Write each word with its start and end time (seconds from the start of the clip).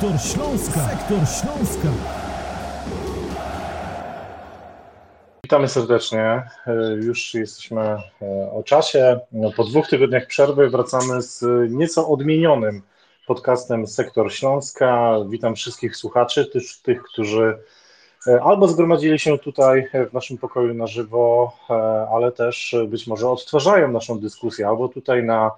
Sektor 0.00 0.20
Śląska. 0.20 0.80
Sektor 0.80 1.18
Śląska. 1.18 1.88
Witamy 5.44 5.68
serdecznie. 5.68 6.20
E, 6.66 6.72
już 7.02 7.34
jesteśmy 7.34 7.80
e, 7.82 8.00
o 8.52 8.62
czasie. 8.62 9.20
No, 9.32 9.50
po 9.56 9.64
dwóch 9.64 9.88
tygodniach 9.88 10.26
przerwy 10.26 10.70
wracamy 10.70 11.22
z 11.22 11.44
nieco 11.70 12.08
odmienionym 12.08 12.82
podcastem 13.26 13.86
Sektor 13.86 14.32
Śląska. 14.32 15.16
Witam 15.28 15.54
wszystkich 15.54 15.96
słuchaczy, 15.96 16.46
też 16.46 16.80
tych, 16.80 17.02
którzy 17.02 17.58
e, 18.26 18.42
albo 18.42 18.68
zgromadzili 18.68 19.18
się 19.18 19.38
tutaj 19.38 19.88
w 20.10 20.12
naszym 20.12 20.38
pokoju 20.38 20.74
na 20.74 20.86
żywo, 20.86 21.52
ale 22.12 22.32
też 22.32 22.76
być 22.88 23.06
może 23.06 23.30
odtwarzają 23.30 23.92
naszą 23.92 24.20
dyskusję 24.20 24.68
albo 24.68 24.88
tutaj 24.88 25.24
na 25.24 25.50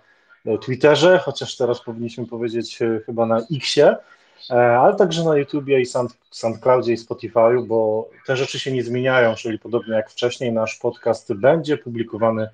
Twitterze, 0.61 1.19
chociaż 1.19 1.57
teraz 1.57 1.81
powinniśmy 1.81 2.27
powiedzieć 2.27 2.79
chyba 3.07 3.27
na 3.27 3.39
Xie, 3.57 3.97
ale 4.49 4.97
także 4.97 5.25
na 5.25 5.37
YouTubie 5.37 5.81
i 5.81 5.87
Sound, 5.87 6.17
SoundCloudzie 6.31 6.93
i 6.93 6.97
Spotify'u, 6.97 7.67
bo 7.67 8.09
te 8.27 8.37
rzeczy 8.37 8.59
się 8.59 8.73
nie 8.73 8.83
zmieniają, 8.83 9.35
czyli 9.35 9.59
podobnie 9.59 9.95
jak 9.95 10.11
wcześniej 10.11 10.53
nasz 10.53 10.79
podcast 10.79 11.35
będzie 11.35 11.79
publikowany 11.79 12.43
e, 12.43 12.51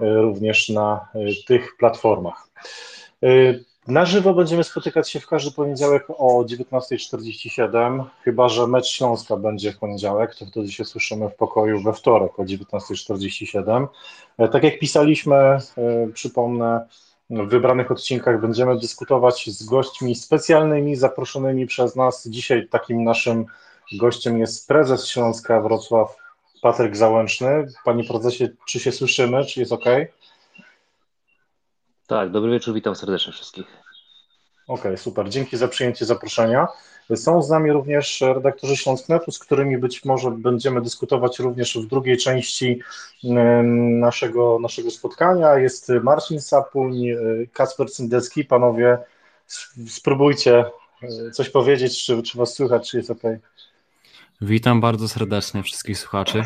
również 0.00 0.68
na 0.68 1.08
e, 1.14 1.18
tych 1.46 1.76
platformach. 1.76 2.48
Na 3.88 4.06
żywo 4.06 4.34
będziemy 4.34 4.64
spotykać 4.64 5.10
się 5.10 5.20
w 5.20 5.26
każdy 5.26 5.50
poniedziałek 5.50 6.06
o 6.08 6.44
19.47, 6.44 8.04
chyba 8.22 8.48
że 8.48 8.66
mecz 8.66 8.86
Śląska 8.86 9.36
będzie 9.36 9.72
w 9.72 9.78
poniedziałek, 9.78 10.34
to 10.34 10.46
wtedy 10.46 10.72
się 10.72 10.84
słyszymy 10.84 11.28
w 11.28 11.34
pokoju 11.34 11.82
we 11.82 11.92
wtorek 11.92 12.38
o 12.38 12.42
19.47. 12.42 13.86
Tak 14.52 14.64
jak 14.64 14.78
pisaliśmy, 14.78 15.58
przypomnę, 16.14 16.86
w 17.30 17.48
wybranych 17.48 17.90
odcinkach 17.90 18.40
będziemy 18.40 18.78
dyskutować 18.78 19.50
z 19.50 19.64
gośćmi 19.64 20.14
specjalnymi, 20.14 20.96
zaproszonymi 20.96 21.66
przez 21.66 21.96
nas. 21.96 22.28
Dzisiaj 22.28 22.68
takim 22.68 23.04
naszym 23.04 23.46
gościem 23.98 24.38
jest 24.38 24.68
prezes 24.68 25.06
Śląska 25.06 25.60
Wrocław, 25.60 26.16
Patryk 26.62 26.96
Załęczny. 26.96 27.68
Panie 27.84 28.04
prezesie, 28.04 28.48
czy 28.66 28.80
się 28.80 28.92
słyszymy, 28.92 29.44
czy 29.44 29.60
jest 29.60 29.72
ok? 29.72 29.84
Tak, 32.06 32.30
dobry 32.30 32.50
wieczór, 32.50 32.74
witam 32.74 32.94
serdecznie 32.94 33.32
wszystkich. 33.32 33.87
Okej, 34.68 34.82
okay, 34.82 34.96
super. 34.96 35.28
Dzięki 35.28 35.56
za 35.56 35.68
przyjęcie 35.68 36.04
zaproszenia. 36.04 36.68
Są 37.16 37.42
z 37.42 37.50
nami 37.50 37.72
również 37.72 38.20
redaktorzy 38.20 38.76
Śląsknetu, 38.76 39.32
z 39.32 39.38
którymi 39.38 39.78
być 39.78 40.04
może 40.04 40.30
będziemy 40.30 40.80
dyskutować 40.80 41.38
również 41.38 41.78
w 41.78 41.86
drugiej 41.86 42.16
części 42.16 42.80
naszego, 44.00 44.58
naszego 44.58 44.90
spotkania. 44.90 45.58
Jest 45.58 45.88
Marcin 46.02 46.40
Sapuń, 46.40 47.06
Kasper 47.52 47.90
Cyndecki. 47.90 48.44
Panowie, 48.44 48.98
spróbujcie 49.88 50.64
e, 51.02 51.30
coś 51.30 51.50
powiedzieć, 51.50 52.04
czy, 52.04 52.22
czy 52.22 52.38
was 52.38 52.54
słychać, 52.54 52.90
czy 52.90 52.96
jest 52.96 53.10
ok. 53.10 53.22
Witam 54.40 54.80
bardzo 54.80 55.08
serdecznie 55.08 55.62
wszystkich 55.62 55.98
słuchaczy. 55.98 56.42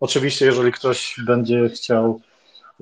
Oczywiście, 0.00 0.46
jeżeli 0.46 0.72
ktoś 0.72 1.16
będzie 1.26 1.68
chciał 1.68 2.20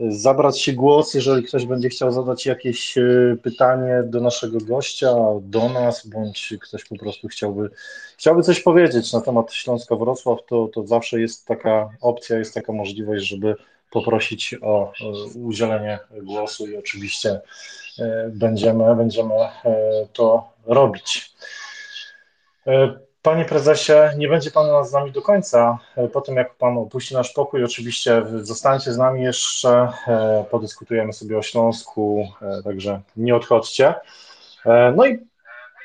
zabrać 0.09 0.61
się 0.61 0.73
głos, 0.73 1.15
jeżeli 1.15 1.43
ktoś 1.43 1.67
będzie 1.67 1.89
chciał 1.89 2.12
zadać 2.12 2.47
jakieś 2.47 2.98
e, 2.98 3.37
pytanie 3.43 4.03
do 4.05 4.20
naszego 4.20 4.59
gościa, 4.61 5.15
do 5.43 5.69
nas, 5.69 6.06
bądź 6.06 6.55
ktoś 6.61 6.84
po 6.84 6.97
prostu 6.97 7.29
chciałby, 7.29 7.70
chciałby 8.19 8.43
coś 8.43 8.61
powiedzieć 8.61 9.12
na 9.12 9.21
temat 9.21 9.53
Śląska 9.53 9.97
Wrocław, 9.97 10.39
to, 10.48 10.69
to 10.69 10.87
zawsze 10.87 11.21
jest 11.21 11.47
taka 11.47 11.91
opcja, 12.01 12.39
jest 12.39 12.55
taka 12.55 12.73
możliwość, 12.73 13.28
żeby 13.28 13.55
poprosić 13.91 14.55
o 14.62 14.93
udzielenie 15.34 15.98
głosu 16.22 16.67
i 16.67 16.77
oczywiście 16.77 17.41
e, 17.99 18.31
będziemy, 18.34 18.97
będziemy 18.97 19.34
e, 19.34 19.53
to 20.12 20.49
robić. 20.67 21.34
Panie 23.22 23.44
prezesie, 23.44 23.92
nie 24.16 24.28
będzie 24.28 24.50
pan 24.50 24.84
z 24.84 24.92
nami 24.92 25.12
do 25.12 25.22
końca. 25.22 25.78
E, 25.97 26.08
po 26.08 26.20
tym, 26.20 26.36
jak 26.36 26.54
pan 26.54 26.78
opuści 26.78 27.14
nasz 27.14 27.32
pokój, 27.32 27.64
oczywiście 27.64 28.22
zostańcie 28.42 28.92
z 28.92 28.98
nami 28.98 29.22
jeszcze, 29.22 29.88
e, 30.08 30.44
podyskutujemy 30.50 31.12
sobie 31.12 31.38
o 31.38 31.42
Śląsku, 31.42 32.28
e, 32.42 32.62
także 32.62 33.00
nie 33.16 33.36
odchodźcie. 33.36 33.94
No 34.97 35.06
i 35.06 35.19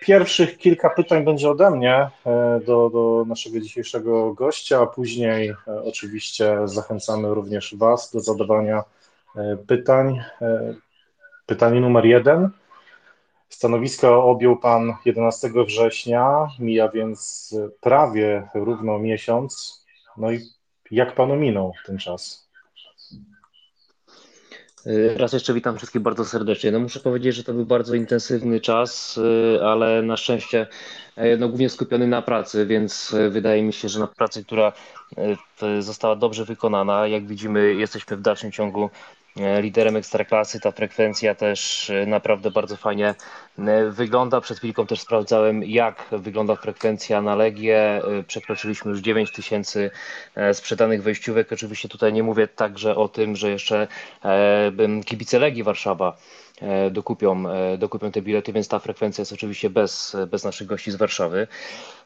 pierwszych 0.02 0.58
kilka 0.58 0.90
pytań 0.90 1.26
będzie 1.26 1.50
ode 1.50 1.72
mnie 1.72 2.10
do, 2.66 2.90
do 2.90 3.26
naszego 3.28 3.60
dzisiejszego 3.60 4.34
gościa, 4.34 4.82
a 4.82 4.86
później 4.86 5.54
oczywiście 5.86 6.58
zachęcamy 6.66 7.34
również 7.34 7.76
Was 7.78 8.12
do 8.12 8.20
zadawania 8.20 8.84
pytań. 9.68 10.22
Pytanie 11.46 11.82
numer 11.82 12.06
jeden. 12.06 12.50
Stanowisko 13.50 14.26
objął 14.26 14.58
Pan 14.58 14.94
11 15.06 15.50
września, 15.68 16.48
mija 16.60 16.90
więc 16.90 17.50
prawie 17.82 18.48
równo 18.56 19.00
miesiąc. 19.00 19.86
No 20.18 20.32
i 20.32 20.40
jak 20.92 21.16
Panu 21.16 21.36
minął 21.36 21.72
ten 21.86 21.98
czas? 21.98 22.46
Raz 25.18 25.34
jeszcze 25.34 25.54
witam 25.54 25.78
wszystkich 25.78 26.02
bardzo 26.02 26.26
serdecznie. 26.26 26.72
No 26.72 26.80
muszę 26.80 27.00
powiedzieć, 27.00 27.36
że 27.36 27.44
to 27.44 27.54
był 27.54 27.66
bardzo 27.66 27.96
intensywny 27.96 28.62
czas, 28.62 29.18
y, 29.18 29.60
ale 29.64 30.02
na 30.02 30.18
szczęście 30.18 30.68
y, 31.18 31.38
no, 31.40 31.48
głównie 31.48 31.70
skupiony 31.70 32.08
na 32.08 32.22
pracy, 32.22 32.66
więc 32.66 33.16
wydaje 33.30 33.64
mi 33.64 33.74
się, 33.74 33.90
że 33.90 34.00
na 34.00 34.08
pracy, 34.08 34.46
która 34.46 34.72
została 35.80 36.16
dobrze 36.16 36.46
wykonana, 36.46 37.08
jak 37.08 37.28
widzimy, 37.28 37.74
jesteśmy 37.74 38.18
w 38.18 38.22
dalszym 38.22 38.52
ciągu 38.52 38.90
E, 38.90 39.25
liderem 39.62 39.96
ekstraklasy. 39.96 40.60
Ta 40.60 40.72
frekwencja 40.72 41.36
też 41.36 41.90
e, 41.90 42.06
naprawdę 42.06 42.52
bardzo 42.52 42.78
fajnie 42.78 43.16
e, 43.60 43.90
wygląda. 43.92 44.42
Przed 44.42 44.58
chwilką 44.58 44.88
też 44.88 45.02
sprawdzałem, 45.02 45.64
jak 45.64 46.06
wygląda 46.12 46.56
frekwencja 46.56 47.22
na 47.22 47.36
Legię. 47.36 48.02
Przekroczyliśmy 48.28 48.92
już 48.92 49.00
9 49.00 49.32
tysięcy 49.32 49.92
sprzedanych 50.54 51.04
wejściówek. 51.04 51.54
Oczywiście 51.54 51.90
tutaj 51.90 52.14
nie 52.14 52.24
mówię 52.24 52.48
także 52.48 52.96
o 52.96 53.08
tym, 53.08 53.36
że 53.36 53.50
jeszcze 53.50 53.88
kibice 55.06 55.40
Legii 55.40 55.64
Warszawa 55.64 56.18
E, 56.18 56.45
dokupią, 56.92 57.50
e, 57.50 57.78
dokupią 57.78 58.12
te 58.12 58.22
bilety, 58.22 58.54
więc 58.54 58.68
ta 58.68 58.80
frekwencja 58.80 59.22
jest 59.22 59.34
oczywiście 59.34 59.70
bez, 59.70 60.18
bez 60.32 60.44
naszych 60.44 60.68
gości 60.68 60.92
z 60.92 60.96
Warszawy. 60.96 61.48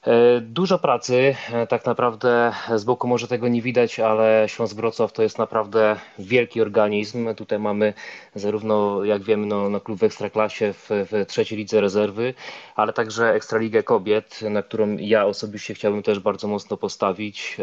E, 0.07 0.41
dużo 0.41 0.79
pracy, 0.79 1.35
tak 1.69 1.85
naprawdę 1.85 2.51
z 2.75 2.83
boku 2.83 3.07
może 3.07 3.27
tego 3.27 3.47
nie 3.47 3.61
widać, 3.61 3.99
ale 3.99 4.45
Śląsk 4.47 4.75
Wrocław 4.75 5.13
to 5.13 5.23
jest 5.23 5.37
naprawdę 5.37 5.95
wielki 6.19 6.61
organizm. 6.61 7.35
Tutaj 7.35 7.59
mamy 7.59 7.93
zarówno, 8.35 9.03
jak 9.03 9.23
wiemy, 9.23 9.45
no, 9.45 9.69
no 9.69 9.79
klub 9.79 9.99
w 9.99 10.03
Ekstraklasie 10.03 10.73
w, 10.73 10.89
w 10.89 11.25
trzeciej 11.27 11.57
lidze 11.57 11.81
rezerwy, 11.81 12.33
ale 12.75 12.93
także 12.93 13.33
Ekstraligę 13.33 13.83
Kobiet, 13.83 14.41
na 14.41 14.63
którą 14.63 14.97
ja 14.97 15.25
osobiście 15.25 15.73
chciałbym 15.73 16.03
też 16.03 16.19
bardzo 16.19 16.47
mocno 16.47 16.77
postawić, 16.77 17.57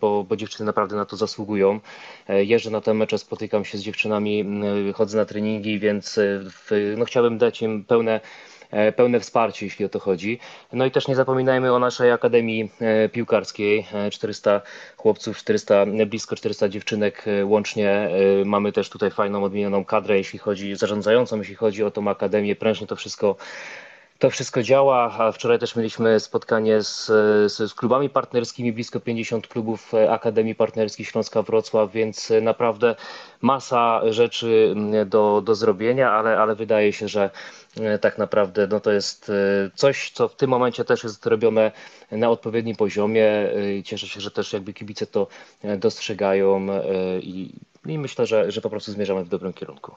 bo, 0.00 0.24
bo 0.24 0.36
dziewczyny 0.36 0.66
naprawdę 0.66 0.96
na 0.96 1.04
to 1.04 1.16
zasługują. 1.16 1.80
Jeżdżę 2.28 2.70
na 2.70 2.80
te 2.80 2.94
mecze, 2.94 3.18
spotykam 3.18 3.64
się 3.64 3.78
z 3.78 3.80
dziewczynami, 3.80 4.44
chodzę 4.94 5.18
na 5.18 5.24
treningi, 5.24 5.78
więc 5.78 6.20
no 6.96 7.04
chciałbym 7.04 7.38
dać 7.38 7.62
im 7.62 7.84
pełne 7.84 8.20
e, 8.70 8.92
pełne 8.92 9.20
wsparcie, 9.20 9.66
jeśli 9.66 9.84
o 9.84 9.88
to 9.88 9.98
chodzi. 9.98 10.38
No 10.72 10.86
i 10.86 10.90
też 10.90 11.08
nie 11.08 11.16
zapominajmy 11.16 11.72
o 11.72 11.78
naszej 11.78 12.10
Akademii 12.10 12.70
e, 12.80 13.08
Piłkarskiej. 13.08 13.86
400 14.10 14.50
e, 14.50 14.60
chłopców, 14.96 15.36
400, 15.36 15.86
blisko 16.06 16.36
400 16.36 16.68
dziewczynek 16.68 17.24
łącznie. 17.44 18.10
Mamy 18.44 18.72
też 18.72 18.90
tutaj 18.90 19.10
fajną, 19.10 19.44
odmienioną 19.44 19.84
kadrę, 19.84 20.16
jeśli 20.16 20.38
chodzi, 20.38 20.76
zarządzającą, 20.76 21.38
jeśli 21.38 21.54
chodzi 21.54 21.84
o 21.84 21.90
tą 21.90 22.08
Akademię. 22.08 22.56
Prężnie 22.56 22.86
to 22.86 22.96
wszystko 22.96 23.36
to 24.18 24.30
wszystko 24.30 24.62
działa, 24.62 25.32
wczoraj 25.32 25.58
też 25.58 25.76
mieliśmy 25.76 26.20
spotkanie 26.20 26.82
z, 26.82 27.06
z, 27.52 27.56
z, 27.56 27.74
klubami 27.74 28.10
partnerskimi, 28.10 28.72
blisko 28.72 29.00
50 29.00 29.48
klubów 29.48 29.92
Akademii 30.10 30.54
Partnerskich 30.54 31.08
Śląska 31.08 31.42
Wrocław, 31.42 31.92
więc 31.92 32.32
naprawdę 32.42 32.94
masa 33.42 34.00
rzeczy 34.12 34.74
do, 35.06 35.42
do 35.44 35.54
zrobienia, 35.54 36.10
ale, 36.10 36.38
ale 36.38 36.54
wydaje 36.54 36.92
się, 36.92 37.08
że 37.08 37.30
e, 37.80 37.98
tak 37.98 38.18
naprawdę 38.18 38.66
no 38.70 38.80
to 38.80 38.92
jest 38.92 39.30
e, 39.30 39.70
coś, 39.74 40.10
co 40.10 40.28
w 40.28 40.36
tym 40.36 40.50
momencie 40.50 40.84
też 40.84 41.04
jest 41.04 41.26
robione 41.26 41.72
na 42.10 42.30
odpowiednim 42.30 42.76
poziomie. 42.76 43.26
E, 43.78 43.82
cieszę 43.82 44.06
się, 44.06 44.20
że 44.20 44.30
też 44.30 44.52
jakby 44.52 44.72
kibice 44.72 45.06
to 45.06 45.26
dostrzegają 45.78 46.66
i, 47.20 47.52
i 47.86 47.98
myślę, 47.98 48.26
że, 48.26 48.50
że 48.50 48.60
po 48.60 48.70
prostu 48.70 48.92
zmierzamy 48.92 49.24
w 49.24 49.28
dobrym 49.28 49.52
kierunku. 49.52 49.94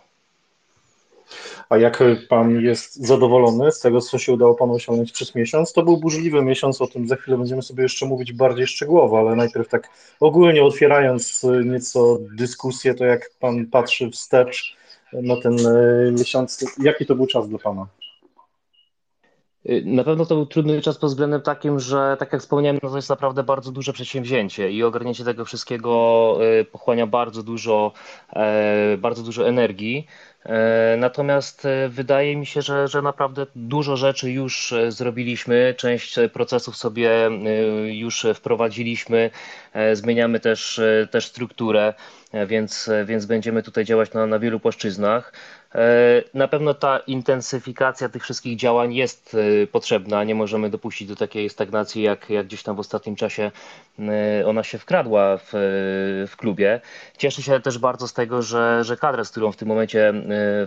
A 1.70 1.78
jak 1.78 2.04
pan 2.30 2.62
jest 2.62 2.96
zadowolony 2.96 3.72
z 3.72 3.80
tego, 3.80 4.02
co 4.02 4.18
się 4.18 4.34
udało 4.34 4.56
panu 4.56 4.74
osiągnąć 4.74 5.12
przez 5.12 5.36
miesiąc? 5.36 5.74
To 5.74 5.84
był 5.84 5.98
burzliwy 5.98 6.42
miesiąc, 6.42 6.81
o 6.81 6.88
tym 6.88 7.08
za 7.08 7.16
chwilę 7.16 7.38
będziemy 7.38 7.62
sobie 7.62 7.84
jeszcze 7.84 8.06
mówić 8.06 8.34
bardziej 8.34 8.68
szczegółowo, 8.68 9.20
ale 9.20 9.36
najpierw 9.36 9.70
tak 9.70 9.90
ogólnie 10.20 10.64
otwierając 10.64 11.46
nieco 11.66 12.18
dyskusję, 12.36 12.94
to 12.94 13.06
jak 13.06 13.30
pan 13.40 13.66
patrzy 13.66 14.10
wstecz 14.10 14.76
na 15.14 15.42
ten 15.42 15.60
e, 15.68 16.12
miesiąc, 16.12 16.66
jaki 16.84 17.06
to 17.06 17.16
był 17.16 17.28
czas 17.28 17.50
dla 17.50 17.60
pana? 17.60 17.88
Y, 19.66 19.84
na 19.86 20.04
pewno 20.04 20.26
to 20.26 20.36
był 20.36 20.46
trudny 20.46 20.82
czas 20.82 20.98
pod 20.98 21.10
względem 21.10 21.42
takim, 21.42 21.80
że 21.80 22.16
tak 22.20 22.34
jak 22.34 22.42
wspomniałem, 22.42 22.80
no 22.84 22.90
to 22.90 22.96
jest 22.96 23.10
naprawdę 23.10 23.44
bardzo 23.44 23.72
duże 23.72 23.94
przedsięwzięcie 23.94 24.72
i 24.72 24.84
ogarnięcie 24.84 25.24
tego 25.24 25.46
wszystkiego 25.46 26.38
y, 26.62 26.66
pochłania 26.66 27.08
bardzo 27.08 27.44
dużo, 27.44 27.92
e, 28.34 28.98
bardzo 28.98 29.24
dużo 29.24 29.48
energii. 29.48 30.08
E, 30.46 30.96
natomiast 30.98 31.66
e, 31.66 31.90
wydaje 31.90 32.36
mi 32.36 32.46
się, 32.46 32.62
że, 32.62 32.88
że 32.88 33.02
naprawdę 33.02 33.46
dużo 33.56 33.98
rzeczy 33.98 34.32
już 34.32 34.74
zrobiliśmy, 34.90 35.76
część 35.78 36.16
procesów 36.34 36.78
sobie 36.78 37.10
już 37.86 38.26
wprowadziliśmy, 38.36 39.30
zmieniamy 39.94 40.40
też, 40.40 40.82
też 41.12 41.26
strukturę, 41.26 41.94
więc, 42.48 42.90
więc 43.06 43.26
będziemy 43.26 43.64
tutaj 43.64 43.86
działać 43.86 44.14
na, 44.14 44.28
na 44.28 44.40
wielu 44.40 44.60
płaszczyznach. 44.60 45.34
E, 45.75 46.24
na 46.33 46.48
pewno 46.48 46.74
ta 46.74 47.00
intensyfikacja 47.00 48.10
tych 48.10 48.24
wszystkich 48.24 48.57
działań 48.57 48.94
jest 48.94 49.38
e, 49.63 49.68
potrzebna. 49.68 50.24
Nie 50.24 50.36
możemy 50.36 50.69
dopuścić 50.69 51.07
do 51.07 51.16
takiej 51.16 51.50
stagnacji, 51.50 52.04
jak, 52.04 52.30
jak 52.30 52.45
gdzieś 52.45 52.63
tam 52.63 52.75
w 52.75 52.80
ostatnim 52.80 53.16
czasie 53.16 53.51
e, 54.00 54.48
ona 54.48 54.63
się 54.63 54.77
wkradła 54.77 55.38
w, 55.38 55.50
w 56.27 56.38
klubie. 56.38 56.81
Cieszę 57.18 57.42
się 57.42 57.60
też 57.60 57.77
bardzo 57.77 58.07
z 58.07 58.13
tego, 58.13 58.42
że, 58.42 58.83
że 58.83 58.98
kadra, 58.98 59.24
z 59.24 59.31
którą 59.31 59.51
w 59.51 59.57
tym 59.57 59.68
momencie 59.68 60.13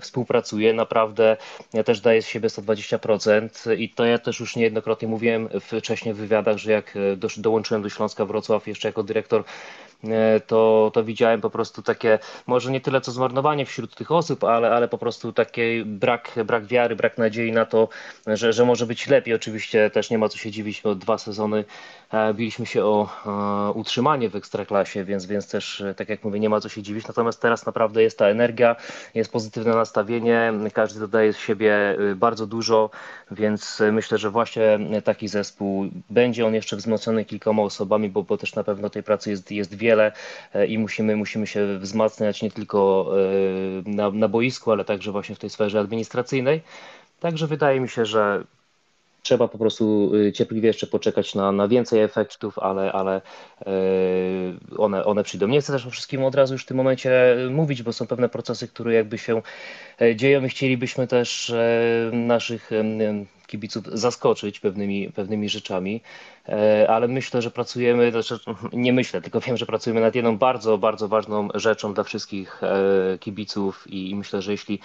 współpracuję, 0.01 0.73
naprawdę 0.75 1.37
też 1.85 2.01
daje 2.01 2.23
z 2.23 2.27
siebie 2.27 2.49
120% 2.49 3.79
i 3.79 3.89
to 3.89 4.05
ja 4.05 4.19
też 4.19 4.41
już 4.41 4.57
niejednokrotnie 4.57 5.09
mówiłem 5.09 5.49
wcześniej 5.61 6.15
w 6.15 6.17
wywiadach, 6.17 6.57
że 6.57 6.73
jak 6.73 6.95
do, 7.17 7.29
dołączyłem 7.37 7.83
do 7.83 7.89
Śląska 7.89 8.25
Wrocław 8.25 8.67
jeszcze 8.67 8.89
jako 8.89 9.03
dyrektor 9.03 9.45
to, 10.47 10.91
to 10.95 11.05
widziałem 11.05 11.41
po 11.41 11.51
prostu 11.51 11.83
takie, 11.83 12.19
może 12.47 12.71
nie 12.71 12.81
tyle 12.81 13.01
co 13.01 13.13
zmarnowanie 13.13 13.67
wśród 13.67 13.95
tych 13.95 14.11
osób, 14.11 14.45
ale, 14.45 14.71
ale 14.71 14.89
po 14.89 14.99
prostu 14.99 15.33
taki 15.33 15.85
brak, 15.85 16.31
brak 16.45 16.67
wiary, 16.67 16.97
brak 16.97 17.19
nadziei 17.19 17.53
na 17.53 17.65
to, 17.65 17.89
że, 18.27 18.53
że 18.53 18.65
może 18.65 18.87
być 18.87 19.07
lepiej. 19.07 19.35
Oczywiście 19.35 19.91
też 19.91 20.11
nie 20.11 20.19
ma 20.19 20.29
co 20.29 20.39
się 20.39 20.51
dziwić, 20.51 20.83
bo 20.83 20.95
dwa 20.95 21.19
sezony 21.19 21.65
e, 22.13 22.35
biliśmy 22.35 22.67
się 22.67 22.85
o 22.85 23.09
e, 23.27 23.73
utrzymanie 23.73 24.29
w 24.29 24.37
Ekstraklasie, 24.37 25.05
więc, 25.05 25.27
więc 25.27 25.49
też, 25.49 25.83
tak 25.97 26.09
jak 26.09 26.25
mówię, 26.25 26.41
nie 26.41 26.49
ma 26.49 26.61
co 26.61 26.69
się 26.69 26.83
dziwić. 26.83 27.09
Natomiast 27.09 27.41
teraz 27.41 27.67
naprawdę 27.67 28.03
jest 28.03 28.19
ta 28.19 28.27
energia, 28.27 28.77
jest 29.15 29.33
pozytywne 29.33 29.75
nastawienie, 29.75 30.53
każdy 30.73 31.01
dodaje 31.01 31.33
z 31.33 31.39
siebie 31.39 31.97
bardzo 32.17 32.47
dużo, 32.47 32.91
więc 33.31 33.83
myślę, 33.93 34.19
że 34.19 34.31
właśnie 34.31 34.79
taki 35.05 35.29
zespół 35.29 35.87
będzie 36.11 36.47
on 36.47 36.55
jeszcze 36.55 36.77
wzmocniony 36.77 37.25
kilkoma 37.25 37.63
osobami, 37.63 38.11
bo, 38.11 38.23
bo 38.23 38.37
też 38.37 38.55
na 38.55 38.65
pewno 38.65 38.91
tej 38.91 39.03
pracy 39.03 39.31
jest, 39.31 39.51
jest 39.51 39.75
wiele 39.75 39.92
wiele 39.93 40.13
e, 40.55 40.67
i 40.67 40.79
musimy, 40.79 41.17
musimy 41.17 41.47
się 41.47 41.79
wzmacniać 41.79 42.43
nie 42.43 42.51
tylko 42.51 43.11
e, 43.87 43.91
na, 43.91 44.11
na 44.11 44.29
boisku, 44.29 44.73
ale 44.73 44.85
także 44.85 45.13
właśnie 45.13 45.35
w 45.35 45.39
tej 45.39 45.51
sferze 45.51 45.81
administracyjnej. 45.81 46.61
Także 47.21 47.47
wydaje 47.47 47.81
mi 47.81 47.89
się, 47.89 48.07
że 48.07 48.45
trzeba 49.23 49.49
po 49.49 49.59
prostu 49.59 50.13
e, 50.29 50.33
cierpliwie 50.33 50.67
jeszcze 50.67 50.87
poczekać 50.87 51.35
na, 51.35 51.53
na 51.53 51.69
więcej 51.69 52.01
efektów, 52.01 52.59
ale, 52.59 52.93
ale 52.93 53.21
one, 54.77 55.05
one 55.05 55.25
przyjdą. 55.25 55.49
Nie 55.49 55.61
chcę 55.61 55.73
też 55.73 55.87
o 55.87 55.91
wszystkim 55.91 56.25
od 56.25 56.35
razu 56.35 56.55
już 56.55 56.63
w 56.63 56.67
tym 56.67 56.77
momencie 56.77 57.37
mówić, 57.51 57.83
bo 57.83 57.93
są 57.93 58.07
pewne 58.07 58.29
procesy, 58.29 58.69
które 58.69 58.95
jakby 58.95 59.19
się 59.19 59.43
dzieją 60.15 60.45
i 60.45 60.49
chcielibyśmy 60.49 61.07
też 61.07 61.55
naszych 62.13 62.71
kibiców 63.53 63.85
zaskoczyć 63.87 64.61
pewnymi, 64.61 65.13
pewnymi 65.13 65.49
rzeczami, 65.49 66.03
e, 66.49 66.91
ale 66.91 67.09
myślę, 67.09 67.43
że 67.43 67.51
pracujemy, 67.51 68.11
znaczy 68.11 68.39
nie 68.73 68.93
myślę, 68.93 69.21
tylko 69.23 69.41
wiem, 69.41 69.57
że 69.57 69.67
pracujemy 69.67 70.01
nad 70.01 70.15
jedną 70.15 70.39
bardzo, 70.39 70.79
bardzo 70.79 71.09
ważną 71.09 71.49
rzeczą 71.55 71.95
dla 71.95 72.05
wszystkich 72.05 72.63
e, 72.63 73.19
kibiców 73.19 73.85
i 73.87 74.15
myślę, 74.15 74.43
że 74.43 74.53
jeśli 74.53 74.79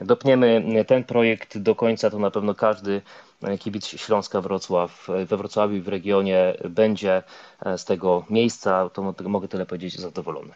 dopniemy 0.00 0.84
ten 0.86 1.04
projekt 1.04 1.58
do 1.58 1.74
końca, 1.74 2.10
to 2.10 2.18
na 2.18 2.30
pewno 2.30 2.54
każdy 2.54 3.02
kibic 3.60 3.86
Śląska 3.86 4.40
Wrocław 4.40 5.08
we 5.26 5.36
Wrocławiu 5.36 5.76
i 5.76 5.80
w 5.80 5.88
regionie 5.88 6.54
będzie 6.70 7.22
z 7.76 7.84
tego 7.84 8.24
miejsca, 8.30 8.90
to 8.90 9.14
mogę 9.28 9.48
tyle 9.48 9.66
powiedzieć, 9.66 10.00
zadowolony. 10.00 10.54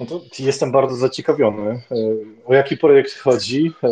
No 0.00 0.06
to 0.06 0.20
jestem 0.38 0.72
bardzo 0.72 0.96
zaciekawiony. 0.96 1.70
E, 1.70 1.96
o 2.46 2.54
jaki 2.54 2.76
projekt 2.76 3.18
chodzi? 3.18 3.72
E, 3.84 3.88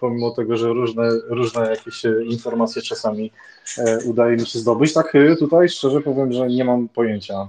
pomimo 0.00 0.30
tego, 0.30 0.56
że 0.56 0.68
różne, 0.68 1.10
różne 1.28 1.70
jakieś 1.70 2.02
informacje 2.26 2.82
czasami 2.82 3.32
e, 3.78 3.98
udaje 4.04 4.36
mi 4.36 4.46
się 4.46 4.58
zdobyć, 4.58 4.92
tak 4.92 5.12
tutaj 5.38 5.68
szczerze 5.68 6.00
powiem, 6.00 6.32
że 6.32 6.46
nie 6.46 6.64
mam 6.64 6.88
pojęcia 6.88 7.48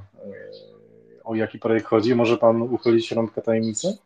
o 1.23 1.35
jaki 1.35 1.59
projekt 1.59 1.85
chodzi. 1.85 2.15
Może 2.15 2.37
Pan 2.37 2.61
uchylić 2.61 3.11
rąbkę 3.11 3.41
tajemnicy? 3.41 3.97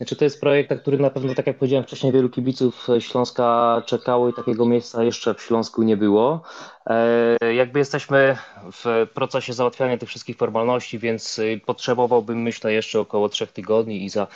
Znaczy 0.00 0.16
to 0.16 0.24
jest 0.24 0.40
projekt, 0.40 0.70
na 0.70 0.76
który 0.76 0.98
na 0.98 1.10
pewno, 1.10 1.34
tak 1.34 1.46
jak 1.46 1.56
powiedziałem 1.56 1.84
wcześniej, 1.84 2.12
wielu 2.12 2.28
kibiców 2.28 2.86
Śląska 3.00 3.82
czekało 3.86 4.28
i 4.28 4.32
takiego 4.32 4.66
miejsca 4.66 5.04
jeszcze 5.04 5.34
w 5.34 5.42
Śląsku 5.42 5.82
nie 5.82 5.96
było. 5.96 6.42
E, 6.86 7.54
jakby 7.54 7.78
jesteśmy 7.78 8.36
w 8.72 9.06
procesie 9.14 9.52
załatwiania 9.52 9.98
tych 9.98 10.08
wszystkich 10.08 10.36
formalności, 10.36 10.98
więc 10.98 11.38
y, 11.38 11.60
potrzebowałbym, 11.66 12.42
myślę, 12.42 12.72
jeszcze 12.72 13.00
około 13.00 13.28
trzech 13.28 13.52
tygodni 13.52 14.04
i 14.04 14.08
za, 14.08 14.26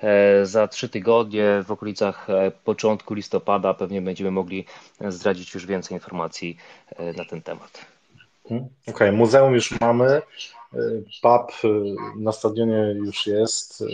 e, 0.00 0.46
za 0.46 0.68
trzy 0.68 0.88
tygodnie 0.88 1.62
w 1.64 1.70
okolicach 1.70 2.30
e, 2.30 2.50
początku 2.50 3.14
listopada 3.14 3.74
pewnie 3.74 4.02
będziemy 4.02 4.30
mogli 4.30 4.64
zdradzić 5.08 5.54
już 5.54 5.66
więcej 5.66 5.96
informacji 5.96 6.56
na 7.16 7.24
ten 7.24 7.42
temat. 7.42 7.86
Mhm. 8.44 8.70
Okej, 8.82 8.94
okay, 8.94 9.12
muzeum 9.12 9.54
już 9.54 9.80
mamy, 9.80 10.22
pub 11.22 11.72
na 12.16 12.32
stadionie 12.32 12.94
już 12.96 13.26
jest. 13.26 13.84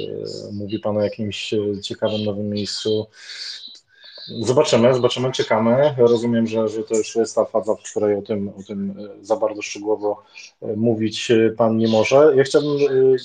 Mówi 0.52 0.78
Pan 0.78 0.96
o 0.96 1.02
jakimś 1.02 1.55
ciekawym 1.82 2.25
nowym 2.25 2.50
miejscu. 2.50 3.06
Zobaczymy, 4.40 4.94
zobaczymy, 4.94 5.32
czekamy. 5.32 5.94
Rozumiem, 5.99 6.46
że, 6.46 6.69
że 6.69 6.82
to 6.82 6.94
już 6.96 7.17
jest 7.17 7.34
ta 7.34 7.44
faza, 7.44 7.75
w 7.75 7.90
której 7.90 8.17
o 8.17 8.23
tym, 8.23 8.49
o 8.49 8.62
tym 8.67 8.94
za 9.23 9.37
bardzo 9.37 9.62
szczegółowo 9.62 10.23
mówić 10.76 11.32
Pan 11.56 11.76
nie 11.76 11.88
może. 11.88 12.32
Ja 12.37 12.44
chciałbym 12.44 12.79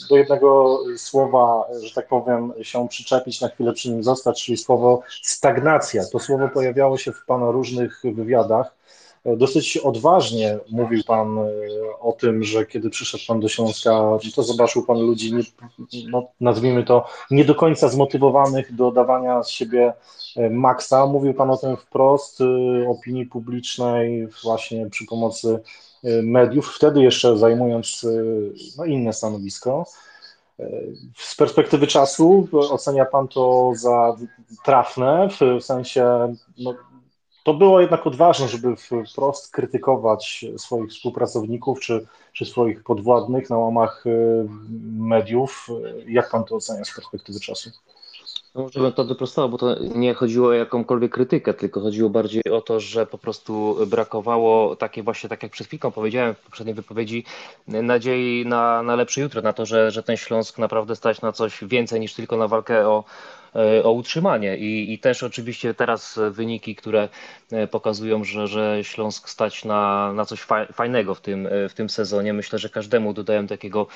do 0.10 0.18
jednego 0.18 0.80
słowa, 0.98 1.68
że 1.82 1.94
tak 1.96 2.08
powiem, 2.08 2.54
się 2.62 2.88
przyczepić, 2.88 3.42
na 3.42 3.50
chwilę 3.50 3.74
przy 3.74 3.90
nim 3.90 4.04
zostać, 4.04 4.46
czyli 4.46 4.58
słowo 4.58 5.02
stagnacja. 5.22 6.04
To 6.12 6.20
słowo 6.20 6.50
pojawiało 6.50 6.98
się 6.98 7.12
w 7.12 7.26
Pana 7.26 7.52
różnych 7.52 8.02
wywiadach. 8.04 8.76
Dosyć 9.26 9.78
odważnie 9.78 10.60
mówił 10.72 11.04
Pan 11.04 11.38
e, 11.38 11.52
o 12.00 12.12
tym, 12.12 12.44
że 12.44 12.66
kiedy 12.66 12.90
przyszedł 12.90 13.24
Pan 13.28 13.40
do 13.40 13.48
Śląska, 13.48 14.18
to 14.36 14.44
zobaczył 14.44 14.84
Pan 14.84 15.00
ludzi, 15.00 15.34
nie, 15.34 15.44
no, 16.10 16.28
nazwijmy 16.40 16.84
to, 16.84 17.06
nie 17.32 17.46
do 17.46 17.56
końca 17.56 17.90
zmotywowanych 17.90 18.76
do 18.76 18.92
dawania 18.92 19.44
z 19.44 19.50
siebie 19.50 19.94
e, 20.38 20.50
maksa. 20.50 21.06
Mówił 21.06 21.34
Pan 21.34 21.50
o 21.50 21.58
tym 21.58 21.78
wprost, 21.78 22.42
e, 22.42 22.90
opinii 22.90 23.26
publicznej, 23.26 24.28
właśnie 24.44 24.90
przy 24.90 25.06
pomocy 25.06 25.60
mediów, 26.24 26.74
wtedy 26.76 27.02
jeszcze 27.02 27.38
zajmując 27.38 28.06
no, 28.78 28.86
inne 28.86 29.14
stanowisko. 29.14 29.86
Z 31.16 31.36
perspektywy 31.36 31.88
czasu 31.88 32.48
ocenia 32.52 33.06
Pan 33.06 33.28
to 33.28 33.72
za 33.76 34.16
trafne, 34.64 35.30
w 35.60 35.64
sensie 35.64 36.36
no, 36.58 36.76
to 37.44 37.54
było 37.54 37.82
jednak 37.82 38.08
odważne, 38.08 38.48
żeby 38.48 38.76
wprost 39.12 39.52
krytykować 39.52 40.46
swoich 40.58 40.90
współpracowników 40.90 41.80
czy, 41.80 42.08
czy 42.34 42.46
swoich 42.46 42.84
podwładnych 42.84 43.50
na 43.50 43.58
łamach 43.58 44.06
y, 44.06 44.46
mediów. 44.98 45.68
Jak 46.08 46.32
pan 46.32 46.44
to 46.44 46.56
ocenia 46.56 46.86
z 46.86 46.96
perspektywy 46.96 47.40
czasu? 47.40 47.70
No 48.56 48.62
może 48.62 48.80
bym 48.80 48.92
to 48.92 49.04
doprostował, 49.04 49.50
bo 49.50 49.58
to 49.58 49.76
nie 49.96 50.14
chodziło 50.14 50.50
o 50.50 50.54
jakąkolwiek 50.54 51.12
krytykę, 51.12 51.54
tylko 51.54 51.82
chodziło 51.82 52.10
bardziej 52.10 52.44
o 52.52 52.62
to, 52.62 52.80
że 52.80 53.06
po 53.06 53.18
prostu 53.18 53.78
brakowało 53.88 54.76
takiej 54.76 55.04
właśnie, 55.04 55.30
tak 55.30 55.44
jak 55.44 55.52
przed 55.52 55.68
chwilką 55.68 55.92
powiedziałem 55.92 56.36
w 56.36 56.40
poprzedniej 56.40 56.76
wypowiedzi, 56.76 57.26
nadziei 57.68 58.46
na, 58.46 58.84
na 58.84 58.96
lepsze 58.96 59.22
jutro, 59.22 59.42
na 59.42 59.54
to, 59.54 59.66
że, 59.66 59.92
że 59.92 60.04
ten 60.04 60.18
Śląsk 60.18 60.58
naprawdę 60.58 60.96
stać 60.96 61.22
na 61.22 61.32
coś 61.32 61.64
więcej 61.64 62.00
niż 62.00 62.14
tylko 62.14 62.38
na 62.38 62.48
walkę 62.48 62.90
o, 62.90 63.04
o 63.84 63.92
utrzymanie. 63.92 64.58
I, 64.58 64.94
I 64.94 65.00
też 65.00 65.24
oczywiście 65.24 65.74
teraz 65.74 66.20
wyniki, 66.32 66.76
które 66.76 67.10
e, 67.52 67.68
pokazują, 67.68 68.24
że, 68.24 68.48
że 68.48 68.80
Śląsk 68.84 69.30
stać 69.30 69.66
na, 69.66 70.14
na 70.14 70.26
coś 70.26 70.42
fajnego 70.74 71.16
w 71.16 71.22
tym, 71.22 71.48
e, 71.48 71.70
w 71.70 71.74
tym 71.74 71.90
sezonie. 71.90 72.34
Myślę, 72.34 72.60
że 72.60 72.70
każdemu 72.70 73.14
dodają 73.14 73.48
takiego 73.48 73.88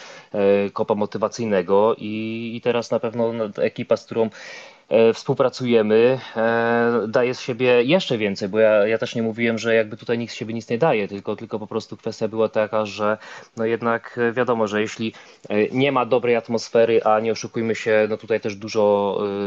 kopa 0.74 0.96
motywacyjnego 0.96 1.96
i, 1.98 2.52
i 2.56 2.62
teraz 2.62 2.92
na 2.92 3.00
pewno 3.00 3.34
ekipa, 3.58 3.98
z 3.98 4.06
którą 4.06 4.30
E, 4.30 4.75
współpracujemy, 5.14 6.20
e, 6.36 7.06
daje 7.08 7.36
z 7.36 7.40
siebie 7.42 7.84
jeszcze 7.84 8.18
więcej, 8.18 8.50
bo 8.50 8.60
ja, 8.60 8.88
ja 8.88 8.98
też 8.98 9.16
nie 9.16 9.24
mówiłem, 9.24 9.58
że 9.58 9.76
jakby 9.76 9.98
tutaj 9.98 10.18
nikt 10.18 10.34
z 10.34 10.36
siebie 10.36 10.54
nic 10.54 10.70
nie 10.70 10.78
daje, 10.78 11.08
tylko, 11.08 11.36
tylko 11.36 11.60
po 11.60 11.68
prostu 11.68 11.98
kwestia 11.98 12.28
była 12.28 12.50
taka, 12.50 12.86
że 12.86 13.18
no 13.58 13.66
jednak 13.66 14.20
wiadomo, 14.34 14.68
że 14.68 14.82
jeśli 14.82 15.14
e, 15.50 15.68
nie 15.68 15.92
ma 15.92 16.06
dobrej 16.06 16.36
atmosfery, 16.36 17.04
a 17.04 17.20
nie 17.20 17.32
oszukujmy 17.32 17.76
się, 17.76 18.08
no 18.10 18.18
tutaj 18.18 18.42
też 18.42 18.56
dużo 18.56 18.86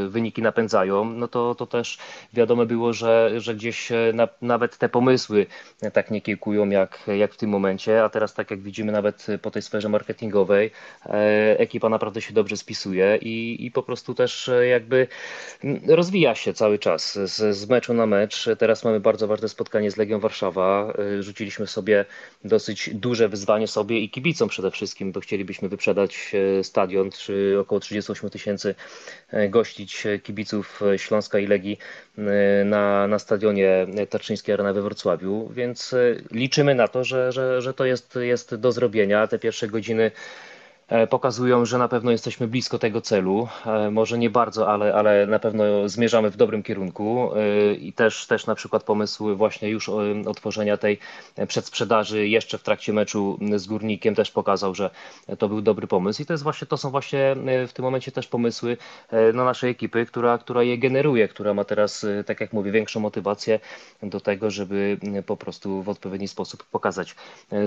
wyniki 0.08 0.42
napędzają, 0.42 1.04
no 1.04 1.28
to, 1.28 1.54
to 1.54 1.66
też 1.66 1.98
wiadomo 2.32 2.66
było, 2.66 2.92
że, 2.92 3.32
że 3.36 3.54
gdzieś 3.54 3.88
na, 4.14 4.28
nawet 4.42 4.78
te 4.78 4.88
pomysły 4.88 5.46
tak 5.92 6.10
nie 6.10 6.20
kiełkują 6.20 6.68
jak, 6.68 7.00
jak 7.18 7.34
w 7.34 7.36
tym 7.36 7.50
momencie, 7.50 8.04
a 8.04 8.08
teraz 8.08 8.34
tak 8.34 8.50
jak 8.50 8.60
widzimy 8.60 8.92
nawet 8.92 9.26
po 9.42 9.50
tej 9.50 9.62
sferze 9.62 9.88
marketingowej, 9.88 10.70
ekipa 11.56 11.88
naprawdę 11.88 12.20
się 12.22 12.34
dobrze 12.34 12.56
spisuje 12.56 13.16
i, 13.16 13.66
i 13.66 13.70
po 13.70 13.82
prostu 13.82 14.14
też 14.14 14.50
jakby 14.68 15.08
rozwija 15.86 16.34
się 16.34 16.54
cały 16.54 16.78
czas 16.78 17.14
z, 17.14 17.56
z 17.56 17.68
meczu 17.68 17.94
na 17.94 18.06
mecz. 18.06 18.48
Teraz 18.58 18.84
mamy 18.84 19.00
bardzo 19.00 19.26
ważne 19.26 19.48
spotkanie 19.48 19.90
z 19.90 19.96
Legią 19.96 20.20
Warszawa. 20.20 20.92
Rzuciliśmy 21.20 21.66
sobie 21.66 22.04
dosyć 22.44 22.90
duże 22.94 23.28
wyzwanie 23.28 23.68
sobie 23.68 24.00
i 24.00 24.10
kibicom 24.10 24.48
przede 24.48 24.70
wszystkim, 24.70 25.12
bo 25.12 25.20
chcielibyśmy 25.20 25.68
wyprzedać 25.68 26.32
stadion, 26.62 27.10
czy 27.10 27.56
około 27.60 27.80
38 27.80 28.30
tysięcy 28.30 28.74
gościć 29.48 30.06
kibiców 30.22 30.80
Śląska 30.96 31.38
i 31.38 31.46
Legii 31.46 31.78
na, 32.64 33.06
na 33.06 33.18
stadionie 33.18 33.86
Tarczyńskiej 34.10 34.54
Arena 34.54 34.72
we 34.72 34.82
Wrocławiu, 34.82 35.48
więc 35.54 35.94
liczymy 36.30 36.74
na 36.74 36.88
to, 36.88 37.04
że, 37.04 37.32
że, 37.32 37.62
że 37.62 37.74
to 37.74 37.84
jest, 37.84 38.18
jest 38.22 38.54
do 38.54 38.72
zrobienia. 38.72 39.26
Te 39.26 39.38
pierwsze 39.38 39.68
godziny 39.68 40.10
pokazują, 41.10 41.64
że 41.64 41.78
na 41.78 41.88
pewno 41.88 42.10
jesteśmy 42.10 42.48
blisko 42.48 42.78
tego 42.78 43.00
celu. 43.00 43.48
E, 43.66 43.90
może 43.90 44.18
nie 44.18 44.30
bardzo, 44.30 44.68
ale, 44.68 44.94
ale 44.94 45.26
na 45.26 45.38
pewno 45.38 45.88
zmierzamy 45.88 46.30
w 46.30 46.36
dobrym 46.36 46.62
kierunku 46.62 47.30
e, 47.34 47.74
i 47.74 47.92
też, 47.92 48.26
też 48.26 48.46
na 48.46 48.54
przykład 48.54 48.82
pomysł 48.82 49.36
właśnie 49.36 49.68
już 49.68 49.88
otworzenia 50.26 50.76
tej 50.76 50.98
przedsprzedaży 51.48 52.28
jeszcze 52.28 52.58
w 52.58 52.62
trakcie 52.62 52.92
meczu 52.92 53.38
z 53.56 53.66
Górnikiem 53.66 54.14
też 54.14 54.30
pokazał, 54.30 54.74
że 54.74 54.90
to 55.38 55.48
był 55.48 55.60
dobry 55.60 55.86
pomysł 55.86 56.22
i 56.22 56.26
to 56.26 56.32
jest 56.32 56.44
właśnie, 56.44 56.66
to 56.66 56.76
są 56.76 56.90
właśnie 56.90 57.36
w 57.68 57.72
tym 57.72 57.84
momencie 57.84 58.12
też 58.12 58.26
pomysły 58.26 58.76
na 59.34 59.44
naszej 59.44 59.70
ekipy, 59.70 60.06
która, 60.06 60.38
która 60.38 60.62
je 60.62 60.78
generuje, 60.78 61.28
która 61.28 61.54
ma 61.54 61.64
teraz, 61.64 62.06
tak 62.26 62.40
jak 62.40 62.52
mówię, 62.52 62.72
większą 62.72 63.00
motywację 63.00 63.60
do 64.02 64.20
tego, 64.20 64.50
żeby 64.50 64.98
po 65.26 65.36
prostu 65.36 65.82
w 65.82 65.88
odpowiedni 65.88 66.28
sposób 66.28 66.64
pokazać 66.64 67.14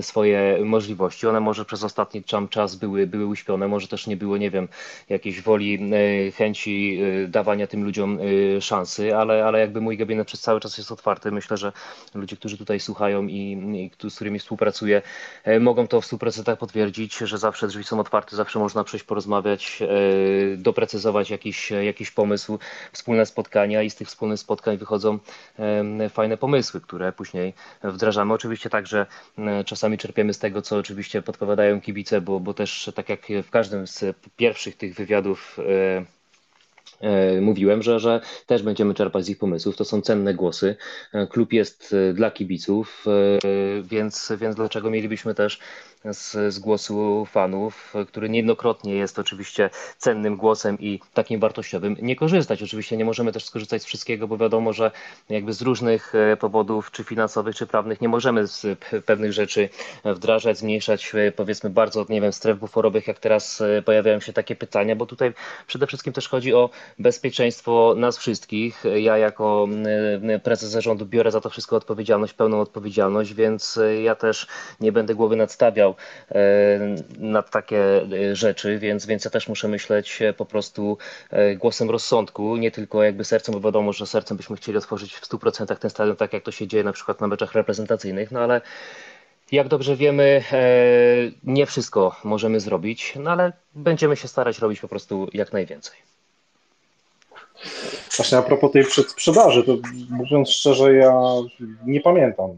swoje 0.00 0.64
możliwości. 0.64 1.26
One 1.26 1.40
może 1.40 1.64
przez 1.64 1.84
ostatni 1.84 2.24
czas 2.50 2.76
były 2.76 3.06
były 3.12 3.26
uśpione, 3.26 3.68
może 3.68 3.88
też 3.88 4.06
nie 4.06 4.16
było, 4.16 4.36
nie 4.36 4.50
wiem, 4.50 4.68
jakiejś 5.08 5.42
woli, 5.42 5.74
e, 5.74 6.30
chęci 6.30 7.00
e, 7.24 7.28
dawania 7.28 7.66
tym 7.66 7.84
ludziom 7.84 8.18
e, 8.56 8.60
szansy, 8.60 9.16
ale, 9.16 9.44
ale 9.44 9.60
jakby 9.60 9.80
mój 9.80 9.96
gabinet 9.96 10.26
przez 10.26 10.40
cały 10.40 10.60
czas 10.60 10.78
jest 10.78 10.92
otwarty. 10.92 11.30
Myślę, 11.30 11.56
że 11.56 11.72
ludzie, 12.14 12.36
którzy 12.36 12.58
tutaj 12.58 12.80
słuchają 12.80 13.26
i, 13.26 13.90
i 14.04 14.10
z 14.10 14.14
którymi 14.14 14.38
współpracuję, 14.38 15.02
mogą 15.60 15.86
to 15.86 16.00
w 16.00 16.06
100% 16.06 16.56
potwierdzić, 16.56 17.16
że 17.18 17.38
zawsze 17.38 17.68
drzwi 17.68 17.84
są 17.84 18.00
otwarte, 18.00 18.36
zawsze 18.36 18.58
można 18.58 18.84
przyjść 18.84 19.04
porozmawiać, 19.04 19.82
doprecyzować 20.56 21.30
jakiś, 21.30 21.70
jakiś 21.70 22.10
pomysł, 22.10 22.58
wspólne 22.92 23.26
spotkania 23.26 23.82
i 23.82 23.90
z 23.90 23.94
tych 23.94 24.08
wspólnych 24.08 24.40
spotkań 24.40 24.78
wychodzą 24.78 25.18
fajne 26.10 26.36
pomysły, 26.36 26.80
które 26.80 27.12
później 27.12 27.54
wdrażamy. 27.82 28.34
Oczywiście 28.34 28.70
także 28.70 29.06
czasami 29.66 29.98
czerpiemy 29.98 30.34
z 30.34 30.38
tego, 30.38 30.62
co 30.62 30.76
oczywiście 30.76 31.22
podpowiadają 31.22 31.80
kibice, 31.80 32.20
bo, 32.20 32.40
bo 32.40 32.54
też 32.54 32.90
tak 32.94 33.01
tak 33.02 33.30
jak 33.30 33.46
w 33.46 33.50
każdym 33.50 33.86
z 33.86 34.04
pierwszych 34.36 34.76
tych 34.76 34.94
wywiadów 34.94 35.58
e, 35.58 36.04
e, 37.00 37.40
mówiłem, 37.40 37.82
że, 37.82 38.00
że 38.00 38.20
też 38.46 38.62
będziemy 38.62 38.94
czerpać 38.94 39.24
z 39.24 39.28
ich 39.28 39.38
pomysłów. 39.38 39.76
To 39.76 39.84
są 39.84 40.00
cenne 40.00 40.34
głosy. 40.34 40.76
E, 41.12 41.26
klub 41.26 41.52
jest 41.52 41.94
dla 42.14 42.30
kibiców, 42.30 43.04
więc, 43.82 44.32
więc 44.38 44.56
dlaczego 44.56 44.90
mielibyśmy 44.90 45.34
też 45.34 45.58
z, 46.04 46.54
z 46.54 46.58
głosu 46.58 47.26
fanów, 47.30 47.94
który 48.08 48.28
niejednokrotnie 48.28 48.94
jest 48.94 49.18
oczywiście 49.18 49.70
cennym 49.98 50.36
głosem 50.36 50.78
i 50.80 51.00
takim 51.14 51.40
wartościowym, 51.40 51.96
nie 52.02 52.16
korzystać. 52.16 52.62
Oczywiście 52.62 52.96
nie 52.96 53.04
możemy 53.04 53.32
też 53.32 53.44
skorzystać 53.44 53.82
z 53.82 53.84
wszystkiego, 53.84 54.28
bo 54.28 54.36
wiadomo, 54.36 54.72
że 54.72 54.90
jakby 55.28 55.52
z 55.52 55.62
różnych 55.62 56.14
e, 56.14 56.36
powodów, 56.36 56.90
czy 56.90 57.04
finansowych, 57.04 57.56
czy 57.56 57.66
prawnych, 57.66 58.00
nie 58.00 58.08
możemy 58.08 58.46
z 58.46 58.66
pewnych 59.06 59.32
rzeczy 59.32 59.68
wdrażać, 60.04 60.58
zmniejszać, 60.58 61.12
e, 61.14 61.32
powiedzmy, 61.32 61.70
bardzo, 61.70 62.06
nie 62.08 62.20
wiem, 62.20 62.32
stref 62.32 62.58
buforowych, 62.58 63.06
jak 63.06 63.18
teraz 63.18 63.60
e, 63.60 63.82
pojawiają 63.82 64.20
się 64.20 64.32
takie 64.32 64.56
pytania, 64.56 64.96
bo 64.96 65.06
tutaj 65.06 65.32
przede 65.66 65.86
wszystkim 65.86 66.12
też 66.12 66.28
chodzi 66.28 66.54
o 66.54 66.70
bezpieczeństwo 66.98 67.94
nas 67.96 68.18
wszystkich. 68.18 68.84
Ja 68.96 69.18
jako 69.18 69.68
prezes 70.42 70.70
zarządu 70.70 71.06
biorę 71.06 71.30
za 71.30 71.40
to 71.40 71.50
wszystko 71.50 71.76
odpowiedzialność, 71.76 72.32
pełną 72.32 72.60
odpowiedzialność, 72.60 73.34
więc 73.34 73.78
ja 74.02 74.14
też 74.14 74.46
nie 74.80 74.92
będę 74.92 75.14
głowy 75.14 75.36
nadstawiał 75.36 75.91
E, 76.30 76.78
na 77.18 77.42
takie 77.42 78.02
e, 78.02 78.36
rzeczy, 78.36 78.78
więc, 78.78 79.06
więc 79.06 79.24
ja 79.24 79.30
też 79.30 79.48
muszę 79.48 79.68
myśleć 79.68 80.22
e, 80.22 80.32
po 80.32 80.46
prostu 80.46 80.98
głosem 81.56 81.90
rozsądku, 81.90 82.56
nie 82.56 82.70
tylko 82.70 83.02
jakby 83.02 83.24
sercem, 83.24 83.54
bo 83.54 83.60
wiadomo, 83.60 83.92
że 83.92 84.06
sercem 84.06 84.36
byśmy 84.36 84.56
chcieli 84.56 84.78
otworzyć 84.78 85.14
w 85.14 85.28
100% 85.28 85.76
ten 85.76 85.90
stadion, 85.90 86.16
tak 86.16 86.32
jak 86.32 86.42
to 86.42 86.50
się 86.50 86.66
dzieje 86.66 86.84
na 86.84 86.92
przykład 86.92 87.20
na 87.20 87.26
meczach 87.26 87.54
reprezentacyjnych, 87.54 88.30
no 88.30 88.40
ale 88.40 88.60
jak 89.52 89.68
dobrze 89.68 89.96
wiemy, 89.96 90.42
nie 91.44 91.66
wszystko 91.66 92.16
możemy 92.24 92.60
zrobić, 92.60 93.14
no 93.16 93.30
ale 93.30 93.52
będziemy 93.74 94.16
się 94.16 94.28
starać 94.28 94.58
robić 94.58 94.80
po 94.80 94.88
prostu 94.88 95.28
jak 95.32 95.52
najwięcej. 95.52 95.96
Właśnie 98.16 98.38
a 98.38 98.42
propos 98.42 98.72
tej 98.72 98.84
przedsprzedaży, 98.84 99.64
to 99.64 99.76
mówiąc 100.10 100.50
szczerze, 100.50 100.94
ja 100.94 101.22
nie 101.86 102.00
pamiętam 102.00 102.50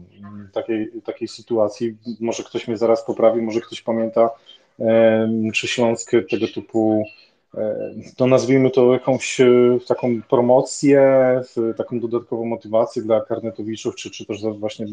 takiej, 0.53 0.91
takiej 1.03 1.27
sytuacji. 1.27 1.97
Może 2.19 2.43
ktoś 2.43 2.67
mnie 2.67 2.77
zaraz 2.77 3.05
poprawi, 3.05 3.41
może 3.41 3.61
ktoś 3.61 3.81
pamięta, 3.81 4.29
czy 5.53 5.67
Śląsk 5.67 6.11
tego 6.29 6.47
typu, 6.55 7.05
to 8.17 8.27
nazwijmy 8.27 8.71
to 8.71 8.93
jakąś 8.93 9.41
e, 9.41 9.47
taką 9.87 10.21
promocję, 10.29 11.01
taką 11.77 11.99
dodatkową 11.99 12.45
motywację 12.45 13.01
dla 13.01 13.21
karnetowiczów, 13.21 13.95
czy, 13.95 14.11
czy 14.11 14.25
też 14.25 14.41
właśnie 14.59 14.85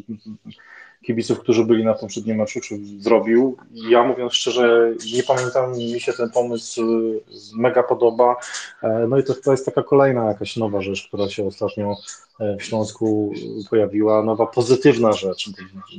kibiców, 1.03 1.41
którzy 1.41 1.65
byli 1.65 1.85
na 1.85 1.95
poprzednim 1.95 2.37
meczu, 2.37 2.61
czy 2.61 2.79
zrobił. 2.99 3.57
Ja 3.91 4.05
mówiąc 4.05 4.35
szczerze, 4.35 4.93
nie 5.15 5.23
pamiętam, 5.23 5.73
mi 5.73 6.01
się 6.01 6.13
ten 6.13 6.31
pomysł 6.31 6.83
y, 6.83 7.21
mega 7.55 7.83
podoba. 7.83 8.37
E, 8.83 9.07
no 9.09 9.19
i 9.19 9.25
to, 9.25 9.35
to 9.35 9.51
jest 9.51 9.67
taka 9.67 9.83
kolejna 9.83 10.29
jakaś 10.29 10.57
nowa 10.57 10.81
rzecz, 10.81 11.09
która 11.09 11.29
się 11.29 11.47
ostatnio 11.47 11.97
e, 12.41 12.57
w 12.57 12.63
Śląsku 12.63 13.33
pojawiła, 13.71 14.23
nowa 14.23 14.47
pozytywna 14.47 15.13
rzecz. 15.13 15.51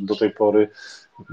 Do 0.02 0.16
tej 0.16 0.32
pory 0.32 0.70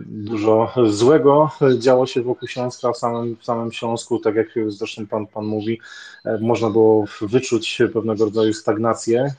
dużo 0.07 0.73
złego 0.87 1.51
działo 1.79 2.07
się 2.07 2.23
wokół 2.23 2.49
Śląska, 2.49 2.93
w 2.93 2.97
samym, 2.97 3.37
w 3.37 3.45
samym 3.45 3.73
Śląsku, 3.73 4.19
tak 4.19 4.35
jak 4.35 4.49
zresztą 4.67 5.07
pan, 5.07 5.27
pan 5.27 5.45
mówi, 5.45 5.81
e, 6.25 6.39
można 6.39 6.71
było 6.71 7.05
wyczuć 7.21 7.79
pewnego 7.93 8.25
rodzaju 8.25 8.53
stagnację, 8.53 9.35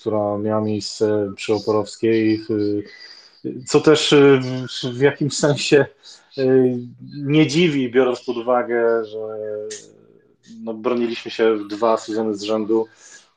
która 0.00 0.38
miała 0.38 0.60
miejsce 0.60 1.32
przy 1.36 1.54
Oporowskiej, 1.54 2.44
co 3.66 3.80
też 3.80 4.12
y, 4.12 4.40
w 4.92 5.00
jakimś 5.00 5.34
sensie 5.36 5.86
y, 6.38 6.78
nie 7.14 7.46
dziwi, 7.46 7.90
biorąc 7.90 8.24
pod 8.24 8.36
uwagę, 8.36 9.04
że 9.04 9.18
no, 10.64 10.74
broniliśmy 10.74 11.30
się 11.30 11.58
dwa 11.70 11.96
sezony 11.96 12.34
z 12.34 12.42
rzędu 12.42 12.86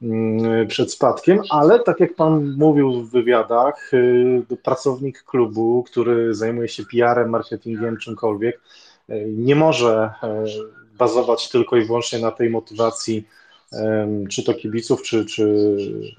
mm, 0.01 0.67
przed 0.67 0.91
spadkiem, 0.93 1.41
ale 1.49 1.79
tak 1.79 1.99
jak 1.99 2.15
Pan 2.15 2.55
mówił 2.57 2.91
w 2.91 3.11
wywiadach, 3.11 3.93
y, 3.93 4.57
pracownik 4.63 5.23
klubu, 5.23 5.83
który 5.83 6.35
zajmuje 6.35 6.67
się 6.67 6.83
PR-em, 6.85 7.29
marketingiem, 7.29 7.97
czymkolwiek, 7.97 8.61
nie 9.27 9.55
może 9.55 10.09
bazować 10.97 11.49
tylko 11.49 11.77
i 11.77 11.85
wyłącznie 11.85 12.19
na 12.19 12.31
tej 12.31 12.49
motywacji, 12.49 13.27
czy 14.29 14.43
to 14.43 14.53
kibiców, 14.53 15.01
czy, 15.01 15.25
czy 15.25 15.55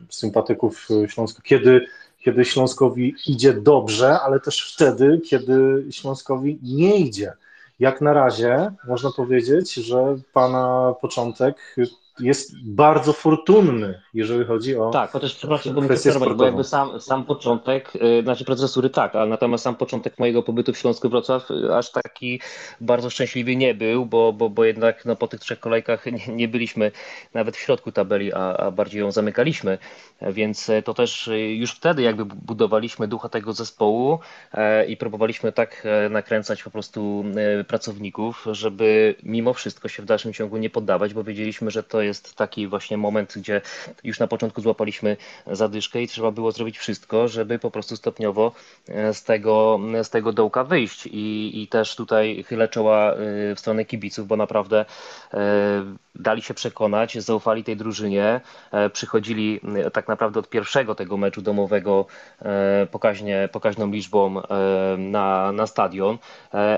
sympatyków 0.08 0.88
Śląska, 1.08 1.42
kiedy 1.42 1.86
kiedy 2.20 2.44
Śląskowi 2.44 3.14
idzie 3.26 3.52
dobrze, 3.52 4.20
ale 4.20 4.40
też 4.40 4.72
wtedy, 4.74 5.20
kiedy 5.24 5.84
Śląskowi 5.90 6.58
nie 6.62 6.96
idzie. 6.96 7.32
Jak 7.78 8.00
na 8.00 8.12
razie 8.12 8.72
można 8.88 9.10
powiedzieć, 9.16 9.74
że 9.74 10.16
pana 10.32 10.94
początek 11.00 11.76
jest 12.20 12.68
bardzo 12.68 13.12
fortunny, 13.12 14.00
jeżeli 14.14 14.44
chodzi 14.44 14.76
o. 14.76 14.90
Tak, 14.90 15.10
chociaż 15.10 15.34
przepraszam, 15.34 15.74
bo 15.74 15.82
przerwać, 15.82 16.32
bo 16.32 16.44
jakby 16.44 16.64
sam, 16.64 17.00
sam 17.00 17.24
początek, 17.24 17.92
yy, 17.94 18.22
znaczy 18.22 18.44
procesury 18.44 18.90
tak, 18.90 19.14
ale 19.14 19.30
natomiast 19.30 19.64
sam 19.64 19.76
początek 19.76 20.18
mojego 20.18 20.42
pobytu 20.42 20.72
w 20.72 20.78
Śląsku 20.78 21.08
Wrocław 21.08 21.50
y, 21.50 21.74
aż 21.74 21.92
taki 21.92 22.40
bardzo 22.80 23.10
szczęśliwy 23.10 23.56
nie 23.56 23.74
był, 23.74 24.06
bo, 24.06 24.32
bo, 24.32 24.50
bo 24.50 24.64
jednak 24.64 25.04
no, 25.04 25.16
po 25.16 25.28
tych 25.28 25.40
trzech 25.40 25.60
kolejkach 25.60 26.06
nie, 26.06 26.34
nie 26.34 26.48
byliśmy 26.48 26.92
nawet 27.34 27.56
w 27.56 27.60
środku 27.60 27.92
tabeli, 27.92 28.32
a, 28.32 28.56
a 28.56 28.70
bardziej 28.70 29.00
ją 29.00 29.12
zamykaliśmy, 29.12 29.78
więc 30.22 30.70
e, 30.70 30.82
to 30.82 30.94
też 30.94 31.30
już 31.56 31.72
wtedy 31.72 32.02
jakby 32.02 32.24
budowaliśmy 32.24 33.08
ducha 33.08 33.28
tego 33.28 33.52
zespołu 33.52 34.18
e, 34.52 34.86
i 34.86 34.96
próbowaliśmy 34.96 35.52
tak 35.52 35.86
e, 35.86 36.08
nakręcać 36.08 36.62
po 36.62 36.70
prostu 36.70 37.24
pracowników, 37.68 38.46
żeby 38.52 39.14
mimo 39.22 39.54
wszystko 39.54 39.88
się 39.88 40.02
w 40.02 40.06
dalszym 40.06 40.32
ciągu 40.32 40.56
nie 40.56 40.70
poddawać, 40.70 41.14
bo 41.14 41.24
wiedzieliśmy, 41.24 41.70
że 41.70 41.82
to 41.82 42.00
jest 42.02 42.09
jest 42.10 42.34
taki 42.36 42.66
właśnie 42.66 42.96
moment, 42.96 43.32
gdzie 43.36 43.60
już 44.04 44.18
na 44.18 44.26
początku 44.26 44.60
złapaliśmy 44.60 45.16
zadyszkę 45.46 46.02
i 46.02 46.08
trzeba 46.08 46.30
było 46.30 46.52
zrobić 46.52 46.78
wszystko, 46.78 47.28
żeby 47.28 47.58
po 47.58 47.70
prostu 47.70 47.96
stopniowo 47.96 48.52
e, 48.88 49.14
z 49.14 49.24
tego, 49.24 49.80
z 50.02 50.10
tego 50.10 50.32
dołka 50.32 50.64
wyjść. 50.64 51.06
I, 51.06 51.62
I 51.62 51.68
też 51.68 51.96
tutaj 51.96 52.44
chylę 52.48 52.68
czoła 52.68 53.12
e, 53.12 53.16
w 53.54 53.60
stronę 53.60 53.84
kibiców, 53.84 54.26
bo 54.26 54.36
naprawdę 54.36 54.84
e, 55.34 55.38
dali 56.14 56.42
się 56.42 56.54
przekonać, 56.54 57.18
zaufali 57.18 57.64
tej 57.64 57.76
drużynie, 57.76 58.40
przychodzili 58.92 59.60
tak 59.92 60.08
naprawdę 60.08 60.40
od 60.40 60.48
pierwszego 60.48 60.94
tego 60.94 61.16
meczu 61.16 61.42
domowego 61.42 62.06
pokaźnie, 62.90 63.48
pokaźną 63.52 63.90
liczbą 63.90 64.42
na, 64.98 65.52
na 65.52 65.66
stadion, 65.66 66.18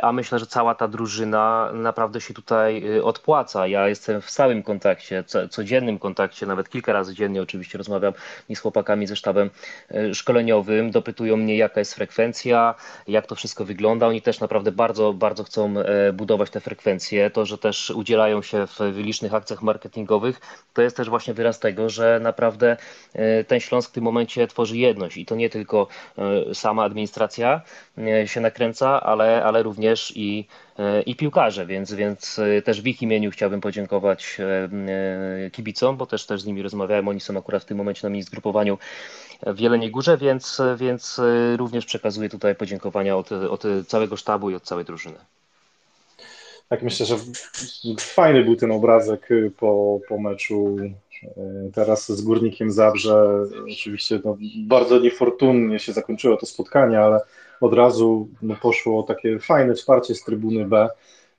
a 0.03 0.13
myślę, 0.13 0.39
że 0.39 0.47
cała 0.47 0.75
ta 0.75 0.89
drużyna 0.89 1.71
naprawdę 1.73 2.21
się 2.21 2.35
tutaj 2.35 3.01
odpłaca. 3.01 3.67
Ja 3.67 3.89
jestem 3.89 4.21
w 4.21 4.31
stałym 4.31 4.63
kontakcie 4.63 5.12
kontakcie, 5.13 5.49
codziennym 5.49 5.99
kontakcie, 5.99 6.47
nawet 6.47 6.69
kilka 6.69 6.93
razy 6.93 7.15
dziennie 7.15 7.43
oczywiście 7.43 7.79
rozmawiam 7.79 8.13
i 8.49 8.57
z 8.57 8.61
chłopakami 8.61 9.07
ze 9.07 9.17
sztabem 9.17 9.51
e, 9.91 10.15
szkoleniowym, 10.15 10.91
dopytują 10.91 11.37
mnie 11.37 11.57
jaka 11.57 11.81
jest 11.81 11.95
frekwencja, 11.95 12.75
jak 13.09 13.27
to 13.27 13.35
wszystko 13.35 13.65
wygląda. 13.65 14.07
Oni 14.07 14.23
też 14.23 14.41
naprawdę 14.41 14.73
bardzo, 14.73 15.13
bardzo 15.13 15.45
chcą 15.45 15.75
e, 15.79 16.13
budować 16.13 16.51
te 16.51 16.61
frekwencje. 16.61 17.31
To, 17.31 17.47
że 17.47 17.59
też 17.59 17.91
udzielają 17.91 18.43
się 18.43 18.67
w 18.67 18.97
licznych 18.97 19.35
akcjach 19.35 19.63
marketingowych, 19.63 20.41
to 20.73 20.83
jest 20.83 20.97
też 20.97 21.09
właśnie 21.09 21.35
wyraz 21.35 21.59
tego, 21.59 21.89
że 21.89 22.21
naprawdę 22.23 22.77
ten 23.49 23.61
Śląsk 23.61 23.91
w 23.91 23.93
tym 23.93 24.05
momencie 24.05 24.47
tworzy 24.47 24.77
jedność 24.77 25.17
i 25.17 25.27
to 25.27 25.35
nie 25.35 25.51
tylko 25.51 25.89
sama 26.53 26.85
administracja 26.85 27.61
się 28.27 28.41
nakręca, 28.41 29.03
ale, 29.03 29.45
ale 29.45 29.63
również 29.63 30.13
i 30.17 30.47
E, 30.72 30.72
i 31.07 31.17
piłkarze, 31.17 31.67
więc, 31.67 31.95
więc 31.95 32.39
e, 32.39 32.63
też 32.63 32.83
w 32.83 32.87
ich 32.87 33.03
imieniu 33.03 33.31
chciałbym 33.31 33.61
podziękować 33.61 34.39
e, 34.41 35.51
kibicom, 35.51 35.97
bo 35.97 36.07
też, 36.07 36.27
też 36.27 36.43
z 36.43 36.47
nimi 36.47 36.63
rozmawiałem, 36.63 37.09
oni 37.09 37.21
są 37.21 37.39
akurat 37.39 37.63
w 37.63 37.67
tym 37.67 37.79
momencie 37.79 38.01
na 38.03 38.11
mini 38.11 38.23
zgrupowaniu 38.23 38.79
w 39.47 39.61
Jeleniej 39.61 39.91
Górze, 39.91 40.17
więc, 40.17 40.63
więc 40.77 41.21
również 41.57 41.87
przekazuję 41.87 42.29
tutaj 42.29 42.55
podziękowania 42.55 43.17
od, 43.17 43.33
od 43.33 43.63
całego 43.87 44.17
sztabu 44.17 44.51
i 44.51 44.55
od 44.55 44.63
całej 44.63 44.85
drużyny. 44.85 45.17
Tak, 46.69 46.83
myślę, 46.83 47.07
że 47.07 47.17
fajny 48.01 48.45
był 48.45 48.57
ten 48.57 48.73
obrazek 48.73 49.29
po, 49.57 50.01
po 50.09 50.19
meczu 50.19 50.77
teraz 51.75 52.13
z 52.13 52.23
Górnikiem 52.23 52.71
Zabrze. 52.71 53.27
Oczywiście 53.73 54.21
no, 54.25 54.37
bardzo 54.57 54.99
niefortunnie 54.99 55.79
się 55.79 55.93
zakończyło 55.93 56.37
to 56.37 56.47
spotkanie, 56.47 57.01
ale 57.01 57.21
od 57.63 57.75
razu 57.75 58.29
no, 58.43 58.57
poszło 58.63 59.03
takie 59.03 59.39
fajne 59.39 59.75
wsparcie 59.75 60.15
z 60.15 60.25
trybuny 60.25 60.65
B. 60.65 60.89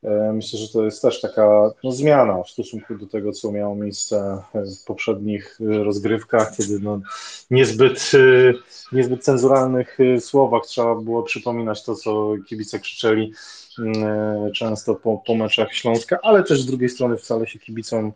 E, 0.03 0.33
myślę, 0.33 0.59
że 0.59 0.67
to 0.67 0.85
jest 0.85 1.01
też 1.01 1.21
taka 1.21 1.71
no, 1.83 1.91
zmiana 1.91 2.43
w 2.43 2.49
stosunku 2.49 2.95
do 2.95 3.07
tego, 3.07 3.31
co 3.31 3.51
miało 3.51 3.75
miejsce 3.75 4.43
w 4.53 4.85
poprzednich 4.85 5.59
rozgrywkach, 5.59 6.55
kiedy 6.57 6.79
no, 6.79 7.01
niezbyt, 7.51 8.11
e, 8.13 8.53
niezbyt 8.95 9.23
cenzuralnych 9.23 9.97
słowach 10.19 10.65
trzeba 10.65 10.95
było 10.95 11.23
przypominać 11.23 11.83
to, 11.83 11.95
co 11.95 12.35
kibice 12.47 12.79
krzyczeli 12.79 13.33
e, 13.79 14.51
często 14.55 14.95
po, 14.95 15.17
po 15.17 15.35
meczach 15.35 15.73
Śląska, 15.73 16.19
ale 16.23 16.43
też 16.43 16.61
z 16.61 16.65
drugiej 16.65 16.89
strony 16.89 17.17
wcale 17.17 17.47
się 17.47 17.59
kibicom 17.59 18.11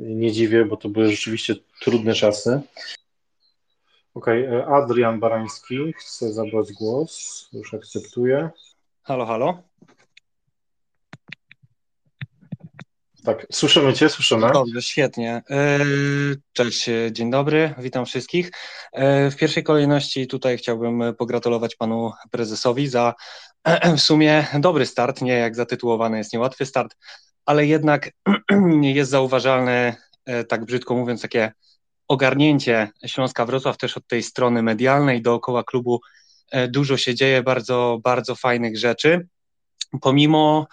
nie 0.00 0.32
dziwię, 0.32 0.64
bo 0.64 0.76
to 0.76 0.88
były 0.88 1.10
rzeczywiście 1.10 1.54
trudne 1.80 2.14
czasy. 2.14 2.60
Okej, 4.18 4.48
okay. 4.48 4.58
E, 4.58 4.66
Adrian 4.66 5.20
Barański 5.20 5.92
chce 5.96 6.32
zabrać 6.32 6.72
głos. 6.72 7.48
Już 7.52 7.74
akceptuję. 7.74 8.50
Halo, 9.02 9.26
halo. 9.26 9.62
Tak, 13.24 13.46
słyszymy 13.52 13.92
Cię, 13.92 14.08
słyszymy. 14.08 14.50
Dobrze, 14.52 14.82
świetnie. 14.82 15.42
E, 15.50 15.78
cześć, 16.52 16.90
dzień 17.12 17.30
dobry, 17.30 17.74
witam 17.78 18.06
wszystkich. 18.06 18.50
E, 18.92 19.30
w 19.30 19.36
pierwszej 19.36 19.62
kolejności 19.62 20.26
tutaj 20.26 20.58
chciałbym 20.58 21.14
pogratulować 21.18 21.76
panu 21.76 22.12
prezesowi 22.30 22.88
za 22.88 23.14
w 23.98 24.00
sumie 24.00 24.46
dobry 24.60 24.86
start, 24.86 25.22
nie 25.22 25.32
jak 25.32 25.56
zatytułowany 25.56 26.18
jest 26.18 26.32
niełatwy 26.32 26.66
start, 26.66 26.96
ale 27.46 27.66
jednak 27.66 28.10
jest 28.82 29.10
zauważalne, 29.10 29.96
tak 30.48 30.64
brzydko 30.64 30.94
mówiąc, 30.94 31.22
takie 31.22 31.52
ogarnięcie 32.08 32.90
Śląska 33.06 33.46
Wrocław 33.46 33.76
też 33.76 33.96
od 33.96 34.06
tej 34.06 34.22
strony 34.22 34.62
medialnej 34.62 35.22
dookoła 35.22 35.64
klubu 35.64 36.00
e, 36.50 36.68
dużo 36.68 36.96
się 36.96 37.14
dzieje, 37.14 37.42
bardzo, 37.42 37.98
bardzo 38.02 38.34
fajnych 38.34 38.78
rzeczy. 38.78 39.26
Pomimo, 40.00 40.66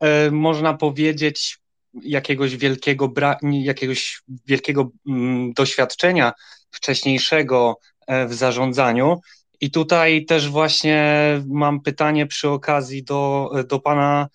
e, 0.00 0.30
można 0.30 0.74
powiedzieć, 0.74 1.58
jakiegoś 2.02 2.56
wielkiego, 2.56 3.12
jakiegoś 3.42 4.22
wielkiego 4.46 4.90
mm, 5.08 5.52
doświadczenia 5.52 6.32
wcześniejszego 6.70 7.78
e, 8.06 8.26
w 8.26 8.34
zarządzaniu. 8.34 9.20
I 9.60 9.70
tutaj 9.70 10.24
też 10.24 10.48
właśnie 10.48 11.22
mam 11.46 11.80
pytanie 11.80 12.26
przy 12.26 12.48
okazji 12.48 13.04
do, 13.04 13.50
do, 13.68 13.80
pana, 13.80 14.28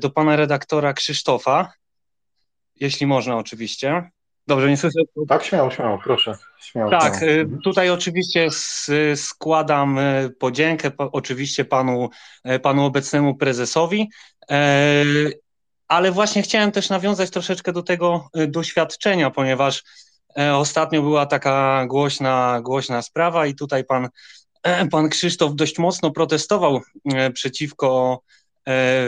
do 0.00 0.10
pana 0.10 0.36
redaktora 0.36 0.92
Krzysztofa, 0.92 1.72
jeśli 2.80 3.06
można 3.06 3.36
oczywiście. 3.36 4.10
Dobrze, 4.46 4.68
nie 4.68 4.76
słyszę. 4.76 5.00
Tak, 5.28 5.44
śmiało, 5.44 5.70
śmiało, 5.70 5.98
proszę. 6.04 6.38
Śmiało, 6.60 6.90
tak, 6.90 7.18
śmiało. 7.18 7.32
Y, 7.32 7.40
mhm. 7.40 7.60
tutaj 7.60 7.90
oczywiście 7.90 8.48
składam 9.16 9.98
y, 9.98 10.30
podziękę 10.38 10.90
oczywiście 10.98 11.64
panu, 11.64 12.08
y, 12.50 12.58
panu 12.58 12.84
obecnemu 12.84 13.34
prezesowi, 13.34 14.10
ale 15.88 16.12
właśnie 16.12 16.42
chciałem 16.42 16.72
też 16.72 16.90
nawiązać 16.90 17.30
troszeczkę 17.30 17.72
do 17.72 17.82
tego 17.82 18.28
doświadczenia, 18.48 19.30
ponieważ 19.30 19.82
ostatnio 20.54 21.02
była 21.02 21.26
taka 21.26 21.86
głośna, 21.86 22.60
głośna 22.62 23.02
sprawa 23.02 23.46
i 23.46 23.54
tutaj 23.54 23.84
pan, 23.84 24.08
pan 24.90 25.08
Krzysztof 25.08 25.54
dość 25.54 25.78
mocno 25.78 26.10
protestował 26.10 26.80
przeciwko 27.34 28.20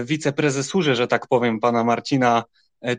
wiceprezesurze, 0.05 0.97
że 0.97 1.07
tak 1.07 1.27
powiem, 1.27 1.61
pana 1.61 1.85
Marcina 1.85 2.45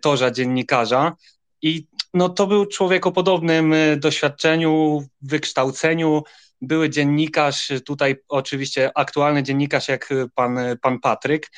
Torza, 0.02 0.32
dziennikarza. 0.32 1.16
I 1.62 1.88
no 2.18 2.30
to 2.30 2.48
był 2.48 2.66
człowiek 2.66 3.08
o 3.08 3.12
podobnym 3.12 3.74
e, 3.74 3.98
doświadczeniu, 3.98 5.04
wykształceniu, 5.22 6.24
były 6.62 6.90
dziennikarz, 6.90 7.72
tutaj 7.86 8.16
oczywiście 8.28 8.92
aktualny 8.96 9.44
dziennikarz 9.44 9.88
jak 9.88 10.14
pan, 10.36 10.60
pan 10.82 11.00
Patryk, 11.00 11.52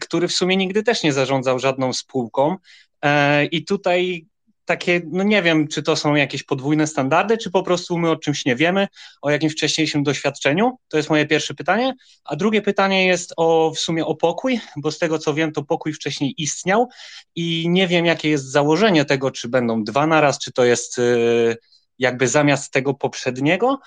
który 0.00 0.28
w 0.28 0.32
sumie 0.32 0.56
nigdy 0.56 0.82
też 0.82 1.02
nie 1.02 1.12
zarządzał 1.12 1.58
żadną 1.58 1.92
spółką. 1.92 2.56
E, 3.04 3.44
I 3.44 3.64
tutaj 3.64 4.26
takie, 4.64 5.00
no 5.06 5.24
nie 5.24 5.42
wiem, 5.42 5.68
czy 5.68 5.82
to 5.82 5.96
są 5.96 6.14
jakieś 6.14 6.42
podwójne 6.42 6.86
standardy, 6.86 7.38
czy 7.38 7.50
po 7.50 7.62
prostu 7.62 7.98
my 7.98 8.10
o 8.10 8.16
czymś 8.16 8.44
nie 8.44 8.56
wiemy, 8.56 8.88
o 9.22 9.30
jakimś 9.30 9.52
wcześniejszym 9.52 10.02
doświadczeniu? 10.02 10.78
To 10.88 10.96
jest 10.96 11.10
moje 11.10 11.26
pierwsze 11.26 11.54
pytanie. 11.54 11.94
A 12.24 12.36
drugie 12.36 12.62
pytanie 12.62 13.06
jest 13.06 13.32
o 13.36 13.72
w 13.74 13.78
sumie 13.78 14.06
o 14.06 14.14
pokój, 14.14 14.60
bo 14.76 14.92
z 14.92 14.98
tego 14.98 15.18
co 15.18 15.34
wiem, 15.34 15.52
to 15.52 15.62
pokój 15.62 15.92
wcześniej 15.92 16.34
istniał 16.38 16.88
i 17.34 17.68
nie 17.68 17.88
wiem, 17.88 18.06
jakie 18.06 18.30
jest 18.30 18.44
założenie 18.44 19.04
tego, 19.04 19.30
czy 19.30 19.48
będą 19.48 19.84
dwa 19.84 20.06
naraz, 20.06 20.38
czy 20.38 20.52
to 20.52 20.64
jest 20.64 20.98
y, 20.98 21.56
jakby 21.98 22.28
zamiast 22.28 22.72
tego 22.72 22.94
poprzedniego. 22.94 23.78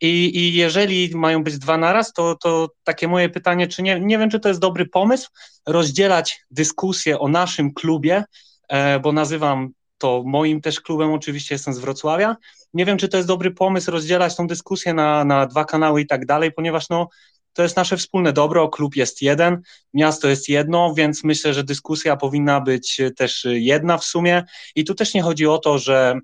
I, 0.00 0.38
I, 0.38 0.54
jeżeli 0.54 1.10
mają 1.14 1.44
być 1.44 1.58
dwa 1.58 1.76
naraz, 1.76 2.12
to, 2.12 2.34
to 2.34 2.68
takie 2.84 3.08
moje 3.08 3.28
pytanie, 3.28 3.68
czy 3.68 3.82
nie, 3.82 4.00
nie 4.00 4.18
wiem, 4.18 4.30
czy 4.30 4.40
to 4.40 4.48
jest 4.48 4.60
dobry 4.60 4.86
pomysł, 4.86 5.30
rozdzielać 5.66 6.40
dyskusję 6.50 7.18
o 7.18 7.28
naszym 7.28 7.74
klubie, 7.74 8.24
e, 8.68 9.00
bo 9.00 9.12
nazywam 9.12 9.72
to 9.98 10.22
moim 10.26 10.60
też 10.60 10.80
klubem 10.80 11.12
oczywiście 11.12 11.54
jestem 11.54 11.74
z 11.74 11.78
Wrocławia. 11.78 12.36
Nie 12.74 12.84
wiem, 12.84 12.98
czy 12.98 13.08
to 13.08 13.16
jest 13.16 13.28
dobry 13.28 13.50
pomysł 13.50 13.90
rozdzielać 13.90 14.36
tą 14.36 14.46
dyskusję 14.46 14.94
na, 14.94 15.24
na 15.24 15.46
dwa 15.46 15.64
kanały 15.64 16.00
i 16.00 16.06
tak 16.06 16.26
dalej, 16.26 16.52
ponieważ 16.52 16.88
no, 16.88 17.08
to 17.52 17.62
jest 17.62 17.76
nasze 17.76 17.96
wspólne 17.96 18.32
dobro, 18.32 18.68
klub 18.68 18.96
jest 18.96 19.22
jeden, 19.22 19.62
miasto 19.94 20.28
jest 20.28 20.48
jedno, 20.48 20.94
więc 20.94 21.24
myślę, 21.24 21.54
że 21.54 21.64
dyskusja 21.64 22.16
powinna 22.16 22.60
być 22.60 23.00
też 23.16 23.46
jedna 23.50 23.98
w 23.98 24.04
sumie. 24.04 24.44
I 24.74 24.84
tu 24.84 24.94
też 24.94 25.14
nie 25.14 25.22
chodzi 25.22 25.46
o 25.46 25.58
to, 25.58 25.78
że 25.78 26.18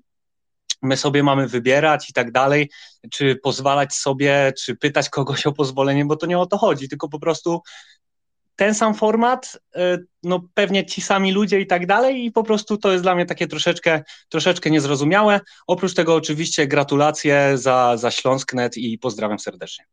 my 0.81 0.97
sobie 0.97 1.23
mamy 1.23 1.47
wybierać 1.47 2.09
i 2.09 2.13
tak 2.13 2.31
dalej, 2.31 2.69
czy 3.11 3.35
pozwalać 3.35 3.93
sobie, 3.93 4.53
czy 4.59 4.75
pytać 4.75 5.09
kogoś 5.09 5.45
o 5.45 5.51
pozwolenie, 5.51 6.05
bo 6.05 6.15
to 6.15 6.25
nie 6.25 6.39
o 6.39 6.45
to 6.45 6.57
chodzi, 6.57 6.89
tylko 6.89 7.09
po 7.09 7.19
prostu 7.19 7.61
ten 8.61 8.75
sam 8.75 8.93
format, 8.93 9.59
y, 9.75 9.79
no 10.23 10.39
pewnie 10.53 10.85
ci 10.85 11.01
sami 11.01 11.31
ludzie 11.31 11.59
i 11.59 11.67
tak 11.67 11.85
dalej 11.85 12.25
i 12.25 12.31
po 12.31 12.43
prostu 12.43 12.77
to 12.77 12.91
jest 12.91 13.03
dla 13.03 13.15
mnie 13.15 13.25
takie 13.25 13.47
troszeczkę, 13.47 14.03
troszeczkę 14.29 14.71
niezrozumiałe. 14.71 15.39
Oprócz 15.67 15.93
tego 15.93 16.15
oczywiście 16.15 16.67
gratulacje 16.67 17.57
za, 17.57 17.97
za 17.97 18.11
Śląsknet 18.11 18.77
i 18.77 18.97
pozdrawiam 18.97 19.39
serdecznie. 19.39 19.85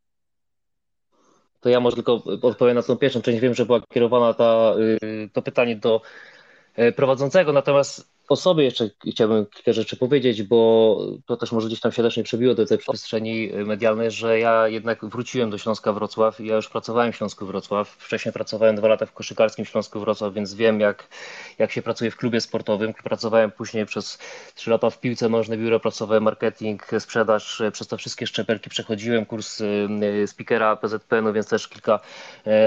To 1.59 1.69
ja 1.69 1.79
może 1.79 1.95
tylko 1.95 2.23
odpowiem 2.41 2.75
na 2.75 2.83
tą 2.83 2.97
pierwszą 2.97 3.21
część. 3.21 3.39
Wiem, 3.39 3.53
że 3.53 3.65
była 3.65 3.81
kierowana 3.93 4.33
ta, 4.33 4.73
y, 5.03 5.29
to 5.33 5.41
pytanie 5.41 5.75
do 5.75 6.01
y, 6.79 6.91
prowadzącego, 6.91 7.53
natomiast 7.53 8.07
o 8.29 8.35
sobie 8.35 8.63
jeszcze 8.63 8.89
chciałbym 9.11 9.45
kilka 9.45 9.73
rzeczy 9.73 9.97
powiedzieć, 9.97 10.43
bo 10.43 10.99
to 11.25 11.37
też 11.37 11.51
może 11.51 11.67
gdzieś 11.67 11.79
tam 11.79 11.91
się 11.91 12.03
też 12.03 12.17
nie 12.17 12.23
przebiło 12.23 12.55
do 12.55 12.65
tej 12.65 12.77
przestrzeni 12.77 13.51
medialnej, 13.65 14.11
że 14.11 14.39
ja 14.39 14.67
jednak 14.67 15.05
wróciłem 15.05 15.49
do 15.49 15.57
Śląska 15.57 15.93
Wrocław. 15.93 16.39
Ja 16.39 16.55
już 16.55 16.69
pracowałem 16.69 17.11
w 17.11 17.15
Śląsku 17.15 17.45
Wrocław. 17.45 17.89
Wcześniej 17.89 18.33
pracowałem 18.33 18.75
dwa 18.75 18.87
lata 18.87 19.05
w 19.05 19.13
koszykarskim 19.13 19.65
Śląsku 19.65 19.99
Wrocław, 19.99 20.33
więc 20.33 20.53
wiem, 20.53 20.79
jak, 20.79 21.07
jak 21.59 21.71
się 21.71 21.81
pracuje 21.81 22.11
w 22.11 22.17
klubie 22.17 22.41
sportowym. 22.41 22.93
Pracowałem 23.03 23.51
później 23.51 23.85
przez 23.85 24.17
trzy 24.55 24.69
lata 24.69 24.89
w 24.89 24.99
piłce 24.99 25.29
nożnej, 25.29 25.57
biuro 25.57 25.79
pracowałem, 25.79 26.23
marketing, 26.23 26.87
sprzedaż. 26.99 27.63
Przez 27.73 27.87
te 27.87 27.97
wszystkie 27.97 28.27
szczepelki 28.27 28.69
przechodziłem 28.69 29.25
kurs 29.25 29.61
y, 29.61 30.27
speakera 30.27 30.75
PZPN-u, 30.75 31.33
więc 31.33 31.47
też 31.47 31.67
kilka 31.67 31.99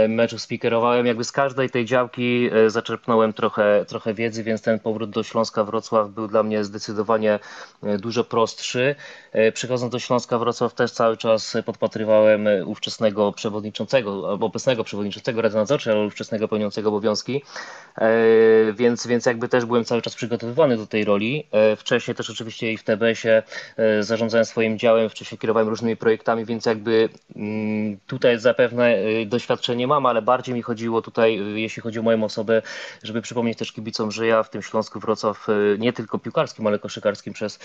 y, 0.04 0.08
meczów 0.08 0.40
speakerowałem. 0.40 1.06
Jakby 1.06 1.24
z 1.24 1.32
każdej 1.32 1.70
tej 1.70 1.84
działki 1.84 2.50
y, 2.66 2.70
zaczerpnąłem 2.70 3.32
trochę, 3.32 3.84
trochę 3.88 4.14
wiedzy, 4.14 4.44
więc 4.44 4.62
ten 4.62 4.78
powrót 4.78 5.10
do 5.10 5.22
Śląska 5.22 5.51
Śląska 5.52 5.64
Wrocław 5.70 6.10
był 6.10 6.28
dla 6.28 6.42
mnie 6.42 6.64
zdecydowanie 6.64 7.38
dużo 7.98 8.24
prostszy. 8.24 8.94
Przychodząc 9.54 9.92
do 9.92 9.98
Śląska 9.98 10.38
Wrocław 10.38 10.74
też 10.74 10.92
cały 10.92 11.16
czas 11.16 11.56
podpatrywałem 11.64 12.48
ówczesnego 12.66 13.32
przewodniczącego, 13.32 14.30
albo 14.30 14.46
obecnego 14.46 14.84
przewodniczącego 14.84 15.42
Rady 15.42 15.56
Nadzorczej, 15.56 15.92
ale 15.92 16.06
ówczesnego 16.06 16.48
pełniącego 16.48 16.88
obowiązki, 16.88 17.42
więc, 18.74 19.06
więc 19.06 19.26
jakby 19.26 19.48
też 19.48 19.64
byłem 19.64 19.84
cały 19.84 20.02
czas 20.02 20.14
przygotowywany 20.14 20.76
do 20.76 20.86
tej 20.86 21.04
roli. 21.04 21.46
Wcześniej 21.76 22.14
też 22.14 22.30
oczywiście 22.30 22.72
i 22.72 22.76
w 22.76 22.84
TBS-ie 22.84 23.42
zarządzałem 24.00 24.44
swoim 24.44 24.78
działem, 24.78 25.08
wcześniej 25.08 25.38
kierowałem 25.38 25.68
różnymi 25.68 25.96
projektami, 25.96 26.44
więc 26.44 26.66
jakby 26.66 27.08
mm, 27.36 27.98
tutaj 28.06 28.38
zapewne 28.38 28.96
doświadczenie 29.26 29.86
mam, 29.86 30.06
ale 30.06 30.22
bardziej 30.22 30.54
mi 30.54 30.62
chodziło 30.62 31.02
tutaj, 31.02 31.40
jeśli 31.54 31.82
chodzi 31.82 31.98
o 31.98 32.02
moją 32.02 32.24
osobę, 32.24 32.62
żeby 33.02 33.22
przypomnieć 33.22 33.58
też 33.58 33.72
kibicom, 33.72 34.10
że 34.10 34.26
ja 34.26 34.42
w 34.42 34.50
tym 34.50 34.62
Śląsku 34.62 35.00
Wrocław 35.00 35.41
nie 35.78 35.92
tylko 35.92 36.18
piłkarskim, 36.18 36.66
ale 36.66 36.78
koszykarskim 36.78 37.32
przez, 37.32 37.58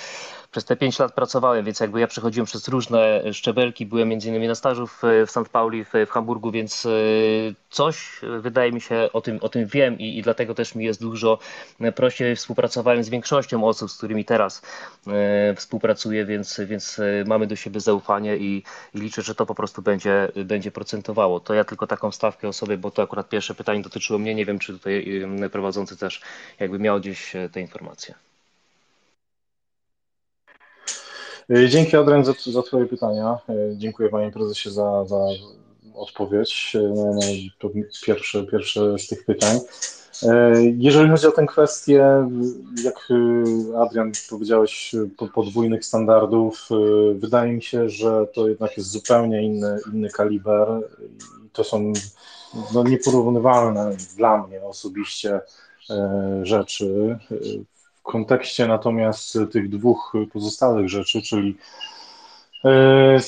przez 0.51 0.65
te 0.65 0.75
pięć 0.75 0.99
lat 0.99 1.13
pracowałem, 1.13 1.65
więc 1.65 1.79
jakby 1.79 1.99
ja 1.99 2.07
przechodziłem 2.07 2.45
przez 2.45 2.67
różne 2.67 3.33
szczebelki, 3.33 3.85
byłem 3.85 4.09
między 4.09 4.29
innymi 4.29 4.47
na 4.47 4.55
stażu 4.55 4.87
w, 4.87 5.01
w 5.27 5.31
St. 5.31 5.49
Pauli, 5.51 5.85
w, 5.85 5.91
w 6.07 6.09
Hamburgu, 6.09 6.51
więc 6.51 6.85
y, 6.85 7.55
coś 7.69 8.21
wydaje 8.39 8.71
mi 8.71 8.81
się 8.81 9.09
o 9.13 9.21
tym, 9.21 9.39
o 9.41 9.49
tym 9.49 9.65
wiem 9.65 9.99
i, 9.99 10.17
i 10.17 10.21
dlatego 10.21 10.55
też 10.55 10.75
mi 10.75 10.85
jest 10.85 11.01
dużo 11.01 11.39
prościej 11.95 12.35
współpracowałem 12.35 13.03
z 13.03 13.09
większością 13.09 13.67
osób, 13.67 13.91
z 13.91 13.97
którymi 13.97 14.25
teraz 14.25 14.61
e, 15.07 15.55
współpracuję, 15.55 16.25
więc, 16.25 16.61
więc 16.65 17.01
mamy 17.25 17.47
do 17.47 17.55
siebie 17.55 17.79
zaufanie 17.79 18.37
i, 18.37 18.63
i 18.93 18.99
liczę, 18.99 19.21
że 19.21 19.35
to 19.35 19.45
po 19.45 19.55
prostu 19.55 19.81
będzie, 19.81 20.31
będzie 20.45 20.71
procentowało. 20.71 21.39
To 21.39 21.53
ja 21.53 21.63
tylko 21.63 21.87
taką 21.87 22.11
stawkę 22.11 22.47
o 22.47 22.53
sobie, 22.53 22.77
bo 22.77 22.91
to 22.91 23.01
akurat 23.01 23.29
pierwsze 23.29 23.55
pytanie 23.55 23.81
dotyczyło 23.81 24.19
mnie, 24.19 24.35
nie 24.35 24.45
wiem 24.45 24.59
czy 24.59 24.73
tutaj 24.73 25.05
prowadzący 25.51 25.97
też 25.97 26.21
jakby 26.59 26.79
miał 26.79 26.99
gdzieś 26.99 27.35
e, 27.35 27.49
te 27.57 27.61
informacje. 27.61 28.15
E, 31.49 31.69
dzięki 31.69 31.97
Adrian 31.97 32.25
za, 32.25 32.33
za 32.51 32.61
Twoje 32.61 32.85
pytania. 32.85 33.37
E, 33.49 33.53
dziękuję 33.77 34.09
Panie 34.09 34.31
Prezesie 34.31 34.71
za, 34.71 35.05
za 35.05 35.25
odpowiedź 35.95 36.77
na, 36.95 37.05
na 37.05 37.21
pierwsze, 38.05 38.43
pierwsze 38.43 38.99
z 38.99 39.07
tych 39.07 39.25
pytań. 39.25 39.59
Jeżeli 40.77 41.09
chodzi 41.09 41.27
o 41.27 41.31
tę 41.31 41.45
kwestię, 41.45 42.29
jak 42.83 43.07
Adrian 43.77 44.11
powiedziałeś, 44.29 44.95
podwójnych 45.33 45.85
standardów, 45.85 46.69
wydaje 47.15 47.53
mi 47.53 47.61
się, 47.61 47.89
że 47.89 48.27
to 48.33 48.47
jednak 48.47 48.77
jest 48.77 48.89
zupełnie 48.89 49.43
inny, 49.43 49.79
inny 49.93 50.09
kaliber. 50.09 50.67
To 51.53 51.63
są 51.63 51.93
no, 52.73 52.83
nieporównywalne 52.83 53.91
dla 54.17 54.47
mnie 54.47 54.63
osobiście 54.63 55.41
rzeczy. 56.43 57.17
W 57.95 58.01
kontekście 58.01 58.67
natomiast 58.67 59.37
tych 59.51 59.69
dwóch 59.69 60.13
pozostałych 60.33 60.89
rzeczy, 60.89 61.21
czyli 61.21 61.57
e, 62.65 63.19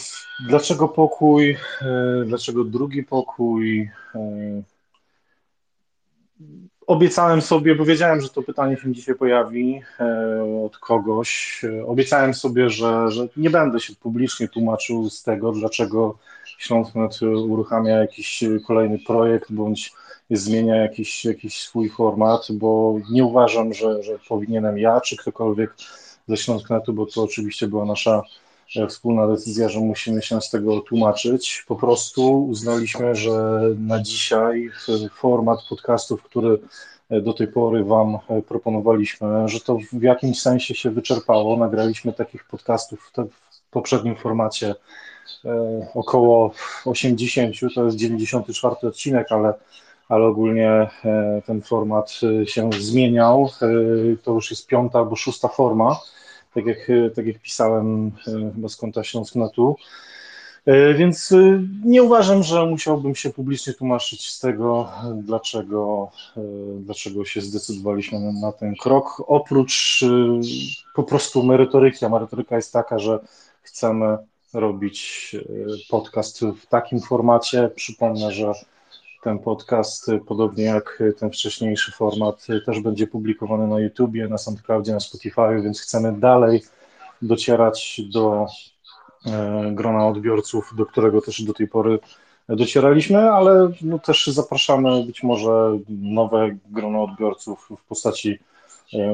dlaczego 0.47 0.87
pokój, 0.87 1.57
e, 1.81 2.23
dlaczego 2.25 2.63
drugi 2.63 3.03
pokój, 3.03 3.89
Obiecałem 6.87 7.41
sobie, 7.41 7.75
bo 7.75 7.85
wiedziałem, 7.85 8.21
że 8.21 8.29
to 8.29 8.41
pytanie 8.41 8.77
się 8.77 8.93
dzisiaj 8.93 9.15
pojawi 9.15 9.81
od 10.65 10.77
kogoś. 10.77 11.61
Obiecałem 11.87 12.33
sobie, 12.33 12.69
że, 12.69 13.11
że 13.11 13.27
nie 13.37 13.49
będę 13.49 13.79
się 13.79 13.95
publicznie 13.95 14.47
tłumaczył 14.47 15.09
z 15.09 15.23
tego, 15.23 15.51
dlaczego 15.51 16.17
Śląsknet 16.59 17.21
uruchamia 17.21 17.97
jakiś 17.97 18.43
kolejny 18.67 18.99
projekt 18.99 19.51
bądź 19.51 19.93
zmienia 20.31 20.75
jakiś, 20.75 21.25
jakiś 21.25 21.59
swój 21.59 21.89
format, 21.89 22.47
bo 22.51 22.99
nie 23.11 23.25
uważam, 23.25 23.73
że, 23.73 24.03
że 24.03 24.19
powinienem 24.29 24.77
ja 24.77 25.01
czy 25.01 25.17
ktokolwiek 25.17 25.73
ze 26.27 26.37
Śląsknetu, 26.37 26.93
bo 26.93 27.05
to 27.05 27.23
oczywiście 27.23 27.67
była 27.67 27.85
nasza 27.85 28.21
e, 28.75 28.87
wspólna 28.87 29.27
decyzja, 29.27 29.69
że 29.69 29.79
musimy 29.79 30.21
się 30.21 30.41
z 30.41 30.49
tego 30.49 30.79
tłumaczyć. 30.79 31.65
Po 31.67 31.75
prostu 31.75 32.45
uznaliśmy, 32.45 33.15
że 33.15 33.61
na 33.77 34.01
dzisiaj 34.01 34.71
format 35.13 35.59
podcastów, 35.69 36.23
który 36.23 36.59
e, 37.09 37.21
do 37.21 37.33
tej 37.33 37.47
pory 37.47 37.83
Wam 37.83 38.17
e, 38.29 38.41
proponowaliśmy, 38.41 39.27
że 39.49 39.59
to 39.59 39.77
w 39.93 40.01
jakimś 40.01 40.41
sensie 40.41 40.75
się 40.75 40.91
wyczerpało. 40.91 41.57
Nagraliśmy 41.57 42.13
takich 42.13 42.43
podcastów 42.43 43.11
w 43.17 43.71
poprzednim 43.71 44.15
formacie 44.15 44.75
E, 45.18 45.18
około 45.95 46.51
80, 46.85 47.55
to 47.75 47.85
jest 47.85 47.97
94 47.97 48.75
odcinek, 48.83 49.31
ale, 49.31 49.53
ale 50.09 50.25
ogólnie 50.25 50.69
e, 50.69 51.41
ten 51.45 51.61
format 51.61 52.19
e, 52.41 52.47
się 52.47 52.69
zmieniał. 52.79 53.49
To 54.23 54.31
już 54.31 54.49
jest 54.51 54.67
piąta 54.67 54.99
albo 54.99 55.15
szósta 55.15 55.47
forma, 55.47 55.99
tak 56.53 56.65
jak, 56.65 56.87
tak 57.15 57.25
jak 57.25 57.39
pisałem 57.39 58.11
chyba 58.55 58.69
z 58.69 58.75
konta 58.75 59.03
Śląsknetu. 59.03 59.75
Więc 60.97 61.33
nie 61.85 62.03
uważam, 62.03 62.43
że 62.43 62.65
musiałbym 62.65 63.15
się 63.15 63.29
publicznie 63.29 63.73
tłumaczyć 63.73 64.29
z 64.29 64.39
tego, 64.39 64.89
dlaczego, 65.13 66.11
dlaczego 66.79 67.25
się 67.25 67.41
zdecydowaliśmy 67.41 68.19
na 68.33 68.51
ten 68.51 68.75
krok. 68.75 69.23
Oprócz 69.27 70.05
po 70.95 71.03
prostu 71.03 71.43
merytoryki, 71.43 72.05
a 72.05 72.09
merytoryka 72.09 72.55
jest 72.55 72.73
taka, 72.73 72.99
że 72.99 73.19
chcemy 73.61 74.17
robić 74.53 75.35
e, 75.35 75.39
podcast 75.89 76.41
w 76.61 76.65
takim 76.65 76.99
formacie. 76.99 77.69
Przypomnę, 77.75 78.31
że 78.31 78.53
ten 79.23 79.39
podcast, 79.39 80.11
podobnie 80.27 80.63
jak 80.63 81.03
ten 81.19 81.31
wcześniejszy 81.31 81.91
format, 81.91 82.47
też 82.65 82.79
będzie 82.79 83.07
publikowany 83.07 83.67
na 83.67 83.79
YouTubie, 83.79 84.27
na 84.27 84.37
SoundCloudzie, 84.37 84.93
na 84.93 84.99
Spotify, 84.99 85.61
więc 85.63 85.81
chcemy 85.81 86.19
dalej 86.19 86.61
docierać 87.21 88.01
do 88.13 88.47
e, 89.25 89.71
grona 89.73 90.07
odbiorców, 90.07 90.73
do 90.77 90.85
którego 90.85 91.21
też 91.21 91.41
do 91.43 91.53
tej 91.53 91.67
pory 91.67 91.99
docieraliśmy, 92.49 93.31
ale 93.31 93.71
no 93.81 93.99
też 93.99 94.27
zapraszamy 94.27 95.03
być 95.05 95.23
może 95.23 95.79
nowe 95.89 96.49
grono 96.69 97.03
odbiorców 97.03 97.69
w 97.83 97.87
postaci 97.87 98.39
E, 98.39 98.58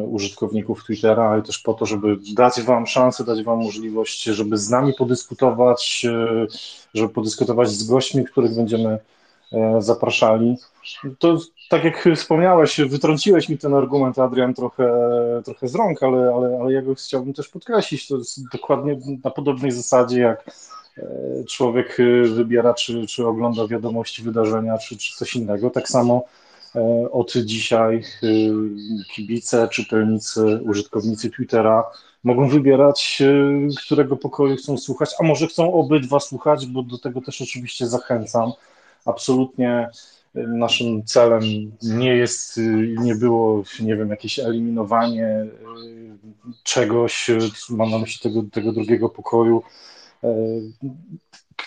użytkowników 0.07 0.83
Twittera, 0.83 1.29
ale 1.29 1.41
też 1.41 1.59
po 1.59 1.73
to, 1.73 1.85
żeby 1.85 2.17
dać 2.33 2.61
Wam 2.61 2.87
szansę, 2.87 3.23
dać 3.23 3.43
Wam 3.43 3.57
możliwość, 3.57 4.23
żeby 4.23 4.57
z 4.57 4.69
nami 4.69 4.93
podyskutować, 4.97 6.05
e, 6.09 6.47
żeby 6.93 7.13
podyskutować 7.13 7.69
z 7.69 7.83
gośćmi, 7.87 8.25
których 8.25 8.55
będziemy 8.55 8.99
e, 9.53 9.81
zapraszali. 9.81 10.57
To 11.19 11.37
tak 11.69 11.83
jak 11.83 12.09
wspomniałeś, 12.15 12.81
wytrąciłeś 12.81 13.49
mi 13.49 13.57
ten 13.57 13.73
argument, 13.73 14.19
Adrian, 14.19 14.53
trochę, 14.53 14.93
trochę 15.45 15.67
z 15.67 15.75
rąk, 15.75 16.03
ale, 16.03 16.33
ale, 16.35 16.59
ale 16.61 16.73
ja 16.73 16.81
go 16.81 16.95
chciałbym 16.95 17.33
też 17.33 17.47
podkreślić. 17.47 18.07
To 18.07 18.17
jest 18.17 18.51
dokładnie 18.51 18.99
na 19.23 19.31
podobnej 19.31 19.71
zasadzie, 19.71 20.19
jak 20.19 20.45
człowiek 21.47 21.97
wybiera, 22.35 22.73
czy, 22.73 23.07
czy 23.07 23.27
ogląda 23.27 23.67
wiadomości, 23.67 24.23
wydarzenia, 24.23 24.77
czy, 24.77 24.97
czy 24.97 25.15
coś 25.15 25.35
innego. 25.35 25.69
Tak 25.69 25.89
samo 25.89 26.23
E, 26.23 26.44
od 27.11 27.33
dzisiaj 27.37 28.03
y, 28.23 28.51
kibice, 29.13 29.67
czytelnicy, 29.67 30.59
użytkownicy 30.63 31.29
Twittera 31.29 31.83
mogą 32.23 32.49
wybierać, 32.49 33.21
y, 33.21 33.67
którego 33.85 34.17
pokoju 34.17 34.55
chcą 34.55 34.77
słuchać, 34.77 35.09
a 35.19 35.23
może 35.23 35.47
chcą 35.47 35.73
obydwa 35.73 36.19
słuchać, 36.19 36.65
bo 36.65 36.83
do 36.83 36.97
tego 36.97 37.21
też 37.21 37.41
oczywiście 37.41 37.87
zachęcam. 37.87 38.51
Absolutnie 39.05 39.89
y, 40.35 40.47
naszym 40.47 41.05
celem 41.05 41.41
nie 41.81 42.15
jest, 42.15 42.59
nie 42.97 43.15
było, 43.15 43.63
nie 43.79 43.95
wiem, 43.95 44.09
jakieś 44.09 44.39
eliminowanie 44.39 45.45
czegoś, 46.63 47.29
mam 47.69 47.91
na 47.91 47.97
myśli 47.97 48.19
tego, 48.31 48.43
tego 48.51 48.71
drugiego 48.71 49.09
pokoju. 49.09 49.63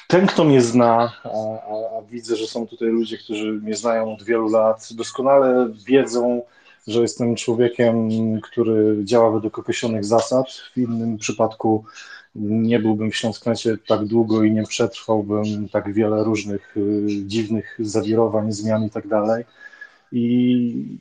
Ten, 0.08 0.26
kto 0.26 0.44
mnie 0.44 0.62
zna, 0.62 1.12
a, 1.24 1.28
a, 1.28 1.98
a, 1.98 2.02
widzę, 2.10 2.36
że 2.36 2.46
są 2.46 2.66
tutaj 2.66 2.88
ludzie, 2.88 3.18
którzy 3.18 3.52
mnie 3.52 3.74
znają 3.74 4.14
od 4.14 4.22
wielu 4.22 4.48
lat, 4.48 4.88
doskonale 4.92 5.68
wiedzą, 5.86 6.42
że 6.86 7.00
jestem 7.00 7.36
człowiekiem, 7.36 8.08
który 8.40 9.04
działa 9.04 9.30
według 9.30 9.58
określonych 9.58 10.04
zasad. 10.04 10.50
W 10.50 10.76
innym 10.78 11.18
przypadku 11.18 11.84
nie 12.34 12.78
byłbym 12.78 13.10
w 13.10 13.16
Śląsknecie 13.16 13.78
tak 13.86 14.04
długo 14.04 14.42
i 14.42 14.52
nie 14.52 14.62
przetrwałbym 14.62 15.68
tak 15.68 15.92
wiele 15.92 16.24
różnych 16.24 16.76
y, 16.76 17.06
dziwnych 17.26 17.76
zawirowań, 17.78 18.52
zmian 18.52 18.84
i 18.84 18.90
tak 18.90 19.08
dalej. 19.08 19.44
I, 20.12 20.98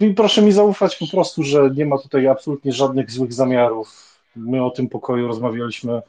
I 0.00 0.14
proszę 0.14 0.42
mi 0.42 0.52
zaufać 0.52 0.96
po 0.96 1.06
prostu, 1.06 1.42
że 1.42 1.70
nie 1.74 1.86
ma 1.86 1.98
tutaj 1.98 2.28
absolutnie 2.28 2.72
żadnych 2.72 3.10
złych 3.10 3.32
zamiarów. 3.32 4.18
My 4.36 4.64
o 4.64 4.70
tym 4.70 4.88
pokoju 4.88 5.26
rozmawialiśmy 5.26 6.02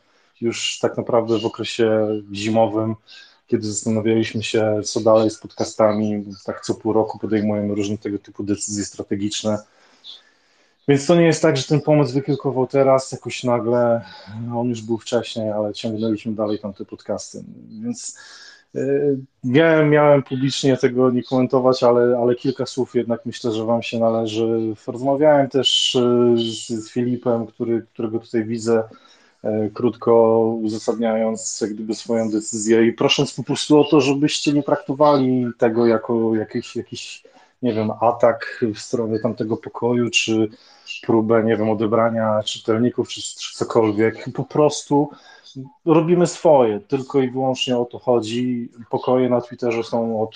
już 0.43 0.79
tak 0.79 0.97
naprawdę 0.97 1.39
w 1.39 1.45
okresie 1.45 2.08
zimowym, 2.34 2.95
kiedy 3.47 3.67
zastanawialiśmy 3.67 4.43
się, 4.43 4.82
co 4.84 4.99
dalej 4.99 5.29
z 5.29 5.39
podcastami, 5.39 6.25
tak 6.45 6.62
co 6.62 6.75
pół 6.75 6.93
roku 6.93 7.19
podejmujemy 7.19 7.75
różne 7.75 7.97
tego 7.97 8.19
typu 8.19 8.43
decyzje 8.43 8.86
strategiczne. 8.86 9.58
Więc 10.88 11.06
to 11.06 11.15
nie 11.15 11.25
jest 11.25 11.41
tak, 11.41 11.58
że 11.58 11.63
ten 11.63 11.82
pomysł 11.82 12.13
wykiełkował 12.13 12.67
teraz, 12.67 13.12
jakoś 13.12 13.43
nagle, 13.43 14.01
no 14.47 14.60
on 14.60 14.69
już 14.69 14.82
był 14.82 14.97
wcześniej, 14.97 15.49
ale 15.49 15.73
ciągnęliśmy 15.73 16.32
dalej 16.32 16.60
tamte 16.60 16.86
podcasty. 16.86 17.43
Więc 17.84 18.17
Miałem, 19.43 19.89
miałem 19.89 20.23
publicznie 20.23 20.77
tego 20.77 21.12
nie 21.12 21.23
komentować, 21.23 21.84
ale, 21.84 22.17
ale 22.17 22.36
kilka 22.36 22.65
słów 22.65 22.95
jednak 22.95 23.25
myślę, 23.25 23.51
że 23.51 23.65
Wam 23.65 23.84
się 23.84 23.99
należy. 23.99 24.75
Rozmawiałem 24.88 25.49
też 25.49 25.97
z, 26.36 26.67
z 26.67 26.91
Filipem, 26.91 27.47
który, 27.47 27.86
którego 27.93 28.19
tutaj 28.19 28.45
widzę, 28.45 28.84
krótko 29.73 30.39
uzasadniając 30.62 31.62
jak 31.62 31.73
gdyby 31.73 31.95
swoją 31.95 32.32
decyzję 32.32 32.88
i 32.88 32.93
prosząc 32.93 33.34
po 33.34 33.43
prostu 33.43 33.79
o 33.79 33.84
to, 33.84 34.01
żebyście 34.01 34.53
nie 34.53 34.63
traktowali 34.63 35.47
tego 35.58 35.86
jako 35.86 36.36
jakiś, 36.36 36.75
jakiś 36.75 37.23
nie 37.62 37.73
wiem, 37.73 37.91
atak 38.01 38.65
w 38.75 38.79
stronę 38.79 39.19
tamtego 39.19 39.58
pokoju, 39.58 40.10
czy 40.10 40.49
próbę, 41.01 41.43
nie 41.43 41.58
wiem, 41.58 41.69
odebrania 41.69 42.43
czytelników, 42.45 43.10
czy, 43.10 43.21
czy 43.21 43.53
cokolwiek. 43.56 44.25
Po 44.34 44.43
prostu 44.43 45.10
robimy 45.86 46.27
swoje, 46.27 46.79
tylko 46.79 47.21
i 47.21 47.29
wyłącznie 47.29 47.77
o 47.77 47.86
to 47.86 47.99
chodzi. 47.99 48.69
Pokoje 48.89 49.29
na 49.29 49.41
Twitterze 49.41 49.84
są 49.84 50.21
od 50.21 50.36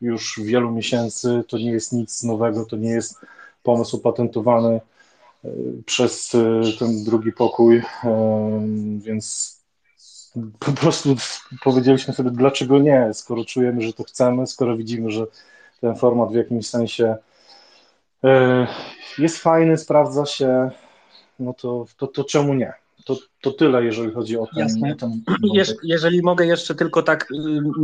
już 0.00 0.40
wielu 0.44 0.70
miesięcy, 0.70 1.44
to 1.48 1.58
nie 1.58 1.70
jest 1.70 1.92
nic 1.92 2.22
nowego, 2.22 2.66
to 2.66 2.76
nie 2.76 2.90
jest 2.90 3.20
pomysł 3.62 3.96
opatentowany 3.96 4.68
e, 4.68 4.80
przez 5.86 6.34
e, 6.34 6.62
ten 6.78 7.04
drugi 7.04 7.32
pokój, 7.32 7.82
e, 8.04 8.62
więc 8.98 9.56
po 10.58 10.72
prostu 10.72 11.16
powiedzieliśmy 11.64 12.14
sobie, 12.14 12.30
dlaczego 12.30 12.78
nie, 12.78 13.10
skoro 13.12 13.44
czujemy, 13.44 13.82
że 13.82 13.92
to 13.92 14.04
chcemy, 14.04 14.46
skoro 14.46 14.76
widzimy, 14.76 15.10
że 15.10 15.26
ten 15.80 15.96
format 15.96 16.32
w 16.32 16.34
jakimś 16.34 16.68
sensie 16.68 17.16
jest 19.18 19.38
fajny, 19.38 19.78
sprawdza 19.78 20.26
się, 20.26 20.70
no 21.38 21.52
to, 21.52 21.86
to, 21.96 22.06
to 22.06 22.24
czemu 22.24 22.54
nie? 22.54 22.72
To, 23.04 23.16
to 23.40 23.50
tyle, 23.50 23.84
jeżeli 23.84 24.12
chodzi 24.12 24.38
o 24.38 24.46
ten. 24.46 24.58
Jasne. 24.58 24.96
ten 24.96 25.22
jeżeli 25.82 26.22
mogę 26.22 26.46
jeszcze 26.46 26.74
tylko 26.74 27.02
tak 27.02 27.30
y, 27.30 27.34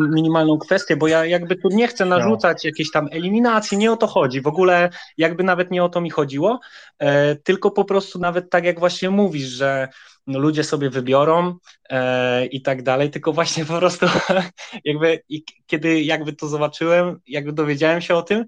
minimalną 0.08 0.58
kwestię, 0.58 0.96
bo 0.96 1.08
ja 1.08 1.24
jakby 1.24 1.56
tu 1.56 1.68
nie 1.68 1.88
chcę 1.88 2.04
narzucać 2.04 2.64
no. 2.64 2.68
jakiejś 2.68 2.90
tam 2.90 3.08
eliminacji, 3.10 3.78
nie 3.78 3.92
o 3.92 3.96
to 3.96 4.06
chodzi. 4.06 4.40
W 4.40 4.46
ogóle 4.46 4.90
jakby 5.16 5.44
nawet 5.44 5.70
nie 5.70 5.84
o 5.84 5.88
to 5.88 6.00
mi 6.00 6.10
chodziło, 6.10 6.60
e, 6.98 7.36
tylko 7.36 7.70
po 7.70 7.84
prostu 7.84 8.18
nawet 8.18 8.50
tak 8.50 8.64
jak 8.64 8.78
właśnie 8.78 9.10
mówisz, 9.10 9.48
że 9.48 9.88
no, 10.26 10.38
ludzie 10.38 10.64
sobie 10.64 10.90
wybiorą 10.90 11.54
e, 11.90 12.46
i 12.46 12.62
tak 12.62 12.82
dalej, 12.82 13.10
tylko 13.10 13.32
właśnie 13.32 13.64
po 13.64 13.78
prostu 13.78 14.06
jakby 14.84 15.22
i 15.28 15.44
kiedy 15.66 16.02
jakby 16.02 16.32
to 16.32 16.48
zobaczyłem, 16.48 17.20
jakby 17.26 17.52
dowiedziałem 17.52 18.00
się 18.00 18.14
o 18.14 18.22
tym, 18.22 18.44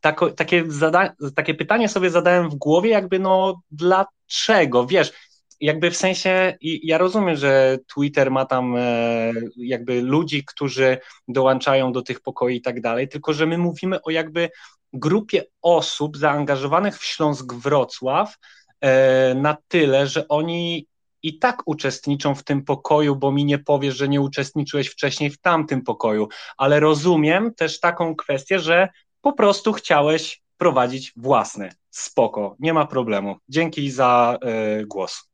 tako, 0.00 0.30
takie, 0.30 0.64
zada, 0.68 1.14
takie 1.34 1.54
pytanie 1.54 1.88
sobie 1.88 2.10
zadałem 2.10 2.50
w 2.50 2.54
głowie, 2.54 2.90
jakby 2.90 3.18
no 3.18 3.60
dlaczego, 3.70 4.86
wiesz, 4.86 5.12
jakby 5.60 5.90
w 5.90 5.96
sensie, 5.96 6.58
ja 6.60 6.98
rozumiem, 6.98 7.36
że 7.36 7.78
Twitter 7.94 8.30
ma 8.30 8.44
tam 8.44 8.76
e, 8.76 9.32
jakby 9.56 10.02
ludzi, 10.02 10.44
którzy 10.44 10.98
dołączają 11.28 11.92
do 11.92 12.02
tych 12.02 12.20
pokoi 12.20 12.56
i 12.56 12.62
tak 12.62 12.80
dalej, 12.80 13.08
tylko 13.08 13.32
że 13.32 13.46
my 13.46 13.58
mówimy 13.58 14.02
o 14.02 14.10
jakby 14.10 14.50
grupie 14.92 15.44
osób 15.62 16.16
zaangażowanych 16.16 16.98
w 16.98 17.04
Śląsk 17.04 17.54
Wrocław 17.54 18.36
e, 18.80 19.34
na 19.34 19.56
tyle, 19.68 20.06
że 20.06 20.28
oni 20.28 20.86
i 21.22 21.38
tak 21.38 21.62
uczestniczą 21.66 22.34
w 22.34 22.44
tym 22.44 22.64
pokoju, 22.64 23.16
bo 23.16 23.32
mi 23.32 23.44
nie 23.44 23.58
powiesz, 23.58 23.96
że 23.96 24.08
nie 24.08 24.20
uczestniczyłeś 24.20 24.88
wcześniej 24.88 25.30
w 25.30 25.38
tamtym 25.38 25.82
pokoju, 25.82 26.28
ale 26.56 26.80
rozumiem 26.80 27.54
też 27.54 27.80
taką 27.80 28.16
kwestię, 28.16 28.58
że 28.58 28.88
po 29.20 29.32
prostu 29.32 29.72
chciałeś 29.72 30.42
prowadzić 30.56 31.12
własny. 31.16 31.68
Spoko, 31.90 32.56
nie 32.58 32.74
ma 32.74 32.86
problemu. 32.86 33.36
Dzięki 33.48 33.90
za 33.90 34.38
y, 34.80 34.86
głos. 34.86 35.28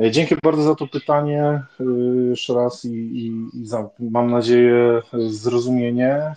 Dzięki 0.00 0.36
bardzo 0.42 0.62
za 0.62 0.74
to 0.74 0.86
pytanie 0.86 1.42
e, 1.42 1.84
jeszcze 2.30 2.54
raz 2.54 2.84
i, 2.84 2.94
i, 2.94 3.26
i 3.60 3.66
za, 3.66 3.90
mam 3.98 4.30
nadzieję, 4.30 5.02
zrozumienie. 5.28 6.12
E, 6.14 6.34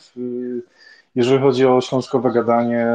jeżeli 1.16 1.40
chodzi 1.42 1.66
o 1.66 1.82
śląskowe 1.82 2.32
gadanie, 2.32 2.88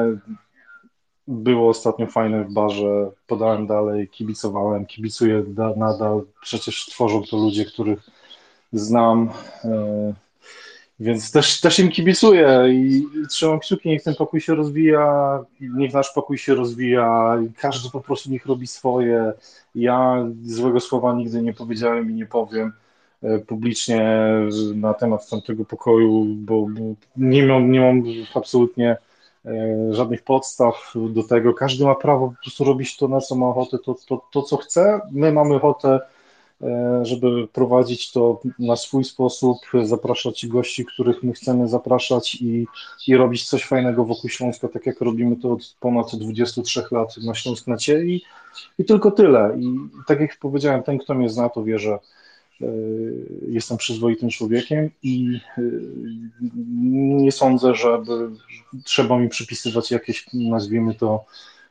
było 1.29 1.69
ostatnio 1.69 2.07
fajne 2.07 2.45
w 2.45 2.53
barze, 2.53 3.11
podałem 3.27 3.67
dalej, 3.67 4.09
kibicowałem, 4.09 4.87
kibicuję 4.87 5.45
nadal, 5.77 6.23
przecież 6.43 6.87
tworzą 6.87 7.23
to 7.23 7.37
ludzie, 7.37 7.65
których 7.65 8.11
znam, 8.73 9.31
więc 11.01 11.33
też, 11.33 11.61
też 11.61 11.79
im 11.79 11.91
kibicuję 11.91 12.65
i 12.69 13.07
trzymam 13.31 13.61
kciuki, 13.61 13.89
niech 13.89 14.03
ten 14.03 14.15
pokój 14.15 14.41
się 14.41 14.55
rozwija, 14.55 15.41
niech 15.61 15.93
nasz 15.93 16.13
pokój 16.13 16.39
się 16.39 16.55
rozwija, 16.55 17.39
każdy 17.57 17.91
po 17.91 18.01
prostu 18.01 18.31
niech 18.31 18.47
robi 18.47 18.67
swoje. 18.67 19.33
Ja 19.75 20.27
złego 20.45 20.81
słowa 20.81 21.15
nigdy 21.15 21.43
nie 21.43 21.53
powiedziałem 21.53 22.11
i 22.11 22.15
nie 22.15 22.27
powiem 22.27 22.73
e, 23.23 23.39
publicznie 23.39 24.25
na 24.75 24.95
temat 24.95 25.31
tamtego 25.31 25.65
pokoju, 25.65 26.25
bo, 26.25 26.67
nie, 27.17 27.47
mam, 27.47 27.71
nie 27.71 27.81
mam 27.81 28.03
absolutnie 28.35 28.97
e, 29.47 29.89
żadnych 29.91 30.23
podstaw 30.23 30.93
do 31.11 31.23
tego. 31.23 31.55
Każdy 31.55 31.85
ma 31.85 31.95
prawo 31.95 32.29
po 32.29 32.43
prostu 32.43 32.65
robić 32.65 32.97
to, 32.97 33.09
na 33.09 33.21
co 33.21 33.35
ma 33.35 33.47
ochotę, 33.47 33.79
to, 33.79 33.97
to, 34.09 34.27
to 34.31 34.43
co 34.43 34.57
chce. 34.57 35.01
My 35.13 35.33
mamy 35.33 35.55
ochotę 35.55 36.01
żeby 37.03 37.49
prowadzić 37.49 38.13
to 38.13 38.41
na 38.59 38.77
swój 38.77 39.05
sposób, 39.05 39.59
zapraszać 39.85 40.47
gości, 40.47 40.85
których 40.85 41.23
my 41.23 41.33
chcemy 41.33 41.69
zapraszać 41.69 42.35
i, 42.35 42.67
i 43.09 43.17
robić 43.17 43.49
coś 43.49 43.65
fajnego 43.65 44.05
wokół 44.05 44.31
Śląska, 44.31 44.69
tak 44.69 44.87
jak 44.87 45.01
robimy 45.01 45.37
to 45.37 45.53
od 45.53 45.77
ponad 45.81 46.17
23 46.17 46.83
lat 46.91 47.17
na 47.17 47.35
Śląsknecie 47.35 48.05
i, 48.05 48.23
i 48.79 48.85
tylko 48.85 49.11
tyle. 49.11 49.57
I 49.59 49.77
tak 50.07 50.21
jak 50.21 50.37
powiedziałem, 50.39 50.83
ten, 50.83 50.99
kto 50.99 51.15
mnie 51.15 51.29
zna, 51.29 51.49
to 51.49 51.65
wie, 51.65 51.79
że 51.79 51.93
e, 51.93 52.67
jestem 53.49 53.77
przyzwoitym 53.77 54.29
człowiekiem 54.29 54.91
i 55.03 55.41
e, 55.59 55.63
nie 57.21 57.33
sądzę, 57.33 57.75
żeby 57.75 58.31
trzeba 58.85 59.19
mi 59.19 59.29
przypisywać 59.29 59.91
jakieś, 59.91 60.27
nazwijmy 60.35 60.95
to, 60.95 61.25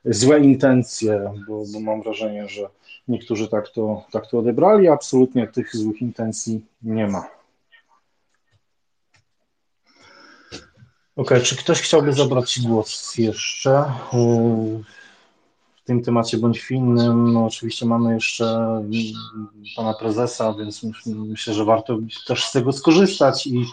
złe 0.05 0.39
intencje, 0.39 1.31
bo, 1.47 1.63
bo 1.73 1.79
mam 1.79 2.01
wrażenie, 2.01 2.47
że 2.49 2.69
Niektórzy 3.07 3.47
tak 3.47 3.69
to, 3.69 4.03
tak 4.11 4.27
to 4.27 4.39
odebrali, 4.39 4.87
absolutnie 4.87 5.47
tych 5.47 5.75
złych 5.75 6.01
intencji 6.01 6.65
nie 6.81 7.07
ma. 7.07 7.27
Ok, 11.15 11.29
czy 11.43 11.55
ktoś 11.55 11.81
chciałby 11.81 12.13
zabrać 12.13 12.59
głos 12.61 13.17
jeszcze 13.17 13.85
w 15.83 15.85
tym 15.85 16.03
temacie 16.03 16.37
bądź 16.37 16.61
w 16.61 16.71
innym? 16.71 17.33
No, 17.33 17.45
oczywiście 17.45 17.85
mamy 17.85 18.13
jeszcze 18.13 18.67
pana 19.75 19.93
prezesa, 19.93 20.53
więc 20.53 20.83
myślę, 21.05 21.53
że 21.53 21.65
warto 21.65 21.97
też 22.27 22.45
z 22.45 22.51
tego 22.51 22.71
skorzystać 22.71 23.47
i 23.47 23.65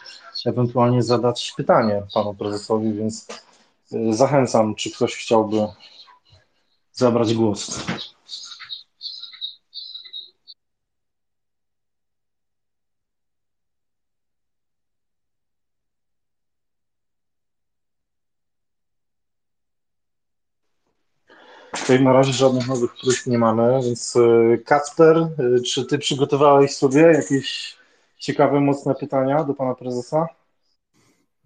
ewentualnie 0.47 1.03
zadać 1.03 1.53
pytanie 1.57 2.03
panu 2.15 2.35
prezesowi, 2.35 2.93
więc 2.93 3.27
y, 3.93 4.15
zachęcam, 4.15 4.75
czy 4.75 4.91
ktoś 4.91 5.17
chciałby 5.17 5.67
zabrać 6.93 7.35
głos. 7.35 7.87
Na 21.99 22.13
razie 22.13 22.33
żadnych 22.33 22.69
nowych 22.69 22.91
próśb 23.03 23.27
nie 23.27 23.39
mamy, 23.39 23.81
więc 23.85 24.17
e, 24.17 24.59
Kacper, 24.59 25.17
e, 25.17 25.61
czy 25.61 25.87
ty 25.87 25.99
przygotowałeś 25.99 26.77
sobie 26.77 27.01
jakieś 27.01 27.77
ciekawe, 28.19 28.61
mocne 28.61 28.95
pytania 28.95 29.45
do 29.45 29.55
pana 29.55 29.75
prezesa? 29.75 30.27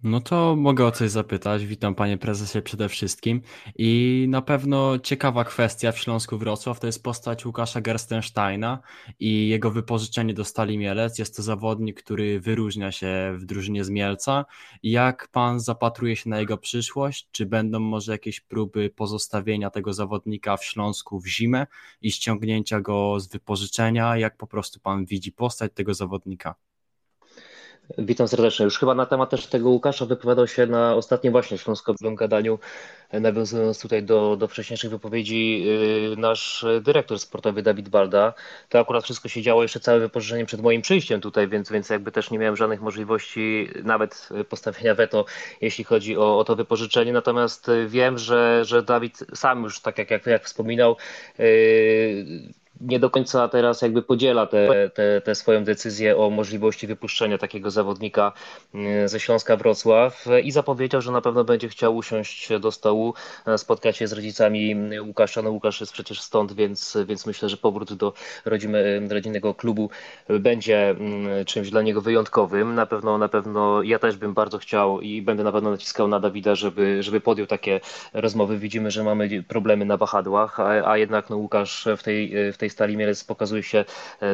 No 0.05 0.21
to 0.21 0.55
mogę 0.55 0.85
o 0.85 0.91
coś 0.91 1.11
zapytać. 1.11 1.65
Witam 1.65 1.95
panie 1.95 2.17
prezesie 2.17 2.61
przede 2.61 2.89
wszystkim. 2.89 3.41
I 3.77 4.25
na 4.29 4.41
pewno 4.41 4.99
ciekawa 4.99 5.43
kwestia 5.43 5.91
w 5.91 5.99
Śląsku 5.99 6.37
Wrocław 6.37 6.79
to 6.79 6.87
jest 6.87 7.03
postać 7.03 7.45
Łukasza 7.45 7.81
Gerstensteina 7.81 8.79
i 9.19 9.47
jego 9.47 9.71
wypożyczenie 9.71 10.33
do 10.33 10.45
Stali 10.45 10.77
Mielec. 10.77 11.19
Jest 11.19 11.35
to 11.35 11.43
zawodnik, 11.43 12.03
który 12.03 12.39
wyróżnia 12.39 12.91
się 12.91 13.35
w 13.37 13.45
drużynie 13.45 13.83
z 13.83 13.89
Mielca. 13.89 14.45
Jak 14.83 15.27
pan 15.27 15.59
zapatruje 15.59 16.15
się 16.15 16.29
na 16.29 16.39
jego 16.39 16.57
przyszłość? 16.57 17.27
Czy 17.31 17.45
będą 17.45 17.79
może 17.79 18.11
jakieś 18.11 18.39
próby 18.39 18.89
pozostawienia 18.89 19.69
tego 19.69 19.93
zawodnika 19.93 20.57
w 20.57 20.65
Śląsku 20.65 21.19
w 21.19 21.27
zimę 21.27 21.67
i 22.01 22.11
ściągnięcia 22.11 22.81
go 22.81 23.19
z 23.19 23.27
wypożyczenia? 23.27 24.17
Jak 24.17 24.37
po 24.37 24.47
prostu 24.47 24.79
pan 24.79 25.05
widzi 25.05 25.31
postać 25.31 25.71
tego 25.75 25.93
zawodnika? 25.93 26.55
Witam 27.97 28.27
serdecznie. 28.27 28.63
Już 28.63 28.79
chyba 28.79 28.95
na 28.95 29.05
temat 29.05 29.29
też 29.29 29.47
tego 29.47 29.69
Łukasza 29.69 30.05
wypowiadał 30.05 30.47
się 30.47 30.65
na 30.65 30.95
ostatnim 30.95 31.31
właśnie 31.31 31.57
śląskowym 31.57 32.15
gadaniu, 32.15 32.59
nawiązując 33.13 33.81
tutaj 33.81 34.03
do, 34.03 34.35
do 34.37 34.47
wcześniejszych 34.47 34.89
wypowiedzi 34.89 35.63
yy, 35.63 36.15
nasz 36.17 36.65
dyrektor 36.81 37.19
sportowy 37.19 37.61
Dawid 37.61 37.89
Balda. 37.89 38.33
To 38.69 38.79
akurat 38.79 39.03
wszystko 39.03 39.29
się 39.29 39.41
działo 39.41 39.61
jeszcze 39.61 39.79
całe 39.79 39.99
wypożyczenie 39.99 40.45
przed 40.45 40.61
moim 40.61 40.81
przyjściem 40.81 41.21
tutaj, 41.21 41.47
więc, 41.47 41.71
więc 41.71 41.89
jakby 41.89 42.11
też 42.11 42.31
nie 42.31 42.39
miałem 42.39 42.55
żadnych 42.55 42.81
możliwości 42.81 43.69
nawet 43.83 44.29
postawienia 44.49 44.95
weto, 44.95 45.25
jeśli 45.61 45.83
chodzi 45.83 46.17
o, 46.17 46.39
o 46.39 46.43
to 46.43 46.55
wypożyczenie. 46.55 47.13
Natomiast 47.13 47.71
wiem, 47.87 48.17
że, 48.17 48.65
że 48.65 48.83
Dawid 48.83 49.19
sam 49.33 49.63
już, 49.63 49.79
tak 49.79 49.97
jak, 49.97 50.11
jak, 50.11 50.25
jak 50.25 50.43
wspominał, 50.43 50.97
yy, 51.39 52.64
nie 52.81 52.99
do 52.99 53.09
końca 53.09 53.47
teraz 53.47 53.81
jakby 53.81 54.01
podziela 54.01 54.45
tę 54.47 54.89
te, 54.93 55.21
te, 55.21 55.35
swoją 55.35 55.63
decyzję 55.63 56.17
o 56.17 56.29
możliwości 56.29 56.87
wypuszczenia 56.87 57.37
takiego 57.37 57.71
zawodnika 57.71 58.31
mm, 58.73 59.07
ze 59.07 59.19
Śląska 59.19 59.57
Wrocław 59.57 60.25
i 60.43 60.51
zapowiedział, 60.51 61.01
że 61.01 61.11
na 61.11 61.21
pewno 61.21 61.43
będzie 61.43 61.69
chciał 61.69 61.95
usiąść 61.95 62.49
do 62.59 62.71
stołu, 62.71 63.13
spotkać 63.57 63.97
się 63.97 64.07
z 64.07 64.13
rodzicami 64.13 64.75
Łukasza. 64.99 65.41
No 65.41 65.49
Łukasz 65.49 65.79
jest 65.79 65.93
przecież 65.93 66.21
stąd, 66.21 66.53
więc, 66.53 66.97
więc 67.07 67.25
myślę, 67.25 67.49
że 67.49 67.57
powrót 67.57 67.93
do 67.93 68.13
rodzimy, 68.45 69.07
rodzinnego 69.09 69.53
klubu 69.53 69.89
będzie 70.39 70.89
mm, 70.89 71.45
czymś 71.45 71.69
dla 71.69 71.81
niego 71.81 72.01
wyjątkowym. 72.01 72.75
Na 72.75 72.85
pewno, 72.85 73.17
na 73.17 73.27
pewno 73.27 73.83
ja 73.83 73.99
też 73.99 74.17
bym 74.17 74.33
bardzo 74.33 74.57
chciał 74.57 75.01
i 75.01 75.21
będę 75.21 75.43
na 75.43 75.51
pewno 75.51 75.71
naciskał 75.71 76.07
na 76.07 76.19
Dawida, 76.19 76.55
żeby, 76.55 77.03
żeby 77.03 77.21
podjął 77.21 77.47
takie 77.47 77.79
rozmowy. 78.13 78.57
Widzimy, 78.57 78.91
że 78.91 79.03
mamy 79.03 79.43
problemy 79.43 79.85
na 79.85 79.97
wahadłach, 79.97 80.59
a, 80.59 80.91
a 80.91 80.97
jednak 80.97 81.29
no, 81.29 81.37
Łukasz 81.37 81.87
w 81.97 82.03
tej, 82.03 82.33
w 82.53 82.57
tej 82.57 82.64
stali 82.69 82.97
Mielec 82.97 83.23
pokazuje 83.23 83.63
się 83.63 83.85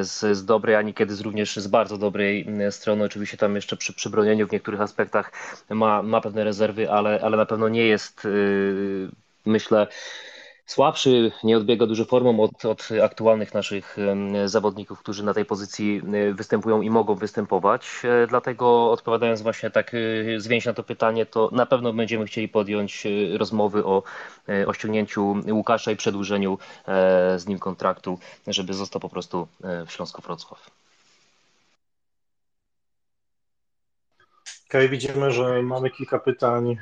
z, 0.01 0.37
z 0.37 0.45
dobrej, 0.45 0.75
a 0.75 0.81
niekiedy 0.81 1.15
z 1.15 1.21
również 1.21 1.55
z 1.55 1.67
bardzo 1.67 1.97
dobrej 1.97 2.47
strony. 2.69 3.03
Oczywiście 3.03 3.37
tam 3.37 3.55
jeszcze 3.55 3.77
przy, 3.77 3.93
przy 3.93 4.09
bronieniu 4.09 4.47
w 4.47 4.51
niektórych 4.51 4.81
aspektach 4.81 5.31
ma, 5.69 6.03
ma 6.03 6.21
pewne 6.21 6.43
rezerwy, 6.43 6.91
ale, 6.91 7.19
ale 7.23 7.37
na 7.37 7.45
pewno 7.45 7.69
nie 7.69 7.85
jest, 7.85 8.23
yy, 8.23 9.09
myślę, 9.45 9.87
słabszy, 10.71 11.31
nie 11.43 11.57
odbiega 11.57 11.85
dużo 11.87 12.05
formą 12.05 12.39
od, 12.39 12.65
od 12.65 12.89
aktualnych 13.03 13.53
naszych 13.53 13.97
zawodników, 14.45 14.99
którzy 14.99 15.23
na 15.23 15.33
tej 15.33 15.45
pozycji 15.45 16.01
e, 16.13 16.33
występują 16.33 16.81
i 16.81 16.89
mogą 16.89 17.15
występować. 17.15 17.87
E, 18.03 18.27
dlatego 18.27 18.91
odpowiadając 18.91 19.41
właśnie 19.41 19.71
tak 19.71 19.91
e, 19.93 20.39
zwięźle 20.39 20.69
na 20.69 20.75
to 20.75 20.83
pytanie, 20.83 21.25
to 21.25 21.49
na 21.51 21.65
pewno 21.65 21.93
będziemy 21.93 22.25
chcieli 22.25 22.49
podjąć 22.49 23.07
rozmowy 23.37 23.85
o, 23.85 24.03
o 24.67 24.73
ściągnięciu 24.73 25.35
Łukasza 25.51 25.91
i 25.91 25.95
przedłużeniu 25.95 26.57
z 27.37 27.47
nim 27.47 27.59
kontraktu, 27.59 28.19
żeby 28.47 28.73
został 28.73 29.01
po 29.01 29.09
prostu 29.09 29.47
w 29.87 29.91
Śląsku 29.91 30.21
Wrocław. 30.21 30.80
Okay, 34.79 34.89
widzimy, 34.89 35.31
że 35.31 35.61
mamy 35.63 35.89
kilka 35.89 36.19
pytań, 36.19 36.77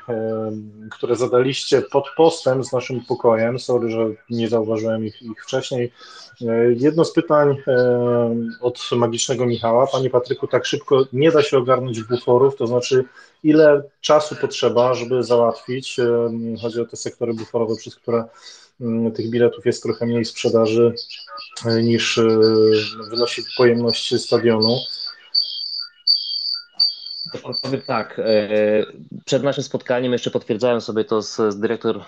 które 0.92 1.16
zadaliście 1.16 1.82
pod 1.82 2.06
postem 2.18 2.64
z 2.64 2.72
naszym 2.72 3.02
pokojem. 3.06 3.60
Sorry, 3.60 3.92
że 3.92 4.06
nie 4.30 4.50
zauważyłem 4.50 5.06
ich, 5.06 5.22
ich 5.22 5.44
wcześniej. 5.44 5.92
E, 6.42 6.74
jedno 6.74 7.06
z 7.06 7.14
pytań 7.14 7.58
od 8.62 8.80
magicznego 8.92 9.46
Michała. 9.46 9.88
Panie 9.88 10.10
Patryku, 10.10 10.48
tak 10.48 10.66
szybko 10.66 11.06
nie 11.14 11.32
da 11.32 11.42
się 11.42 11.58
ogarnąć 11.58 12.04
buforów, 12.04 12.56
to 12.56 12.68
znaczy 12.68 13.06
ile 13.44 13.84
czasu 14.02 14.36
potrzeba, 14.36 14.94
żeby 14.94 15.24
załatwić, 15.24 15.98
chodzi 16.62 16.82
o 16.82 16.86
te 16.86 16.98
sektory 16.98 17.34
buforowe, 17.34 17.76
przez 17.76 17.96
które 17.96 18.24
tych 19.16 19.30
biletów 19.30 19.66
jest 19.66 19.84
trochę 19.84 20.06
mniej 20.06 20.26
sprzedaży 20.26 20.94
e, 21.66 21.84
niż 21.84 22.18
e, 22.18 22.28
wynosi 23.10 23.44
pojemność 23.58 24.22
stadionu. 24.22 24.78
Powiem 27.62 27.82
tak, 27.82 28.20
e, 28.20 28.24
przed 29.26 29.44
naszym 29.44 29.64
spotkaniem 29.64 30.14
jeszcze 30.14 30.32
potwierdzałem 30.32 30.82
sobie 30.82 31.04
to 31.04 31.22
z, 31.22 31.36
z 31.36 31.60
dyrektor 31.60 32.02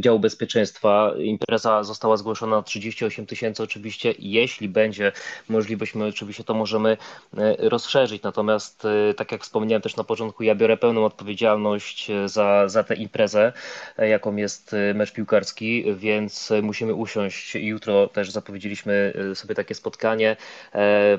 działu 0.00 0.18
bezpieczeństwa. 0.18 1.12
Impreza 1.18 1.82
została 1.82 2.16
zgłoszona 2.16 2.56
na 2.56 2.62
38 2.62 3.26
tysięcy 3.26 3.62
oczywiście. 3.62 4.14
Jeśli 4.18 4.68
będzie 4.68 5.12
możliwość, 5.48 5.94
my 5.94 6.04
oczywiście 6.04 6.44
to 6.44 6.54
możemy 6.54 6.96
e, 7.38 7.68
rozszerzyć. 7.68 8.22
Natomiast 8.22 8.84
e, 8.84 9.14
tak 9.14 9.32
jak 9.32 9.42
wspomniałem 9.42 9.82
też 9.82 9.96
na 9.96 10.04
początku, 10.04 10.42
ja 10.42 10.54
biorę 10.54 10.76
pełną 10.76 11.04
odpowiedzialność 11.04 12.10
za, 12.26 12.68
za 12.68 12.84
tę 12.84 12.94
imprezę, 12.94 13.52
jaką 13.98 14.36
jest 14.36 14.76
mecz 14.94 15.12
piłkarski, 15.12 15.84
więc 15.94 16.52
musimy 16.62 16.94
usiąść. 16.94 17.54
Jutro 17.54 18.08
też 18.08 18.30
zapowiedzieliśmy 18.30 19.12
sobie 19.34 19.54
takie 19.54 19.74
spotkanie. 19.74 20.36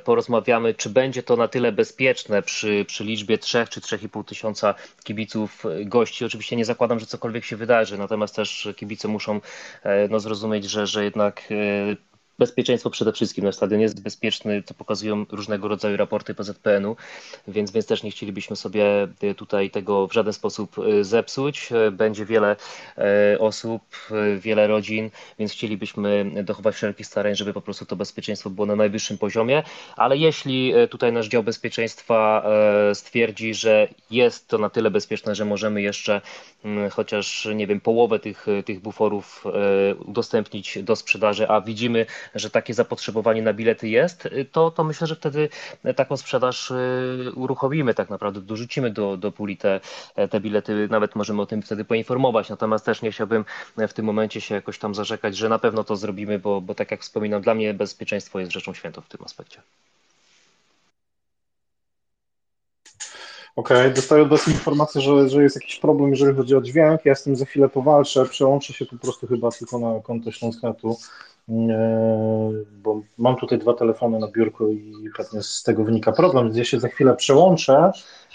Porozmawiamy, 0.04 0.74
czy 0.74 0.90
będzie 0.90 1.24
to 1.24 1.36
na 1.36 1.48
tyle 1.48 1.72
bezpieczne 1.72 2.42
przy, 2.42 2.86
przy 2.88 3.04
liczbie 3.04 3.38
3 3.44 3.68
czy 3.70 3.82
3,5 3.82 4.26
tysiąca 4.26 4.76
kibiców 5.04 5.66
e, 5.66 5.86
gości. 5.86 6.26
Oczywiście 6.26 6.56
nie 6.56 6.66
zakładam, 6.66 7.00
że 7.00 7.06
cokolwiek 7.06 7.46
się 7.46 7.56
wydarzy, 7.56 7.98
natomiast 7.98 8.36
też 8.36 8.70
kibice 8.76 9.08
muszą 9.08 9.42
e, 9.84 10.08
no, 10.08 10.20
zrozumieć, 10.20 10.66
że, 10.66 10.88
że 10.88 11.04
jednak 11.04 11.42
e, 11.52 12.13
bezpieczeństwo 12.40 12.90
przede 12.90 13.14
wszystkim 13.14 13.46
na 13.46 13.52
stadionie 13.52 13.84
jest 13.84 14.04
bezpieczny, 14.04 14.64
to 14.64 14.74
pokazują 14.74 15.26
różnego 15.32 15.68
rodzaju 15.68 15.98
raporty 15.98 16.36
PZPN-u, 16.36 16.96
więc, 17.48 17.72
więc 17.72 17.86
też 17.86 18.04
nie 18.04 18.12
chcielibyśmy 18.12 18.56
sobie 18.56 19.08
tutaj 19.38 19.70
tego 19.70 20.08
w 20.08 20.14
żaden 20.14 20.34
sposób 20.34 20.76
e, 20.80 21.04
zepsuć. 21.04 21.72
E, 21.72 21.92
będzie 21.92 22.26
wiele 22.26 22.56
e, 22.98 23.40
osób, 23.40 23.82
wiele 24.40 24.68
rodzin, 24.68 25.10
więc 25.40 25.52
chcielibyśmy 25.52 26.32
dochować 26.44 26.76
wszelkich 26.76 27.08
starań, 27.08 27.36
żeby 27.36 27.54
po 27.54 27.62
prostu 27.62 27.86
to 27.86 27.96
bezpieczeństwo 27.96 28.50
było 28.50 28.68
na 28.68 28.76
najwyższym 28.76 29.18
poziomie, 29.18 29.64
ale 29.96 30.18
jeśli 30.18 30.74
tutaj 30.90 31.12
nasz 31.12 31.28
dział 31.28 31.44
bezpieczeństwa 31.44 32.46
stwierdzi, 32.94 33.54
że 33.54 33.88
jest 34.12 34.48
to 34.48 34.58
na 34.58 34.70
tyle 34.70 34.92
bezpieczne, 34.92 35.36
że 35.36 35.46
możemy 35.46 35.82
jeszcze 35.82 36.22
mm, 36.66 36.90
chociaż, 36.90 37.48
nie 37.56 37.68
wiem, 37.68 37.82
połowę 37.82 38.20
tych, 38.20 38.46
tych 38.66 38.80
buforów 38.80 39.44
udostępnić 40.06 40.84
do 40.84 40.96
sprzedaży, 40.96 41.48
a 41.48 41.62
widzimy, 41.62 42.06
że 42.36 42.50
takie 42.50 42.74
zapotrzebowanie 42.74 43.42
na 43.42 43.54
bilety 43.54 43.90
jest, 43.90 44.30
to, 44.52 44.72
to 44.72 44.84
myślę, 44.84 45.08
że 45.08 45.16
wtedy 45.16 45.50
taką 45.96 46.18
sprzedaż 46.18 46.72
y, 46.72 47.32
uruchomimy 47.36 47.94
tak 47.94 48.10
naprawdę, 48.10 48.42
dorzucimy 48.42 48.92
do, 48.92 49.18
do 49.18 49.32
puli 49.32 49.58
te, 49.58 49.80
te 50.30 50.40
bilety, 50.40 50.88
nawet 50.92 51.16
możemy 51.16 51.42
o 51.42 51.46
tym 51.46 51.62
wtedy 51.62 51.86
poinformować, 51.86 52.50
natomiast 52.50 52.86
też 52.86 53.02
nie 53.02 53.12
chciałbym 53.12 53.46
w 53.88 53.94
tym 53.94 54.06
momencie 54.06 54.42
się 54.42 54.56
jakoś 54.56 54.80
tam 54.80 54.96
zarzekać, 54.96 55.38
że 55.38 55.50
na 55.50 55.60
pewno 55.60 55.84
to 55.84 55.96
zrobimy, 55.96 56.40
bo, 56.40 56.62
bo 56.62 56.76
tak 56.76 56.92
jak 56.92 57.02
wspominam, 57.02 57.42
dla 57.42 57.56
mnie 57.56 57.74
bezpieczeństwo 57.74 58.40
jest 58.40 58.52
rzeczą 58.52 58.74
świętą 58.74 59.02
w 59.02 59.10
tym 59.10 59.24
aspekcie. 59.26 59.62
Okej, 63.56 63.78
okay, 63.78 63.94
dostaję 63.94 64.24
od 64.24 64.30
Was 64.30 64.48
informację, 64.48 65.02
że, 65.02 65.30
że 65.30 65.44
jest 65.44 65.56
jakiś 65.56 65.80
problem, 65.80 66.10
jeżeli 66.10 66.36
chodzi 66.36 66.56
o 66.56 66.62
dźwięk. 66.62 67.06
Ja 67.06 67.16
z 67.16 67.24
tym 67.24 67.36
za 67.36 67.46
chwilę 67.46 67.70
powalczę. 67.70 68.26
Przełączę 68.26 68.74
się 68.74 68.86
po 68.86 68.98
prostu 68.98 69.28
chyba 69.28 69.52
tylko 69.52 69.80
na 69.80 70.02
konto 70.02 70.32
Śląsknetu. 70.32 70.98
E, 71.50 72.52
bo 72.84 73.02
mam 73.18 73.36
tutaj 73.36 73.60
dwa 73.60 73.74
telefony 73.74 74.20
na 74.20 74.28
biurku 74.28 74.72
i 74.72 75.10
pewnie 75.18 75.44
z 75.44 75.64
tego 75.64 75.84
wynika 75.84 76.12
problem, 76.12 76.46
więc 76.46 76.58
ja 76.58 76.64
się 76.64 76.80
za 76.80 76.88
chwilę 76.88 77.16
przełączę. 77.16 77.92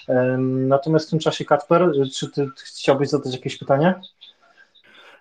E, 0.09 0.37
natomiast 0.39 1.07
w 1.07 1.11
tym 1.11 1.19
czasie, 1.19 1.45
Kacper, 1.45 1.93
czy 2.15 2.31
ty 2.31 2.47
chciałbyś 2.57 3.09
zadać 3.09 3.33
jakieś 3.33 3.59
pytanie? 3.59 4.01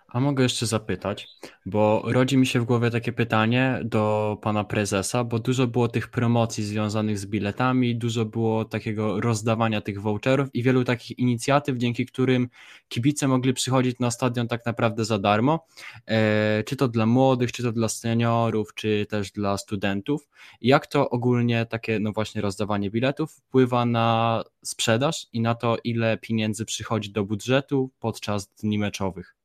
A 0.07 0.19
mogę 0.19 0.43
jeszcze 0.43 0.65
zapytać, 0.65 1.27
bo 1.65 2.03
rodzi 2.05 2.37
mi 2.37 2.47
się 2.47 2.59
w 2.59 2.65
głowie 2.65 2.91
takie 2.91 3.13
pytanie 3.13 3.79
do 3.83 4.37
pana 4.41 4.63
prezesa, 4.63 5.23
bo 5.23 5.39
dużo 5.39 5.67
było 5.67 5.87
tych 5.87 6.07
promocji 6.07 6.63
związanych 6.63 7.19
z 7.19 7.25
biletami, 7.25 7.95
dużo 7.95 8.25
było 8.25 8.65
takiego 8.65 9.21
rozdawania 9.21 9.81
tych 9.81 10.01
voucherów 10.01 10.49
i 10.53 10.63
wielu 10.63 10.83
takich 10.83 11.19
inicjatyw, 11.19 11.77
dzięki 11.77 12.05
którym 12.05 12.49
kibice 12.87 13.27
mogli 13.27 13.53
przychodzić 13.53 13.99
na 13.99 14.11
stadion 14.11 14.47
tak 14.47 14.65
naprawdę 14.65 15.05
za 15.05 15.19
darmo, 15.19 15.67
e, 16.05 16.63
czy 16.63 16.75
to 16.75 16.87
dla 16.87 17.05
młodych, 17.05 17.51
czy 17.51 17.63
to 17.63 17.71
dla 17.71 17.89
seniorów, 17.89 18.73
czy 18.73 19.05
też 19.09 19.31
dla 19.31 19.57
studentów. 19.57 20.29
Jak 20.61 20.87
to 20.87 21.09
ogólnie 21.09 21.65
takie, 21.65 21.99
no 21.99 22.11
właśnie 22.11 22.41
rozdawanie 22.41 22.89
biletów 22.91 23.31
wpływa 23.31 23.85
na 23.85 24.43
sprzedaż 24.63 25.27
i 25.33 25.41
na 25.41 25.55
to, 25.55 25.77
ile 25.83 26.17
pieniędzy 26.17 26.65
przychodzi 26.65 27.11
do 27.11 27.25
budżetu 27.25 27.91
podczas 27.99 28.47
dni 28.47 28.79
meczowych? 28.79 29.37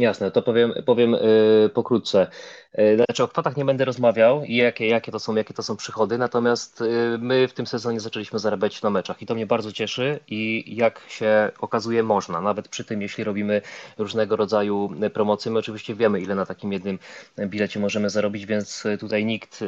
Jasne, 0.00 0.30
to 0.30 0.42
powiem, 0.42 0.72
powiem 0.86 1.12
yy, 1.12 1.70
pokrótce. 1.74 2.26
Yy, 2.78 2.96
znaczy 2.96 3.22
o 3.22 3.28
kwotach 3.28 3.56
nie 3.56 3.64
będę 3.64 3.84
rozmawiał 3.84 4.44
i 4.44 4.56
jakie, 4.56 4.86
jakie, 4.86 5.12
to 5.12 5.18
są, 5.18 5.34
jakie 5.34 5.54
to 5.54 5.62
są 5.62 5.76
przychody, 5.76 6.18
natomiast 6.18 6.80
yy, 6.80 7.18
my 7.18 7.48
w 7.48 7.52
tym 7.52 7.66
sezonie 7.66 8.00
zaczęliśmy 8.00 8.38
zarabiać 8.38 8.82
na 8.82 8.90
meczach 8.90 9.22
i 9.22 9.26
to 9.26 9.34
mnie 9.34 9.46
bardzo 9.46 9.72
cieszy 9.72 10.20
i 10.28 10.64
jak 10.76 11.00
się 11.08 11.50
okazuje 11.60 12.02
można, 12.02 12.40
nawet 12.40 12.68
przy 12.68 12.84
tym 12.84 13.02
jeśli 13.02 13.24
robimy 13.24 13.62
różnego 13.98 14.36
rodzaju 14.36 14.90
promocje, 15.12 15.52
my 15.52 15.58
oczywiście 15.58 15.94
wiemy 15.94 16.20
ile 16.20 16.34
na 16.34 16.46
takim 16.46 16.72
jednym 16.72 16.98
bilecie 17.38 17.80
możemy 17.80 18.10
zarobić, 18.10 18.46
więc 18.46 18.84
tutaj 19.00 19.24
nikt 19.24 19.64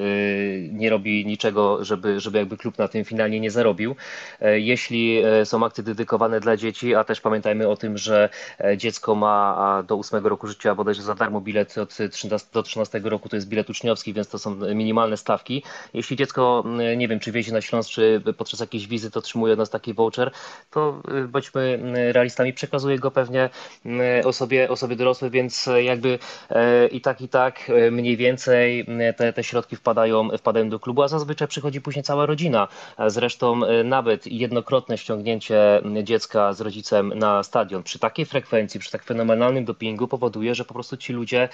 nie 0.73 0.91
robi 0.91 1.27
niczego, 1.27 1.85
żeby, 1.85 2.21
żeby 2.21 2.38
jakby 2.38 2.57
klub 2.57 2.79
na 2.79 2.88
tym 2.88 3.05
finalnie 3.05 3.41
nie 3.41 3.51
zarobił. 3.51 3.97
Jeśli 4.41 5.23
są 5.45 5.65
akcje 5.65 5.85
dedykowane 5.85 6.41
dla 6.41 6.57
dzieci, 6.57 6.95
a 6.95 7.05
też 7.05 7.21
pamiętajmy 7.21 7.69
o 7.69 7.77
tym, 7.77 7.99
że 7.99 8.29
dziecko 8.77 9.15
ma 9.15 9.83
do 9.88 9.99
8 9.99 10.27
roku 10.27 10.47
życia 10.47 10.75
bodajże 10.75 11.03
za 11.03 11.15
darmo 11.15 11.41
bilet 11.41 11.79
od 11.79 11.99
13 12.11 12.49
do 12.53 12.62
13 12.62 12.91
roku 13.05 13.28
to 13.28 13.37
jest 13.37 13.48
bilet 13.48 13.70
uczniowski, 13.70 14.12
więc 14.12 14.28
to 14.28 14.38
są 14.38 14.55
minimalne 14.74 15.16
stawki. 15.16 15.62
Jeśli 15.94 16.16
dziecko, 16.16 16.62
mm, 16.66 16.98
nie 16.98 17.09
wiem, 17.09 17.20
czy 17.20 17.33
wiezie 17.33 17.52
na 17.52 17.61
Śląsk, 17.61 17.90
czy 17.90 18.22
podczas 18.37 18.61
jakiejś 18.61 18.87
wizyty 18.87 19.18
otrzymuje 19.18 19.52
od 19.52 19.59
nas 19.59 19.70
taki 19.70 19.94
voucher, 19.94 20.31
to 20.70 21.02
y, 21.24 21.28
bądźmy 21.28 21.61
mm, 21.61 21.94
realistami, 21.94 22.52
przekazuje 22.52 22.98
go 22.98 23.11
pewnie 23.11 23.50
mm, 23.85 24.26
osobie, 24.26 24.68
osobie 24.68 24.96
dorosłej, 24.96 25.31
więc 25.31 25.68
jakby 25.83 26.18
e, 26.51 26.86
i 26.86 27.01
tak, 27.01 27.20
i 27.20 27.28
tak 27.28 27.70
e, 27.70 27.90
mniej 27.90 28.16
więcej 28.16 28.86
te, 29.16 29.32
te 29.32 29.45
środki 29.45 29.76
wpadają, 29.76 30.28
wpadają 30.38 30.68
do 30.68 30.80
klubu, 30.80 31.03
a 31.03 31.09
zazwyczaj 31.09 31.49
przychodzi 31.49 31.80
później 31.80 32.03
cała 32.03 32.26
rodzina. 32.26 32.68
Zresztą 33.07 33.64
e, 33.64 33.84
nawet 33.84 34.26
jednokrotne 34.26 34.99
ściągnięcie 34.99 35.82
dziecka 36.03 36.53
z 36.53 36.61
rodzicem 36.61 37.12
na 37.18 37.43
stadion 37.43 37.82
przy 37.82 37.99
takiej 37.99 38.26
frekwencji, 38.26 38.80
przy 38.80 38.90
tak 38.90 39.03
fenomenalnym 39.03 39.64
dopingu 39.64 40.09
powoduje, 40.09 40.55
że 40.55 40.64
po 40.64 40.74
prostu 40.74 40.97
ci 40.97 41.12
ludzie 41.12 41.49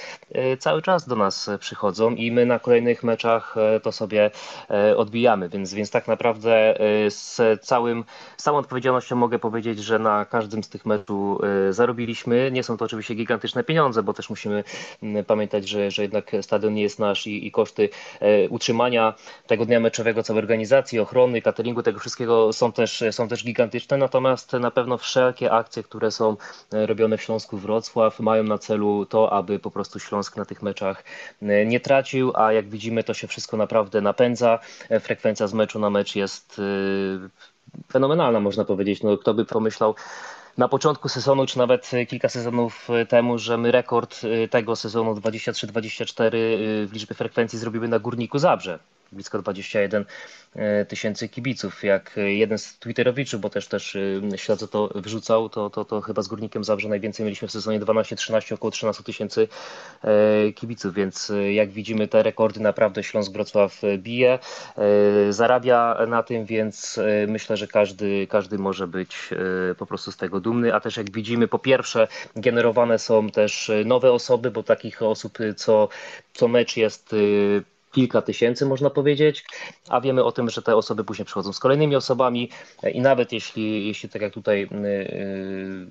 cały 0.58 0.82
czas 0.82 1.08
do 1.08 1.16
nas 1.16 1.27
nas 1.28 1.50
przychodzą 1.60 2.14
i 2.14 2.32
my 2.32 2.46
na 2.46 2.58
kolejnych 2.58 3.02
meczach 3.04 3.54
to 3.82 3.92
sobie 3.92 4.30
odbijamy, 4.96 5.48
więc, 5.48 5.74
więc 5.74 5.90
tak 5.90 6.08
naprawdę 6.08 6.74
z 7.08 7.40
całym, 7.62 8.04
z 8.36 8.42
całą 8.42 8.58
odpowiedzialnością 8.58 9.16
mogę 9.16 9.38
powiedzieć, 9.38 9.78
że 9.78 9.98
na 9.98 10.24
każdym 10.24 10.62
z 10.62 10.68
tych 10.68 10.86
meczów 10.86 11.38
zarobiliśmy. 11.70 12.50
Nie 12.52 12.62
są 12.62 12.76
to 12.76 12.84
oczywiście 12.84 13.14
gigantyczne 13.14 13.64
pieniądze, 13.64 14.02
bo 14.02 14.12
też 14.14 14.30
musimy 14.30 14.64
pamiętać, 15.26 15.68
że, 15.68 15.90
że 15.90 16.02
jednak 16.02 16.30
stadion 16.42 16.74
nie 16.74 16.82
jest 16.82 16.98
nasz 16.98 17.26
i, 17.26 17.46
i 17.46 17.50
koszty 17.50 17.88
utrzymania 18.50 19.14
tego 19.46 19.66
dnia 19.66 19.80
meczowego, 19.80 20.22
całej 20.22 20.42
organizacji, 20.42 20.98
ochrony, 20.98 21.42
cateringu, 21.42 21.82
tego 21.82 22.00
wszystkiego 22.00 22.52
są 22.52 22.72
też, 22.72 23.04
są 23.10 23.28
też 23.28 23.44
gigantyczne, 23.44 23.96
natomiast 23.96 24.52
na 24.52 24.70
pewno 24.70 24.98
wszelkie 24.98 25.52
akcje, 25.52 25.82
które 25.82 26.10
są 26.10 26.36
e, 26.72 26.86
robione 26.86 27.16
w 27.18 27.22
Śląsku 27.22 27.58
Wrocław 27.58 28.20
mają 28.20 28.42
na 28.44 28.58
celu 28.58 29.06
to, 29.06 29.32
aby 29.32 29.58
po 29.58 29.70
prostu 29.70 29.98
Śląsk 29.98 30.36
na 30.36 30.44
tych 30.44 30.62
meczach 30.62 31.00
e, 31.00 31.04
nie 31.66 31.80
tracił, 31.80 32.32
a 32.34 32.52
jak 32.52 32.68
widzimy 32.68 33.04
to 33.04 33.14
się 33.14 33.26
wszystko 33.26 33.56
naprawdę 33.56 34.00
napędza. 34.00 34.58
E, 34.88 35.00
frekwencja 35.00 35.46
z 35.46 35.54
meczu 35.54 35.78
na 35.78 35.90
mecz 35.90 36.16
jest 36.16 36.60
fenomenalna, 37.92 38.40
można 38.40 38.64
powiedzieć. 38.64 39.02
No, 39.02 39.16
kto 39.16 39.34
by 39.34 39.44
pomyślał 39.44 39.94
na 40.58 40.68
początku 40.68 41.08
sezonu, 41.08 41.46
czy 41.46 41.58
nawet 41.58 41.90
kilka 42.08 42.28
sezonów 42.28 42.88
temu, 43.08 43.38
że 43.38 43.58
my 43.58 43.72
rekord 43.72 44.20
tego 44.50 44.76
sezonu 44.76 45.14
23-24 45.14 46.30
w 46.86 46.90
liczbie 46.92 47.14
frekwencji 47.14 47.58
zrobimy 47.58 47.88
na 47.88 47.98
Górniku 47.98 48.38
Zabrze 48.38 48.78
blisko 49.12 49.38
21 49.38 50.04
e, 50.56 50.84
tysięcy 50.84 51.28
kibiców. 51.28 51.84
Jak 51.84 52.16
jeden 52.16 52.58
z 52.58 52.78
Twitterowiczów, 52.78 53.40
bo 53.40 53.50
też 53.50 53.68
też 53.68 53.96
e, 53.96 54.38
śledzę 54.38 54.68
to 54.68 54.90
wrzucał, 54.94 55.48
to, 55.48 55.70
to, 55.70 55.84
to 55.84 56.00
chyba 56.00 56.22
z 56.22 56.28
Górnikiem 56.28 56.64
Zabrze 56.64 56.88
najwięcej 56.88 57.24
mieliśmy 57.24 57.48
w 57.48 57.52
sezonie 57.52 57.80
12-13, 57.80 58.54
około 58.54 58.70
13 58.70 59.02
tysięcy 59.02 59.48
e, 60.04 60.52
kibiców, 60.52 60.94
więc 60.94 61.32
jak 61.50 61.70
widzimy 61.70 62.08
te 62.08 62.22
rekordy 62.22 62.60
naprawdę 62.60 63.02
Śląsk 63.02 63.32
Wrocław 63.32 63.80
bije, 63.98 64.38
zarabia 65.30 66.06
na 66.08 66.22
tym, 66.22 66.44
więc 66.46 67.00
myślę, 67.28 67.56
że 67.56 67.66
każdy, 67.66 68.26
każdy 68.26 68.58
może 68.58 68.86
być 68.86 69.30
po 69.78 69.86
prostu 69.86 70.12
z 70.12 70.16
tego 70.16 70.40
dumny, 70.40 70.74
a 70.74 70.80
też 70.80 70.96
jak 70.96 71.10
widzimy, 71.10 71.48
po 71.48 71.58
pierwsze 71.58 72.08
generowane 72.36 72.98
są 72.98 73.30
też 73.30 73.70
nowe 73.84 74.12
osoby, 74.12 74.50
bo 74.50 74.62
takich 74.62 75.02
osób 75.02 75.38
co, 75.56 75.88
co 76.32 76.48
mecz 76.48 76.76
jest 76.76 77.14
kilka 77.98 78.22
tysięcy, 78.22 78.66
można 78.66 78.90
powiedzieć, 78.90 79.44
a 79.88 80.00
wiemy 80.00 80.24
o 80.24 80.32
tym, 80.32 80.50
że 80.50 80.62
te 80.62 80.76
osoby 80.76 81.04
później 81.04 81.26
przychodzą 81.26 81.52
z 81.52 81.58
kolejnymi 81.58 81.96
osobami. 81.96 82.50
I 82.92 83.00
nawet 83.00 83.32
jeśli, 83.32 83.86
jeśli 83.86 84.08
tak 84.08 84.22
jak 84.22 84.32
tutaj 84.32 84.62
y, 84.62 84.68
y, 84.76 85.86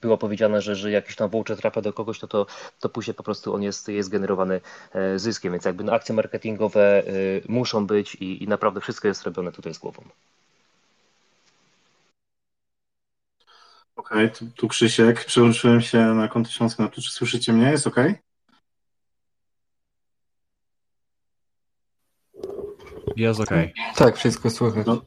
było 0.00 0.18
powiedziane, 0.18 0.62
że, 0.62 0.76
że 0.76 0.90
jakiś 0.90 1.16
tam 1.16 1.30
voucher 1.30 1.56
trafia 1.56 1.80
do 1.80 1.92
kogoś, 1.92 2.18
to, 2.18 2.28
to, 2.28 2.46
to 2.80 2.88
później 2.88 3.14
po 3.14 3.22
prostu 3.22 3.54
on 3.54 3.62
jest, 3.62 3.88
jest 3.88 4.08
generowany 4.08 4.60
e, 4.92 5.18
zyskiem, 5.18 5.52
więc 5.52 5.64
jakby 5.64 5.92
akcje 5.92 6.14
marketingowe 6.14 7.02
y, 7.06 7.42
muszą 7.48 7.86
być 7.86 8.14
i, 8.14 8.44
i 8.44 8.48
naprawdę 8.48 8.80
wszystko 8.80 9.08
jest 9.08 9.24
robione 9.24 9.52
tutaj 9.52 9.74
z 9.74 9.78
głową. 9.78 10.02
Okej, 13.96 14.24
okay, 14.26 14.30
tu, 14.30 14.46
tu 14.56 14.68
Krzysiek, 14.68 15.24
przełączyłem 15.24 15.80
się 15.80 15.98
na 15.98 16.28
konto 16.28 16.50
Śląskie 16.50 16.82
na 16.82 16.88
czy 16.88 17.02
słyszycie 17.02 17.52
mnie, 17.52 17.70
jest 17.70 17.86
ok? 17.86 17.96
Jest 23.16 23.40
ok. 23.40 23.50
Tak, 23.96 24.16
wszystko 24.16 24.50
słychać. 24.50 24.86
No. 24.86 25.02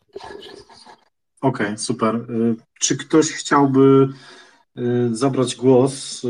Okej, 1.41 1.65
okay, 1.65 1.77
super. 1.77 2.15
Y, 2.15 2.55
czy 2.79 2.97
ktoś 2.97 3.31
chciałby 3.31 4.09
y, 4.77 5.15
zabrać 5.15 5.55
głos? 5.55 6.23
Y, 6.23 6.27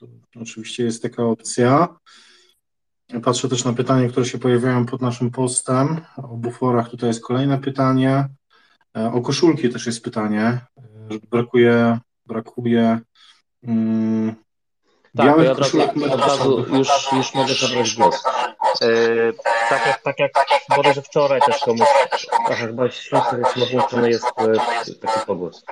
to 0.00 0.06
oczywiście 0.42 0.84
jest 0.84 1.02
taka 1.02 1.24
opcja. 1.24 1.88
Patrzę 3.22 3.48
też 3.48 3.64
na 3.64 3.72
pytania, 3.72 4.08
które 4.08 4.26
się 4.26 4.38
pojawiają 4.38 4.86
pod 4.86 5.02
naszym 5.02 5.30
postem. 5.30 6.00
O 6.16 6.36
buforach 6.36 6.90
tutaj 6.90 7.08
jest 7.08 7.24
kolejne 7.24 7.58
pytanie. 7.58 8.28
O 8.94 9.20
koszulki 9.20 9.70
też 9.70 9.86
jest 9.86 10.04
pytanie. 10.04 10.60
Brakuje, 11.30 11.98
brakuje 12.26 13.00
um, 13.62 14.34
tak, 15.16 15.26
białych 15.26 15.44
ja 15.44 15.52
od 15.52 15.58
razu, 15.58 15.82
od 16.12 16.20
razu 16.20 16.66
już, 16.76 16.88
już 17.12 17.34
mogę 17.34 17.54
zabrać 17.54 17.96
głos. 17.96 18.24
Yy, 18.80 19.32
tak 19.70 19.86
jak, 20.18 20.32
tak 20.32 20.50
jak 20.50 20.62
bodajże 20.76 21.02
wczoraj 21.02 21.40
też 21.40 21.58
komuś, 21.58 21.88
ach, 22.50 22.58
chyba 22.58 22.90
Śląsk 22.90 23.32
jest 23.56 23.72
włączony 23.72 24.10
jest 24.10 24.26
e, 24.36 24.94
taki 24.94 25.26
pogłos. 25.26 25.64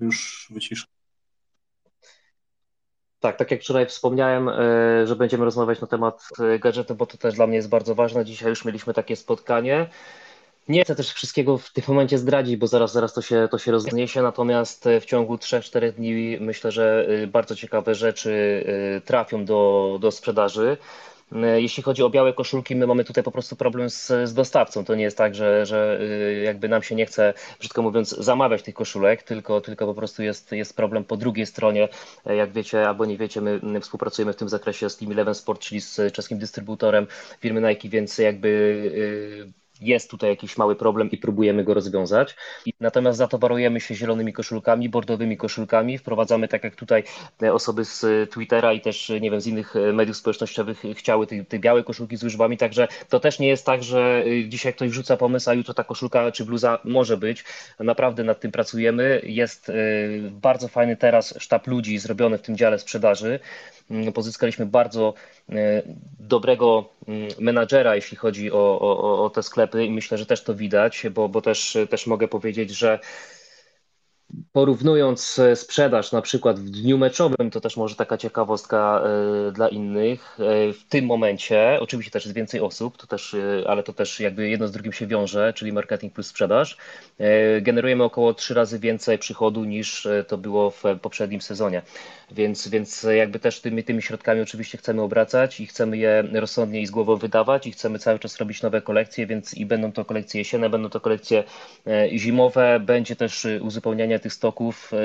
Już 0.00 0.48
wyciszę. 0.50 0.86
Tak, 3.20 3.36
tak 3.36 3.50
jak 3.50 3.60
wczoraj 3.60 3.86
wspomniałem, 3.86 4.48
e, 4.48 5.06
że 5.06 5.16
będziemy 5.16 5.44
rozmawiać 5.44 5.80
na 5.80 5.86
temat 5.86 6.28
gadżetu, 6.60 6.94
bo 6.94 7.06
to 7.06 7.18
też 7.18 7.34
dla 7.34 7.46
mnie 7.46 7.56
jest 7.56 7.68
bardzo 7.68 7.94
ważne. 7.94 8.24
Dzisiaj 8.24 8.48
już 8.48 8.64
mieliśmy 8.64 8.94
takie 8.94 9.16
spotkanie. 9.16 9.88
Nie 10.68 10.84
chcę 10.84 10.94
też 10.94 11.12
wszystkiego 11.12 11.58
w 11.58 11.72
tym 11.72 11.84
momencie 11.88 12.18
zdradzić, 12.18 12.56
bo 12.56 12.66
zaraz, 12.66 12.92
zaraz 12.92 13.14
to 13.14 13.22
się, 13.22 13.48
to 13.50 13.58
się 13.58 13.72
rozniesie, 13.72 14.22
natomiast 14.22 14.86
e, 14.86 15.00
w 15.00 15.04
ciągu 15.04 15.36
3-4 15.36 15.92
dni 15.92 16.38
myślę, 16.40 16.72
że 16.72 17.06
e, 17.08 17.26
bardzo 17.26 17.56
ciekawe 17.56 17.94
rzeczy 17.94 18.64
e, 18.96 19.00
trafią 19.00 19.44
do, 19.44 19.98
do 20.00 20.10
sprzedaży. 20.10 20.76
Jeśli 21.56 21.82
chodzi 21.82 22.02
o 22.02 22.10
białe 22.10 22.32
koszulki, 22.32 22.76
my 22.76 22.86
mamy 22.86 23.04
tutaj 23.04 23.24
po 23.24 23.30
prostu 23.30 23.56
problem 23.56 23.90
z, 23.90 24.06
z, 24.06 24.34
dostawcą. 24.34 24.84
To 24.84 24.94
nie 24.94 25.02
jest 25.02 25.18
tak, 25.18 25.34
że, 25.34 25.66
że 25.66 25.98
jakby 26.44 26.68
nam 26.68 26.82
się 26.82 26.94
nie 26.94 27.06
chce, 27.06 27.34
brzydko 27.60 27.82
mówiąc, 27.82 28.08
zamawiać 28.10 28.62
tych 28.62 28.74
koszulek, 28.74 29.22
tylko, 29.22 29.60
tylko 29.60 29.86
po 29.86 29.94
prostu 29.94 30.22
jest, 30.22 30.52
jest 30.52 30.76
problem 30.76 31.04
po 31.04 31.16
drugiej 31.16 31.46
stronie. 31.46 31.88
Jak 32.26 32.52
wiecie 32.52 32.88
albo 32.88 33.04
nie 33.04 33.16
wiecie, 33.16 33.40
my 33.40 33.80
współpracujemy 33.80 34.32
w 34.32 34.36
tym 34.36 34.48
zakresie 34.48 34.90
z 34.90 34.96
Team 34.96 35.12
Eleven 35.12 35.34
Sport, 35.34 35.60
czyli 35.60 35.80
z 35.80 36.12
czeskim 36.12 36.38
dystrybutorem 36.38 37.06
firmy 37.40 37.60
Nike, 37.60 37.88
więc 37.88 38.18
jakby 38.18 39.56
jest 39.80 40.10
tutaj 40.10 40.30
jakiś 40.30 40.56
mały 40.56 40.76
problem 40.76 41.10
i 41.10 41.16
próbujemy 41.16 41.64
go 41.64 41.74
rozwiązać. 41.74 42.36
Natomiast 42.80 43.18
zatowarujemy 43.18 43.80
się 43.80 43.94
zielonymi 43.94 44.32
koszulkami, 44.32 44.88
bordowymi 44.88 45.36
koszulkami. 45.36 45.98
Wprowadzamy, 45.98 46.48
tak 46.48 46.64
jak 46.64 46.76
tutaj 46.76 47.04
osoby 47.52 47.84
z 47.84 48.30
Twittera 48.30 48.72
i 48.72 48.80
też, 48.80 49.08
nie 49.20 49.30
wiem, 49.30 49.40
z 49.40 49.46
innych 49.46 49.74
mediów 49.92 50.16
społecznościowych 50.16 50.82
chciały 50.94 51.26
te, 51.26 51.44
te 51.44 51.58
białe 51.58 51.84
koszulki 51.84 52.16
z 52.16 52.22
liczbami, 52.22 52.56
także 52.56 52.88
to 53.08 53.20
też 53.20 53.38
nie 53.38 53.48
jest 53.48 53.66
tak, 53.66 53.82
że 53.82 54.24
dzisiaj 54.48 54.74
ktoś 54.74 54.90
rzuca 54.90 55.16
pomysł, 55.16 55.50
a 55.50 55.54
jutro 55.54 55.74
ta 55.74 55.84
koszulka 55.84 56.32
czy 56.32 56.44
bluza 56.44 56.78
może 56.84 57.16
być. 57.16 57.44
Naprawdę 57.80 58.24
nad 58.24 58.40
tym 58.40 58.52
pracujemy. 58.52 59.20
Jest 59.24 59.68
y, 59.68 60.30
bardzo 60.32 60.68
fajny 60.68 60.96
teraz 60.96 61.34
sztab 61.38 61.66
ludzi 61.66 61.98
zrobiony 61.98 62.38
w 62.38 62.42
tym 62.42 62.56
dziale 62.56 62.78
sprzedaży. 62.78 63.40
Mm, 63.90 64.12
pozyskaliśmy 64.12 64.66
bardzo 64.66 65.14
e, 65.50 65.82
dobrego 66.20 66.88
mm, 67.08 67.28
menadżera, 67.38 67.96
jeśli 67.96 68.16
chodzi 68.16 68.52
o, 68.52 68.80
o, 68.80 69.24
o 69.24 69.30
te 69.30 69.42
sklepy 69.42 69.84
i 69.84 69.90
myślę, 69.90 70.18
że 70.18 70.26
też 70.26 70.42
to 70.42 70.54
widać, 70.54 71.06
bo, 71.10 71.28
bo 71.28 71.42
też, 71.42 71.78
też 71.90 72.06
mogę 72.06 72.28
powiedzieć, 72.28 72.70
że 72.70 72.98
Porównując 74.52 75.38
e, 75.38 75.56
sprzedaż 75.56 76.12
na 76.12 76.22
przykład 76.22 76.60
w 76.60 76.70
dniu 76.70 76.98
meczowym, 76.98 77.50
to 77.50 77.60
też 77.60 77.76
może 77.76 77.94
taka 77.94 78.18
ciekawostka 78.18 79.02
e, 79.48 79.52
dla 79.52 79.68
innych. 79.68 80.38
E, 80.40 80.72
w 80.72 80.84
tym 80.88 81.06
momencie, 81.06 81.78
oczywiście 81.80 82.10
też 82.10 82.24
jest 82.24 82.36
więcej 82.36 82.60
osób, 82.60 82.96
to 82.96 83.06
też, 83.06 83.36
ale 83.66 83.82
to 83.82 83.92
też 83.92 84.20
jakby 84.20 84.48
jedno 84.48 84.68
z 84.68 84.72
drugim 84.72 84.92
się 84.92 85.06
wiąże, 85.06 85.52
czyli 85.52 85.72
marketing 85.72 86.12
plus 86.12 86.26
sprzedaż. 86.26 86.76
Generujemy 87.60 88.04
około 88.04 88.34
trzy 88.34 88.54
razy 88.54 88.78
więcej 88.78 89.18
przychodu 89.18 89.64
niż 89.64 90.08
to 90.28 90.38
było 90.38 90.70
w 90.70 90.82
poprzednim 91.02 91.40
sezonie. 91.40 91.82
Więc, 92.30 92.68
więc 92.68 93.06
jakby 93.16 93.38
też 93.38 93.60
tymi, 93.60 93.84
tymi 93.84 94.02
środkami 94.02 94.40
oczywiście 94.40 94.78
chcemy 94.78 95.02
obracać 95.02 95.60
i 95.60 95.66
chcemy 95.66 95.96
je 95.96 96.24
rozsądnie 96.32 96.80
i 96.80 96.86
z 96.86 96.90
głową 96.90 97.16
wydawać 97.16 97.66
i 97.66 97.72
chcemy 97.72 97.98
cały 97.98 98.18
czas 98.18 98.36
robić 98.36 98.62
nowe 98.62 98.82
kolekcje, 98.82 99.26
więc 99.26 99.54
i 99.54 99.66
będą 99.66 99.92
to 99.92 100.04
kolekcje 100.04 100.40
jesienne, 100.40 100.70
będą 100.70 100.90
to 100.90 101.00
kolekcje 101.00 101.44
zimowe, 102.16 102.80
będzie 102.80 103.16
też 103.16 103.46
uzupełnianie 103.60 104.15
tych 104.18 104.32
stoków. 104.32 104.92
E, 104.92 104.96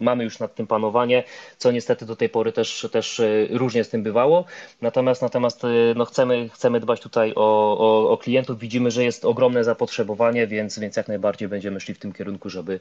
mamy 0.00 0.24
już 0.24 0.38
nad 0.38 0.54
tym 0.54 0.66
panowanie, 0.66 1.24
co 1.58 1.70
niestety 1.70 2.06
do 2.06 2.16
tej 2.16 2.28
pory 2.28 2.52
też, 2.52 2.88
też 2.92 3.20
e, 3.20 3.46
różnie 3.50 3.84
z 3.84 3.88
tym 3.88 4.02
bywało. 4.02 4.44
Natomiast 4.82 5.22
natomiast 5.22 5.64
e, 5.64 5.68
no 5.96 6.04
chcemy, 6.04 6.48
chcemy 6.48 6.80
dbać 6.80 7.00
tutaj 7.00 7.32
o, 7.36 7.78
o, 7.78 8.10
o 8.10 8.18
klientów. 8.18 8.58
Widzimy, 8.58 8.90
że 8.90 9.04
jest 9.04 9.24
ogromne 9.24 9.64
zapotrzebowanie, 9.64 10.46
więc, 10.46 10.78
więc 10.78 10.96
jak 10.96 11.08
najbardziej 11.08 11.48
będziemy 11.48 11.80
szli 11.80 11.94
w 11.94 11.98
tym 11.98 12.12
kierunku, 12.12 12.50
żeby 12.50 12.80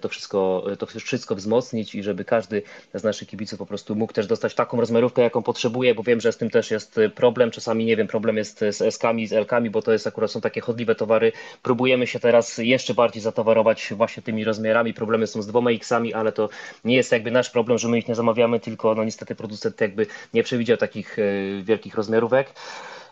to 0.00 0.08
wszystko, 0.08 0.64
to 0.78 0.86
wszystko 0.86 1.34
wzmocnić 1.34 1.94
i 1.94 2.02
żeby 2.02 2.24
każdy 2.24 2.62
z 2.94 3.04
naszych 3.04 3.28
kibiców 3.28 3.58
po 3.58 3.66
prostu 3.66 3.96
mógł 3.96 4.12
też 4.12 4.26
dostać 4.26 4.54
taką 4.54 4.80
rozmiarówkę, 4.80 5.22
jaką 5.22 5.42
potrzebuje, 5.42 5.94
bo 5.94 6.02
wiem, 6.02 6.20
że 6.20 6.32
z 6.32 6.36
tym 6.36 6.50
też 6.50 6.70
jest 6.70 7.00
problem. 7.14 7.50
Czasami 7.50 7.84
nie 7.84 7.96
wiem, 7.96 8.06
problem 8.06 8.36
jest 8.36 8.58
z 8.58 8.82
S-kami, 8.82 9.26
z 9.26 9.32
L-kami, 9.32 9.70
bo 9.70 9.82
to 9.82 9.92
jest 9.92 10.06
akurat 10.06 10.30
są 10.30 10.40
takie 10.40 10.60
chodliwe 10.60 10.94
towary. 10.94 11.32
Próbujemy 11.62 12.06
się 12.06 12.20
teraz 12.20 12.58
jeszcze 12.58 12.94
bardziej 12.94 13.22
zatowarować 13.22 13.92
właśnie 13.96 14.22
tymi 14.22 14.44
rozmiarami 14.44 14.94
problemy 15.08 15.26
są 15.26 15.42
z 15.42 15.46
dwoma 15.46 15.70
X-ami, 15.70 16.14
ale 16.14 16.32
to 16.32 16.48
nie 16.84 16.96
jest 16.96 17.12
jakby 17.12 17.30
nasz 17.30 17.50
problem, 17.50 17.78
że 17.78 17.88
my 17.88 17.98
ich 17.98 18.08
nie 18.08 18.14
zamawiamy, 18.14 18.60
tylko 18.60 18.94
no 18.94 19.04
niestety 19.04 19.34
producent 19.34 19.80
jakby 19.80 20.06
nie 20.34 20.42
przewidział 20.42 20.76
takich 20.76 21.18
e, 21.18 21.22
wielkich 21.62 21.94
rozmiarówek. 21.94 22.52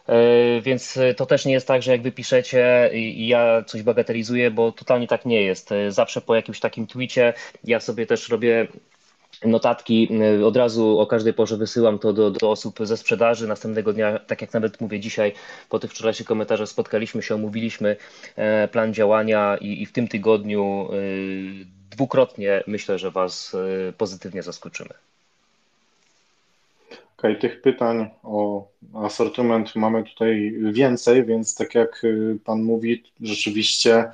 E, 0.06 0.60
więc 0.60 0.98
to 1.16 1.26
też 1.26 1.44
nie 1.44 1.52
jest 1.52 1.68
tak, 1.68 1.82
że 1.82 1.92
jak 1.92 2.02
wy 2.02 2.12
piszecie 2.12 2.90
i 2.92 3.26
ja 3.26 3.62
coś 3.66 3.82
bagatelizuję, 3.82 4.50
bo 4.50 4.72
totalnie 4.72 5.06
tak 5.06 5.24
nie 5.24 5.42
jest. 5.42 5.72
E, 5.72 5.92
zawsze 5.92 6.20
po 6.20 6.34
jakimś 6.34 6.60
takim 6.60 6.86
tweetie 6.86 7.32
ja 7.64 7.80
sobie 7.80 8.06
też 8.06 8.28
robię 8.28 8.68
notatki. 9.44 10.08
Od 10.44 10.56
razu 10.56 10.98
o 10.98 11.06
każdej 11.06 11.34
porze 11.34 11.56
wysyłam 11.56 11.98
to 11.98 12.12
do, 12.12 12.30
do, 12.30 12.50
osób 12.50 12.78
ze 12.82 12.96
sprzedaży. 12.96 13.48
Następnego 13.48 13.92
dnia, 13.92 14.18
tak 14.18 14.40
jak 14.40 14.52
nawet 14.52 14.80
mówię 14.80 15.00
dzisiaj, 15.00 15.32
po 15.68 15.78
tych 15.78 15.90
wczorajszych 15.90 16.26
komentarzach 16.26 16.68
spotkaliśmy 16.68 17.22
się, 17.22 17.34
omówiliśmy 17.34 17.96
plan 18.72 18.94
działania 18.94 19.56
i, 19.56 19.82
i 19.82 19.86
w 19.86 19.92
tym 19.92 20.08
tygodniu 20.08 20.88
dwukrotnie 21.90 22.64
myślę, 22.66 22.98
że 22.98 23.10
Was 23.10 23.56
pozytywnie 23.98 24.42
zaskoczymy. 24.42 24.94
Okej, 27.18 27.30
okay, 27.30 27.40
tych 27.40 27.62
pytań 27.62 28.10
o 28.22 28.68
asortyment 28.94 29.76
mamy 29.76 30.04
tutaj 30.04 30.54
więcej, 30.72 31.24
więc 31.24 31.54
tak 31.54 31.74
jak 31.74 32.04
y, 32.04 32.38
Pan 32.44 32.62
mówi, 32.62 33.02
rzeczywiście 33.20 34.04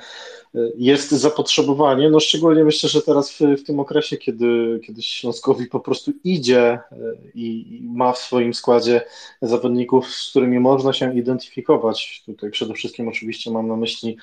y, 0.55 0.73
jest 0.77 1.11
zapotrzebowanie, 1.11 2.11
no 2.11 2.21
szczególnie 2.21 2.65
myślę, 2.65 2.89
że 2.89 3.03
teraz 3.03 3.33
w, 3.33 3.41
w 3.41 3.65
tym 3.65 3.81
okresie, 3.81 4.17
kiedy, 4.17 4.81
kiedy 4.85 5.03
Śląskowi 5.03 5.67
po 5.67 5.81
prostu 5.81 6.13
idzie 6.25 6.79
y, 6.93 7.31
i, 7.35 7.77
i 7.77 7.89
ma 7.89 8.13
w 8.13 8.19
swoim 8.19 8.55
składzie 8.55 9.03
zawodników, 9.43 10.09
z 10.09 10.31
którymi 10.31 10.61
można 10.61 10.93
się 10.93 11.19
identyfikować. 11.19 12.23
Tutaj 12.27 12.51
przede 12.51 12.75
wszystkim 12.75 13.09
oczywiście 13.09 13.51
mam 13.51 13.69
na 13.69 13.77
myśli 13.77 14.17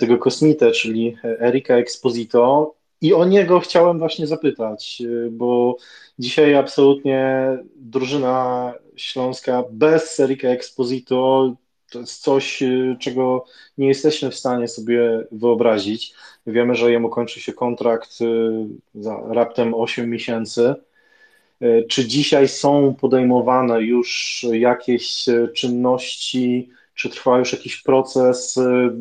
tego 0.00 0.18
kosmitę, 0.18 0.70
czyli 0.70 1.16
Erika 1.22 1.74
Exposito 1.74 2.74
i 3.00 3.14
o 3.14 3.24
niego 3.24 3.60
chciałem 3.60 3.98
właśnie 3.98 4.26
zapytać, 4.26 5.02
bo 5.30 5.76
dzisiaj 6.18 6.54
absolutnie 6.54 7.46
drużyna 7.76 8.74
śląska 8.96 9.64
bez 9.70 10.20
Erika 10.20 10.48
Exposito 10.48 11.52
to 11.90 11.98
jest 11.98 12.22
coś, 12.22 12.62
czego 13.00 13.44
nie 13.78 13.88
jesteśmy 13.88 14.30
w 14.30 14.34
stanie 14.34 14.68
sobie 14.68 15.26
wyobrazić. 15.32 16.14
Wiemy, 16.46 16.74
że 16.74 16.92
jemu 16.92 17.08
kończy 17.08 17.40
się 17.40 17.52
kontrakt 17.52 18.18
za 18.94 19.20
raptem 19.28 19.74
8 19.74 20.10
miesięcy. 20.10 20.74
Czy 21.88 22.06
dzisiaj 22.06 22.48
są 22.48 22.94
podejmowane 23.00 23.82
już 23.82 24.46
jakieś 24.52 25.24
czynności, 25.54 26.68
czy 26.94 27.10
trwa 27.10 27.38
już 27.38 27.52
jakiś 27.52 27.82
proces, 27.82 28.58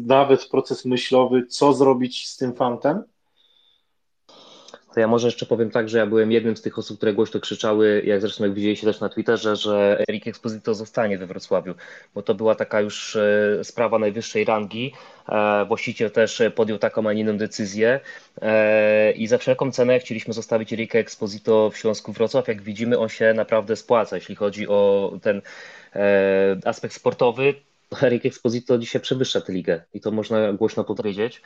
nawet 0.08 0.45
proces 0.45 0.86
myślowy, 0.86 1.45
co 1.45 1.74
zrobić 1.74 2.28
z 2.28 2.38
tym 2.38 2.56
fantem? 2.56 3.04
To 4.94 5.00
ja 5.00 5.08
może 5.08 5.28
jeszcze 5.28 5.46
powiem 5.46 5.72
tak, 5.72 5.90
że 5.90 5.98
ja 5.98 6.06
byłem 6.06 6.32
jednym 6.32 6.58
z 6.58 6.62
tych 6.62 6.78
osób, 6.78 6.98
które 6.98 7.14
głośno 7.14 7.40
krzyczały, 7.40 8.02
jak 8.06 8.22
zresztą 8.22 8.44
jak 8.44 8.54
widzieliście 8.54 8.88
też 8.88 9.00
na 9.00 9.10
Twitterze, 9.10 9.56
że 9.56 10.04
Erik 10.10 10.28
Exposito 10.28 10.74
zostanie 10.74 11.18
we 11.18 11.28
Wrocławiu, 11.28 11.74
bo 12.14 12.22
to 12.22 12.36
była 12.36 12.56
taka 12.56 12.82
już 12.82 13.16
e, 13.16 13.64
sprawa 13.64 14.00
najwyższej 14.00 14.46
rangi. 14.46 14.94
E, 15.30 15.66
właściciel 15.66 16.12
też 16.12 16.42
podjął 16.56 16.78
taką, 16.78 17.10
a 17.10 17.14
nie 17.14 17.22
inną 17.22 17.38
decyzję 17.38 18.00
e, 18.42 19.12
i 19.12 19.28
za 19.28 19.38
wszelką 19.38 19.72
cenę 19.72 20.00
chcieliśmy 20.00 20.34
zostawić 20.34 20.74
Erika 20.74 21.00
Exposito 21.00 21.70
w 21.70 21.78
Śląsku 21.78 22.14
Wrocław. 22.14 22.48
Jak 22.48 22.62
widzimy, 22.62 23.00
on 23.00 23.10
się 23.10 23.34
naprawdę 23.34 23.76
spłaca, 23.76 24.16
jeśli 24.16 24.36
chodzi 24.36 24.68
o 24.68 25.12
ten 25.22 25.42
aspekt 26.66 26.94
sportowy. 26.96 27.69
Erik 28.02 28.26
Exposito 28.26 28.78
dzisiaj 28.78 29.02
przewyższa 29.02 29.42
tę 29.42 29.54
ligę 29.54 29.82
i 29.94 30.02
to 30.02 30.12
można 30.12 30.54
głośno 30.54 30.84
powiedzieć. 30.84 31.42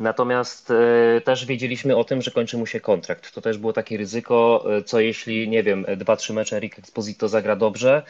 Natomiast 0.00 0.70
e, 0.70 1.20
też 1.20 1.46
wiedzieliśmy 1.46 1.96
o 1.96 2.04
tym, 2.04 2.22
że 2.22 2.30
kończy 2.30 2.56
mu 2.56 2.66
się 2.66 2.80
kontrakt. 2.80 3.34
To 3.34 3.40
też 3.40 3.58
było 3.58 3.72
takie 3.72 3.96
ryzyko, 3.96 4.64
e, 4.76 4.82
co 4.82 5.00
jeśli, 5.00 5.48
nie 5.48 5.62
wiem, 5.62 5.86
dwa, 5.96 6.16
trzy 6.16 6.32
mecze 6.32 6.56
Eric 6.56 6.78
Exposito 6.78 7.28
zagra 7.28 7.56
dobrze, 7.56 8.02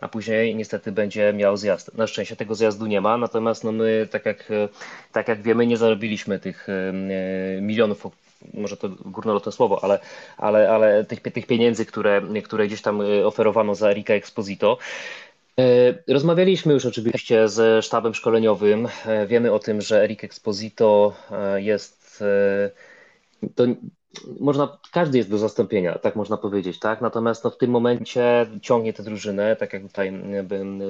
a 0.00 0.08
później 0.08 0.56
niestety 0.56 0.92
będzie 0.92 1.32
miał 1.32 1.56
zjazd. 1.56 1.94
Na 1.94 2.06
szczęście 2.06 2.36
tego 2.36 2.54
zjazdu 2.54 2.86
nie 2.86 3.00
ma, 3.00 3.16
natomiast 3.16 3.64
no 3.64 3.72
my, 3.72 4.08
tak 4.10 4.26
jak, 4.26 4.50
e, 4.50 4.68
tak 5.12 5.28
jak 5.28 5.42
wiemy, 5.42 5.66
nie 5.66 5.76
zarobiliśmy 5.76 6.38
tych 6.38 6.66
milionów, 7.60 8.06
może 8.54 8.76
to 8.76 8.88
górnolotne 8.88 9.52
słowo, 9.52 9.84
ale, 9.84 9.98
ale, 10.36 10.70
ale 10.70 11.04
tych, 11.04 11.20
tych 11.20 11.46
pieniędzy, 11.46 11.86
które, 11.86 12.22
które 12.44 12.66
gdzieś 12.66 12.82
tam 12.82 13.00
oferowano 13.24 13.74
za 13.74 13.90
Erika 13.90 14.14
Exposito. 14.14 14.78
E, 15.60 15.94
rozmawialiśmy 16.08 16.72
już 16.72 16.86
oczywiście 16.86 17.48
ze 17.48 17.82
sztabem 17.82 18.14
szkoleniowym. 18.14 18.88
E, 19.06 19.26
wiemy 19.26 19.52
o 19.52 19.58
tym, 19.58 19.80
że 19.80 20.02
Eric 20.02 20.24
Exposito 20.24 21.16
e, 21.30 21.62
jest 21.62 22.24
to 23.54 23.64
można, 24.40 24.78
każdy 24.92 25.18
jest 25.18 25.30
do 25.30 25.38
zastąpienia, 25.38 25.98
tak 25.98 26.16
można 26.16 26.36
powiedzieć, 26.36 26.78
tak? 26.78 27.00
Natomiast 27.00 27.44
no, 27.44 27.50
w 27.50 27.56
tym 27.56 27.70
momencie 27.70 28.46
ciągnie 28.62 28.92
tę 28.92 29.02
drużynę, 29.02 29.56
tak 29.56 29.72
jak 29.72 29.82
tutaj 29.82 30.12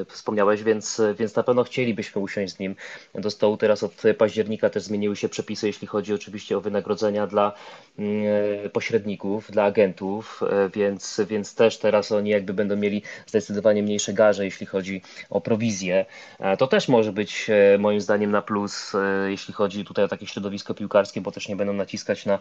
wspomniałeś, 0.08 0.62
więc, 0.62 1.02
więc 1.18 1.36
na 1.36 1.42
pewno 1.42 1.64
chcielibyśmy 1.64 2.20
usiąść 2.20 2.54
z 2.54 2.58
nim 2.58 2.76
do 3.14 3.30
stołu. 3.30 3.56
Teraz 3.56 3.82
od 3.82 4.02
października 4.18 4.70
też 4.70 4.82
zmieniły 4.82 5.16
się 5.16 5.28
przepisy, 5.28 5.66
jeśli 5.66 5.86
chodzi 5.86 6.14
oczywiście 6.14 6.58
o 6.58 6.60
wynagrodzenia 6.60 7.26
dla 7.26 7.52
mm, 7.98 8.24
pośredników, 8.72 9.50
dla 9.50 9.64
agentów, 9.64 10.42
e, 10.50 10.68
więc, 10.68 11.20
więc 11.28 11.54
też 11.54 11.78
teraz 11.78 12.12
oni 12.12 12.30
jakby 12.30 12.54
będą 12.54 12.76
mieli 12.76 13.02
zdecydowanie 13.26 13.82
mniejsze 13.82 14.12
garze, 14.12 14.44
jeśli 14.44 14.66
chodzi 14.66 15.02
o 15.30 15.40
prowizję. 15.40 16.06
E, 16.38 16.56
to 16.56 16.66
też 16.66 16.88
może 16.88 17.12
być 17.12 17.50
e, 17.50 17.78
moim 17.78 18.00
zdaniem 18.00 18.30
na 18.30 18.42
plus, 18.42 18.92
jeśli 19.28 19.54
chodzi 19.54 19.84
tutaj 19.84 20.04
o 20.04 20.08
takie 20.08 20.26
środowisko 20.26 20.74
piłkarskie, 20.74 21.20
bo 21.20 21.32
też 21.32 21.48
nie 21.48 21.56
będą 21.56 21.72
naciskać 21.72 22.26
na 22.26 22.38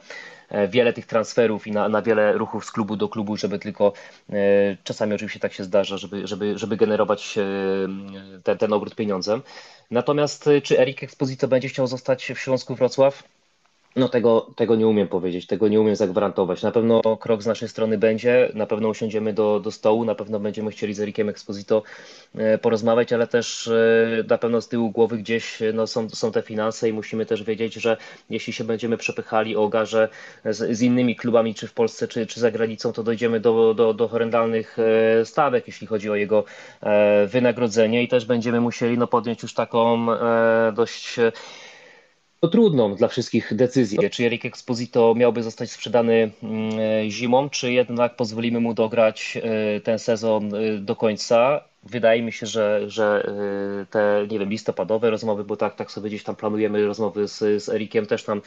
wiele 0.76 0.94
tych 0.94 1.06
transferów 1.06 1.68
i 1.68 1.72
na, 1.72 1.90
na 1.90 2.02
wiele 2.02 2.34
ruchów 2.34 2.66
z 2.66 2.72
klubu 2.72 2.96
do 2.96 3.10
klubu, 3.10 3.38
żeby 3.38 3.60
tylko 3.60 3.94
e, 4.30 4.78
czasami 4.84 5.14
oczywiście 5.14 5.40
tak 5.40 5.54
się 5.54 5.64
zdarza, 5.64 5.98
żeby, 5.98 6.28
żeby, 6.28 6.58
żeby 6.58 6.78
generować 6.78 7.38
e, 7.38 7.44
ten, 8.44 8.58
ten 8.58 8.74
obrót 8.74 8.96
pieniądzem. 8.96 9.42
Natomiast 9.92 10.48
e, 10.48 10.62
czy 10.62 10.80
Erik 10.80 11.04
Exposito 11.04 11.48
będzie 11.48 11.70
chciał 11.70 11.88
zostać 11.88 12.32
w 12.36 12.40
Śląsku 12.40 12.76
Wrocław? 12.76 13.24
No 13.96 14.10
tego, 14.10 14.52
tego 14.56 14.76
nie 14.76 14.88
umiem 14.88 15.08
powiedzieć, 15.08 15.48
tego 15.48 15.68
nie 15.68 15.82
umiem 15.82 15.96
zagwarantować. 15.96 16.64
Na 16.64 16.72
pewno 16.72 17.02
krok 17.18 17.43
z 17.43 17.46
naszej 17.46 17.70
strony 17.70 17.98
będzie, 17.98 18.52
na 18.54 18.66
pewno 18.66 18.89
usiądziemy 18.89 19.34
do, 19.34 19.60
do 19.60 19.72
stołu, 19.72 20.06
na 20.06 20.16
pewno 20.16 20.39
będziemy 20.39 20.72
chcieli 20.72 20.93
z 20.93 21.00
Erikiem 21.00 21.30
Exposito 21.30 21.84
e, 22.36 22.58
porozmawiać, 22.58 23.14
ale 23.14 23.28
też 23.28 23.68
e, 23.68 24.24
na 24.30 24.38
pewno 24.38 24.62
z 24.62 24.68
tyłu 24.68 24.91
głowy 24.91 25.18
gdzieś 25.18 25.60
no, 25.74 25.88
są, 25.88 26.10
są 26.10 26.32
te 26.32 26.41
finanse 26.41 26.89
i 26.89 26.93
musimy 26.93 27.26
też 27.26 27.43
wiedzieć, 27.43 27.74
że 27.74 27.98
jeśli 28.30 28.54
się 28.54 28.64
będziemy 28.64 28.98
przepychali 28.98 29.56
o 29.56 29.68
garze 29.68 30.10
z, 30.46 30.78
z 30.78 30.82
innymi 30.82 31.16
klubami, 31.16 31.56
czy 31.56 31.68
w 31.68 31.74
Polsce, 31.74 32.08
czy, 32.08 32.26
czy 32.26 32.39
za 32.39 32.52
granicą, 32.52 32.93
to 32.93 33.04
dojdziemy 33.04 33.39
do, 33.39 33.74
do, 33.74 33.93
do 33.93 34.08
horrendalnych 34.08 34.78
e, 34.80 35.26
stawek, 35.26 35.68
jeśli 35.68 35.88
chodzi 35.88 36.10
o 36.10 36.16
jego 36.16 36.43
wynagrodzenie 37.28 38.04
i 38.04 38.08
też 38.08 38.26
będziemy 38.26 38.62
musieli 38.62 38.98
no, 38.98 39.08
podjąć 39.08 39.43
już 39.43 39.54
taką 39.54 40.08
dość 40.74 41.20
to 42.46 42.50
trudną 42.50 42.96
dla 42.96 43.08
wszystkich 43.08 43.56
decyzję, 43.56 44.10
czy 44.10 44.26
Erik 44.26 44.46
Exposito 44.46 45.16
miałby 45.16 45.43
zostać 45.43 45.72
sprzedany 45.72 46.32
mm, 46.43 47.10
zimą, 47.10 47.50
czy 47.50 47.72
jednak 47.72 48.16
pozwolimy 48.16 48.60
mu 48.60 48.74
dograć 48.74 49.38
e, 49.38 49.82
ten 49.82 50.00
sezon 50.00 50.56
e, 50.56 50.78
do 50.78 50.96
końca 50.96 51.62
wydaje 51.86 52.22
mi 52.22 52.32
się, 52.32 52.46
że, 52.46 52.82
że 52.88 53.30
y, 53.82 53.86
te, 53.86 54.28
nie 54.32 54.40
wiem, 54.40 54.50
listopadowe 54.50 55.10
rozmowy, 55.10 55.44
bo 55.44 55.58
tak, 55.58 55.76
tak 55.76 55.92
sobie 55.92 56.10
gdzieś 56.10 56.24
tam 56.24 56.36
planujemy 56.36 56.86
rozmowy 56.86 57.28
z, 57.28 57.64
z 57.64 57.70
Erikiem, 57.70 58.06
też 58.06 58.28
nam 58.28 58.42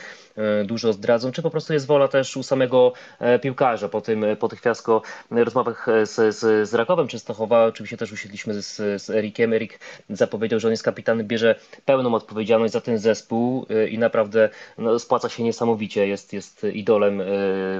y, 0.63 0.65
dużo 0.65 0.93
zdradzą, 0.93 1.33
czy 1.33 1.43
po 1.43 1.51
prostu 1.51 1.73
jest 1.73 1.87
wola 1.87 2.09
też 2.09 2.37
u 2.37 2.43
samego 2.43 2.93
e, 3.19 3.39
piłkarza 3.39 3.89
po, 3.89 4.01
tym, 4.01 4.25
po 4.39 4.49
tych 4.49 4.61
fiasko 4.61 5.03
rozmowach 5.31 5.87
z, 6.05 6.37
z, 6.37 6.69
z 6.69 6.75
Rakowem 6.75 7.09
Częstochowa, 7.09 7.65
oczywiście 7.65 7.97
też 7.97 8.13
usiedliśmy 8.13 8.63
z, 8.63 9.03
z 9.03 9.11
Erikiem, 9.11 9.53
Erik 9.53 9.81
zapowiedział, 10.11 10.61
że 10.61 10.69
on 10.69 10.73
jest 10.73 10.83
kapitanem, 10.83 11.27
bierze 11.27 11.55
pełną 11.85 12.15
odpowiedzialność 12.15 12.73
za 12.73 12.81
ten 12.81 12.99
zespół 12.99 13.67
i 13.91 13.99
naprawdę 13.99 14.49
no, 14.79 14.99
spłaca 14.99 15.29
się 15.29 15.43
niesamowicie, 15.43 16.09
jest, 16.09 16.33
jest 16.33 16.67
idolem 16.73 17.23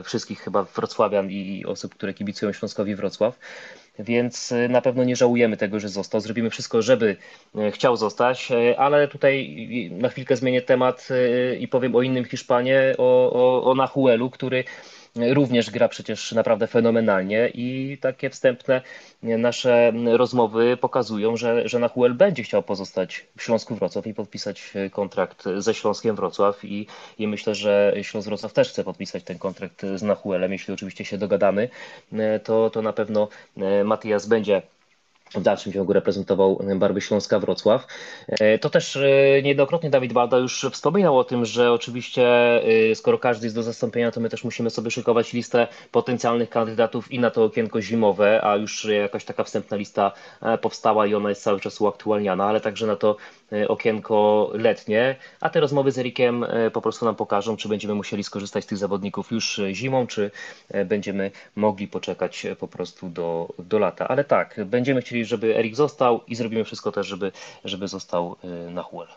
wszystkich 0.05 0.41
chyba 0.41 0.63
wrocławian 0.63 1.31
i 1.31 1.65
osób, 1.67 1.95
które 1.95 2.15
kibicują 2.15 2.53
Śląskowi 2.53 2.95
Wrocław 2.95 3.39
więc 3.99 4.53
y, 4.53 4.69
na 4.69 4.81
pewno 4.81 5.05
nie 5.05 5.17
żałujemy 5.17 5.57
tego, 5.57 5.81
że 5.81 5.89
został. 5.89 6.21
Zrobimy 6.21 6.51
wszystko, 6.51 6.83
żeby 6.83 7.17
y, 7.57 7.71
chciał 7.71 7.97
zostać, 7.97 8.51
y, 8.51 8.79
ale 8.79 9.09
tutaj 9.09 9.59
na 9.93 10.09
chwilkę 10.09 10.37
zmienię 10.37 10.63
temat 10.63 11.09
i 11.61 11.69
powiem 11.69 11.97
o 11.97 12.03
innym 12.03 12.25
Hiszpanie, 12.25 12.95
o, 12.99 13.33
o, 13.33 13.71
o 13.71 13.75
Nahuelu, 13.75 14.31
który 14.31 14.65
również 15.33 15.71
gra 15.71 15.89
przecież 15.89 16.33
naprawdę 16.33 16.67
fenomenalnie 16.67 17.51
i 17.55 17.99
takie 18.01 18.31
wstępne 18.31 18.83
nasze 19.23 19.93
rozmowy 20.07 20.77
pokazują, 20.77 21.37
że, 21.37 21.69
że 21.69 21.79
Nahuel 21.79 22.15
będzie 22.15 22.43
chciał 22.43 22.63
pozostać 22.63 23.27
w 23.37 23.43
Śląsku 23.43 23.75
Wrocław 23.75 24.07
i 24.07 24.15
podpisać 24.15 24.73
kontrakt 24.91 25.45
ze 25.57 25.75
Śląskiem 25.75 26.17
Wrocław 26.17 26.65
i, 26.65 26.87
i 27.19 27.29
myślę, 27.29 27.55
że 27.55 27.95
Śląsk 28.03 28.29
Wrocław 28.29 28.53
też 28.53 28.69
chce 28.71 28.85
podpisać 28.85 29.25
ten 29.25 29.39
kontrakt 29.39 29.83
z 29.95 30.03
Nahuelem, 30.03 30.53
jeśli 30.53 30.75
oczywiście 30.75 31.05
się 31.05 31.19
dogadamy, 31.19 31.69
to, 32.45 32.71
to 32.71 32.83
na 32.83 32.93
pewno 32.93 33.29
Matias 33.85 34.27
będzie 34.27 34.63
w 35.35 35.43
dalszym 35.43 35.73
ciągu 35.73 35.93
reprezentował 35.93 36.63
barwy 36.77 37.01
Śląska 37.01 37.39
Wrocław. 37.39 37.87
E, 38.29 38.59
to 38.59 38.71
też 38.71 38.97
e, 38.97 39.43
niejednokrotnie 39.43 39.91
Dawid 39.91 40.13
Balda 40.13 40.39
już 40.39 40.67
wspominał 40.73 41.19
o 41.19 41.25
tym, 41.25 41.45
że 41.45 41.73
oczywiście 41.73 42.27
e, 42.91 42.95
skoro 42.95 43.19
każdy 43.19 43.47
jest 43.47 43.57
do 43.57 43.63
zastąpienia, 43.63 44.11
to 44.11 44.21
my 44.21 44.29
też 44.29 44.45
musimy 44.45 44.71
sobie 44.71 44.91
szykować 44.91 45.33
listę 45.33 45.67
potencjalnych 45.93 46.51
kandydatów 46.51 47.13
i 47.13 47.19
na 47.19 47.31
to 47.31 47.45
okienko 47.45 47.81
zimowe, 47.81 48.41
a 48.45 48.57
już 48.57 48.85
jakaś 48.85 49.25
taka 49.25 49.45
wstępna 49.45 49.77
lista 49.77 50.13
powstała 50.61 51.07
i 51.07 51.15
ona 51.15 51.29
jest 51.29 51.43
cały 51.43 51.61
czas 51.61 51.81
uaktualniana, 51.81 52.45
ale 52.45 52.61
także 52.61 52.87
na 52.87 52.97
to 52.97 53.17
okienko 53.69 54.51
letnie, 54.55 55.17
a 55.41 55.51
te 55.51 55.61
rozmowy 55.61 55.93
z 55.93 55.99
Erikiem 55.99 56.47
po 56.73 56.81
prostu 56.81 57.05
nam 57.05 57.15
pokażą, 57.15 57.57
czy 57.57 57.69
będziemy 57.69 57.95
musieli 57.95 58.25
skorzystać 58.25 58.65
z 58.65 58.67
tych 58.67 58.79
zawodników 58.79 59.31
już 59.33 59.61
zimą, 59.73 60.07
czy 60.07 60.31
będziemy 60.85 61.31
mogli 61.57 61.89
poczekać 61.89 62.47
po 62.59 62.69
prostu 62.69 63.09
do, 63.09 63.49
do 63.59 63.79
lata. 63.79 64.09
Ale 64.09 64.25
tak, 64.25 64.61
będziemy 64.65 65.01
chcieli 65.01 65.18
żeby 65.25 65.57
Erik 65.57 65.77
został 65.77 66.21
i 66.27 66.35
zrobimy 66.35 66.65
wszystko 66.65 66.93
też, 66.93 67.07
żeby, 67.07 67.33
żeby 67.65 67.89
został 67.89 68.37
y, 68.45 68.71
na 68.71 68.83
Huel. 68.83 69.09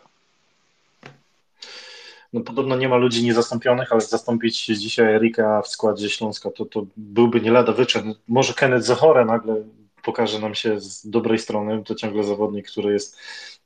No 2.33 2.41
podobno 2.41 2.75
nie 2.75 2.89
ma 2.89 2.95
ludzi 2.95 3.23
niezastąpionych, 3.23 3.91
ale 3.91 4.01
zastąpić 4.01 4.65
dzisiaj 4.65 5.15
Erika 5.15 5.61
w 5.61 5.67
składzie 5.67 6.09
Śląska 6.09 6.51
to, 6.51 6.65
to 6.65 6.85
byłby 6.97 7.41
nie 7.41 7.51
lada 7.51 7.71
wyczyn. 7.71 8.15
Może 8.27 8.53
Kenneth 8.53 8.85
Zachore 8.85 9.25
nagle 9.25 9.55
pokaże 10.03 10.39
nam 10.39 10.55
się 10.55 10.79
z 10.79 11.09
dobrej 11.09 11.39
strony. 11.39 11.83
To 11.83 11.95
ciągle 11.95 12.23
zawodnik, 12.23 12.67
który 12.71 12.93
jest 12.93 13.17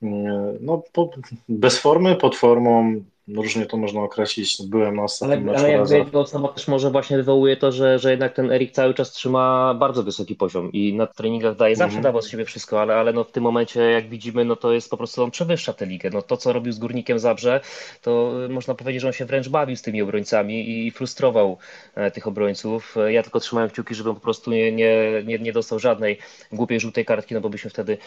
mm, 0.02 0.58
no, 0.62 0.84
po, 0.92 1.10
bez 1.50 1.80
formy, 1.80 2.16
pod 2.16 2.36
formą, 2.36 3.04
różnie 3.28 3.66
to 3.66 3.78
można 3.78 4.02
określić. 4.02 4.58
Byłem 4.68 4.96
na 4.96 5.04
ostatnim 5.04 5.40
ale, 5.40 5.52
meczu. 5.52 5.66
Ale 5.66 5.74
jakby 5.74 5.98
jego 5.98 6.28
sama 6.28 6.48
też 6.48 6.68
może 6.68 6.92
właśnie 6.92 7.18
wywołuje 7.18 7.58
to, 7.58 7.72
że, 7.72 8.00
że 8.00 8.12
jednak 8.12 8.34
ten 8.34 8.52
Erik 8.52 8.72
cały 8.72 8.94
czas 8.94 9.12
trzyma 9.12 9.74
bardzo 9.74 10.04
wysoki 10.04 10.36
poziom 10.36 10.72
i 10.72 10.94
na 10.94 11.08
treningach 11.08 11.56
daje, 11.56 11.76
zawsze 11.76 11.92
mm 11.92 12.02
-hmm. 12.02 12.04
dawał 12.04 12.22
z 12.22 12.30
siebie 12.30 12.46
wszystko, 12.46 12.82
ale, 12.82 12.96
ale 12.96 13.14
no 13.14 13.24
w 13.24 13.32
tym 13.32 13.44
momencie 13.44 13.82
jak 13.82 14.10
widzimy, 14.10 14.46
no 14.46 14.56
to 14.56 14.74
jest 14.74 14.90
po 14.90 14.98
prostu 14.98 15.24
on 15.24 15.32
przewyższa 15.32 15.74
tę 15.74 15.86
ligę. 15.86 16.10
No 16.14 16.22
to 16.22 16.38
co 16.38 16.54
robił 16.54 16.74
z 16.74 16.80
Górnikiem 16.80 17.20
Zabrze, 17.20 17.62
to 18.02 18.34
można 18.50 18.76
powiedzieć, 18.76 19.02
że 19.02 19.08
on 19.08 19.14
się 19.14 19.26
wręcz 19.26 19.50
bawił 19.50 19.76
z 19.76 19.82
tymi 19.82 20.02
obrońcami 20.02 20.88
i 20.88 20.92
frustrował 20.92 21.58
e, 21.96 22.12
tych 22.12 22.28
obrońców. 22.28 22.96
Ja 23.08 23.24
tylko 23.24 23.40
trzymałem 23.40 23.70
kciuki, 23.70 23.96
żeby 23.96 24.14
po 24.14 24.20
prostu 24.20 24.52
nie, 24.52 24.72
nie, 24.72 25.24
nie, 25.26 25.40
nie 25.40 25.54
dostał 25.54 25.80
żadnej 25.80 26.20
głupiej 26.52 26.80
żółtej 26.80 27.06
kartki, 27.06 27.34
no 27.34 27.42
bo 27.42 27.50
byśmy 27.50 27.70
wtedy 27.70 27.98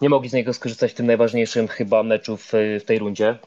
nie 0.00 0.08
mogli 0.08 0.28
z 0.28 0.32
niego 0.32 0.52
skorzystać 0.52 0.92
w 0.92 0.94
tym 0.94 1.06
najważniejszym 1.06 1.68
chyba 1.68 2.02
meczu 2.02 2.36
w, 2.36 2.52
w 2.52 2.84
tej 2.86 2.98
rundzie. 2.98 3.38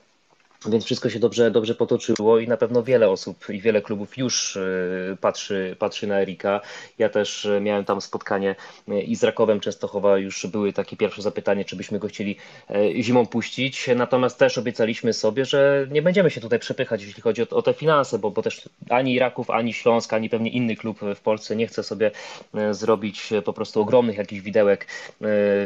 Więc 0.65 0.85
wszystko 0.85 1.09
się 1.09 1.19
dobrze, 1.19 1.51
dobrze 1.51 1.75
potoczyło 1.75 2.39
i 2.39 2.47
na 2.47 2.57
pewno 2.57 2.83
wiele 2.83 3.09
osób 3.09 3.49
i 3.49 3.61
wiele 3.61 3.81
klubów 3.81 4.17
już 4.17 4.57
e, 4.57 4.61
patrzy, 5.21 5.75
patrzy 5.79 6.07
na 6.07 6.21
Erika. 6.21 6.61
Ja 6.97 7.09
też 7.09 7.45
e, 7.45 7.61
miałem 7.61 7.85
tam 7.85 8.01
spotkanie 8.01 8.55
e, 8.87 9.01
i 9.01 9.15
z 9.15 9.23
Rakowem 9.23 9.59
Częstochowa 9.59 10.17
już 10.17 10.47
były 10.47 10.73
takie 10.73 10.97
pierwsze 10.97 11.21
zapytanie, 11.21 11.65
czy 11.65 11.75
byśmy 11.75 11.99
go 11.99 12.07
chcieli 12.07 12.35
zimą 12.99 13.25
puścić. 13.25 13.89
Natomiast 13.95 14.39
też 14.39 14.57
obiecaliśmy 14.57 15.13
sobie, 15.13 15.45
że 15.45 15.87
nie 15.91 16.01
będziemy 16.01 16.29
się 16.29 16.41
tutaj 16.41 16.59
przepychać, 16.59 17.03
jeśli 17.03 17.21
chodzi 17.21 17.41
o, 17.41 17.49
o 17.49 17.61
te 17.61 17.73
finanse, 17.73 18.19
bo, 18.19 18.31
bo 18.31 18.41
też 18.41 18.69
ani 18.89 19.19
Raków, 19.19 19.49
ani 19.49 19.73
Śląsk, 19.73 20.13
ani 20.13 20.29
pewnie 20.29 20.49
inny 20.49 20.75
klub 20.75 20.99
w 21.15 21.21
Polsce 21.21 21.55
nie 21.55 21.67
chce 21.67 21.83
sobie 21.83 22.11
zrobić 22.71 23.29
po 23.45 23.53
prostu 23.53 23.81
ogromnych 23.81 24.17
jakichś 24.17 24.41
widełek 24.41 24.87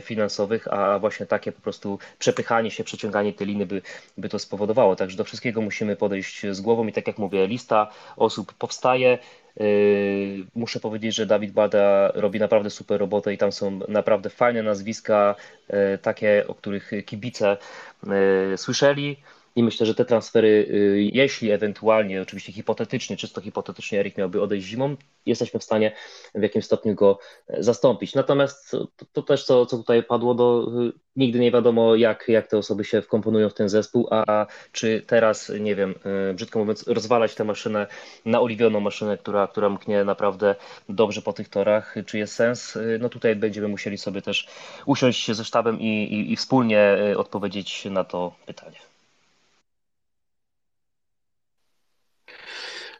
finansowych, 0.02 0.68
a 0.68 1.00
właśnie 1.00 1.26
takie 1.26 1.52
po 1.52 1.62
prostu 1.62 2.00
przepychanie 2.20 2.72
się, 2.72 2.84
przeciąganie 2.84 3.34
tej 3.34 3.48
liny 3.48 3.66
by, 3.66 3.82
by 4.18 4.30
to 4.30 4.39
spowodowało. 4.39 4.84
Także 4.95 5.17
do 5.17 5.23
wszystkiego 5.23 5.61
musimy 5.61 5.95
podejść 5.95 6.45
z 6.51 6.61
głową 6.61 6.88
i 6.88 6.93
tak 6.93 7.07
jak 7.07 7.17
mówię, 7.17 7.47
lista 7.47 7.91
osób 8.17 8.53
powstaje. 8.53 9.17
Yy, 9.59 10.45
muszę 10.55 10.79
powiedzieć, 10.79 11.15
że 11.15 11.25
Dawid 11.25 11.51
Bada 11.51 12.11
robi 12.15 12.39
naprawdę 12.39 12.69
super 12.69 12.99
robotę 12.99 13.33
i 13.33 13.38
tam 13.38 13.51
są 13.51 13.79
naprawdę 13.88 14.29
fajne 14.29 14.63
nazwiska, 14.63 15.36
yy, 15.69 15.97
takie, 15.97 16.43
o 16.47 16.55
których 16.55 16.91
kibice 17.05 17.57
yy, 18.03 18.57
słyszeli. 18.57 19.17
I 19.56 19.64
myślę, 19.64 19.86
że 19.86 19.95
te 19.95 20.06
transfery, 20.06 20.47
y, 20.47 21.10
jeśli 21.14 21.51
ewentualnie, 21.51 22.22
oczywiście 22.22 22.51
hipotetycznie, 22.51 23.18
czysto 23.18 23.41
hipotetycznie 23.41 23.99
Erik 23.99 24.18
miałby 24.18 24.41
odejść 24.41 24.68
zimą, 24.68 24.95
jesteśmy 25.26 25.60
w 25.60 25.64
stanie 25.64 25.91
w 26.36 26.41
jakimś 26.41 26.66
stopniu 26.66 26.95
go 26.95 27.20
e, 27.47 27.64
zastąpić. 27.64 28.16
Natomiast 28.16 28.72
to, 28.72 28.88
to 29.14 29.22
też, 29.22 29.43
co, 29.45 29.66
co 29.66 29.78
tutaj 29.78 30.03
padło, 30.03 30.34
do, 30.34 30.72
y, 30.88 30.93
nigdy 31.16 31.39
nie 31.39 31.51
wiadomo, 31.51 31.95
jak, 31.95 32.26
jak 32.28 32.47
te 32.47 32.58
osoby 32.58 32.84
się 32.84 33.01
wkomponują 33.01 33.49
w 33.49 33.53
ten 33.53 33.70
zespół, 33.70 34.08
a 34.12 34.47
czy 34.72 35.01
teraz, 35.08 35.51
nie 35.60 35.76
wiem, 35.76 35.95
y, 36.32 36.34
brzydko 36.34 36.60
mówiąc, 36.60 36.88
rozwalać 36.88 37.36
tę 37.36 37.43
maszynę 37.43 37.88
na 38.26 38.41
oliwioną 38.41 38.80
maszynę, 38.80 39.18
która, 39.18 39.47
która 39.47 39.70
mknie 39.70 40.03
naprawdę 40.03 40.56
dobrze 40.89 41.22
po 41.22 41.34
tych 41.34 41.49
torach, 41.49 41.95
czy 42.06 42.18
jest 42.18 42.34
sens? 42.34 42.78
No 42.99 43.10
tutaj 43.10 43.36
będziemy 43.36 43.68
musieli 43.68 43.97
sobie 43.97 44.22
też 44.22 44.47
usiąść 44.86 45.32
ze 45.32 45.45
sztabem 45.45 45.80
i, 45.80 45.86
i, 45.86 46.34
i 46.34 46.36
wspólnie 46.36 46.97
odpowiedzieć 47.18 47.86
na 47.86 48.03
to 48.03 48.36
pytanie. 48.45 48.95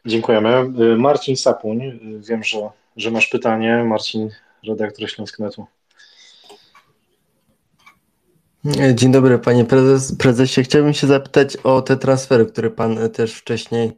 Dziękujemy. 0.06 0.72
Y, 0.94 0.96
Marcin 0.96 1.36
Sapuń, 1.36 1.82
y, 1.82 2.20
wiem, 2.28 2.44
że, 2.44 2.70
że 2.96 3.10
masz 3.10 3.28
pytanie. 3.28 3.84
Marcin, 3.84 4.30
redaktor 4.66 5.10
Śląsknetu. 5.10 5.66
Dzień 8.94 9.12
dobry, 9.12 9.38
panie 9.38 9.64
prezes, 9.64 10.16
prezesie. 10.16 10.62
Chciałbym 10.62 10.94
się 10.94 11.06
zapytać 11.06 11.56
o 11.56 11.82
te 11.82 11.96
transfery, 11.96 12.46
które 12.46 12.70
pan 12.70 13.10
też 13.10 13.34
wcześniej 13.34 13.92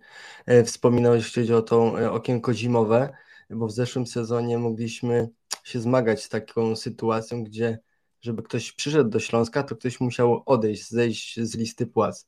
wspominał, 0.64 1.14
jeśli 1.14 1.42
chodzi 1.42 1.54
o 1.54 1.62
to 1.62 1.94
okienko 2.12 2.54
zimowe, 2.54 3.08
bo 3.50 3.66
w 3.66 3.72
zeszłym 3.72 4.06
sezonie 4.06 4.58
mogliśmy 4.58 5.28
się 5.64 5.80
zmagać 5.80 6.24
z 6.24 6.28
taką 6.28 6.76
sytuacją, 6.76 7.44
gdzie 7.44 7.78
żeby 8.20 8.42
ktoś 8.42 8.72
przyszedł 8.72 9.10
do 9.10 9.20
Śląska, 9.20 9.62
to 9.62 9.76
ktoś 9.76 10.00
musiał 10.00 10.42
odejść, 10.46 10.90
zejść 10.90 11.40
z 11.40 11.56
listy 11.56 11.86
płac. 11.86 12.26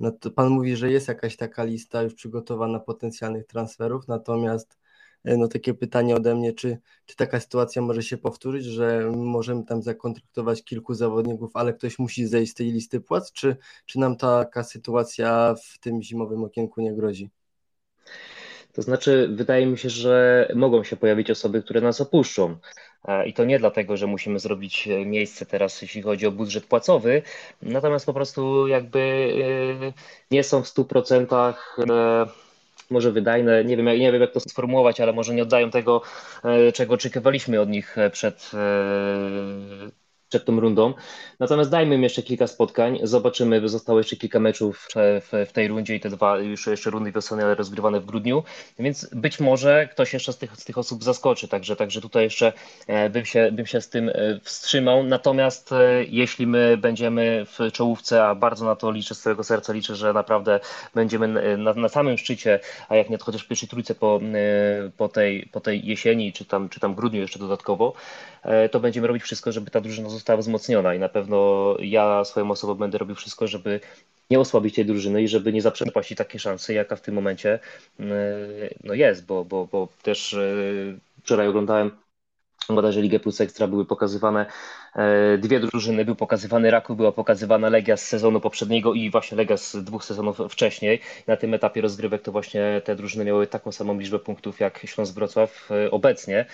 No 0.00 0.10
to 0.12 0.30
pan 0.30 0.48
mówi, 0.48 0.76
że 0.76 0.90
jest 0.90 1.08
jakaś 1.08 1.36
taka 1.36 1.64
lista 1.64 2.02
już 2.02 2.14
przygotowana 2.14 2.80
potencjalnych 2.80 3.46
transferów, 3.46 4.08
natomiast 4.08 4.78
e, 5.24 5.36
no 5.36 5.48
takie 5.48 5.74
pytanie 5.74 6.16
ode 6.16 6.34
mnie, 6.34 6.52
czy, 6.52 6.78
czy 7.06 7.16
taka 7.16 7.40
sytuacja 7.40 7.82
może 7.82 8.02
się 8.02 8.18
powtórzyć, 8.18 8.64
że 8.64 9.10
możemy 9.16 9.64
tam 9.64 9.82
zakontraktować 9.82 10.64
kilku 10.64 10.94
zawodników, 10.94 11.50
ale 11.54 11.72
ktoś 11.72 11.98
musi 11.98 12.26
zejść 12.26 12.52
z 12.52 12.54
tej 12.54 12.72
listy 12.72 13.00
płac, 13.00 13.32
czy, 13.32 13.56
czy 13.86 13.98
nam 13.98 14.16
taka 14.16 14.64
sytuacja 14.64 15.54
w 15.64 15.78
tym 15.78 16.02
zimowym 16.02 16.44
okienku 16.44 16.80
nie 16.80 16.94
grozi? 16.94 17.30
To 18.72 18.82
znaczy, 18.82 19.28
wydaje 19.34 19.66
mi 19.66 19.78
się, 19.78 19.90
że 19.90 20.48
mogą 20.54 20.84
się 20.84 20.96
pojawić 20.96 21.30
osoby, 21.30 21.62
które 21.62 21.80
nas 21.80 22.00
opuszczą. 22.00 22.56
E, 23.08 23.26
I 23.26 23.32
to 23.32 23.44
nie 23.44 23.58
dlatego, 23.58 23.96
że 23.96 24.06
musimy 24.06 24.38
zrobić 24.38 24.88
e, 24.88 25.06
miejsce 25.06 25.46
teraz, 25.46 25.82
jeśli 25.82 26.02
chodzi 26.02 26.26
o 26.26 26.32
budżet 26.32 26.66
płacowy, 26.66 27.22
natomiast 27.62 28.06
po 28.06 28.12
prostu 28.14 28.68
jakby 28.68 29.00
e, 29.00 29.92
nie 30.30 30.44
są 30.44 30.62
w 30.62 30.66
100% 30.66 31.54
może 32.90 33.12
wydajne, 33.12 33.64
nie 33.64 33.76
wiem, 33.76 33.86
nie 33.86 34.12
wiem 34.12 34.20
jak 34.20 34.32
to 34.32 34.40
sformułować, 34.40 35.00
ale 35.00 35.12
może 35.12 35.34
nie 35.34 35.42
oddają 35.42 35.70
tego, 35.70 36.02
czego 36.74 36.94
oczekiwaliśmy 36.94 37.60
od 37.60 37.68
nich 37.68 37.96
przed 38.12 38.50
przed 40.30 40.44
tą 40.44 40.60
rundą. 40.60 40.94
Natomiast 41.38 41.70
dajmy 41.70 41.94
im 41.94 42.02
jeszcze 42.02 42.22
kilka 42.22 42.46
spotkań, 42.46 42.98
zobaczymy, 43.02 43.68
zostało 43.68 43.98
jeszcze 43.98 44.16
kilka 44.16 44.40
meczów 44.40 44.88
w, 44.94 45.46
w 45.48 45.52
tej 45.52 45.68
rundzie 45.68 45.94
i 45.94 46.00
te 46.00 46.10
dwa 46.10 46.38
już 46.38 46.66
jeszcze 46.66 46.90
rundy 46.90 47.12
wiosenne, 47.12 47.44
ale 47.44 47.54
rozgrywane 47.54 48.00
w 48.00 48.06
grudniu, 48.06 48.42
więc 48.78 49.08
być 49.12 49.40
może 49.40 49.88
ktoś 49.88 50.12
jeszcze 50.12 50.32
z 50.32 50.38
tych, 50.38 50.56
z 50.56 50.64
tych 50.64 50.78
osób 50.78 51.04
zaskoczy, 51.04 51.48
także, 51.48 51.76
także 51.76 52.00
tutaj 52.00 52.24
jeszcze 52.24 52.52
e, 52.86 53.10
bym 53.10 53.24
się, 53.24 53.52
bym 53.52 53.66
się 53.66 53.80
z 53.80 53.88
tym 53.88 54.08
e, 54.08 54.12
wstrzymał. 54.42 55.04
Natomiast 55.04 55.72
e, 55.72 56.04
jeśli 56.04 56.46
my 56.46 56.76
będziemy 56.76 57.46
w 57.46 57.72
czołówce, 57.72 58.24
a 58.24 58.34
bardzo 58.34 58.64
na 58.64 58.76
to 58.76 58.90
liczę 58.90 59.14
z 59.14 59.20
całego 59.20 59.44
serca, 59.44 59.72
liczę, 59.72 59.96
że 59.96 60.12
naprawdę 60.12 60.60
będziemy 60.94 61.56
na, 61.58 61.74
na 61.74 61.88
samym 61.88 62.18
szczycie, 62.18 62.60
a 62.88 62.96
jak 62.96 63.10
nie 63.10 63.18
to 63.18 63.24
chociaż 63.24 63.44
w 63.44 63.48
pierwszej 63.48 63.68
trójce 63.68 63.94
po, 63.94 64.20
po, 64.96 65.08
tej, 65.08 65.48
po 65.52 65.60
tej 65.60 65.86
jesieni, 65.86 66.32
czy 66.32 66.44
tam, 66.44 66.68
czy 66.68 66.80
tam 66.80 66.94
grudniu 66.94 67.20
jeszcze 67.20 67.38
dodatkowo, 67.38 67.92
to 68.70 68.80
będziemy 68.80 69.06
robić 69.06 69.22
wszystko, 69.22 69.52
żeby 69.52 69.70
ta 69.70 69.80
drużyna 69.80 70.08
została 70.08 70.36
wzmocniona 70.36 70.94
i 70.94 70.98
na 70.98 71.08
pewno 71.08 71.76
ja 71.80 72.24
swoją 72.24 72.50
osobą 72.50 72.74
będę 72.74 72.98
robił 72.98 73.14
wszystko, 73.16 73.48
żeby 73.48 73.80
nie 74.30 74.40
osłabić 74.40 74.74
tej 74.74 74.86
drużyny 74.86 75.22
i 75.22 75.28
żeby 75.28 75.52
nie 75.52 75.62
zaprzepaścić 75.62 76.18
takiej 76.18 76.40
szansy, 76.40 76.74
jaka 76.74 76.96
w 76.96 77.00
tym 77.00 77.14
momencie 77.14 77.58
e, 78.00 78.04
no 78.84 78.94
jest, 78.94 79.26
bo, 79.26 79.44
bo, 79.44 79.68
bo 79.72 79.88
też 80.02 80.34
e, 80.34 80.54
wczoraj 81.22 81.48
oglądałem 81.48 81.90
bodajże 82.68 83.02
Ligę 83.02 83.20
Plus 83.20 83.40
Ekstra 83.40 83.66
były 83.66 83.84
pokazywane 83.84 84.46
e, 84.96 85.38
dwie 85.38 85.60
drużyny, 85.60 86.04
był 86.04 86.16
pokazywany 86.16 86.70
Raków, 86.70 86.96
była 86.96 87.12
pokazywana 87.12 87.68
Legia 87.68 87.96
z 87.96 88.06
sezonu 88.06 88.40
poprzedniego 88.40 88.94
i 88.94 89.10
właśnie 89.10 89.36
Legia 89.36 89.56
z 89.56 89.76
dwóch 89.76 90.04
sezonów 90.04 90.38
wcześniej. 90.50 91.00
Na 91.26 91.36
tym 91.36 91.54
etapie 91.54 91.80
rozgrywek 91.80 92.22
to 92.22 92.32
właśnie 92.32 92.82
te 92.84 92.96
drużyny 92.96 93.24
miały 93.24 93.46
taką 93.46 93.72
samą 93.72 93.98
liczbę 93.98 94.18
punktów 94.18 94.60
jak 94.60 94.78
Śląsk 94.86 95.14
Wrocław 95.14 95.68
obecnie. 95.90 96.46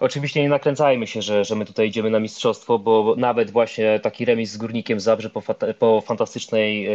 Oczywiście 0.00 0.42
nie 0.42 0.48
nakręcajmy 0.48 1.06
się, 1.06 1.22
że, 1.22 1.44
że 1.44 1.56
my 1.56 1.64
tutaj 1.64 1.88
idziemy 1.88 2.10
na 2.10 2.20
mistrzostwo, 2.20 2.78
bo 2.78 3.14
nawet 3.18 3.50
właśnie 3.50 4.00
taki 4.00 4.24
remis 4.24 4.50
z 4.50 4.56
Górnikiem 4.56 5.00
Zabrze 5.00 5.30
po, 5.30 5.42
po 5.78 6.00
fantastycznej 6.00 6.86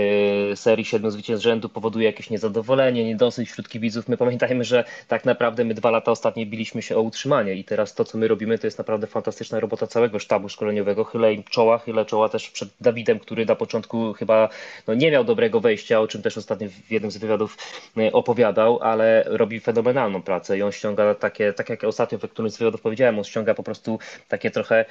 y, 0.51 0.55
serii 0.55 0.85
siedmiu 0.85 1.09
zwycięstw 1.09 1.43
rzędu 1.43 1.69
powoduje 1.69 2.05
jakieś 2.05 2.29
niezadowolenie, 2.29 3.05
niedosyć 3.05 3.49
wśród 3.49 3.69
kibiców. 3.69 4.07
My 4.07 4.17
pamiętajmy, 4.17 4.63
że 4.63 4.83
tak 5.07 5.25
naprawdę 5.25 5.65
my 5.65 5.73
dwa 5.73 5.91
lata 5.91 6.11
ostatnie 6.11 6.45
biliśmy 6.45 6.81
się 6.81 6.97
o 6.97 7.01
utrzymanie 7.01 7.53
i 7.53 7.63
teraz 7.63 7.93
to, 7.93 8.05
co 8.05 8.17
my 8.17 8.27
robimy, 8.27 8.59
to 8.59 8.67
jest 8.67 8.77
naprawdę 8.77 9.07
fantastyczna 9.07 9.59
robota 9.59 9.87
całego 9.87 10.19
sztabu 10.19 10.49
szkoleniowego. 10.49 11.03
Chylę 11.03 11.33
im 11.33 11.43
czoła, 11.43 11.77
chylę 11.77 12.05
czoła 12.05 12.29
też 12.29 12.49
przed 12.49 12.69
Dawidem, 12.81 13.19
który 13.19 13.45
na 13.45 13.55
początku 13.55 14.13
chyba 14.13 14.49
no, 14.87 14.93
nie 14.93 15.11
miał 15.11 15.23
dobrego 15.23 15.59
wejścia, 15.59 15.99
o 15.99 16.07
czym 16.07 16.21
też 16.21 16.37
ostatnio 16.37 16.69
w 16.69 16.91
jednym 16.91 17.11
z 17.11 17.17
wywiadów 17.17 17.57
y, 17.97 18.11
opowiadał, 18.11 18.79
ale 18.81 19.23
robi 19.27 19.59
fenomenalną 19.59 20.21
pracę 20.21 20.57
i 20.57 20.61
on 20.61 20.71
ściąga 20.71 21.15
takie, 21.15 21.53
tak 21.53 21.69
jak 21.69 21.83
ostatnio 21.83 22.17
w 22.17 22.21
którymś 22.21 22.53
z 22.53 22.57
wywiadów 22.57 22.81
powiedział, 22.81 22.94
powiedziałem, 22.95 23.17
on 23.17 23.23
ściąga 23.23 23.53
po 23.53 23.63
prostu 23.63 23.99
takie 24.27 24.51
trochę 24.51 24.85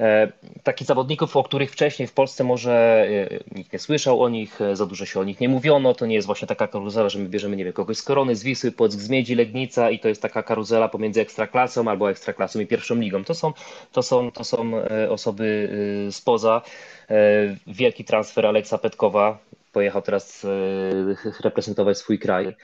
e, 0.00 0.32
takich 0.62 0.86
zawodników, 0.86 1.36
o 1.36 1.42
których 1.42 1.70
wcześniej 1.72 2.08
w 2.08 2.12
Polsce 2.12 2.44
może 2.44 3.06
e, 3.08 3.56
nikt 3.56 3.72
nie 3.72 3.78
słyszał 3.78 4.22
o 4.22 4.28
nich, 4.28 4.60
e, 4.60 4.76
za 4.76 4.86
dużo 4.86 5.06
się 5.06 5.20
o 5.20 5.24
nich 5.24 5.40
nie 5.40 5.48
mówiono. 5.48 5.94
To 5.94 6.06
nie 6.06 6.14
jest 6.14 6.26
właśnie 6.26 6.48
taka 6.48 6.68
karuzela, 6.68 7.08
że 7.08 7.18
my 7.18 7.28
bierzemy, 7.28 7.56
nie 7.56 7.64
wiem, 7.64 7.72
kogoś 7.72 7.96
z 7.96 8.02
Korony, 8.02 8.36
z 8.36 8.42
Wisły, 8.42 8.72
Płock 8.72 9.00
z 9.00 9.08
Miedzi, 9.08 9.34
Legnica 9.34 9.90
i 9.90 9.98
to 9.98 10.08
jest 10.08 10.22
taka 10.22 10.42
karuzela 10.42 10.88
pomiędzy 10.88 11.20
Ekstraklasą 11.20 11.88
albo 11.88 12.10
Ekstraklasą 12.10 12.60
i 12.60 12.66
pierwszą 12.66 12.94
ligą. 12.94 13.24
To 13.24 13.34
są, 13.34 13.52
to 13.92 14.02
są, 14.02 14.30
to 14.30 14.44
są 14.44 14.72
osoby 15.10 15.70
spoza. 16.10 16.62
Wielki 17.66 18.04
transfer 18.04 18.46
Aleksa 18.46 18.78
Petkowa, 18.78 19.38
pojechał 19.72 20.02
teraz 20.02 20.46
reprezentować 21.40 21.98
swój 21.98 22.18
kraj. 22.18 22.56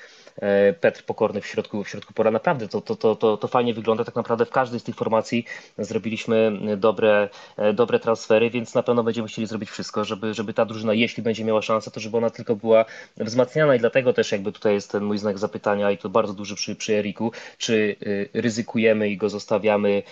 E, 0.43 0.73
Petr 0.73 1.05
Pokorny 1.05 1.41
w 1.41 1.47
środku, 1.47 1.85
w 1.85 1.89
środku 1.89 2.13
pora. 2.13 2.31
Naprawdę 2.31 2.69
to, 2.69 2.81
to, 2.81 2.97
to, 2.97 3.17
to, 3.17 3.37
to 3.37 3.49
fajnie 3.49 3.75
wygląda. 3.75 4.05
Tak 4.05 4.17
naprawdę 4.17 4.47
w 4.47 4.51
każdej 4.51 4.81
z 4.81 4.83
tych 4.83 4.95
formacji 4.95 5.45
zrobiliśmy 5.79 6.53
dobre, 6.77 7.29
e, 7.57 7.73
dobre 7.73 8.01
transfery, 8.01 8.51
więc 8.51 8.75
na 8.75 8.83
pewno 8.83 9.03
będziemy 9.03 9.29
chcieli 9.29 9.47
zrobić 9.47 9.71
wszystko, 9.71 10.05
żeby, 10.05 10.35
żeby 10.35 10.55
ta 10.55 10.65
drużyna, 10.65 10.95
jeśli 10.95 11.23
będzie 11.23 11.45
miała 11.45 11.63
szansę, 11.63 11.91
to 11.91 12.01
żeby 12.01 12.17
ona 12.17 12.31
tylko 12.31 12.57
była 12.57 12.85
wzmacniana 13.17 13.75
i 13.75 13.79
dlatego 13.79 14.13
też 14.13 14.33
jakby 14.33 14.53
tutaj 14.53 14.75
jest 14.75 14.93
ten 14.93 15.05
mój 15.05 15.19
znak 15.19 15.39
zapytania 15.39 15.91
i 15.91 15.99
to 15.99 16.09
bardzo 16.09 16.33
duży 16.33 16.55
przy, 16.55 16.77
przy 16.77 16.95
Eriku, 16.95 17.33
czy 17.59 17.97
ryzykujemy 18.35 19.09
i 19.09 19.17
go 19.17 19.29
zostawiamy 19.29 20.03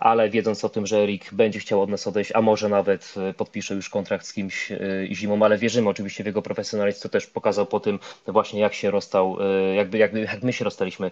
ale 0.00 0.30
wiedząc 0.30 0.64
o 0.64 0.68
tym, 0.68 0.86
że 0.86 0.96
Erik 0.96 1.34
będzie 1.34 1.60
chciał 1.60 1.82
od 1.82 1.90
nas 1.90 2.06
odejść, 2.06 2.32
a 2.34 2.42
może 2.42 2.68
nawet 2.68 3.14
e, 3.16 3.34
podpisze 3.34 3.74
już 3.74 3.88
kontrakt 3.88 4.26
z 4.26 4.32
kimś 4.32 4.72
e, 4.72 4.78
zimą, 5.12 5.44
ale 5.44 5.58
wierzymy 5.58 5.88
oczywiście 5.88 6.24
w 6.24 6.26
jego 6.26 6.42
profesjonalizm, 6.42 7.02
to 7.02 7.08
też 7.08 7.26
pokazał 7.26 7.66
po 7.66 7.80
tym 7.80 7.98
właśnie 8.26 8.60
jak 8.60 8.74
się 8.74 8.90
rozstał, 8.90 9.36
e, 9.40 9.74
jakby, 9.74 9.98
jakby 9.98 10.20
jak 10.20 10.42
my 10.42 10.52
się 10.52 10.64
rozstaliśmy 10.64 11.10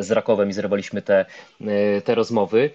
z 0.00 0.10
Rakowem 0.10 0.50
i 0.50 0.52
zrywaliśmy 0.52 1.02
te, 1.02 1.26
te 2.04 2.14
rozmowy. 2.14 2.70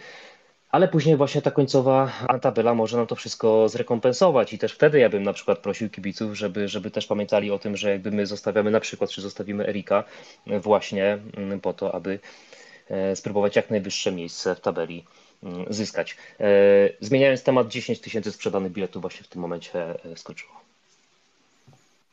Ale 0.69 0.87
później 0.87 1.15
właśnie 1.15 1.41
ta 1.41 1.51
końcowa 1.51 2.11
tabela 2.41 2.73
może 2.73 2.97
nam 2.97 3.07
to 3.07 3.15
wszystko 3.15 3.69
zrekompensować 3.69 4.53
i 4.53 4.57
też 4.57 4.73
wtedy 4.73 4.99
ja 4.99 5.09
bym 5.09 5.23
na 5.23 5.33
przykład 5.33 5.59
prosił 5.59 5.89
kibiców, 5.89 6.37
żeby, 6.37 6.67
żeby 6.67 6.91
też 6.91 7.07
pamiętali 7.07 7.51
o 7.51 7.59
tym, 7.59 7.77
że 7.77 7.91
jakby 7.91 8.11
my 8.11 8.25
zostawiamy 8.25 8.71
na 8.71 8.79
przykład, 8.79 9.09
czy 9.09 9.21
zostawimy 9.21 9.67
Erika 9.67 10.03
właśnie 10.47 11.17
mm, 11.37 11.59
po 11.59 11.73
to, 11.73 11.95
aby 11.95 12.19
spróbować 13.15 13.55
jak 13.55 13.69
najwyższe 13.69 14.11
miejsce 14.11 14.55
w 14.55 14.59
tabeli 14.59 15.05
zyskać. 15.69 16.17
E, 16.39 16.45
zmieniając 16.99 17.43
temat, 17.43 17.67
10 17.67 17.99
tysięcy 17.99 18.31
sprzedanych 18.31 18.71
biletów 18.71 19.01
właśnie 19.01 19.23
w 19.23 19.27
tym 19.27 19.41
momencie 19.41 20.05
e, 20.05 20.17
skoczyło. 20.17 20.51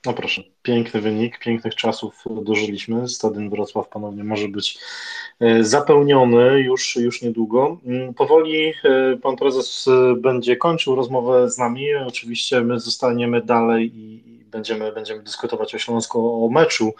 No 0.06 0.12
proszę, 0.12 0.42
piękny 0.62 1.00
wynik, 1.00 1.38
pięknych 1.38 1.74
czasów 1.74 2.24
dożyliśmy. 2.42 3.08
Stadion 3.08 3.50
Wrocław 3.50 3.88
ponownie 3.88 4.24
może 4.24 4.48
być 4.48 4.78
e, 5.40 5.64
zapełniony 5.64 6.60
już, 6.60 6.96
już 6.96 7.22
niedługo. 7.22 7.78
Mm, 7.86 8.14
powoli 8.14 8.74
pan 9.22 9.36
prezes 9.36 9.86
będzie 10.16 10.56
kończył 10.56 10.94
rozmowę 10.94 11.50
z 11.50 11.58
nami. 11.58 11.94
Oczywiście 11.94 12.60
my 12.60 12.80
zostaniemy 12.80 13.42
dalej 13.42 13.92
i 13.94 14.39
będziemy, 14.50 14.92
będziemy 14.92 15.22
dyskutować 15.22 15.74
o 15.74 15.78
Śląsku, 15.78 16.44
o 16.44 16.48
meczu 16.50 16.92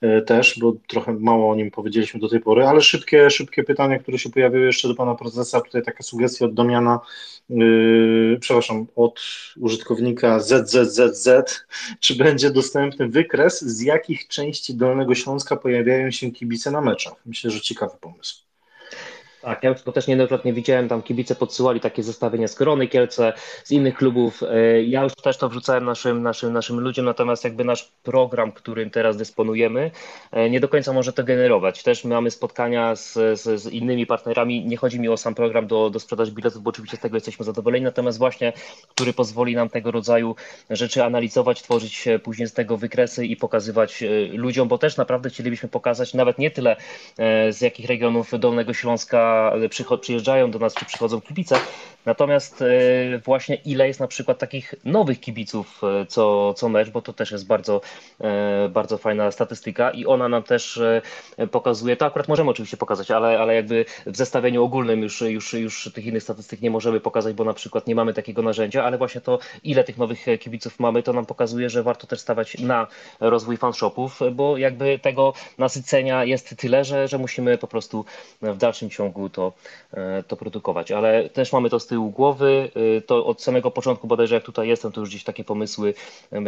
e, 0.00 0.22
też, 0.22 0.58
bo 0.58 0.72
trochę 0.86 1.12
mało 1.12 1.50
o 1.50 1.54
nim 1.54 1.70
powiedzieliśmy 1.70 2.20
do 2.20 2.28
tej 2.28 2.40
pory, 2.40 2.66
ale 2.66 2.80
szybkie, 2.80 3.30
szybkie 3.30 3.64
pytania, 3.64 3.98
które 3.98 4.18
się 4.18 4.30
pojawiły 4.30 4.66
jeszcze 4.66 4.88
do 4.88 4.94
pana 4.94 5.14
prezesa, 5.14 5.60
tutaj 5.60 5.82
taka 5.82 6.02
sugestia 6.02 6.44
od 6.44 6.54
Domiana, 6.54 7.00
yy, 7.48 8.38
przepraszam, 8.40 8.86
od 8.96 9.20
użytkownika 9.60 10.40
ZZZZ, 10.40 11.28
czy 12.00 12.16
będzie 12.16 12.50
dostępny 12.50 13.08
wykres, 13.08 13.60
z 13.64 13.80
jakich 13.80 14.28
części 14.28 14.74
Dolnego 14.74 15.14
Śląska 15.14 15.56
pojawiają 15.56 16.10
się 16.10 16.30
kibice 16.30 16.70
na 16.70 16.80
meczach? 16.80 17.14
Myślę, 17.26 17.50
że 17.50 17.60
ciekawy 17.60 17.96
pomysł. 18.00 18.53
Tak, 19.44 19.62
ja 19.62 19.70
już 19.70 19.82
to 19.82 19.92
też 19.92 20.06
niejednokrotnie 20.06 20.52
widziałem, 20.52 20.88
tam 20.88 21.02
kibice 21.02 21.34
podsyłali 21.34 21.80
takie 21.80 22.02
zestawienia 22.02 22.48
z 22.48 22.54
Korony 22.54 22.88
Kielce, 22.88 23.32
z 23.64 23.70
innych 23.70 23.94
klubów. 23.94 24.42
E, 24.42 24.82
ja 24.82 25.02
już 25.02 25.14
też 25.14 25.36
to 25.36 25.48
wrzucałem 25.48 25.84
naszym, 25.84 26.22
naszym, 26.22 26.52
naszym 26.52 26.80
ludziom, 26.80 27.04
natomiast 27.04 27.44
jakby 27.44 27.64
nasz 27.64 27.92
program, 28.02 28.52
którym 28.52 28.90
teraz 28.90 29.16
dysponujemy, 29.16 29.90
e, 30.32 30.50
nie 30.50 30.60
do 30.60 30.68
końca 30.68 30.92
może 30.92 31.12
to 31.12 31.24
generować. 31.24 31.82
Też 31.82 32.04
mamy 32.04 32.30
spotkania 32.30 32.96
z, 32.96 33.12
z, 33.12 33.60
z 33.60 33.66
innymi 33.66 34.06
partnerami. 34.06 34.66
Nie 34.66 34.76
chodzi 34.76 35.00
mi 35.00 35.08
o 35.08 35.16
sam 35.16 35.34
program 35.34 35.66
do, 35.66 35.90
do 35.90 36.00
sprzedaży 36.00 36.32
biletów, 36.32 36.62
bo 36.62 36.70
oczywiście 36.70 36.96
z 36.96 37.00
tego 37.00 37.16
jesteśmy 37.16 37.44
zadowoleni, 37.44 37.84
natomiast 37.84 38.18
właśnie, 38.18 38.52
który 38.88 39.12
pozwoli 39.12 39.54
nam 39.54 39.68
tego 39.68 39.90
rodzaju 39.90 40.36
rzeczy 40.70 41.04
analizować, 41.04 41.62
tworzyć 41.62 42.08
później 42.22 42.48
z 42.48 42.52
tego 42.52 42.76
wykresy 42.76 43.26
i 43.26 43.36
pokazywać 43.36 44.02
e, 44.02 44.08
ludziom, 44.32 44.68
bo 44.68 44.78
też 44.78 44.96
naprawdę 44.96 45.30
chcielibyśmy 45.30 45.68
pokazać 45.68 46.14
nawet 46.14 46.38
nie 46.38 46.50
tyle 46.50 46.76
z 47.50 47.60
jakich 47.60 47.86
regionów 47.86 48.30
Dolnego 48.38 48.74
Śląska 48.74 49.33
przyjeżdżają 50.00 50.50
do 50.50 50.58
nas, 50.58 50.74
czy 50.74 50.84
przychodzą 50.84 51.20
kibice. 51.20 51.56
Natomiast 52.04 52.62
e, 52.62 53.18
właśnie 53.18 53.54
ile 53.54 53.86
jest 53.86 54.00
na 54.00 54.06
przykład 54.08 54.38
takich 54.38 54.74
nowych 54.84 55.20
kibiców 55.20 55.80
e, 55.84 56.06
co, 56.06 56.54
co 56.54 56.68
mecz, 56.68 56.90
bo 56.90 57.02
to 57.02 57.12
też 57.12 57.30
jest 57.30 57.46
bardzo, 57.46 57.80
e, 58.20 58.68
bardzo 58.68 58.98
fajna 58.98 59.30
statystyka 59.30 59.90
i 59.90 60.06
ona 60.06 60.28
nam 60.28 60.42
też 60.42 60.80
pokazuje, 61.50 61.96
to 61.96 62.06
akurat 62.06 62.28
możemy 62.28 62.50
oczywiście 62.50 62.76
pokazać, 62.76 63.10
ale, 63.10 63.38
ale 63.38 63.54
jakby 63.54 63.84
w 64.06 64.16
zestawieniu 64.16 64.64
ogólnym 64.64 65.02
już, 65.02 65.20
już, 65.20 65.54
już 65.54 65.90
tych 65.94 66.06
innych 66.06 66.22
statystyk 66.22 66.60
nie 66.60 66.70
możemy 66.70 67.00
pokazać, 67.00 67.34
bo 67.34 67.44
na 67.44 67.54
przykład 67.54 67.86
nie 67.86 67.94
mamy 67.94 68.14
takiego 68.14 68.42
narzędzia, 68.42 68.84
ale 68.84 68.98
właśnie 68.98 69.20
to 69.20 69.38
ile 69.64 69.84
tych 69.84 69.98
nowych 69.98 70.26
kibiców 70.40 70.80
mamy, 70.80 71.02
to 71.02 71.12
nam 71.12 71.26
pokazuje, 71.26 71.70
że 71.70 71.82
warto 71.82 72.06
też 72.06 72.20
stawać 72.20 72.58
na 72.58 72.86
rozwój 73.20 73.56
fanshopów, 73.56 74.20
bo 74.32 74.58
jakby 74.58 74.98
tego 74.98 75.32
nasycenia 75.58 76.24
jest 76.24 76.56
tyle, 76.56 76.84
że, 76.84 77.08
że 77.08 77.18
musimy 77.18 77.58
po 77.58 77.66
prostu 77.66 78.04
w 78.42 78.56
dalszym 78.56 78.90
ciągu 78.90 79.23
to, 79.30 79.52
e, 79.92 80.22
to 80.22 80.36
produkować. 80.36 80.92
Ale 80.92 81.28
też 81.28 81.52
mamy 81.52 81.70
to 81.70 81.80
z 81.80 81.86
tyłu 81.86 82.10
głowy, 82.10 82.70
e, 82.96 83.00
to 83.00 83.26
od 83.26 83.42
samego 83.42 83.70
początku 83.70 84.06
bodajże 84.06 84.34
jak 84.34 84.44
tutaj 84.44 84.68
jestem, 84.68 84.92
to 84.92 85.00
już 85.00 85.10
gdzieś 85.10 85.24
takie 85.24 85.44
pomysły 85.44 85.94
e, 86.32 86.40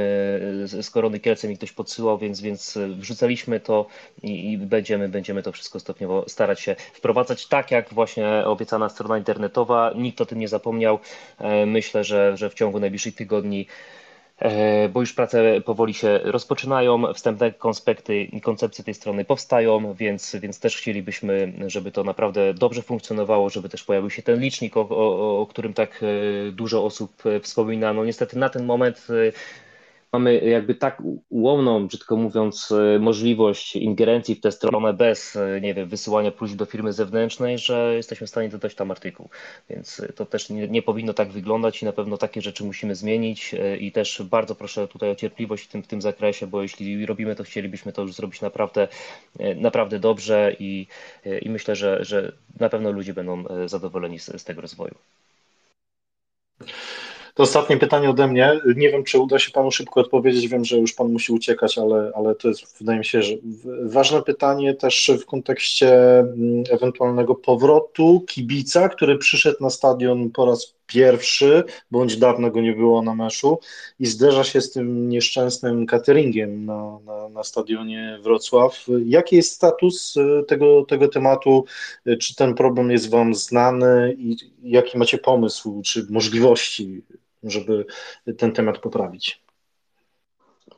z 0.67 0.91
Korony 0.91 1.21
Kielce 1.21 1.49
mi 1.49 1.57
ktoś 1.57 1.73
podsyłał, 1.73 2.19
więc, 2.19 2.41
więc 2.41 2.79
wrzucaliśmy 2.89 3.61
to 3.61 3.87
i, 4.23 4.53
i 4.53 4.59
będziemy, 4.59 5.09
będziemy 5.09 5.43
to 5.43 5.53
wszystko 5.53 5.81
stopniowo 5.81 6.25
starać 6.29 6.61
się 6.61 6.77
wprowadzać 6.93 7.47
tak, 7.47 7.71
jak 7.71 7.95
właśnie 7.95 8.29
obiecana 8.47 8.89
strona 8.89 9.19
internetowa. 9.19 9.93
Nikt 9.97 10.21
o 10.21 10.27
tym 10.27 10.39
nie 10.39 10.49
zapomniał. 10.49 10.99
Myślę, 11.67 12.05
że, 12.05 12.37
że 12.37 12.51
w 12.51 12.55
ciągu 12.55 12.81
najbliższych 12.81 13.15
tygodni 13.15 13.67
bo 14.93 15.01
już 15.01 15.13
prace 15.13 15.61
powoli 15.61 15.95
się 15.95 16.21
rozpoczynają, 16.25 17.13
wstępne 17.15 17.53
konspekty 17.53 18.23
i 18.23 18.41
koncepcje 18.41 18.85
tej 18.85 18.95
strony 18.95 19.25
powstają, 19.25 19.95
więc, 19.95 20.37
więc 20.41 20.61
też 20.61 20.77
chcielibyśmy, 20.77 21.53
żeby 21.67 21.93
to 21.93 22.05
naprawdę 22.05 22.55
dobrze 22.55 22.83
funkcjonowało, 22.83 23.51
żeby 23.51 23.69
też 23.69 23.85
pojawił 23.85 24.11
się 24.11 24.23
ten 24.23 24.41
licznik, 24.41 24.77
o, 24.77 24.89
o, 24.89 25.41
o 25.41 25.47
którym 25.47 25.75
tak 25.75 26.03
e, 26.03 26.53
dużo 26.53 26.85
osób 26.85 27.23
wspomina. 27.43 27.93
No 27.93 28.05
niestety 28.05 28.39
na 28.39 28.49
ten 28.49 28.65
moment 28.65 29.07
e, 29.11 29.33
mamy 30.19 30.39
jakby 30.39 30.75
tak 30.75 31.03
ułomną, 31.29 31.87
brzydko 31.87 32.17
mówiąc, 32.17 32.73
e, 32.73 32.99
możliwość 32.99 33.77
ingerencji 33.77 34.35
w 34.35 34.41
tę 34.41 34.53
stronę 34.53 34.93
bez, 34.93 35.37
e, 35.37 35.61
nie 35.61 35.75
wiem, 35.75 35.89
wysyłania 35.89 36.31
próśb 36.31 36.57
do 36.57 36.65
firmy 36.65 36.93
zewnętrznej, 36.93 37.59
że 37.59 37.93
jesteśmy 37.97 38.27
w 38.27 38.31
stanie 38.31 38.49
dodać 38.49 38.75
tam 38.75 38.91
artykuł. 38.91 39.29
Więc 39.71 40.01
e, 40.01 40.13
to 40.13 40.27
też 40.27 40.51
nie, 40.51 40.69
nie 40.69 40.83
powinno 40.83 41.15
tak 41.15 41.29
wyglądać 41.29 41.83
i 41.83 41.85
na 41.85 41.93
pewno 41.93 42.17
takie 42.17 42.43
rzeczy 42.43 42.65
musimy 42.65 42.95
zmienić 42.95 43.55
i 43.81 43.93
też 43.93 44.23
bardzo 44.31 44.55
proszę 44.55 44.89
tutaj 44.89 45.11
o 45.11 45.15
cierpliwość 45.15 45.65
w 45.65 45.69
tym, 45.69 45.83
w 45.83 45.87
tym 45.87 46.03
zakresie, 46.03 46.47
bo 46.47 46.63
jeśli 46.63 47.07
robimy 47.07 47.37
to, 47.37 47.45
chcielibyśmy 47.45 47.93
to 47.93 48.03
już 48.03 48.15
zrobić 48.15 48.41
naprawdę, 48.41 48.89
naprawdę 49.57 49.99
dobrze 49.99 50.57
i, 50.59 50.87
i 51.43 51.51
myślę, 51.51 51.77
że, 51.77 52.05
że 52.05 52.33
na 52.61 52.69
pewno 52.69 52.91
ludzie 52.91 53.15
będą 53.15 53.45
zadowoleni 53.67 54.19
z, 54.19 54.27
z 54.27 54.45
tego 54.45 54.61
rozwoju. 54.61 54.95
To 57.37 57.43
ostatnie 57.43 57.77
pytanie 57.77 58.11
ode 58.11 58.27
mnie. 58.27 58.61
Nie 58.77 58.91
wiem, 58.91 59.05
czy 59.05 59.19
uda 59.19 59.39
się 59.39 59.51
Panu 59.51 59.71
szybko 59.71 60.01
odpowiedzieć. 60.01 60.49
Wiem, 60.49 60.65
że 60.65 60.79
już 60.79 60.93
Pan 60.93 61.13
musi 61.13 61.33
uciekać, 61.33 61.79
ale, 61.79 62.13
ale 62.15 62.35
to 62.35 62.49
jest, 62.49 62.79
wydaje 62.79 62.99
mi 62.99 63.05
się, 63.05 63.23
że 63.23 63.35
ważne 63.83 64.23
pytanie 64.23 64.75
też 64.75 65.11
w 65.23 65.27
kontekście 65.27 66.19
mm, 66.19 66.65
ewentualnego 66.71 67.35
powrotu 67.35 68.25
kibica, 68.29 68.89
który 68.89 69.19
przyszedł 69.19 69.57
na 69.61 69.71
stadion 69.71 70.31
po 70.31 70.47
raz 70.47 70.75
pierwszy, 70.87 71.65
bądź 71.91 72.17
dawno 72.17 72.51
go 72.51 72.61
nie 72.61 72.73
było 72.73 73.03
na 73.03 73.15
meszu 73.15 73.59
i 74.01 74.07
zderza 74.07 74.45
się 74.45 74.61
z 74.61 74.71
tym 74.73 75.09
nieszczęsnym 75.09 75.87
cateringiem 75.87 76.65
na, 76.65 76.99
na, 77.07 77.29
na 77.29 77.45
stadionie 77.45 78.19
Wrocław. 78.23 78.87
Jaki 79.05 79.37
jest 79.37 79.53
status 79.53 80.15
tego, 80.49 80.85
tego 80.85 81.09
tematu? 81.09 81.65
Czy 82.21 82.35
ten 82.35 82.55
problem 82.55 82.91
jest 82.91 83.11
Wam 83.11 83.35
znany 83.35 84.17
i 84.19 84.37
jaki 84.63 84.99
macie 84.99 85.19
pomysł, 85.19 85.83
czy 85.85 86.07
możliwości, 86.11 87.03
żeby 87.51 87.87
ten 88.39 88.53
temat 88.53 88.79
poprawić? 88.79 89.47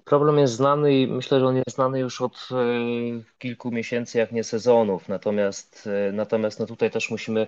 Problem 0.05 0.39
jest 0.39 0.55
znany 0.55 1.01
i 1.01 1.07
myślę, 1.07 1.41
że 1.41 1.47
on 1.47 1.57
jest 1.57 1.75
znany 1.75 2.01
już 2.01 2.21
od 2.21 2.49
e, 2.53 2.55
kilku 3.39 3.71
miesięcy, 3.71 4.19
jak 4.19 4.33
nie 4.33 4.45
sezonów. 4.45 5.09
Natomiast, 5.09 5.89
e, 6.09 6.13
natomiast 6.13 6.61
no 6.61 6.67
tutaj 6.67 6.91
też 6.91 7.11
musimy 7.11 7.47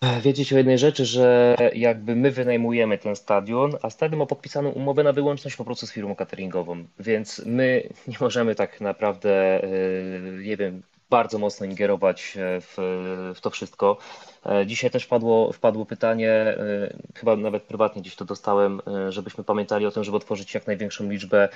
e, 0.00 0.20
wiedzieć 0.20 0.52
o 0.52 0.56
jednej 0.56 0.78
rzeczy, 0.78 1.04
że 1.04 1.56
jakby 1.74 2.16
my 2.16 2.30
wynajmujemy 2.30 2.98
ten 2.98 3.16
stadion, 3.16 3.72
a 3.82 3.90
stadion 3.90 4.18
ma 4.18 4.26
podpisaną 4.26 4.70
umowę 4.70 5.04
na 5.04 5.12
wyłączność 5.12 5.56
po 5.56 5.64
prostu 5.64 5.86
z 5.86 5.92
firmą 5.92 6.14
cateringową, 6.16 6.84
więc 7.00 7.42
my 7.46 7.88
nie 8.08 8.16
możemy 8.20 8.54
tak 8.54 8.80
naprawdę, 8.80 9.62
nie 10.42 10.56
wiem, 10.56 10.82
bardzo 11.10 11.38
mocno 11.38 11.66
ingerować 11.66 12.34
w, 12.36 12.74
w 13.34 13.40
to 13.40 13.50
wszystko. 13.50 13.98
E, 14.46 14.66
dzisiaj 14.66 14.90
też 14.90 15.04
wpadło, 15.04 15.52
wpadło 15.52 15.86
pytanie, 15.86 16.30
e, 16.30 16.56
chyba 17.14 17.36
nawet 17.36 17.62
prywatnie 17.62 18.02
gdzieś 18.02 18.16
to 18.16 18.24
dostałem, 18.24 18.80
e, 18.86 19.12
żebyśmy 19.12 19.44
pamiętali 19.44 19.86
o 19.86 19.90
tym, 19.90 20.04
żeby 20.04 20.16
otworzyć 20.16 20.54
jak 20.54 20.66
największą 20.66 21.10
liczbę 21.10 21.48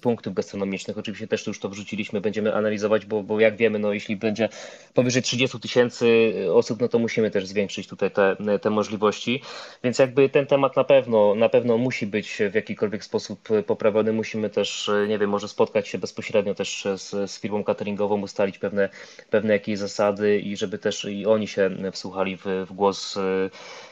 punktów 0.00 0.34
gastronomicznych. 0.34 0.98
Oczywiście 0.98 1.26
też 1.26 1.46
już 1.46 1.60
to 1.60 1.68
wrzuciliśmy, 1.68 2.20
będziemy 2.20 2.54
analizować, 2.54 3.06
bo, 3.06 3.22
bo 3.22 3.40
jak 3.40 3.56
wiemy, 3.56 3.78
no 3.78 3.92
jeśli 3.92 4.16
będzie 4.16 4.48
powyżej 4.94 5.22
30 5.22 5.60
tysięcy 5.60 6.32
osób, 6.52 6.80
no 6.80 6.88
to 6.88 6.98
musimy 6.98 7.30
też 7.30 7.46
zwiększyć 7.46 7.88
tutaj 7.88 8.10
te, 8.10 8.36
te 8.62 8.70
możliwości. 8.70 9.42
Więc 9.84 9.98
jakby 9.98 10.28
ten 10.28 10.46
temat 10.46 10.76
na 10.76 10.84
pewno, 10.84 11.34
na 11.34 11.48
pewno 11.48 11.78
musi 11.78 12.06
być 12.06 12.38
w 12.50 12.54
jakikolwiek 12.54 13.04
sposób 13.04 13.48
poprawiony. 13.66 14.12
Musimy 14.12 14.50
też, 14.50 14.90
nie 15.08 15.18
wiem, 15.18 15.30
może 15.30 15.48
spotkać 15.48 15.88
się 15.88 15.98
bezpośrednio 15.98 16.54
też 16.54 16.86
z, 16.96 17.30
z 17.30 17.40
firmą 17.40 17.64
cateringową, 17.64 18.20
ustalić 18.20 18.51
pewne, 18.58 18.88
pewne 19.30 19.52
jakieś 19.52 19.78
zasady 19.78 20.38
i 20.38 20.56
żeby 20.56 20.78
też 20.78 21.04
i 21.04 21.26
oni 21.26 21.48
się 21.48 21.70
wsłuchali 21.92 22.36
w, 22.36 22.44
w 22.44 22.72
głos 22.72 23.16
e, 23.16 23.20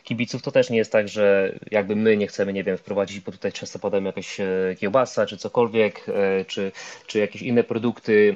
kibiców. 0.05 0.43
To 0.43 0.53
też 0.53 0.71
nie 0.71 0.79
jest 0.79 0.93
tak, 0.93 1.09
że 1.09 1.55
jakby 1.71 1.97
my 1.97 2.17
nie 2.17 2.27
chcemy, 2.27 2.53
nie 2.53 2.65
wiem, 2.65 2.77
wprowadzić, 2.77 3.21
bo 3.21 3.33
tutaj 3.33 3.53
często 3.53 3.79
podają 3.79 4.05
jakieś 4.05 4.41
e, 4.41 4.47
kiełbasa 4.79 5.27
czy 5.27 5.37
cokolwiek, 5.37 6.09
e, 6.09 6.45
czy, 6.45 6.73
czy 7.07 7.19
jakieś 7.19 7.43
inne 7.43 7.65
produkty 7.65 8.35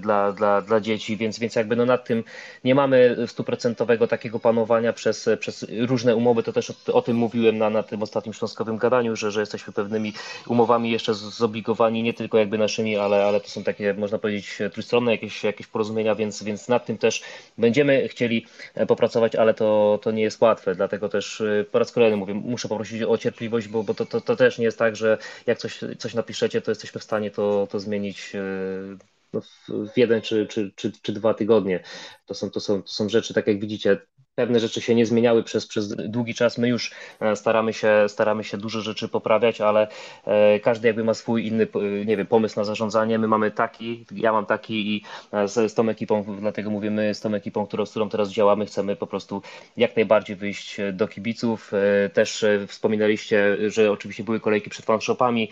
dla, 0.00 0.32
dla, 0.32 0.62
dla 0.62 0.80
dzieci, 0.80 1.16
więc, 1.16 1.38
więc 1.38 1.54
jakby 1.54 1.76
no 1.76 1.86
nad 1.86 2.04
tym 2.04 2.24
nie 2.64 2.74
mamy 2.74 3.16
stuprocentowego 3.26 4.06
takiego 4.06 4.38
panowania 4.40 4.92
przez, 4.92 5.28
przez 5.40 5.66
różne 5.78 6.16
umowy. 6.16 6.42
To 6.42 6.52
też 6.52 6.70
o, 6.70 6.92
o, 6.92 7.02
tym 7.02 7.16
mówiłem 7.16 7.58
na, 7.58 7.70
na 7.70 7.82
tym 7.82 8.02
ostatnim 8.02 8.34
śląskowym 8.34 8.78
gadaniu, 8.78 9.16
że, 9.16 9.30
że 9.30 9.40
jesteśmy 9.40 9.72
pewnymi 9.72 10.12
umowami 10.46 10.90
jeszcze 10.90 11.14
zobligowani, 11.14 12.02
nie 12.02 12.14
tylko 12.14 12.38
jakby 12.38 12.58
naszymi, 12.58 12.96
ale, 12.96 13.24
ale 13.24 13.40
to 13.40 13.48
są 13.48 13.64
takie, 13.64 13.94
można 13.94 14.18
powiedzieć, 14.18 14.58
trójstronne 14.72 15.12
jakieś, 15.12 15.44
jakieś 15.48 15.66
porozumienia, 15.66 16.14
więc, 16.14 16.42
więc 16.42 16.68
nad 16.68 16.86
tym 16.86 16.98
też 16.98 17.22
będziemy 17.58 18.08
chcieli 18.08 18.46
popracować, 18.88 19.36
ale 19.36 19.54
to, 19.54 19.98
to 20.02 20.10
nie 20.10 20.22
jest 20.22 20.40
łatwe, 20.40 20.74
dlatego 20.74 21.08
też 21.08 21.40
y, 21.40 21.66
po 21.72 21.78
raz 21.78 21.92
kolejny 21.92 22.16
mówię, 22.16 22.34
muszę 22.34 22.68
poprosić 22.68 23.02
o 23.02 23.18
cierpliwość, 23.18 23.68
bo, 23.68 23.82
bo 23.82 23.94
to, 23.94 24.06
to, 24.06 24.20
to 24.20 24.36
też 24.36 24.58
nie 24.58 24.64
jest 24.64 24.78
tak, 24.78 24.96
że 24.96 25.18
jak 25.46 25.58
coś, 25.58 25.80
coś 25.98 26.14
napiszecie, 26.14 26.60
to 26.60 26.70
jesteśmy 26.70 27.00
w 27.00 27.04
stanie 27.04 27.30
to, 27.30 27.68
to 27.70 27.80
zmienić 27.80 28.34
y, 28.34 28.98
no, 29.32 29.40
w 29.68 29.96
jeden 29.96 30.22
czy, 30.22 30.46
czy, 30.46 30.72
czy, 30.76 30.92
czy 31.02 31.12
dwa 31.12 31.34
tygodnie. 31.34 31.82
To 32.26 32.34
są, 32.34 32.50
to, 32.50 32.60
są, 32.60 32.82
to 32.82 32.88
są 32.88 33.08
rzeczy, 33.08 33.34
tak 33.34 33.46
jak 33.46 33.60
widzicie, 33.60 33.98
pewne 34.38 34.60
rzeczy 34.60 34.80
się 34.80 34.94
nie 34.94 35.06
zmieniały 35.06 35.42
przez, 35.42 35.66
przez 35.66 35.88
długi 35.96 36.34
czas. 36.34 36.58
My 36.58 36.68
już 36.68 36.90
e, 37.20 37.36
staramy 37.36 37.72
się, 37.72 38.04
staramy 38.08 38.44
się 38.44 38.58
dużo 38.58 38.80
rzeczy 38.80 39.08
poprawiać, 39.08 39.60
ale 39.60 39.88
e, 40.24 40.60
każdy 40.60 40.88
jakby 40.88 41.04
ma 41.04 41.14
swój 41.14 41.46
inny, 41.46 41.66
nie 42.06 42.16
wiem, 42.16 42.26
pomysł 42.26 42.60
na 42.60 42.64
zarządzanie. 42.64 43.18
My 43.18 43.28
mamy 43.28 43.50
taki, 43.50 44.04
ja 44.12 44.32
mam 44.32 44.46
taki 44.46 44.96
i 44.96 45.04
e, 45.32 45.48
z, 45.48 45.72
z 45.72 45.74
tą 45.74 45.88
ekipą, 45.88 46.24
dlatego 46.40 46.70
mówimy 46.70 47.14
z 47.14 47.20
tą 47.20 47.34
ekipą, 47.34 47.66
którą, 47.66 47.86
z 47.86 47.90
którą 47.90 48.08
teraz 48.08 48.30
działamy, 48.30 48.66
chcemy 48.66 48.96
po 48.96 49.06
prostu 49.06 49.42
jak 49.76 49.96
najbardziej 49.96 50.36
wyjść 50.36 50.76
do 50.92 51.08
kibiców. 51.08 51.72
Też 52.12 52.44
wspominaliście, 52.66 53.56
że 53.70 53.90
oczywiście 53.92 54.24
były 54.24 54.40
kolejki 54.40 54.70
przed 54.70 54.84
fanshopami, 54.84 55.50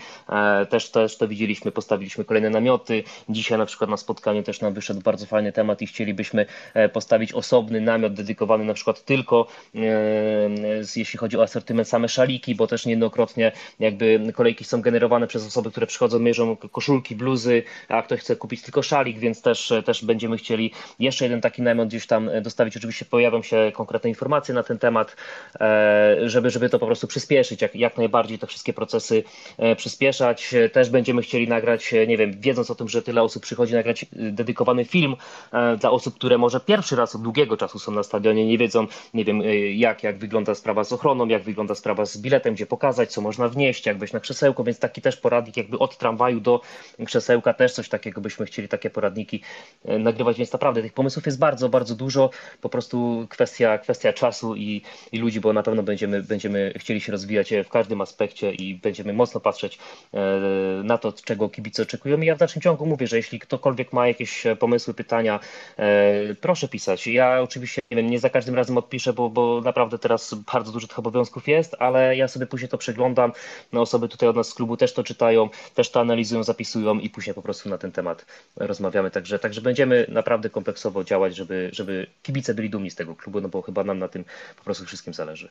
też, 0.70 0.90
też 0.90 1.18
to 1.18 1.28
widzieliśmy, 1.28 1.72
postawiliśmy 1.72 2.24
kolejne 2.24 2.50
namioty. 2.50 3.04
Dzisiaj 3.28 3.58
na 3.58 3.66
przykład 3.66 3.90
na 3.90 3.96
spotkaniu 3.96 4.42
też 4.42 4.60
nam 4.60 4.74
wyszedł 4.74 5.00
bardzo 5.00 5.26
fajny 5.26 5.52
temat 5.52 5.82
i 5.82 5.86
chcielibyśmy 5.86 6.46
postawić 6.92 7.32
osobny 7.32 7.80
namiot 7.80 8.14
dedykowany 8.14 8.64
na 8.64 8.75
przykład 8.76 9.04
tylko 9.04 9.46
e, 9.74 9.80
jeśli 10.96 11.18
chodzi 11.18 11.38
o 11.38 11.42
asortyment 11.42 11.88
same 11.88 12.08
szaliki, 12.08 12.54
bo 12.54 12.66
też 12.66 12.86
niejednokrotnie 12.86 13.52
jakby 13.80 14.32
kolejki 14.34 14.64
są 14.64 14.82
generowane 14.82 15.26
przez 15.26 15.46
osoby, 15.46 15.70
które 15.70 15.86
przychodzą, 15.86 16.18
mierzą 16.18 16.56
koszulki, 16.56 17.16
bluzy, 17.16 17.62
a 17.88 18.02
ktoś 18.02 18.20
chce 18.20 18.36
kupić 18.36 18.62
tylko 18.62 18.82
szalik, 18.82 19.18
więc 19.18 19.42
też, 19.42 19.72
też 19.84 20.04
będziemy 20.04 20.36
chcieli 20.36 20.72
jeszcze 20.98 21.24
jeden 21.24 21.40
taki 21.40 21.62
namiot 21.62 21.88
gdzieś 21.88 22.06
tam 22.06 22.30
dostawić. 22.42 22.76
Oczywiście 22.76 23.04
pojawią 23.04 23.42
się 23.42 23.72
konkretne 23.74 24.10
informacje 24.10 24.54
na 24.54 24.62
ten 24.62 24.78
temat, 24.78 25.16
e, 25.60 26.16
żeby, 26.24 26.50
żeby 26.50 26.68
to 26.68 26.78
po 26.78 26.86
prostu 26.86 27.06
przyspieszyć, 27.06 27.62
jak, 27.62 27.74
jak 27.74 27.96
najbardziej 27.96 28.38
te 28.38 28.46
wszystkie 28.46 28.72
procesy 28.72 29.24
e, 29.58 29.76
przyspieszać. 29.76 30.54
Też 30.72 30.90
będziemy 30.90 31.22
chcieli 31.22 31.48
nagrać, 31.48 31.94
nie 32.08 32.16
wiem, 32.16 32.40
wiedząc 32.40 32.70
o 32.70 32.74
tym, 32.74 32.88
że 32.88 33.02
tyle 33.02 33.22
osób 33.22 33.42
przychodzi, 33.42 33.74
nagrać 33.74 34.06
dedykowany 34.12 34.84
film 34.84 35.16
dla 35.80 35.90
osób, 35.90 36.14
które 36.14 36.38
może 36.38 36.60
pierwszy 36.60 36.96
raz 36.96 37.14
od 37.14 37.22
długiego 37.22 37.56
czasu 37.56 37.78
są 37.78 37.92
na 37.92 38.02
stadionie, 38.02 38.46
nie 38.46 38.58
wiedzą, 38.58 38.65
wiedzą, 38.66 38.86
nie 39.14 39.24
wiem, 39.24 39.40
y, 39.40 39.72
jak, 39.72 40.02
jak 40.02 40.18
wygląda 40.18 40.54
sprawa 40.54 40.84
z 40.84 40.92
ochroną, 40.92 41.26
jak 41.28 41.42
wygląda 41.42 41.74
sprawa 41.74 42.04
z 42.04 42.18
biletem, 42.18 42.54
gdzie 42.54 42.66
pokazać, 42.66 43.12
co 43.12 43.20
można 43.20 43.48
wnieść, 43.48 43.86
jak 43.86 43.98
wejść 43.98 44.14
na 44.14 44.20
krzesełko, 44.20 44.64
więc 44.64 44.78
taki 44.78 45.02
też 45.02 45.16
poradnik 45.16 45.56
jakby 45.56 45.78
od 45.78 45.98
tramwaju 45.98 46.40
do 46.40 46.60
krzesełka, 47.06 47.54
też 47.54 47.72
coś 47.72 47.88
takiego 47.88 48.20
byśmy 48.20 48.46
chcieli, 48.46 48.68
takie 48.68 48.90
poradniki 48.90 49.42
y, 49.88 49.98
nagrywać, 49.98 50.38
więc 50.38 50.52
naprawdę 50.52 50.82
tych 50.82 50.92
pomysłów 50.92 51.26
jest 51.26 51.38
bardzo, 51.38 51.68
bardzo 51.68 51.94
dużo, 51.94 52.30
po 52.60 52.68
prostu 52.68 53.26
kwestia, 53.30 53.78
kwestia 53.78 54.12
czasu 54.12 54.56
i, 54.56 54.82
i 55.12 55.18
ludzi, 55.18 55.40
bo 55.40 55.52
na 55.52 55.62
pewno 55.62 55.82
będziemy, 55.82 56.22
będziemy 56.22 56.72
chcieli 56.76 57.00
się 57.00 57.12
rozwijać 57.12 57.54
w 57.64 57.68
każdym 57.68 58.00
aspekcie 58.00 58.52
i 58.52 58.74
będziemy 58.74 59.12
mocno 59.12 59.40
patrzeć 59.40 59.78
na 60.84 60.98
to, 60.98 61.12
czego 61.12 61.48
kibice 61.48 61.82
oczekują 61.82 62.20
i 62.20 62.26
ja 62.26 62.34
w 62.34 62.38
dalszym 62.38 62.62
ciągu 62.62 62.86
mówię, 62.86 63.06
że 63.06 63.16
jeśli 63.16 63.38
ktokolwiek 63.38 63.92
ma 63.92 64.08
jakieś 64.08 64.44
pomysły, 64.58 64.94
pytania, 64.94 65.40
proszę 66.40 66.68
pisać. 66.68 67.06
Ja 67.06 67.40
oczywiście 67.42 67.80
nie 67.90 67.96
wiem, 67.96 68.10
nie 68.10 68.18
za 68.18 68.30
każdym 68.30 68.54
razem 68.56 68.78
odpiszę, 68.78 69.12
bo, 69.12 69.30
bo 69.30 69.60
naprawdę 69.64 69.98
teraz 69.98 70.34
bardzo 70.52 70.72
dużo 70.72 70.86
tych 70.86 70.98
obowiązków 70.98 71.48
jest, 71.48 71.76
ale 71.78 72.16
ja 72.16 72.28
sobie 72.28 72.46
później 72.46 72.68
to 72.68 72.78
przeglądam. 72.78 73.32
No, 73.72 73.80
osoby 73.80 74.08
tutaj 74.08 74.28
od 74.28 74.36
nas 74.36 74.48
z 74.48 74.54
klubu 74.54 74.76
też 74.76 74.94
to 74.94 75.04
czytają, 75.04 75.48
też 75.74 75.90
to 75.90 76.00
analizują, 76.00 76.42
zapisują 76.44 76.98
i 76.98 77.10
później 77.10 77.34
po 77.34 77.42
prostu 77.42 77.68
na 77.68 77.78
ten 77.78 77.92
temat 77.92 78.26
rozmawiamy. 78.56 79.10
Także, 79.10 79.38
także 79.38 79.60
będziemy 79.60 80.06
naprawdę 80.08 80.50
kompleksowo 80.50 81.04
działać, 81.04 81.36
żeby, 81.36 81.70
żeby 81.72 82.06
kibice 82.22 82.54
byli 82.54 82.70
dumni 82.70 82.90
z 82.90 82.94
tego 82.94 83.16
klubu, 83.16 83.40
no 83.40 83.48
bo 83.48 83.62
chyba 83.62 83.84
nam 83.84 83.98
na 83.98 84.08
tym 84.08 84.24
po 84.56 84.64
prostu 84.64 84.84
wszystkim 84.84 85.14
zależy. 85.14 85.48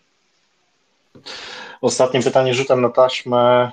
Ostatnie 1.82 2.22
pytanie 2.22 2.54
rzutem 2.54 2.82
na 2.82 2.90
taśmę. 2.90 3.72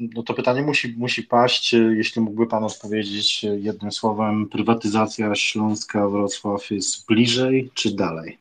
No 0.00 0.22
to 0.22 0.34
pytanie 0.34 0.62
musi, 0.62 0.94
musi 0.98 1.22
paść. 1.22 1.72
Jeśli 1.72 2.22
mógłby 2.22 2.46
Pan 2.46 2.64
odpowiedzieć 2.64 3.42
jednym 3.42 3.92
słowem, 3.92 4.48
prywatyzacja 4.48 5.34
Śląska 5.34 6.08
Wrocław 6.08 6.70
jest 6.70 7.06
bliżej 7.06 7.70
czy 7.74 7.94
dalej? 7.94 8.38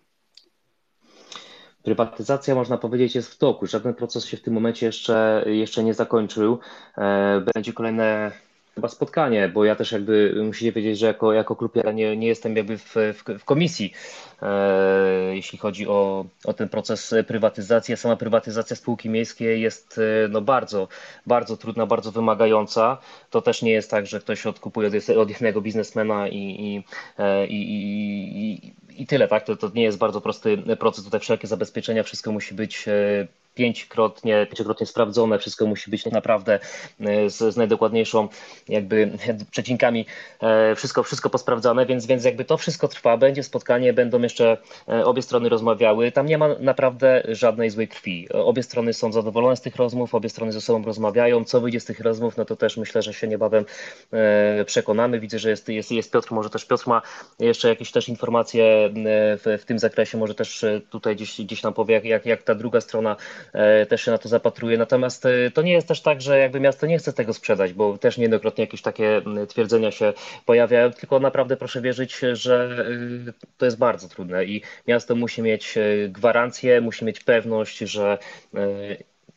Prywatyzacja, 1.83 2.55
można 2.55 2.77
powiedzieć, 2.77 3.15
jest 3.15 3.33
w 3.33 3.37
toku. 3.37 3.67
Żaden 3.67 3.93
proces 3.93 4.25
się 4.25 4.37
w 4.37 4.41
tym 4.41 4.53
momencie 4.53 4.85
jeszcze, 4.85 5.43
jeszcze 5.47 5.83
nie 5.83 5.93
zakończył. 5.93 6.59
E, 6.97 7.41
będzie 7.53 7.73
kolejne 7.73 8.31
chyba 8.75 8.87
spotkanie, 8.87 9.49
bo 9.49 9.65
ja 9.65 9.75
też 9.75 9.91
jakby 9.91 10.41
musicie 10.43 10.71
wiedzieć, 10.71 10.99
że 10.99 11.05
jako, 11.05 11.33
jako 11.33 11.55
klub 11.55 11.75
ja 11.75 11.91
nie, 11.91 12.17
nie 12.17 12.27
jestem 12.27 12.55
jakby 12.55 12.77
w, 12.77 12.95
w, 12.95 13.23
w 13.39 13.45
komisji, 13.45 13.93
e, 14.41 15.35
jeśli 15.35 15.57
chodzi 15.57 15.87
o, 15.87 16.25
o 16.45 16.53
ten 16.53 16.69
proces 16.69 17.15
prywatyzacji. 17.27 17.97
Sama 17.97 18.15
prywatyzacja 18.15 18.75
spółki 18.75 19.09
miejskiej 19.09 19.61
jest 19.61 19.97
e, 19.97 20.27
no, 20.27 20.41
bardzo, 20.41 20.87
bardzo 21.27 21.57
trudna, 21.57 21.85
bardzo 21.85 22.11
wymagająca. 22.11 22.97
To 23.29 23.41
też 23.41 23.61
nie 23.61 23.71
jest 23.71 23.91
tak, 23.91 24.07
że 24.07 24.19
ktoś 24.19 24.45
odkupuje 24.45 24.91
od, 25.17 25.29
jednego 25.29 25.61
biznesmena 25.61 26.27
i, 26.27 26.37
i, 26.37 26.83
e, 27.17 27.47
i, 27.47 27.61
i, 27.61 28.53
i 28.67 28.73
i 28.97 29.07
tyle, 29.07 29.27
tak? 29.27 29.43
To, 29.43 29.55
to 29.55 29.71
nie 29.75 29.83
jest 29.83 29.97
bardzo 29.97 30.21
prosty 30.21 30.57
proces. 30.79 31.03
Tutaj 31.03 31.19
wszelkie 31.19 31.47
zabezpieczenia, 31.47 32.03
wszystko 32.03 32.31
musi 32.31 32.55
być 32.55 32.85
pięćkrotnie, 33.55 34.45
pięciokrotnie 34.45 34.85
sprawdzone, 34.85 35.39
wszystko 35.39 35.65
musi 35.65 35.91
być 35.91 36.05
naprawdę 36.05 36.59
z, 37.27 37.53
z 37.53 37.57
najdokładniejszą 37.57 38.27
jakby 38.69 39.11
przecinkami, 39.51 40.05
wszystko, 40.75 41.03
wszystko 41.03 41.29
posprawdzane, 41.29 41.85
więc, 41.85 42.05
więc 42.05 42.23
jakby 42.23 42.45
to 42.45 42.57
wszystko 42.57 42.87
trwa, 42.87 43.17
będzie 43.17 43.43
spotkanie, 43.43 43.93
będą 43.93 44.21
jeszcze 44.21 44.57
obie 45.03 45.21
strony 45.21 45.49
rozmawiały, 45.49 46.11
tam 46.11 46.25
nie 46.25 46.37
ma 46.37 46.47
naprawdę 46.59 47.23
żadnej 47.27 47.69
złej 47.69 47.87
krwi. 47.87 48.29
Obie 48.29 48.63
strony 48.63 48.93
są 48.93 49.11
zadowolone 49.11 49.55
z 49.55 49.61
tych 49.61 49.75
rozmów, 49.75 50.15
obie 50.15 50.29
strony 50.29 50.51
ze 50.51 50.61
sobą 50.61 50.85
rozmawiają, 50.85 51.45
co 51.45 51.61
wyjdzie 51.61 51.79
z 51.79 51.85
tych 51.85 51.99
rozmów, 51.99 52.37
no 52.37 52.45
to 52.45 52.55
też 52.55 52.77
myślę, 52.77 53.01
że 53.01 53.13
się 53.13 53.27
niebawem 53.27 53.65
przekonamy. 54.65 55.19
Widzę, 55.19 55.39
że 55.39 55.49
jest, 55.49 55.69
jest, 55.69 55.91
jest 55.91 56.11
Piotr, 56.11 56.31
może 56.31 56.49
też 56.49 56.65
Piotr 56.65 56.87
ma 56.87 57.01
jeszcze 57.39 57.69
jakieś 57.69 57.91
też 57.91 58.09
informacje 58.09 58.89
w, 59.37 59.57
w 59.61 59.65
tym 59.65 59.79
zakresie, 59.79 60.17
może 60.17 60.35
też 60.35 60.65
tutaj 60.89 61.15
gdzieś, 61.15 61.41
gdzieś 61.41 61.63
nam 61.63 61.73
powie, 61.73 62.01
jak, 62.03 62.25
jak 62.25 62.43
ta 62.43 62.55
druga 62.55 62.81
strona 62.81 63.15
E, 63.42 63.42
też 63.89 64.01
się 64.01 64.11
na 64.11 64.17
to 64.17 64.29
zapatruje. 64.29 64.77
Natomiast 64.77 65.25
e, 65.25 65.51
to 65.51 65.61
nie 65.61 65.71
jest 65.71 65.87
też 65.87 66.01
tak, 66.01 66.21
że 66.21 66.39
jakby 66.39 66.59
miasto 66.59 66.87
nie 66.87 66.97
chce 66.97 67.13
tego 67.13 67.33
sprzedać, 67.33 67.73
bo 67.73 67.97
też 67.97 68.17
niejednokrotnie 68.17 68.63
jakieś 68.63 68.81
takie 68.81 69.21
twierdzenia 69.47 69.91
się 69.91 70.13
pojawiają, 70.45 70.91
tylko 70.91 71.19
naprawdę 71.19 71.57
proszę 71.57 71.81
wierzyć, 71.81 72.19
że 72.33 72.85
e, 73.29 73.47
to 73.57 73.65
jest 73.65 73.77
bardzo 73.77 74.07
trudne 74.07 74.45
i 74.45 74.61
miasto 74.87 75.15
musi 75.15 75.41
mieć 75.41 75.75
gwarancję, 76.09 76.81
musi 76.81 77.05
mieć 77.05 77.19
pewność, 77.19 77.77
że 77.77 78.17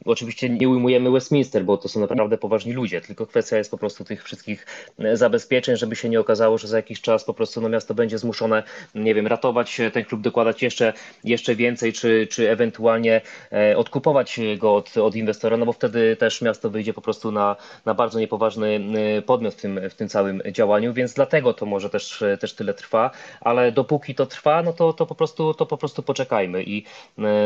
Oczywiście 0.06 0.48
nie 0.48 0.68
ujmujemy 0.68 1.10
Westminster, 1.10 1.64
bo 1.64 1.76
to 1.76 1.88
są 1.88 2.00
naprawdę 2.00 2.38
poważni 2.38 2.72
ludzie, 2.72 3.00
tylko 3.00 3.26
kwestia 3.26 3.56
jest 3.56 3.70
po 3.70 3.78
prostu 3.78 4.04
tych 4.04 4.24
wszystkich 4.24 4.66
e, 4.98 5.16
zabezpieczeń, 5.16 5.76
żeby 5.76 5.96
się 5.96 6.08
nie 6.08 6.20
okazało, 6.20 6.58
że 6.58 6.68
za 6.68 6.76
jakiś 6.76 7.00
czas 7.00 7.24
po 7.24 7.34
prostu 7.34 7.60
no, 7.60 7.68
miasto 7.68 7.94
będzie 7.94 8.18
zmuszone, 8.18 8.62
nie 8.94 9.14
wiem, 9.14 9.26
ratować 9.26 9.80
ten 9.92 10.04
klub, 10.04 10.20
dokładać 10.20 10.62
jeszcze, 10.62 10.92
jeszcze 11.24 11.54
więcej, 11.54 11.92
czy, 11.92 12.26
czy 12.30 12.50
ewentualnie 12.50 13.20
e, 13.52 13.76
odkupować 13.76 14.40
go 14.58 14.74
od, 14.74 14.96
od 14.96 15.16
inwestora, 15.16 15.56
no 15.56 15.66
bo 15.66 15.72
wtedy 15.72 16.16
też 16.16 16.42
miasto 16.42 16.70
wyjdzie 16.70 16.94
po 16.94 17.00
prostu 17.00 17.32
na, 17.32 17.56
na 17.84 17.94
bardzo 17.94 18.20
niepoważny 18.20 18.80
e, 19.18 19.22
podmiot 19.22 19.54
w 19.54 19.60
tym, 19.60 19.80
w 19.90 19.94
tym 19.94 20.08
całym 20.08 20.42
działaniu, 20.52 20.92
więc 20.92 21.14
dlatego 21.14 21.54
to 21.54 21.66
może 21.66 21.90
też, 21.90 22.24
też 22.40 22.54
tyle 22.54 22.74
trwa, 22.74 23.10
ale 23.40 23.72
dopóki 23.72 24.14
to 24.14 24.26
trwa, 24.26 24.62
no 24.62 24.72
to, 24.72 24.92
to, 24.92 25.06
po, 25.06 25.14
prostu, 25.14 25.54
to 25.54 25.66
po 25.66 25.76
prostu 25.76 26.02
poczekajmy 26.02 26.62
i 26.62 26.84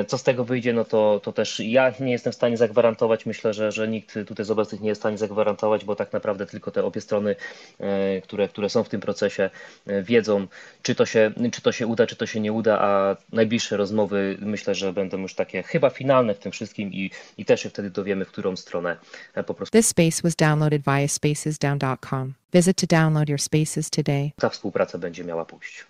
co 0.07 0.19
z 0.19 0.23
tego 0.23 0.45
wyjdzie, 0.45 0.73
no 0.73 0.85
to, 0.85 1.21
to 1.23 1.33
też 1.33 1.61
ja 1.61 1.93
nie 2.01 2.13
jestem 2.13 2.33
w 2.33 2.37
stanie 2.37 2.50
stanie 2.51 2.69
zagwarantować. 2.69 3.27
Myślę, 3.27 3.55
że, 3.55 3.73
że 3.73 3.89
nikt 3.89 4.19
tutaj 4.27 4.47
z 4.47 4.51
obecnych 4.51 4.81
nie 4.81 4.89
jest 4.89 5.01
w 5.01 5.03
stanie 5.03 5.19
zagwarantować, 5.19 5.85
bo 5.85 5.97
tak 5.97 6.13
naprawdę 6.13 6.47
tylko 6.47 6.71
te 6.71 6.85
obie 6.85 7.01
strony, 7.01 7.37
e, 7.81 8.21
które, 8.21 8.49
które 8.49 8.69
są 8.69 8.85
w 8.85 8.89
tym 8.89 9.01
procesie, 9.01 9.51
e, 9.87 10.03
wiedzą, 10.03 10.47
czy 10.83 10.95
to, 10.95 11.07
się, 11.07 11.33
czy 11.53 11.63
to 11.63 11.73
się 11.73 11.87
uda, 11.87 12.07
czy 12.07 12.17
to 12.17 12.27
się 12.27 12.41
nie 12.41 12.53
uda, 12.53 12.79
a 12.81 13.17
najbliższe 13.33 13.77
rozmowy 13.77 14.37
myślę, 14.41 14.75
że 14.75 14.93
będą 14.93 15.19
już 15.19 15.35
takie 15.35 15.63
chyba 15.63 15.91
finalne 15.91 16.35
w 16.35 16.39
tym 16.39 16.53
wszystkim 16.53 16.93
i, 16.93 17.11
i 17.39 17.45
też 17.45 17.61
się 17.61 17.71
wtedy 17.71 17.91
dowiemy, 17.91 18.25
w 18.25 18.29
którą 18.29 18.57
stronę 18.57 18.97
e, 19.35 19.45
po 19.45 19.55
prostu. 19.55 19.79
This 19.79 19.89
space 19.89 20.23
was 20.23 20.37
downloaded 20.37 20.83
via 20.83 21.09
spacesdown.com. 21.09 22.35
Visit 22.53 22.77
to 22.77 22.87
download 22.87 23.29
your 23.29 23.41
spaces 23.41 23.91
today. 23.91 24.31
Ta 24.37 24.49
współpraca 24.49 24.99
będzie 24.99 25.25
miała 25.25 25.45
pójść. 25.45 25.85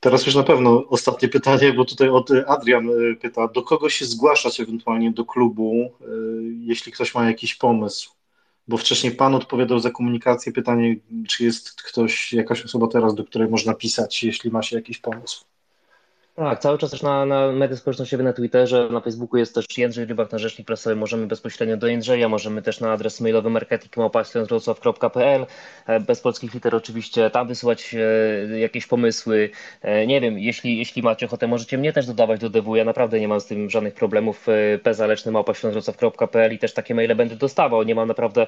Teraz 0.00 0.26
już 0.26 0.34
na 0.34 0.42
pewno 0.42 0.84
ostatnie 0.88 1.28
pytanie, 1.28 1.72
bo 1.72 1.84
tutaj 1.84 2.08
od 2.08 2.30
Adrian 2.46 2.90
y, 2.90 3.16
pyta, 3.16 3.48
do 3.48 3.62
kogo 3.62 3.88
się 3.88 4.04
zgłaszać 4.04 4.60
ewentualnie 4.60 5.12
do 5.12 5.24
klubu, 5.24 5.92
y, 6.00 6.06
jeśli 6.60 6.92
ktoś 6.92 7.14
ma 7.14 7.26
jakiś 7.26 7.54
pomysł? 7.54 8.10
Bo 8.68 8.76
wcześniej 8.76 9.12
Pan 9.14 9.34
odpowiadał 9.34 9.78
za 9.78 9.90
komunikację. 9.90 10.52
Pytanie, 10.52 10.96
czy 11.28 11.44
jest 11.44 11.82
ktoś, 11.82 12.32
jakaś 12.32 12.64
osoba 12.64 12.86
teraz, 12.86 13.14
do 13.14 13.24
której 13.24 13.48
można 13.48 13.74
pisać, 13.74 14.22
jeśli 14.22 14.50
ma 14.50 14.62
się 14.62 14.76
jakiś 14.76 14.98
pomysł? 14.98 15.44
Tak, 16.38 16.58
cały 16.58 16.78
czas 16.78 16.90
też 16.90 17.02
na, 17.02 17.26
na 17.26 17.52
media 17.52 17.76
społecznościowe, 17.76 18.22
na 18.22 18.32
Twitterze, 18.32 18.88
na 18.90 19.00
Facebooku 19.00 19.38
jest 19.38 19.54
też 19.54 19.78
Jędrzej 19.78 20.06
Rybak, 20.06 20.32
na 20.32 20.38
rzecznik 20.38 20.66
prasowy. 20.66 20.96
Możemy 20.96 21.26
bezpośrednio 21.26 21.76
do 21.76 21.86
Jędrzeja, 21.86 22.28
możemy 22.28 22.62
też 22.62 22.80
na 22.80 22.92
adres 22.92 23.20
mailowy 23.20 23.50
marketingmałpa.pl 23.50 25.46
e, 25.86 26.00
bez 26.00 26.20
polskich 26.20 26.54
liter 26.54 26.74
oczywiście, 26.74 27.30
tam 27.30 27.48
wysyłać 27.48 27.94
e, 27.94 28.58
jakieś 28.58 28.86
pomysły. 28.86 29.50
E, 29.82 30.06
nie 30.06 30.20
wiem, 30.20 30.38
jeśli, 30.38 30.78
jeśli 30.78 31.02
macie 31.02 31.26
ochotę, 31.26 31.46
możecie 31.46 31.78
mnie 31.78 31.92
też 31.92 32.06
dodawać 32.06 32.40
do 32.40 32.50
DW. 32.50 32.76
Ja 32.76 32.84
naprawdę 32.84 33.20
nie 33.20 33.28
mam 33.28 33.40
z 33.40 33.46
tym 33.46 33.70
żadnych 33.70 33.94
problemów. 33.94 34.46
pezaleczny 34.82 35.32
małpa.pl 35.32 36.52
i 36.52 36.58
też 36.58 36.74
takie 36.74 36.94
maile 36.94 37.16
będę 37.16 37.36
dostawał. 37.36 37.82
Nie 37.82 37.94
mam 37.94 38.08
naprawdę 38.08 38.46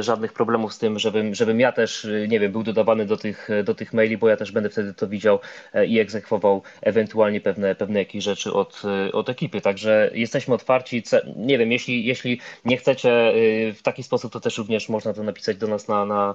żadnych 0.00 0.32
problemów 0.32 0.74
z 0.74 0.78
tym, 0.78 0.98
żebym, 0.98 1.34
żebym 1.34 1.60
ja 1.60 1.72
też, 1.72 2.08
nie 2.28 2.40
wiem, 2.40 2.52
był 2.52 2.62
dodawany 2.62 3.06
do 3.06 3.16
tych, 3.16 3.48
do 3.64 3.74
tych 3.74 3.92
maili, 3.92 4.18
bo 4.18 4.28
ja 4.28 4.36
też 4.36 4.52
będę 4.52 4.70
wtedy 4.70 4.94
to 4.94 5.08
widział 5.08 5.38
i 5.86 6.00
egzekwował 6.00 6.62
ewentualnie 6.82 7.13
ewentualnie 7.14 7.40
pewne, 7.40 7.74
pewne 7.74 7.98
jakieś 7.98 8.24
rzeczy 8.24 8.52
od, 8.52 8.82
od 9.12 9.28
ekipy. 9.28 9.60
Także 9.60 10.10
jesteśmy 10.14 10.54
otwarci. 10.54 11.02
Nie 11.36 11.58
wiem, 11.58 11.72
jeśli, 11.72 12.04
jeśli 12.04 12.40
nie 12.64 12.76
chcecie 12.76 13.34
y, 13.34 13.74
w 13.74 13.82
taki 13.82 14.02
sposób, 14.02 14.32
to 14.32 14.40
też 14.40 14.58
również 14.58 14.88
można 14.88 15.12
to 15.12 15.22
napisać 15.22 15.56
do 15.56 15.66
nas 15.66 15.88
na, 15.88 16.04
na 16.04 16.34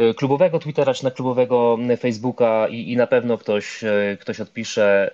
y, 0.00 0.14
klubowego 0.14 0.58
Twittera 0.58 0.94
czy 0.94 1.04
na 1.04 1.10
klubowego 1.10 1.78
Facebooka 2.00 2.68
i, 2.68 2.92
i 2.92 2.96
na 2.96 3.06
pewno 3.06 3.38
ktoś, 3.38 3.84
y, 3.84 4.18
ktoś 4.20 4.40
odpisze. 4.40 5.10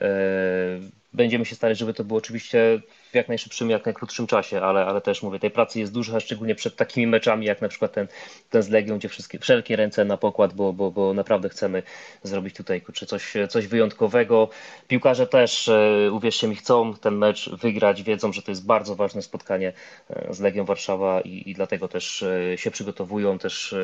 Będziemy 1.13 1.45
się 1.45 1.55
starać, 1.55 1.79
żeby 1.79 1.95
to 1.95 2.05
było 2.05 2.19
oczywiście 2.19 2.81
w 3.15 3.17
jak 3.17 3.29
najszybszym, 3.29 3.71
jak 3.71 3.85
najkrótszym 3.85 4.27
czasie, 4.27 4.61
ale, 4.61 4.87
ale 4.87 5.01
też 5.01 5.23
mówię, 5.23 5.39
tej 5.39 5.51
pracy 5.51 5.81
jest 5.81 5.93
dużo, 5.93 6.21
szczególnie 6.21 6.55
przed 6.55 6.77
takimi 6.77 7.07
meczami, 7.07 7.47
jak 7.47 7.63
na 7.63 7.69
przykład 7.69 7.93
ten, 7.93 8.09
ten 8.51 8.63
z 8.63 8.69
Legią, 8.69 8.99
gdzie 8.99 9.09
wszystkie, 9.09 9.39
wszelkie 9.39 9.77
ręce 9.77 10.05
na 10.05 10.17
pokład, 10.17 10.53
bo, 10.53 10.73
bo, 10.73 10.91
bo 10.91 11.15
naprawdę 11.15 11.49
chcemy 11.49 11.83
zrobić 12.23 12.57
tutaj 12.57 12.81
kurczę, 12.81 13.07
coś, 13.07 13.35
coś 13.49 13.67
wyjątkowego. 13.67 14.49
Piłkarze 14.89 15.27
też, 15.27 15.69
e, 15.69 16.13
uwierzcie 16.13 16.49
mi, 16.49 16.57
chcą 16.57 16.95
ten 16.95 17.15
mecz 17.15 17.51
wygrać, 17.51 18.03
wiedzą, 18.03 18.33
że 18.33 18.43
to 18.43 18.51
jest 18.51 18.67
bardzo 18.67 18.97
ważne 18.97 19.23
spotkanie 19.23 19.73
e, 20.11 20.35
z 20.35 20.41
Legią 20.41 20.65
Warszawa 20.65 21.21
i, 21.21 21.51
i 21.51 21.55
dlatego 21.55 21.89
też 21.89 22.23
e, 22.23 22.59
się 22.59 22.71
przygotowują, 22.71 23.39
też 23.39 23.75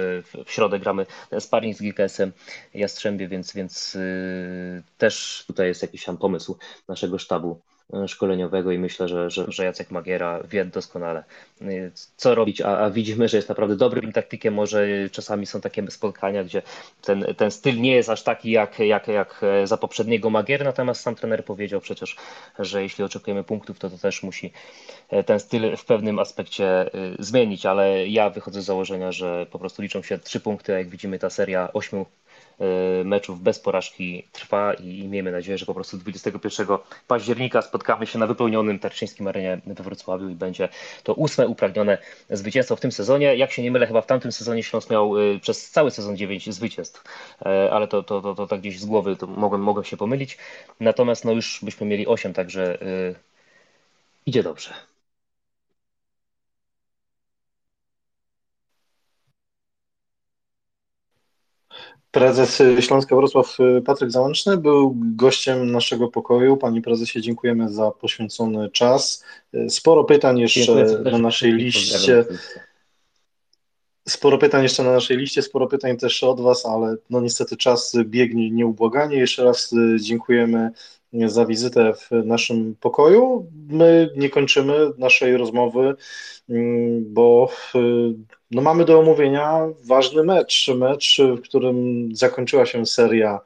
w 0.45 0.53
środę 0.53 0.79
gramy 0.79 1.07
sparring 1.39 1.77
z 1.77 1.83
GKS-em 1.83 2.33
Jastrzębie, 2.75 3.29
więc, 3.29 3.55
więc 3.55 3.99
też 4.99 5.45
tutaj 5.47 5.67
jest 5.67 5.83
jakiś 5.83 6.05
tam 6.05 6.17
pomysł 6.17 6.59
naszego 6.89 7.19
sztabu 7.19 7.61
szkoleniowego 8.07 8.73
i 8.73 8.79
myślę, 8.79 9.09
że, 9.09 9.31
że, 9.31 9.45
że 9.49 9.65
Jacek 9.65 9.91
Magiera 9.91 10.41
wie 10.51 10.65
doskonale, 10.65 11.25
e, 11.63 11.67
co 12.17 12.35
robić, 12.35 12.61
a, 12.61 12.79
a 12.79 12.91
widzimy, 12.91 13.29
że 13.29 13.37
jest 13.37 13.49
naprawdę 13.49 13.77
dobrym 13.77 14.13
taktykiem. 14.13 14.55
Może 14.55 14.87
czasami 15.13 15.47
są 15.47 15.61
takie 15.61 15.91
spotkania, 15.91 16.45
gdzie 16.45 16.63
ten, 17.03 17.25
ten 17.37 17.51
styl 17.51 17.81
nie 17.81 17.95
jest 17.95 18.09
aż 18.09 18.23
taki 18.23 18.51
jak, 18.51 18.79
jak, 18.79 19.09
jak 19.09 19.41
za 19.65 19.77
poprzedniego 19.77 20.31
Magiera, 20.31 20.65
natomiast 20.65 21.01
sam 21.01 21.15
trener 21.15 21.45
powiedział 21.45 21.81
przecież, 21.81 22.17
że 22.59 22.83
jeśli 22.83 23.05
oczekujemy 23.05 23.45
punktów, 23.45 23.79
to 23.79 23.91
to 23.91 23.99
też 23.99 24.23
musi 24.23 24.53
e, 25.09 25.25
ten 25.25 25.41
styl 25.41 25.77
w 25.77 25.85
pewnym 25.85 26.19
aspekcie 26.19 26.91
zmienić, 27.19 27.67
ale 27.67 28.09
ja 28.09 28.31
wychodzę 28.31 28.63
z 28.63 28.65
założenia, 28.65 29.13
że 29.13 29.47
po 29.51 29.59
prostu 29.59 29.83
liczą 29.83 30.03
się 30.03 30.19
trzy 30.19 30.41
punkty, 30.41 30.75
a 30.75 30.79
jak 30.79 30.89
widzimy 30.89 31.19
ta 31.19 31.31
seria 31.31 31.73
ośmiu 31.73 32.07
E, 32.30 32.30
meczów 33.05 33.43
bez 33.43 33.59
porażki 33.59 34.27
trwa 34.33 34.75
i 34.75 35.09
miejmy 35.09 35.33
nadzieję, 35.33 35.59
że 35.59 35.67
po 35.67 35.75
prostu 35.75 35.97
21 35.97 36.67
października 37.07 37.63
spotkamy 37.63 38.07
się 38.07 38.19
na 38.19 38.27
wypełnionym 38.27 38.79
Tarczyńskim 38.79 39.29
Arenie 39.29 39.61
we 39.67 39.85
Wrocławiu 39.85 40.29
i 40.29 40.35
będzie 40.35 40.69
to 41.03 41.15
ósme 41.15 41.49
upragnione 41.49 41.99
zwycięstwo 42.31 42.77
w 42.77 42.81
tym 42.81 42.93
sezonie. 42.93 43.37
Jak 43.37 43.53
się 43.53 43.63
nie 43.63 43.71
mylę, 43.71 43.87
chyba 43.87 44.01
w 44.01 44.07
tamtym 44.07 44.33
sezonie 44.33 44.63
Śląsk 44.63 44.91
miał 44.91 45.19
e, 45.19 45.39
przez 45.39 45.71
cały 45.71 45.91
sezon 45.91 46.17
9 46.17 46.55
zwycięstw, 46.55 47.05
e, 47.47 47.71
ale 47.71 47.89
to, 47.89 48.03
to, 48.03 48.21
to, 48.21 48.35
to 48.35 48.47
tak 48.47 48.61
gdzieś 48.61 48.81
z 48.81 48.85
głowy 48.85 49.17
to 49.17 49.27
mogłem, 49.27 49.61
mogłem 49.63 49.85
się 49.85 49.97
pomylić. 49.97 50.39
Natomiast 50.81 51.25
no 51.25 51.33
już 51.33 51.61
byśmy 51.63 51.87
mieli 51.87 52.07
8, 52.07 52.33
także 52.33 52.79
idzie 54.27 54.43
dobrze. 54.43 54.90
Prezes 62.11 62.63
Śląska 62.81 63.17
Wrocław 63.17 63.57
Patryk 63.85 64.11
Załączny 64.11 64.57
był 64.57 64.95
gościem 64.97 65.73
naszego 65.73 66.09
pokoju. 66.09 66.57
Pani 66.57 66.83
prezesie, 66.83 67.21
dziękujemy 67.21 67.69
za 67.69 67.91
poświęcony 67.91 68.71
czas. 68.71 69.25
Sporo 69.69 70.05
pytań 70.05 70.39
jeszcze 70.39 70.85
na 71.05 71.19
naszej 71.19 71.53
liście. 71.53 72.25
Sporo 74.09 74.39
pytań 74.39 74.63
jeszcze 74.63 74.83
na 74.83 74.93
naszej 74.93 75.17
liście, 75.17 75.43
sporo 75.43 75.67
pytań 75.67 75.97
też 75.97 76.23
od 76.23 76.41
Was, 76.41 76.67
ale 76.67 76.97
no 77.11 77.21
niestety 77.21 77.57
czas 77.57 77.97
biegnie 78.05 78.51
nieubłaganie. 78.51 79.17
Jeszcze 79.17 79.45
raz 79.45 79.75
dziękujemy 80.01 80.71
za 81.13 81.47
wizytę 81.47 81.93
w 81.95 82.11
naszym 82.25 82.75
pokoju. 82.81 83.47
My 83.69 84.11
nie 84.17 84.31
kończymy 84.31 84.91
naszej 84.99 85.37
rozmowy, 85.37 85.95
mm, 86.49 87.05
bo 87.15 87.49
no 88.51 88.63
mamy 88.63 88.85
do 88.85 88.99
omówienia 88.99 89.69
ważny 89.85 90.25
mecz, 90.25 90.69
mecz, 90.69 91.21
w 91.39 91.41
którym 91.41 92.09
zakończyła 92.13 92.67
się 92.67 92.87
seria 92.87 93.41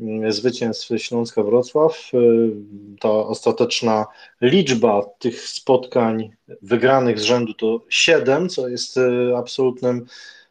mm, 0.00 0.32
zwycięstw 0.32 0.88
Śląska 0.96 1.42
Wrocław. 1.42 2.10
Ta 3.00 3.10
ostateczna 3.10 4.06
liczba 4.40 5.02
tych 5.18 5.40
spotkań 5.40 6.30
wygranych 6.62 7.18
z 7.18 7.22
rzędu 7.22 7.54
to 7.54 7.80
7, 7.88 8.48
co 8.48 8.68
jest 8.68 9.00
absolutnym 9.36 9.96
e, 9.96 10.43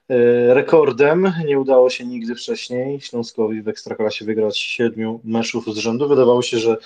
rekordem. 0.53 1.33
Nie 1.45 1.59
udało 1.59 1.89
się 1.89 2.05
nigdy 2.05 2.35
wcześniej 2.35 3.01
Śląskowi 3.01 3.61
w 3.61 3.67
Ekstraklasie 3.67 4.25
wygrać 4.25 4.57
siedmiu 4.57 5.19
meczów 5.23 5.75
z 5.75 5.77
rzędu. 5.77 6.07
Wydawało 6.07 6.41
się, 6.41 6.59
że 6.59 6.77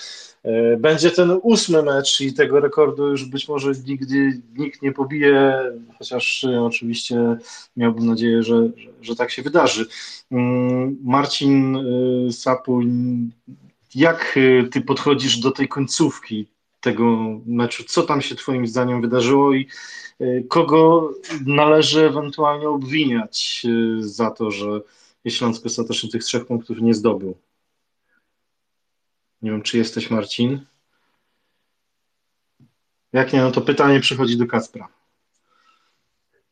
e, 0.43 0.77
będzie 0.77 1.11
ten 1.11 1.39
ósmy 1.41 1.83
mecz 1.83 2.21
i 2.21 2.33
tego 2.33 2.59
rekordu 2.59 3.07
już 3.07 3.25
być 3.25 3.47
może 3.47 3.71
nigdy 3.87 4.41
nikt 4.57 4.81
nie 4.81 4.91
pobije, 4.91 5.59
chociaż 5.97 6.45
oczywiście 6.61 7.37
miałbym 7.77 8.05
nadzieję, 8.05 8.43
że, 8.43 8.69
że, 8.77 8.89
że 9.01 9.15
tak 9.15 9.31
się 9.31 9.41
wydarzy. 9.41 9.85
Mm, 10.31 10.97
Marcin 11.03 11.77
Sapuń, 12.31 12.87
jak 13.95 14.39
ty 14.71 14.81
podchodzisz 14.81 15.37
do 15.37 15.51
tej 15.51 15.67
końcówki 15.67 16.47
tego 16.91 17.17
meczu? 17.45 17.83
Co 17.83 18.03
tam 18.03 18.21
się 18.21 18.35
twoim 18.35 18.67
zdaniem 18.67 19.01
wydarzyło 19.01 19.53
i 19.53 19.67
Y, 20.21 20.45
kogo 20.49 21.11
należy 21.45 22.05
ewentualnie 22.05 22.69
obwiniać 22.69 23.65
y, 23.65 24.07
za 24.07 24.31
to, 24.31 24.51
że 24.51 24.81
Śląsk 25.27 25.65
ostatecznie 25.65 26.09
tych 26.09 26.23
trzech 26.23 26.45
punktów 26.45 26.81
nie 26.81 26.93
zdobył? 26.93 27.37
Nie 29.41 29.51
wiem, 29.51 29.61
czy 29.61 29.77
jesteś 29.77 30.11
Marcin? 30.11 30.65
Jak 33.13 33.33
nie, 33.33 33.41
no 33.41 33.51
to 33.51 33.61
pytanie 33.61 33.99
przychodzi 33.99 34.37
do 34.37 34.47
Kaspra. 34.47 34.87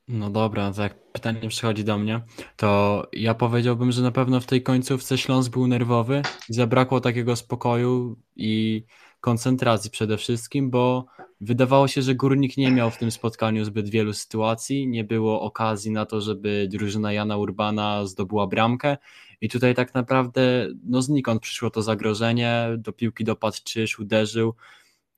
No 0.07 0.29
dobra, 0.29 0.73
to 0.73 0.81
jak 0.81 1.11
pytanie 1.11 1.49
przychodzi 1.49 1.83
do 1.83 1.97
mnie, 1.97 2.21
to 2.55 3.03
ja 3.13 3.33
powiedziałbym, 3.33 3.91
że 3.91 4.01
na 4.01 4.11
pewno 4.11 4.39
w 4.39 4.45
tej 4.45 4.63
końcówce 4.63 5.17
Śląsk 5.17 5.51
był 5.51 5.67
nerwowy 5.67 6.21
zabrakło 6.49 7.01
takiego 7.01 7.35
spokoju 7.35 8.17
i 8.35 8.83
koncentracji 9.25 9.91
przede 9.91 10.17
wszystkim, 10.17 10.69
bo 10.69 11.05
wydawało 11.41 11.87
się, 11.87 12.01
że 12.01 12.15
Górnik 12.15 12.57
nie 12.57 12.71
miał 12.71 12.91
w 12.91 12.97
tym 12.97 13.11
spotkaniu 13.11 13.65
zbyt 13.65 13.89
wielu 13.89 14.13
sytuacji, 14.13 14.87
nie 14.87 15.03
było 15.03 15.41
okazji 15.41 15.91
na 15.91 16.05
to, 16.05 16.21
żeby 16.21 16.67
drużyna 16.71 17.13
Jana 17.13 17.37
Urbana 17.37 18.05
zdobyła 18.05 18.47
bramkę. 18.47 18.97
I 19.41 19.49
tutaj 19.49 19.75
tak 19.75 19.93
naprawdę 19.93 20.67
no 20.83 21.01
znikąd 21.01 21.41
przyszło 21.41 21.69
to 21.69 21.81
zagrożenie, 21.81 22.67
do 22.77 22.93
piłki 22.93 23.23
dopadł 23.23 23.57
Czyż, 23.63 23.99
uderzył, 23.99 24.55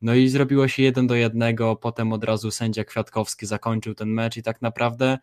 no 0.01 0.15
i 0.15 0.27
zrobiło 0.27 0.67
się 0.67 0.83
jeden 0.83 1.07
do 1.07 1.15
jednego, 1.15 1.75
potem 1.75 2.13
od 2.13 2.23
razu 2.23 2.51
sędzia 2.51 2.83
Kwiatkowski 2.83 3.45
zakończył 3.45 3.95
ten 3.95 4.09
mecz 4.09 4.37
i 4.37 4.43
tak 4.43 4.61
naprawdę 4.61 5.17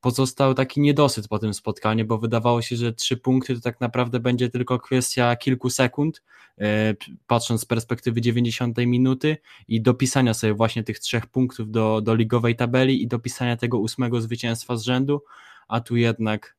pozostał 0.00 0.54
taki 0.54 0.80
niedosyt 0.80 1.28
po 1.28 1.38
tym 1.38 1.54
spotkaniu, 1.54 2.04
bo 2.06 2.18
wydawało 2.18 2.62
się, 2.62 2.76
że 2.76 2.92
trzy 2.92 3.16
punkty 3.16 3.54
to 3.54 3.60
tak 3.60 3.80
naprawdę 3.80 4.20
będzie 4.20 4.48
tylko 4.48 4.78
kwestia 4.78 5.36
kilku 5.36 5.70
sekund, 5.70 6.22
e, 6.58 6.94
patrząc 7.26 7.60
z 7.60 7.64
perspektywy 7.64 8.20
90 8.20 8.78
minuty 8.78 9.36
i 9.68 9.82
dopisania 9.82 10.34
sobie 10.34 10.54
właśnie 10.54 10.84
tych 10.84 10.98
trzech 10.98 11.26
punktów 11.26 11.70
do, 11.70 12.00
do 12.00 12.14
ligowej 12.14 12.56
tabeli 12.56 13.02
i 13.02 13.08
dopisania 13.08 13.56
tego 13.56 13.78
ósmego 13.78 14.20
zwycięstwa 14.20 14.76
z 14.76 14.82
rzędu, 14.82 15.22
a 15.68 15.80
tu 15.80 15.96
jednak 15.96 16.56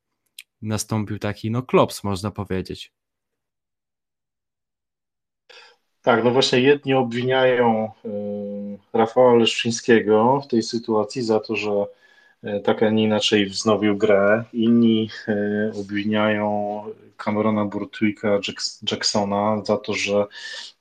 nastąpił 0.62 1.20
taki 1.20 1.52
no 1.52 1.64
klops 1.64 2.04
można 2.04 2.32
powiedzieć. 2.32 2.92
Tak, 6.02 6.24
no 6.24 6.32
właśnie 6.32 6.60
jedni 6.60 6.94
obwiniają 6.94 7.92
y, 8.06 8.10
Rafała 8.94 9.36
Leszczyńskiego 9.36 10.42
w 10.46 10.48
tej 10.48 10.64
sytuacji 10.64 11.22
za 11.22 11.40
to, 11.40 11.56
że 11.56 11.72
E, 11.72 11.86
tak, 12.64 12.84
a 12.84 12.90
nie 12.90 13.04
inaczej 13.04 13.46
wznowił 13.46 13.98
grę. 13.98 14.44
Inni 14.54 15.10
e, 15.28 15.72
obwiniają 15.80 16.82
Camerona 17.18 17.66
Burtwicka 17.66 18.40
Jacksona 18.92 19.62
za 19.66 19.78
to, 19.78 19.94
że 19.94 20.26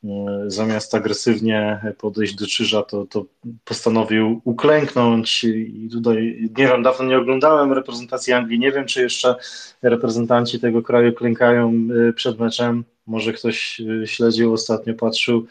e, 0.04 0.08
zamiast 0.46 0.94
agresywnie 0.94 1.80
podejść 1.98 2.34
do 2.34 2.46
krzyża, 2.46 2.82
to, 2.82 3.06
to 3.06 3.24
postanowił 3.64 4.40
uklęknąć. 4.44 5.44
I 5.44 5.88
tutaj, 5.92 6.48
nie 6.58 6.66
wiem, 6.66 6.82
dawno 6.82 7.04
nie 7.04 7.18
oglądałem 7.18 7.72
reprezentacji 7.72 8.32
Anglii, 8.32 8.58
nie 8.58 8.72
wiem, 8.72 8.86
czy 8.86 9.02
jeszcze 9.02 9.34
reprezentanci 9.82 10.60
tego 10.60 10.82
kraju 10.82 11.12
klękają 11.12 11.72
przed 12.14 12.38
meczem, 12.38 12.84
może 13.06 13.32
ktoś 13.32 13.80
śledził 14.04 14.52
ostatnio, 14.52 14.94
patrzył, 14.94 15.46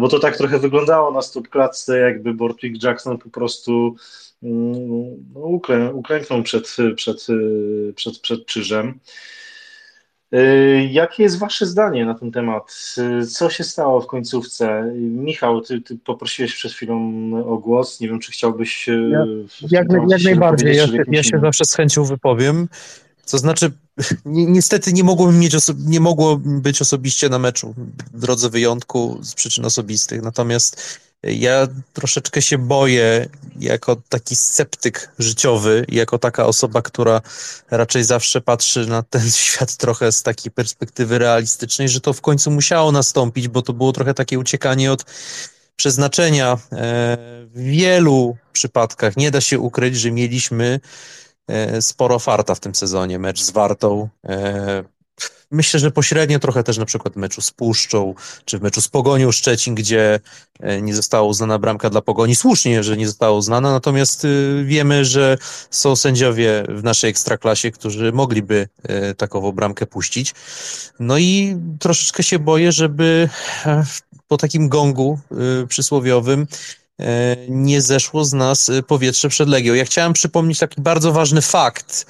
bo 0.00 0.08
to 0.08 0.18
tak 0.18 0.36
trochę 0.36 0.58
wyglądało 0.58 1.10
na 1.10 1.22
stóp 1.22 1.48
klatce, 1.48 1.98
jakby 1.98 2.34
Bortwick 2.34 2.82
Jackson 2.82 3.18
po 3.18 3.30
prostu 3.30 3.96
no, 4.42 5.40
uklę, 5.40 5.94
uklęknął 5.94 6.42
przed, 6.42 6.76
przed, 6.96 7.26
przed, 7.94 8.18
przed 8.18 8.44
krzyżem. 8.44 9.00
Y, 10.34 10.88
jakie 10.90 11.22
jest 11.22 11.38
Wasze 11.38 11.66
zdanie 11.66 12.04
na 12.04 12.14
ten 12.14 12.32
temat? 12.32 12.94
Co 13.28 13.50
się 13.50 13.64
stało 13.64 14.00
w 14.00 14.06
końcówce? 14.06 14.92
Michał, 14.96 15.60
ty, 15.60 15.80
ty 15.80 15.98
poprosiłeś 15.98 16.54
przed 16.54 16.72
chwilą 16.72 17.12
o 17.46 17.58
głos. 17.58 18.00
Nie 18.00 18.08
wiem, 18.08 18.20
czy 18.20 18.32
chciałbyś. 18.32 18.88
Y, 18.88 19.10
ja, 19.10 19.24
jak, 19.70 19.86
jak 20.08 20.22
najbardziej. 20.22 20.76
Ja, 20.76 20.86
ja 21.08 21.22
się 21.22 21.40
zawsze 21.40 21.64
z 21.64 21.74
chęcią 21.74 22.04
wypowiem. 22.04 22.68
To 23.30 23.38
znaczy, 23.38 23.70
ni 24.24 24.46
niestety 24.46 24.92
nie 24.92 25.04
mogło, 25.04 25.32
mieć 25.32 25.54
nie 25.86 26.00
mogło 26.00 26.36
być 26.44 26.82
osobiście 26.82 27.28
na 27.28 27.38
meczu 27.38 27.74
w 28.14 28.20
drodze 28.20 28.50
wyjątku 28.50 29.18
z 29.22 29.34
przyczyn 29.34 29.64
osobistych. 29.64 30.22
Natomiast 30.22 31.00
ja 31.22 31.66
troszeczkę 31.92 32.42
się 32.42 32.58
boję, 32.58 33.28
jako 33.58 33.96
taki 34.08 34.36
sceptyk 34.36 35.12
życiowy, 35.18 35.86
jako 35.88 36.18
taka 36.18 36.46
osoba, 36.46 36.82
która 36.82 37.20
raczej 37.70 38.04
zawsze 38.04 38.40
patrzy 38.40 38.86
na 38.86 39.02
ten 39.02 39.30
świat 39.40 39.76
trochę 39.76 40.12
z 40.12 40.22
takiej 40.22 40.52
perspektywy 40.52 41.18
realistycznej, 41.18 41.88
że 41.88 42.00
to 42.00 42.12
w 42.12 42.20
końcu 42.20 42.50
musiało 42.50 42.92
nastąpić, 42.92 43.48
bo 43.48 43.62
to 43.62 43.72
było 43.72 43.92
trochę 43.92 44.14
takie 44.14 44.38
uciekanie 44.38 44.92
od 44.92 45.04
przeznaczenia. 45.76 46.52
E, 46.52 46.58
w 47.46 47.62
wielu 47.62 48.36
przypadkach 48.52 49.16
nie 49.16 49.30
da 49.30 49.40
się 49.40 49.58
ukryć, 49.58 49.96
że 49.96 50.10
mieliśmy 50.10 50.80
e, 51.48 51.82
sporo 51.82 52.18
farta 52.18 52.54
w 52.54 52.60
tym 52.60 52.74
sezonie. 52.74 53.18
Mecz 53.18 53.42
z 53.42 53.50
Wartą, 53.50 54.08
e, 54.24 54.84
Myślę, 55.50 55.80
że 55.80 55.90
pośrednio 55.90 56.38
trochę 56.38 56.62
też 56.62 56.78
na 56.78 56.84
przykład 56.84 57.14
w 57.14 57.16
meczu 57.16 57.40
z 57.40 57.50
Puszczą, 57.50 58.14
czy 58.44 58.58
w 58.58 58.62
meczu 58.62 58.80
z 58.80 58.88
Pogonią 58.88 59.32
Szczecin, 59.32 59.74
gdzie 59.74 60.20
e, 60.60 60.82
nie 60.82 60.94
została 60.94 61.22
uznana 61.22 61.58
bramka 61.58 61.90
dla 61.90 62.00
Pogoni. 62.02 62.36
Słusznie, 62.36 62.82
że 62.82 62.96
nie 62.96 63.06
została 63.06 63.36
uznana, 63.38 63.72
natomiast 63.72 64.24
y, 64.24 64.64
wiemy, 64.66 65.04
że 65.04 65.38
są 65.70 65.96
sędziowie 65.96 66.64
w 66.68 66.84
naszej 66.84 67.10
ekstraklasie, 67.10 67.70
którzy 67.70 68.12
mogliby 68.12 68.68
e, 68.82 69.14
takową 69.14 69.52
bramkę 69.52 69.86
puścić. 69.86 70.34
No 71.00 71.18
i 71.18 71.56
troszeczkę 71.80 72.22
się 72.22 72.38
boję, 72.38 72.72
żeby 72.72 73.28
e, 73.66 73.84
po 74.28 74.36
takim 74.36 74.68
gongu 74.68 75.18
y, 75.62 75.66
przysłowiowym 75.66 76.46
nie 77.48 77.82
zeszło 77.82 78.24
z 78.24 78.32
nas 78.32 78.70
powietrze 78.86 79.28
przed 79.28 79.48
Legią. 79.48 79.74
Ja 79.74 79.84
chciałem 79.84 80.12
przypomnieć 80.12 80.58
taki 80.58 80.80
bardzo 80.80 81.12
ważny 81.12 81.42
fakt, 81.42 82.06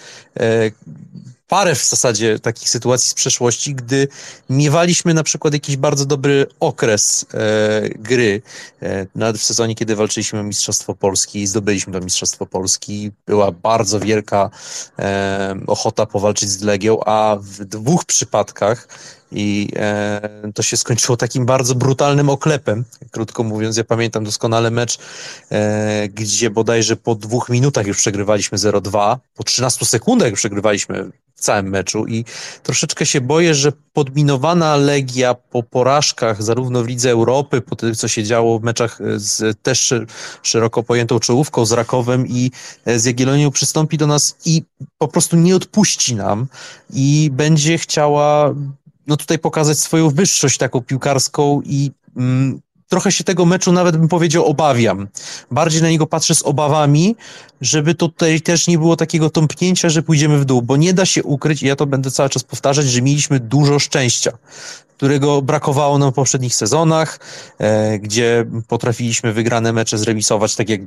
parę 1.51 1.75
w 1.75 1.85
zasadzie 1.85 2.39
takich 2.39 2.69
sytuacji 2.69 3.11
z 3.11 3.15
przeszłości, 3.15 3.75
gdy 3.75 4.09
miewaliśmy 4.51 5.15
na 5.15 5.23
przykład 5.23 5.55
jakiś 5.55 5.77
bardzo 5.77 6.07
dobry 6.07 6.47
okres 6.61 7.27
e, 7.35 7.89
gry, 7.89 8.43
e, 8.83 9.07
nawet 9.15 9.39
w 9.39 9.45
sezonie, 9.45 9.75
kiedy 9.75 9.97
walczyliśmy 9.97 10.41
o 10.41 10.43
Mistrzostwo 10.43 10.95
Polski 10.95 11.47
zdobyliśmy 11.47 11.93
to 11.93 12.01
Mistrzostwo 12.01 12.47
Polski, 12.47 13.11
była 13.27 13.53
bardzo 13.53 14.01
wielka 14.01 14.51
e, 14.99 15.61
ochota 15.67 16.07
powalczyć 16.07 16.51
z 16.51 16.63
Legią, 16.63 17.01
a 17.05 17.37
w 17.41 17.65
dwóch 17.65 18.05
przypadkach 18.05 18.89
i 19.33 19.69
e, 19.77 20.53
to 20.55 20.63
się 20.63 20.77
skończyło 20.77 21.17
takim 21.17 21.47
bardzo 21.47 21.75
brutalnym 21.75 22.31
oklepem. 22.31 22.85
Krótko 23.11 23.45
mówiąc, 23.45 23.77
ja 23.77 23.85
pamiętam 23.85 24.25
doskonale 24.25 24.71
mecz, 24.71 24.99
e, 25.51 26.09
gdzie 26.09 26.51
bodajże 26.51 26.97
po 26.97 27.15
dwóch 27.15 27.49
minutach 27.49 27.87
już 27.87 27.97
przegrywaliśmy 27.97 28.59
0-2, 28.59 29.17
po 29.35 29.45
13 29.45 29.87
sekundach 29.87 30.33
przegrywaliśmy 30.33 31.11
w 31.41 31.43
całym 31.43 31.69
meczu 31.69 32.07
i 32.07 32.25
troszeczkę 32.63 33.07
się 33.07 33.21
boję, 33.21 33.55
że 33.55 33.73
podminowana 33.93 34.77
Legia 34.77 35.35
po 35.35 35.63
porażkach 35.63 36.43
zarówno 36.43 36.83
w 36.83 36.89
Lidze 36.89 37.11
Europy, 37.11 37.61
po 37.61 37.77
tym, 37.77 37.95
co 37.95 38.09
się 38.09 38.25
działo 38.25 38.59
w 38.59 38.63
meczach 38.63 38.99
z 39.17 39.61
też 39.63 39.95
szeroko 40.43 40.83
pojętą 40.83 41.21
czołówką, 41.21 41.67
z 41.67 41.73
Rakowem 41.73 42.27
i 42.27 42.51
e, 42.85 42.99
z 42.99 43.05
Jagiellonią 43.05 43.51
przystąpi 43.51 43.99
do 43.99 44.07
nas 44.07 44.37
i 44.45 44.63
po 44.99 45.09
prostu 45.09 45.37
nie 45.37 45.57
odpuści 45.57 46.15
nam 46.15 46.47
i 46.93 47.31
będzie 47.33 47.79
chciała 47.79 48.55
no 49.11 49.17
tutaj 49.17 49.39
pokazać 49.39 49.79
swoją 49.79 50.11
wyższość 50.11 50.59
taką 50.59 50.81
piłkarską 50.81 51.63
i 51.65 51.91
mm, 52.17 52.61
trochę 52.89 53.13
się 53.13 53.25
tego 53.25 53.47
meczu 53.47 53.73
nawet 53.73 53.97
bym 53.97 54.09
powiedział 54.09 54.47
obawiam. 54.47 55.09
Bardziej 55.51 55.83
na 55.83 55.91
niego 55.91 56.07
patrzę 56.07 56.35
z 56.35 56.43
obawami, 56.43 57.17
żeby 57.61 57.95
tutaj 57.95 58.41
też 58.41 58.67
nie 58.67 58.79
było 58.79 58.97
takiego 58.97 59.31
tąpnięcia, 59.31 59.89
że 59.89 60.03
pójdziemy 60.03 60.39
w 60.39 60.45
dół, 60.45 60.63
bo 60.63 60.77
nie 60.77 60.95
da 60.95 61.07
się 61.07 61.23
ukryć, 61.23 61.63
i 61.63 61.67
ja 61.67 61.77
to 61.77 61.87
będę 61.87 62.11
cały 62.11 62.29
czas 62.29 62.45
powtarzać, 62.45 62.87
że 62.87 63.03
mieliśmy 63.03 63.41
dużo 63.41 63.79
szczęścia, 63.79 64.33
którego 64.97 65.43
brakowało 65.43 65.99
nam 65.99 66.13
w 66.13 66.15
poprzednich 66.15 66.55
sezonach, 66.55 67.21
e, 67.59 67.99
gdzie 67.99 68.47
potrafiliśmy 68.69 69.33
wygrane 69.33 69.73
mecze 69.73 69.99
zremisować, 69.99 70.57
tak 70.57 70.69
jak 70.69 70.81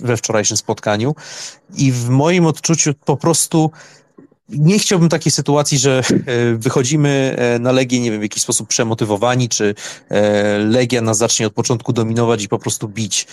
we 0.00 0.16
wczorajszym 0.16 0.56
spotkaniu. 0.56 1.14
I 1.74 1.92
w 1.92 2.08
moim 2.08 2.46
odczuciu 2.46 2.94
po 3.04 3.16
prostu 3.16 3.70
nie 4.48 4.78
chciałbym 4.78 5.08
takiej 5.08 5.32
sytuacji, 5.32 5.78
że 5.78 6.02
e, 6.10 6.54
wychodzimy 6.54 7.36
e, 7.38 7.58
na 7.58 7.72
Legię, 7.72 8.00
nie 8.00 8.10
wiem, 8.10 8.20
w 8.20 8.22
jakiś 8.22 8.42
sposób 8.42 8.68
przemotywowani, 8.68 9.48
czy 9.48 9.74
e, 10.08 10.58
Legia 10.58 11.00
nas 11.00 11.18
zacznie 11.18 11.46
od 11.46 11.52
początku 11.52 11.92
dominować 11.92 12.42
i 12.42 12.48
po 12.48 12.58
prostu 12.58 12.88
bić. 12.88 13.26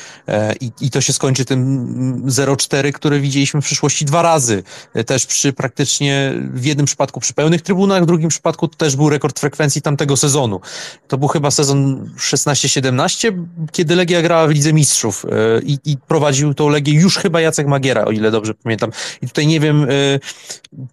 I, 0.61 0.71
i 0.81 0.89
to 0.89 1.01
się 1.01 1.13
skończy 1.13 1.45
tym 1.45 2.25
0-4, 2.27 2.91
które 2.91 3.19
widzieliśmy 3.19 3.61
w 3.61 3.65
przyszłości 3.65 4.05
dwa 4.05 4.21
razy. 4.21 4.63
Też 5.05 5.25
przy 5.25 5.53
praktycznie, 5.53 6.33
w 6.53 6.65
jednym 6.65 6.85
przypadku 6.85 7.19
przy 7.19 7.33
pełnych 7.33 7.61
trybunach, 7.61 8.03
w 8.03 8.05
drugim 8.05 8.29
przypadku 8.29 8.67
to 8.67 8.77
też 8.77 8.95
był 8.95 9.09
rekord 9.09 9.39
frekwencji 9.39 9.81
tamtego 9.81 10.17
sezonu. 10.17 10.61
To 11.07 11.17
był 11.17 11.27
chyba 11.27 11.51
sezon 11.51 12.09
16-17, 12.17 13.45
kiedy 13.71 13.95
Legia 13.95 14.21
grała 14.21 14.47
w 14.47 14.51
Lidze 14.51 14.73
Mistrzów 14.73 15.25
i, 15.63 15.77
i 15.85 15.97
prowadził 15.97 16.53
tą 16.53 16.69
Legię 16.69 16.93
już 16.93 17.17
chyba 17.17 17.41
Jacek 17.41 17.67
Magiera, 17.67 18.05
o 18.05 18.11
ile 18.11 18.31
dobrze 18.31 18.53
pamiętam. 18.53 18.91
I 19.21 19.27
tutaj 19.27 19.47
nie 19.47 19.59
wiem, 19.59 19.87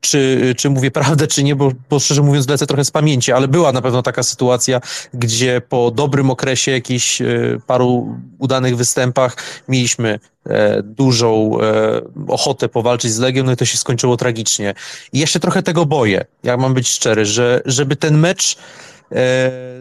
czy, 0.00 0.15
czy 0.56 0.70
mówię 0.70 0.90
prawdę, 0.90 1.26
czy 1.26 1.44
nie, 1.44 1.56
bo, 1.56 1.72
bo 1.90 1.98
szczerze 1.98 2.22
mówiąc 2.22 2.48
lecę 2.48 2.66
trochę 2.66 2.84
z 2.84 2.90
pamięci, 2.90 3.32
ale 3.32 3.48
była 3.48 3.72
na 3.72 3.82
pewno 3.82 4.02
taka 4.02 4.22
sytuacja, 4.22 4.80
gdzie 5.14 5.60
po 5.68 5.90
dobrym 5.90 6.30
okresie, 6.30 6.72
jakichś 6.72 7.20
e, 7.20 7.26
paru 7.66 8.18
udanych 8.38 8.76
występach 8.76 9.36
mieliśmy 9.68 10.18
e, 10.46 10.82
dużą 10.82 11.58
e, 11.60 12.00
ochotę 12.28 12.68
powalczyć 12.68 13.12
z 13.12 13.18
Legią, 13.18 13.44
no 13.44 13.52
i 13.52 13.56
to 13.56 13.64
się 13.64 13.78
skończyło 13.78 14.16
tragicznie. 14.16 14.74
I 15.12 15.18
jeszcze 15.18 15.40
trochę 15.40 15.62
tego 15.62 15.86
boję, 15.86 16.24
jak 16.42 16.60
mam 16.60 16.74
być 16.74 16.88
szczery, 16.88 17.26
że 17.26 17.60
żeby 17.64 17.96
ten 17.96 18.18
mecz 18.18 18.56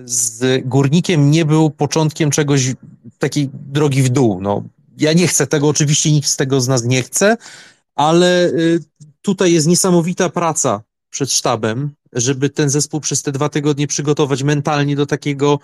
z 0.06 0.62
Górnikiem 0.66 1.32
nie 1.32 1.45
był 1.45 1.70
początkiem 1.70 2.32
czegoś, 2.32 2.74
takiej 3.20 3.49
drogi 3.53 4.03
w 4.03 4.10
dół. 4.10 4.41
No, 4.41 4.64
ja 4.98 5.14
nie 5.14 5.28
chcę 5.28 5.48
tego, 5.48 5.68
oczywiście 5.68 6.12
nikt 6.12 6.28
z 6.28 6.36
tego 6.36 6.62
z 6.62 6.68
nas 6.68 6.84
nie 6.84 7.03
chce, 7.03 7.38
ale 7.95 8.52
tutaj 9.26 9.53
jest 9.53 9.68
niesamowita 9.68 10.30
praca 10.30 10.81
przed 11.10 11.31
sztabem, 11.31 11.91
żeby 12.14 12.49
ten 12.49 12.69
zespół 12.69 12.99
przez 12.99 13.22
te 13.22 13.31
dwa 13.31 13.49
tygodnie 13.49 13.88
przygotować 13.88 14.43
mentalnie 14.43 14.95
do 14.95 15.06
takiego, 15.06 15.60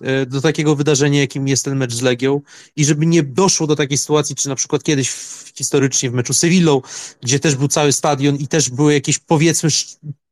e, 0.00 0.26
do 0.26 0.40
takiego 0.40 0.76
wydarzenia, 0.76 1.20
jakim 1.20 1.48
jest 1.48 1.64
ten 1.64 1.76
mecz 1.76 1.94
z 1.94 2.02
Legią 2.02 2.40
i 2.76 2.84
żeby 2.84 3.06
nie 3.06 3.22
doszło 3.22 3.66
do 3.66 3.76
takiej 3.76 3.98
sytuacji, 3.98 4.36
czy 4.36 4.48
na 4.48 4.54
przykład 4.54 4.82
kiedyś 4.82 5.10
w, 5.10 5.52
historycznie 5.54 6.10
w 6.10 6.12
meczu 6.12 6.32
z 6.32 6.38
Sevillą, 6.38 6.82
gdzie 7.22 7.40
też 7.40 7.54
był 7.54 7.68
cały 7.68 7.92
stadion 7.92 8.36
i 8.36 8.48
też 8.48 8.70
były 8.70 8.92
jakieś 8.92 9.18
powiedzmy 9.18 9.70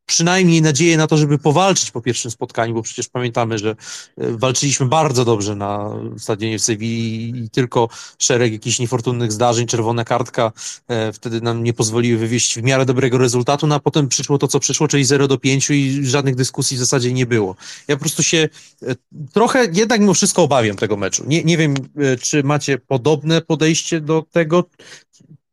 przynajmniej 0.07 0.63
nadzieję 0.63 0.97
na 0.97 1.07
to, 1.07 1.17
żeby 1.17 1.39
powalczyć 1.39 1.91
po 1.91 2.01
pierwszym 2.01 2.31
spotkaniu, 2.31 2.75
bo 2.75 2.83
przecież 2.83 3.09
pamiętamy, 3.09 3.59
że 3.59 3.71
e, 3.71 3.77
walczyliśmy 4.17 4.87
bardzo 4.87 5.25
dobrze 5.25 5.57
na 5.57 5.91
stadionie 6.19 6.59
w 6.59 6.63
Sewilli 6.63 7.45
i 7.45 7.51
tylko 7.51 7.89
szereg 8.19 8.53
jakichś 8.53 8.79
niefortunnych 8.79 9.33
zdarzeń, 9.33 9.67
czerwona 9.67 10.05
kartka 10.05 10.53
e, 10.89 11.13
wtedy 11.13 11.41
nam 11.41 11.65
nie 11.65 11.73
pozwoliły 11.73 12.19
wywieźć 12.19 12.59
w 12.59 12.63
miarę 12.63 12.87
dobrego 12.87 13.19
rezultatu, 13.19 13.67
no 13.67 13.75
a 13.75 13.81
potem 13.81 14.09
przyszło 14.09 14.39
to, 14.39 14.49
co 14.49 14.61
przyszło, 14.61 14.89
czyli 14.89 15.05
0 15.05 15.29
do 15.29 15.39
5 15.39 15.71
i 15.71 16.07
żadnych 16.07 16.35
dyskusji 16.35 16.77
w 16.77 16.81
zasadzie 16.81 17.13
nie 17.13 17.27
było. 17.27 17.57
Ja 17.89 17.97
po 17.97 18.01
prostu 18.01 18.23
się 18.23 18.49
e, 18.83 18.95
trochę 19.33 19.67
jednak 19.73 20.01
mimo 20.01 20.15
wszystko 20.15 20.43
obawiam 20.43 20.77
tego 20.77 20.97
meczu. 20.97 21.25
Nie, 21.27 21.45
nie 21.45 21.57
wiem, 21.57 21.75
czy 22.21 22.43
macie 22.43 22.79
podobne 22.79 23.41
podejście 23.41 24.01
do 24.01 24.25
tego, 24.33 24.65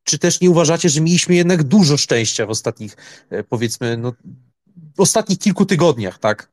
czy 0.03 0.19
też 0.19 0.41
nie 0.41 0.49
uważacie, 0.49 0.89
że 0.89 1.01
mieliśmy 1.01 1.35
jednak 1.35 1.63
dużo 1.63 1.97
szczęścia 1.97 2.45
w 2.45 2.49
ostatnich, 2.49 2.97
e, 3.29 3.43
powiedzmy, 3.43 3.97
no, 3.97 4.13
ostatnich 4.97 5.39
kilku 5.39 5.65
tygodniach, 5.65 6.19
tak? 6.19 6.51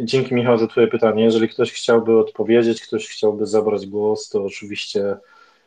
Dzięki 0.00 0.34
Michał 0.34 0.58
za 0.58 0.66
Twoje 0.66 0.86
pytanie. 0.86 1.24
Jeżeli 1.24 1.48
ktoś 1.48 1.72
chciałby 1.72 2.18
odpowiedzieć, 2.18 2.82
ktoś 2.82 3.08
chciałby 3.08 3.46
zabrać 3.46 3.86
głos, 3.86 4.28
to 4.28 4.44
oczywiście 4.44 5.16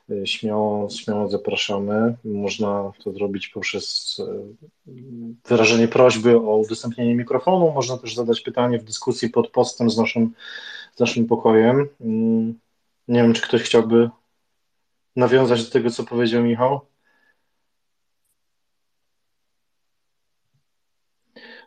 e, 0.10 0.28
śmiało, 0.28 0.90
śmiało 0.90 1.30
zapraszamy. 1.30 2.16
Można 2.24 2.92
to 3.04 3.12
zrobić 3.12 3.48
poprzez 3.48 4.18
e, 4.20 4.92
wyrażenie 5.48 5.88
prośby 5.88 6.38
o 6.38 6.58
udostępnienie 6.58 7.16
mikrofonu. 7.16 7.72
Można 7.72 7.98
też 7.98 8.16
zadać 8.16 8.42
pytanie 8.42 8.80
w 8.80 8.84
dyskusji 8.84 9.30
pod 9.30 9.50
postem 9.50 9.90
z 9.90 9.98
naszym, 9.98 10.34
z 10.96 11.00
naszym 11.00 11.26
pokojem. 11.26 11.88
Mm, 12.02 12.60
nie 13.08 13.22
wiem, 13.22 13.34
czy 13.34 13.42
ktoś 13.42 13.62
chciałby 13.62 14.10
nawiązać 15.16 15.66
do 15.66 15.72
tego, 15.72 15.90
co 15.90 16.04
powiedział 16.04 16.44
Michał? 16.44 16.82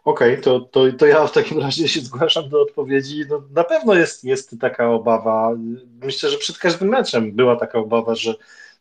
Okej, 0.05 0.33
okay, 0.33 0.43
to, 0.43 0.61
to, 0.61 0.93
to 0.99 1.07
ja 1.07 1.27
w 1.27 1.33
takim 1.33 1.61
razie 1.61 1.89
się 1.89 2.01
zgłaszam 2.01 2.49
do 2.49 2.63
odpowiedzi. 2.63 3.25
No, 3.29 3.43
na 3.55 3.65
pewno 3.65 3.95
jest, 3.95 4.25
jest 4.25 4.57
taka 4.61 4.91
obawa. 4.91 5.53
Myślę, 6.03 6.31
że 6.31 6.39
przed 6.39 6.59
każdym 6.59 6.89
meczem 6.89 7.33
była 7.33 7.57
taka 7.57 7.79
obawa, 7.79 8.15
że 8.15 8.35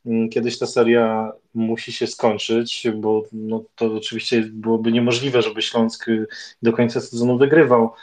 mm, 0.06 0.30
kiedyś 0.30 0.60
ta 0.60 0.68
seria 0.68 1.32
musi 1.54 1.92
się 1.92 2.08
skończyć, 2.08 2.88
bo 2.96 3.24
no, 3.34 3.64
to 3.76 3.86
oczywiście 3.86 4.42
byłoby 4.42 4.92
niemożliwe, 4.92 5.42
żeby 5.42 5.62
Śląsk 5.62 6.06
do 6.62 6.74
końca 6.74 7.02
sezonu 7.02 7.38
wygrywał. 7.38 7.94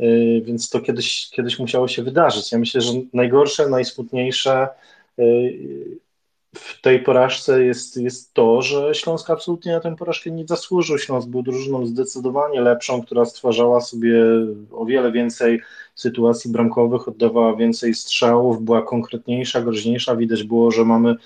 Y, 0.00 0.42
więc 0.44 0.70
to 0.70 0.80
kiedyś, 0.80 1.30
kiedyś 1.30 1.58
musiało 1.58 1.88
się 1.88 2.02
wydarzyć. 2.02 2.52
Ja 2.52 2.58
myślę, 2.58 2.80
że 2.80 2.92
najgorsze, 3.12 3.68
najsmutniejsze 3.68 4.68
y, 5.18 5.98
w 6.54 6.80
tej 6.80 7.02
porażce 7.02 7.64
jest, 7.64 7.96
jest 7.96 8.34
to, 8.34 8.62
że 8.62 8.94
Śląsk 8.94 9.30
absolutnie 9.30 9.72
na 9.72 9.80
tę 9.80 9.96
porażkę 9.96 10.30
nie 10.30 10.46
zasłużył. 10.46 10.98
Śląsk 10.98 11.28
był 11.28 11.42
drużyną 11.42 11.86
zdecydowanie 11.86 12.60
lepszą, 12.60 13.02
która 13.02 13.24
stwarzała 13.24 13.80
sobie 13.80 14.24
o 14.72 14.84
wiele 14.86 15.12
więcej 15.12 15.60
sytuacji 15.94 16.52
bramkowych, 16.52 17.08
oddawała 17.08 17.56
więcej 17.56 17.94
strzałów, 17.94 18.62
była 18.62 18.82
konkretniejsza, 18.82 19.60
groźniejsza. 19.60 20.16
Widać 20.16 20.42
było, 20.42 20.70
że 20.70 20.84
mamy 20.84 21.16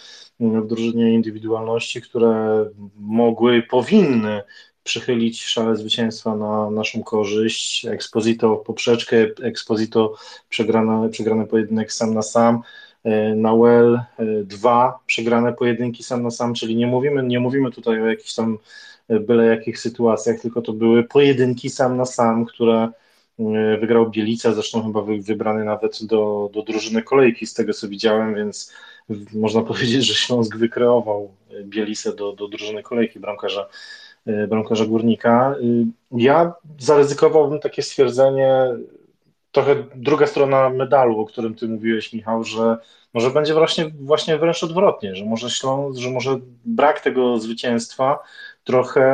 w 0.41 0.67
drużynie 0.67 1.15
indywidualności, 1.15 2.03
które 2.03 2.65
mogły, 2.97 3.63
powinny 3.63 4.43
przychylić 4.85 5.43
szale 5.43 5.77
zwycięstwa 5.77 6.37
na 6.37 6.71
naszą 6.71 7.03
korzyść. 7.03 7.87
Exposito 7.87 8.57
poprzeczkę, 8.57 9.17
Exposito 9.43 10.15
przegrany, 10.49 11.09
przegrany 11.09 11.47
pojedynek 11.47 11.93
sam 11.93 12.15
na 12.15 12.23
sam. 12.23 12.63
E, 13.05 13.35
Nauel, 13.35 13.95
e, 13.95 14.25
dwa 14.45 14.99
przegrane 15.07 15.53
pojedynki 15.53 16.03
sam 16.03 16.23
na 16.23 16.31
sam, 16.31 16.55
czyli 16.55 16.77
nie 16.77 16.87
mówimy, 16.87 17.23
nie 17.23 17.41
mówimy 17.41 17.71
tutaj 17.71 18.03
o 18.03 18.07
jakichś 18.07 18.35
tam 18.35 18.59
e, 19.09 19.21
byle 19.21 19.47
jakich 19.47 19.79
sytuacjach, 19.79 20.41
tylko 20.41 20.63
to 20.63 20.73
były 20.73 21.05
pojedynki 21.05 21.71
sam 21.71 21.97
na 21.97 22.05
sam, 22.05 22.45
które 22.45 22.89
wygrał 23.81 24.11
Bielica, 24.11 24.53
zresztą 24.53 24.83
chyba 24.83 25.03
wybrany 25.03 25.65
nawet 25.65 26.05
do, 26.05 26.51
do 26.53 26.63
drużyny 26.63 27.03
kolejki, 27.03 27.47
z 27.47 27.55
tego 27.55 27.73
co 27.73 27.89
widziałem, 27.89 28.35
więc 28.35 28.73
można 29.35 29.63
powiedzieć, 29.73 30.07
że 30.07 30.15
Śląsk 30.15 30.57
wykreował 30.57 31.31
Bielicę 31.65 32.15
do, 32.15 32.33
do 32.33 32.49
drużyny 32.49 32.83
kolejki 32.83 33.21
bramkarza, 33.21 33.69
bramkarza 34.49 34.87
Górnika. 34.87 35.55
Ja 36.13 36.55
zaryzykowałbym 36.79 37.61
takie 37.61 37.83
stwierdzenie, 37.83 38.67
trochę 39.53 39.77
druga 39.95 40.27
strona 40.27 40.71
medalu, 40.71 41.21
o 41.21 41.27
którym 41.27 41.55
ty 41.55 41.69
mówiłeś, 41.69 42.13
Michał, 42.13 42.45
że 42.45 42.77
może 43.15 43.31
będzie 43.31 43.55
właśnie, 43.55 43.91
właśnie 44.01 44.39
wręcz 44.39 44.65
odwrotnie, 44.65 45.17
że 45.17 45.25
może 45.25 45.51
Śląsk, 45.51 46.01
że 46.01 46.11
może 46.11 46.39
brak 46.65 47.01
tego 47.01 47.39
zwycięstwa 47.39 48.19
trochę 48.65 49.05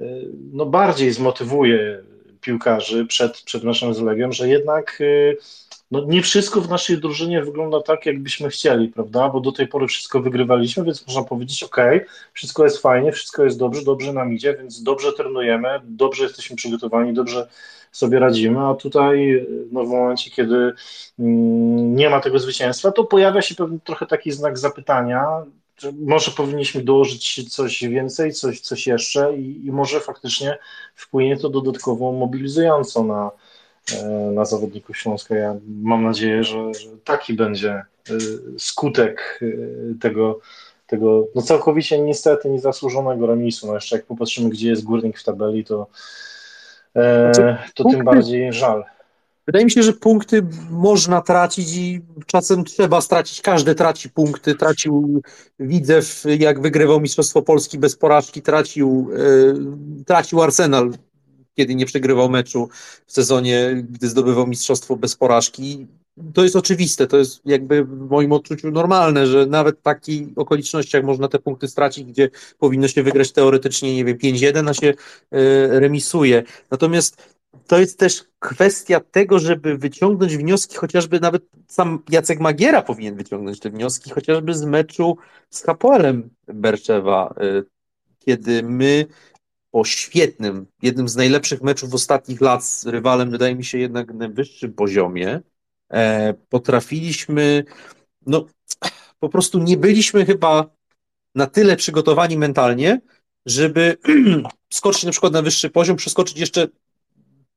y, 0.00 0.28
no, 0.52 0.66
bardziej 0.66 1.12
zmotywuje 1.12 2.02
piłkarzy 2.40 3.06
przed, 3.06 3.40
przed 3.42 3.64
meczem 3.64 3.94
z 3.94 4.00
Legią, 4.00 4.32
że 4.32 4.48
jednak 4.48 5.00
y, 5.00 5.36
no, 5.90 6.04
nie 6.04 6.22
wszystko 6.22 6.60
w 6.60 6.68
naszej 6.68 6.98
drużynie 6.98 7.42
wygląda 7.42 7.80
tak, 7.80 8.06
jakbyśmy 8.06 8.48
chcieli, 8.48 8.88
prawda? 8.88 9.28
Bo 9.28 9.40
do 9.40 9.52
tej 9.52 9.68
pory 9.68 9.86
wszystko 9.86 10.20
wygrywaliśmy, 10.20 10.84
więc 10.84 11.06
można 11.06 11.22
powiedzieć, 11.22 11.62
ok, 11.62 11.76
wszystko 12.32 12.64
jest 12.64 12.78
fajnie, 12.78 13.12
wszystko 13.12 13.44
jest 13.44 13.58
dobrze, 13.58 13.82
dobrze 13.82 14.12
nam 14.12 14.32
idzie, 14.32 14.56
więc 14.58 14.82
dobrze 14.82 15.12
trenujemy, 15.12 15.68
dobrze 15.84 16.24
jesteśmy 16.24 16.56
przygotowani, 16.56 17.14
dobrze 17.14 17.48
sobie 17.92 18.18
radzimy, 18.18 18.60
a 18.60 18.74
tutaj 18.74 19.46
no, 19.72 19.84
w 19.84 19.88
momencie, 19.88 20.30
kiedy 20.30 20.72
mm, 21.18 21.96
nie 21.96 22.10
ma 22.10 22.20
tego 22.20 22.38
zwycięstwa, 22.38 22.92
to 22.92 23.04
pojawia 23.04 23.42
się 23.42 23.54
pewien 23.54 23.80
trochę 23.80 24.06
taki 24.06 24.32
znak 24.32 24.58
zapytania, 24.58 25.44
że 25.80 25.92
może 25.92 26.30
powinniśmy 26.30 26.82
dołożyć 26.82 27.52
coś 27.54 27.84
więcej, 27.84 28.32
coś, 28.32 28.60
coś 28.60 28.86
jeszcze 28.86 29.36
i, 29.36 29.66
i 29.66 29.72
może 29.72 30.00
faktycznie 30.00 30.58
wpłynie 30.94 31.36
to 31.36 31.48
dodatkowo 31.48 32.12
mobilizująco 32.12 33.04
na, 33.04 33.30
e, 33.96 34.08
na 34.10 34.44
zawodników 34.44 34.98
Śląska. 34.98 35.34
Ja 35.34 35.56
mam 35.82 36.04
nadzieję, 36.04 36.44
że, 36.44 36.74
że 36.74 36.88
taki 37.04 37.34
będzie 37.34 37.70
e, 37.70 37.84
skutek 38.58 39.40
e, 39.42 39.98
tego, 40.00 40.40
tego 40.86 41.26
no 41.34 41.42
całkowicie 41.42 41.98
niestety 41.98 42.50
niezasłużonego 42.50 43.26
remisu. 43.26 43.66
No 43.66 43.74
jeszcze 43.74 43.96
jak 43.96 44.06
popatrzymy, 44.06 44.50
gdzie 44.50 44.68
jest 44.68 44.84
górnik 44.84 45.18
w 45.18 45.24
tabeli, 45.24 45.64
to 45.64 45.86
to 47.74 47.84
punkty, 47.84 47.96
tym 47.96 48.04
bardziej 48.04 48.52
żal. 48.52 48.84
Wydaje 49.46 49.64
mi 49.64 49.70
się, 49.70 49.82
że 49.82 49.92
punkty 49.92 50.42
można 50.70 51.20
tracić 51.20 51.76
i 51.76 52.00
czasem 52.26 52.64
trzeba 52.64 53.00
stracić. 53.00 53.42
Każdy 53.42 53.74
traci 53.74 54.10
punkty. 54.10 54.54
Tracił 54.54 55.22
Widzew, 55.58 56.24
jak 56.38 56.60
wygrywał 56.60 57.00
Mistrzostwo 57.00 57.42
Polski 57.42 57.78
bez 57.78 57.96
porażki, 57.96 58.42
tracił, 58.42 59.10
e, 59.14 60.04
tracił 60.04 60.42
Arsenal, 60.42 60.92
kiedy 61.54 61.74
nie 61.74 61.86
przegrywał 61.86 62.30
meczu 62.30 62.68
w 63.06 63.12
sezonie, 63.12 63.84
gdy 63.90 64.08
zdobywał 64.08 64.46
Mistrzostwo 64.46 64.96
bez 64.96 65.16
porażki. 65.16 65.86
To 66.34 66.42
jest 66.42 66.56
oczywiste, 66.56 67.06
to 67.06 67.16
jest 67.16 67.40
jakby 67.44 67.84
w 67.84 68.10
moim 68.10 68.32
odczuciu 68.32 68.70
normalne, 68.70 69.26
że 69.26 69.46
nawet 69.46 69.78
w 69.78 69.82
takich 69.82 70.28
okolicznościach 70.36 71.04
można 71.04 71.28
te 71.28 71.38
punkty 71.38 71.68
stracić, 71.68 72.04
gdzie 72.04 72.30
powinno 72.58 72.88
się 72.88 73.02
wygrać 73.02 73.32
teoretycznie, 73.32 73.96
nie 73.96 74.04
wiem, 74.04 74.18
5-1, 74.18 74.70
a 74.70 74.74
się 74.74 74.94
remisuje. 75.80 76.42
Natomiast 76.70 77.36
to 77.66 77.78
jest 77.78 77.98
też 77.98 78.24
kwestia 78.38 79.00
tego, 79.00 79.38
żeby 79.38 79.78
wyciągnąć 79.78 80.36
wnioski, 80.36 80.76
chociażby 80.76 81.20
nawet 81.20 81.42
sam 81.68 82.02
Jacek 82.10 82.40
Magiera 82.40 82.82
powinien 82.82 83.16
wyciągnąć 83.16 83.60
te 83.60 83.70
wnioski, 83.70 84.10
chociażby 84.10 84.54
z 84.54 84.64
meczu 84.64 85.16
z 85.50 85.62
Hapoelem 85.62 86.30
Berczewa, 86.46 87.34
y, 87.42 87.64
kiedy 88.18 88.62
my 88.62 89.06
po 89.70 89.84
świetnym, 89.84 90.66
jednym 90.82 91.08
z 91.08 91.16
najlepszych 91.16 91.62
meczów 91.62 91.94
ostatnich 91.94 92.40
lat 92.40 92.64
z 92.64 92.86
rywalem, 92.86 93.30
wydaje 93.30 93.54
mi 93.54 93.64
się 93.64 93.78
jednak 93.78 94.08
na 94.08 94.14
najwyższym 94.14 94.72
poziomie, 94.72 95.28
e, 95.28 95.42
potrafiliśmy, 96.48 97.64
no 98.26 98.46
po 99.20 99.28
prostu 99.28 99.58
nie 99.58 99.76
byliśmy 99.76 100.26
chyba 100.26 100.70
na 101.34 101.46
tyle 101.46 101.76
przygotowani 101.76 102.38
mentalnie, 102.38 103.00
żeby 103.46 103.96
skoczyć 104.72 105.04
na 105.04 105.10
przykład 105.10 105.32
na 105.32 105.42
wyższy 105.42 105.70
poziom, 105.70 105.96
przeskoczyć 105.96 106.38
jeszcze 106.38 106.68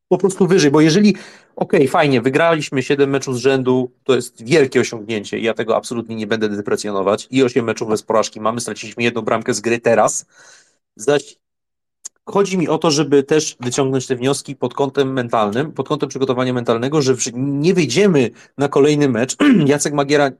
po 0.08 0.18
prostu 0.18 0.48
wyżej, 0.48 0.72
bo 0.72 0.82
jeżeli, 0.82 1.10
okej, 1.56 1.80
okay, 1.80 1.88
fajnie, 1.88 2.22
wygraliśmy 2.22 2.84
7 2.84 3.10
meczów 3.10 3.36
z 3.36 3.40
rzędu, 3.40 3.92
to 4.04 4.16
jest 4.16 4.44
wielkie 4.46 4.80
osiągnięcie 4.80 5.40
ja 5.40 5.54
tego 5.54 5.76
absolutnie 5.76 6.16
nie 6.16 6.28
będę 6.28 6.50
deprecjonować. 6.50 7.28
I 7.32 7.44
8 7.44 7.66
meczów 7.66 7.90
bez 7.90 8.04
porażki 8.04 8.42
mamy, 8.42 8.62
straciliśmy 8.62 9.04
jedną 9.04 9.22
bramkę 9.22 9.54
z 9.54 9.62
gry 9.62 9.80
teraz, 9.80 10.26
zaś 10.96 11.36
chodzi 12.26 12.58
mi 12.58 12.68
o 12.68 12.78
to, 12.78 12.92
żeby 12.92 13.24
też 13.24 13.56
wyciągnąć 13.60 14.08
te 14.08 14.16
wnioski 14.16 14.56
pod 14.56 14.74
kątem 14.74 15.14
mentalnym, 15.14 15.72
pod 15.72 15.88
kątem 15.88 16.10
przygotowania 16.10 16.54
mentalnego, 16.54 17.02
że 17.02 17.16
nie 17.34 17.74
wyjdziemy 17.74 18.32
na 18.58 18.68
kolejny 18.68 19.10
mecz, 19.10 19.38
Jacek 19.66 19.94
Magiera 19.94 20.32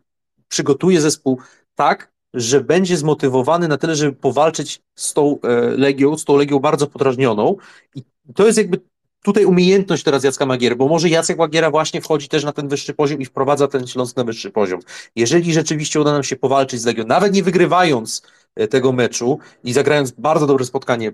przygotuje 0.48 1.02
zespół 1.02 1.40
tak, 1.76 2.14
że 2.34 2.62
będzie 2.62 2.98
zmotywowany 2.98 3.68
na 3.68 3.78
tyle, 3.78 3.96
żeby 3.96 4.14
powalczyć 4.14 4.82
z 4.96 5.14
tą 5.14 5.40
e, 5.42 5.50
Legią, 5.78 6.18
z 6.18 6.26
tą 6.26 6.38
Legią 6.38 6.60
bardzo 6.60 6.88
podrażnioną 6.88 7.56
i 7.96 8.04
to 8.36 8.46
jest 8.46 8.58
jakby 8.58 8.80
tutaj 9.24 9.46
umiejętność 9.46 10.04
teraz 10.04 10.24
Jacka 10.24 10.46
Magiery, 10.46 10.76
bo 10.76 10.88
może 10.88 11.10
Jacek 11.10 11.38
Magiera 11.38 11.72
właśnie 11.72 12.02
wchodzi 12.02 12.28
też 12.28 12.44
na 12.44 12.52
ten 12.52 12.68
wyższy 12.68 12.94
poziom 12.94 13.22
i 13.22 13.26
wprowadza 13.26 13.68
ten 13.68 13.88
Śląsk 13.88 14.18
na 14.18 14.24
wyższy 14.24 14.52
poziom. 14.52 14.80
Jeżeli 15.16 15.54
rzeczywiście 15.54 16.02
uda 16.02 16.12
nam 16.12 16.24
się 16.24 16.36
powalczyć 16.36 16.82
z 16.82 16.86
Legią, 16.86 17.06
nawet 17.06 17.34
nie 17.34 17.44
wygrywając 17.44 18.22
tego 18.70 18.92
meczu 18.92 19.40
i 19.64 19.74
zagrając 19.74 20.12
bardzo 20.12 20.48
dobre 20.48 20.66
spotkanie 20.66 21.12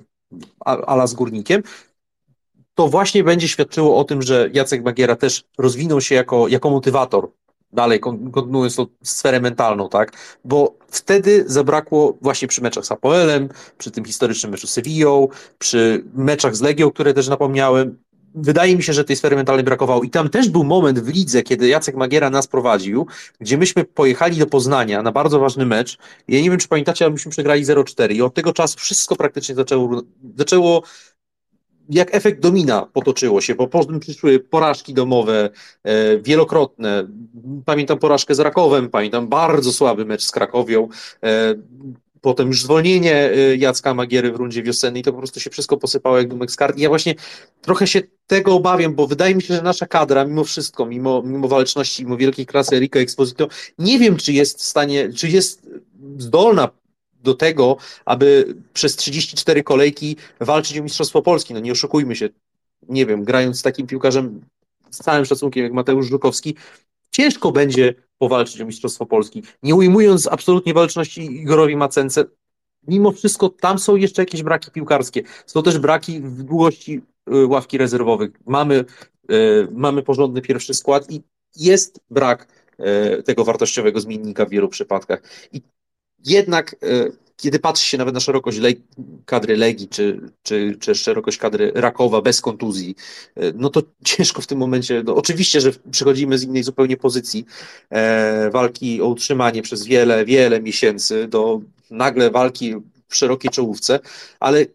ala 0.66 1.08
z 1.08 1.14
Górnikiem, 1.14 1.64
to 2.74 2.88
właśnie 2.88 3.24
będzie 3.24 3.48
świadczyło 3.48 3.98
o 3.98 4.04
tym, 4.04 4.22
że 4.22 4.50
Jacek 4.54 4.84
Magiera 4.84 5.16
też 5.16 5.44
rozwinął 5.58 6.02
się 6.02 6.16
jako, 6.16 6.48
jako 6.48 6.70
motywator 6.70 7.32
dalej 7.74 8.00
kontynuując 8.00 8.76
tą 8.76 8.86
sferę 9.04 9.40
mentalną, 9.40 9.90
tak? 9.90 10.12
Bo 10.46 10.76
wtedy 10.88 11.44
zabrakło 11.48 12.18
właśnie 12.22 12.48
przy 12.48 12.62
meczach 12.62 12.86
z 12.86 12.92
Apoelem, 12.92 13.50
przy 13.78 13.92
tym 13.92 14.06
historycznym 14.06 14.52
meczu 14.52 14.68
z 14.68 14.72
Sevillą, 14.72 15.28
przy 15.58 16.04
meczach 16.14 16.56
z 16.56 16.62
Legią, 16.62 16.92
które 16.92 17.14
też 17.14 17.28
napomniałem, 17.28 17.98
wydaje 18.36 18.76
mi 18.76 18.84
się, 18.84 18.94
że 18.94 19.04
tej 19.04 19.16
sfery 19.16 19.36
mentalnej 19.36 19.66
brakowało. 19.66 20.04
I 20.04 20.10
tam 20.10 20.30
też 20.30 20.50
był 20.50 20.64
moment 20.64 21.00
w 21.00 21.08
lidze, 21.08 21.44
kiedy 21.44 21.68
Jacek 21.68 21.96
Magiera 21.96 22.30
nas 22.30 22.48
prowadził, 22.48 23.08
gdzie 23.40 23.58
myśmy 23.58 23.84
pojechali 23.84 24.38
do 24.38 24.48
Poznania 24.48 25.02
na 25.04 25.12
bardzo 25.12 25.40
ważny 25.40 25.66
mecz. 25.66 25.98
Ja 26.28 26.42
nie 26.42 26.50
wiem, 26.50 26.60
czy 26.60 26.68
pamiętacie, 26.68 27.06
ale 27.06 27.12
myśmy 27.12 27.32
przegrali 27.32 27.66
0-4 27.66 28.12
i 28.12 28.22
od 28.22 28.34
tego 28.34 28.54
czasu 28.54 28.80
wszystko 28.80 29.16
praktycznie 29.16 29.56
zaczęło, 29.56 30.02
zaczęło 30.38 30.84
jak 31.90 32.16
efekt 32.16 32.40
domina 32.40 32.88
potoczyło 32.94 33.42
się, 33.42 33.56
bo 33.56 33.68
potem 33.68 34.00
przyszły 34.00 34.40
porażki 34.40 34.94
domowe 34.94 35.50
e, 35.84 36.18
wielokrotne. 36.18 37.08
Pamiętam 37.66 38.00
porażkę 38.00 38.36
z 38.36 38.40
Rakowem, 38.40 38.90
pamiętam 38.90 39.28
bardzo 39.28 39.74
słaby 39.74 40.06
mecz 40.06 40.24
z 40.24 40.32
Krakowią. 40.32 40.90
E, 41.24 41.56
potem 42.22 42.48
już 42.48 42.64
zwolnienie 42.64 43.16
e, 43.16 43.56
Jacka 43.56 43.94
Magiery 43.94 44.32
w 44.32 44.36
rundzie 44.36 44.64
wiosennej, 44.64 45.04
to 45.04 45.12
po 45.12 45.18
prostu 45.18 45.40
się 45.40 45.50
wszystko 45.50 45.78
posypało 45.78 46.18
jak 46.18 46.28
dumek 46.28 46.52
z 46.52 46.56
kart. 46.56 46.78
I 46.78 46.82
ja 46.82 46.90
właśnie 46.90 47.16
trochę 47.62 47.88
się 47.88 48.02
tego 48.28 48.56
obawiam, 48.56 48.96
bo 48.96 49.08
wydaje 49.08 49.36
mi 49.36 49.42
się, 49.42 49.56
że 49.56 49.62
nasza 49.62 49.86
kadra, 49.86 50.26
mimo 50.26 50.44
wszystko, 50.44 50.86
mimo, 50.86 51.22
mimo 51.22 51.48
waleczności, 51.48 52.04
mimo 52.04 52.18
wielkiej 52.18 52.46
klasy 52.46 52.76
Erika 52.76 53.00
Exposito, 53.00 53.48
nie 53.80 54.00
wiem, 54.00 54.18
czy 54.18 54.34
jest 54.34 54.60
w 54.60 54.64
stanie, 54.64 55.14
czy 55.14 55.30
jest 55.30 55.70
zdolna 56.18 56.70
do 57.24 57.34
tego, 57.34 57.78
aby 58.06 58.56
przez 58.74 58.96
34 58.96 59.64
kolejki 59.64 60.16
walczyć 60.40 60.78
o 60.78 60.84
Mistrzostwo 60.84 61.22
Polski. 61.22 61.54
No 61.54 61.60
nie 61.60 61.72
oszukujmy 61.72 62.16
się, 62.16 62.30
nie 62.90 63.06
wiem, 63.06 63.24
grając 63.24 63.60
z 63.60 63.62
takim 63.62 63.88
piłkarzem 63.88 64.42
z 64.90 64.98
całym 64.98 65.26
szacunkiem 65.26 65.64
jak 65.64 65.74
Mateusz 65.74 66.08
Żukowski, 66.08 66.56
ciężko 67.12 67.52
będzie 67.52 67.94
powalczyć 68.18 68.62
o 68.62 68.66
Mistrzostwo 68.66 69.06
Polski. 69.06 69.44
Nie 69.64 69.76
ujmując 69.76 70.28
absolutnie 70.28 70.74
walczności 70.74 71.22
Igorowi 71.22 71.76
Macence, 71.76 72.26
mimo 72.88 73.12
wszystko 73.12 73.50
tam 73.50 73.80
są 73.80 73.96
jeszcze 73.96 74.22
jakieś 74.22 74.44
braki 74.44 74.72
piłkarskie. 74.72 75.22
Są 75.46 75.64
też 75.64 75.78
braki 75.80 76.20
w 76.22 76.44
długości 76.44 77.02
y, 77.34 77.48
ławki 77.48 77.78
rezerwowych. 77.78 78.32
Mamy, 78.46 78.86
y, 79.32 79.68
mamy 79.72 80.04
porządny 80.04 80.42
pierwszy 80.42 80.74
skład 80.74 81.12
i 81.12 81.22
jest 81.56 82.00
brak 82.10 82.48
y, 83.20 83.24
tego 83.24 83.44
wartościowego 83.44 84.00
zmiennika 84.00 84.46
w 84.46 84.50
wielu 84.50 84.70
przypadkach. 84.70 85.22
I 85.52 85.62
jednak 86.26 86.76
kiedy 87.40 87.60
patrzy 87.60 87.86
się 87.86 87.98
nawet 87.98 88.14
na 88.14 88.20
szerokość 88.20 88.60
kadry 89.26 89.58
Legii, 89.58 89.88
czy, 89.88 90.22
czy, 90.44 90.78
czy 90.80 90.96
szerokość 90.96 91.38
kadry 91.38 91.72
Rakowa 91.76 92.22
bez 92.22 92.42
kontuzji, 92.42 92.96
e, 93.36 93.54
no 93.56 93.70
to 93.70 93.82
ciężko 94.06 94.42
w 94.42 94.48
tym 94.48 94.58
momencie, 94.58 95.04
no 95.06 95.16
oczywiście, 95.16 95.62
że 95.62 95.72
przychodzimy 95.92 96.38
z 96.38 96.44
innej 96.44 96.64
zupełnie 96.64 96.98
pozycji 96.98 97.46
e, 97.90 98.50
walki 98.50 99.02
o 99.02 99.08
utrzymanie 99.08 99.62
przez 99.62 99.86
wiele, 99.86 100.26
wiele 100.26 100.62
miesięcy 100.62 101.28
do 101.28 101.62
nagle 101.92 102.32
walki 102.32 102.76
w 103.08 103.16
szerokiej 103.16 103.52
czołówce, 103.52 104.00
ale 104.40 104.66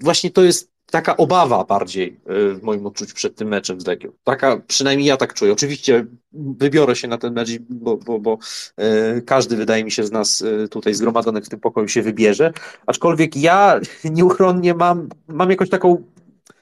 właśnie 0.00 0.30
to 0.30 0.42
jest 0.42 0.70
taka 0.90 1.16
obawa 1.16 1.64
bardziej 1.64 2.16
y, 2.30 2.54
w 2.54 2.62
moim 2.62 2.86
odczuciu 2.86 3.14
przed 3.14 3.36
tym 3.36 3.48
meczem 3.48 3.80
z 3.80 3.86
Legią. 3.86 4.12
Taka, 4.24 4.56
przynajmniej 4.66 5.08
ja 5.08 5.16
tak 5.16 5.34
czuję. 5.34 5.52
Oczywiście 5.52 6.06
wybiorę 6.32 6.96
się 6.96 7.08
na 7.08 7.18
ten 7.18 7.34
mecz, 7.34 7.48
bo, 7.70 7.96
bo, 7.96 8.18
bo 8.18 8.38
e, 8.76 9.20
każdy, 9.20 9.56
wydaje 9.56 9.84
mi 9.84 9.90
się, 9.90 10.04
z 10.04 10.12
nas 10.12 10.42
e, 10.42 10.68
tutaj 10.68 10.94
zgromadzonych 10.94 11.44
w 11.44 11.48
tym 11.48 11.60
pokoju 11.60 11.88
się 11.88 12.02
wybierze, 12.02 12.52
aczkolwiek 12.86 13.36
ja 13.36 13.80
nieuchronnie 14.04 14.74
mam, 14.74 15.08
mam 15.28 15.50
jakoś 15.50 15.70
taką, 15.70 16.04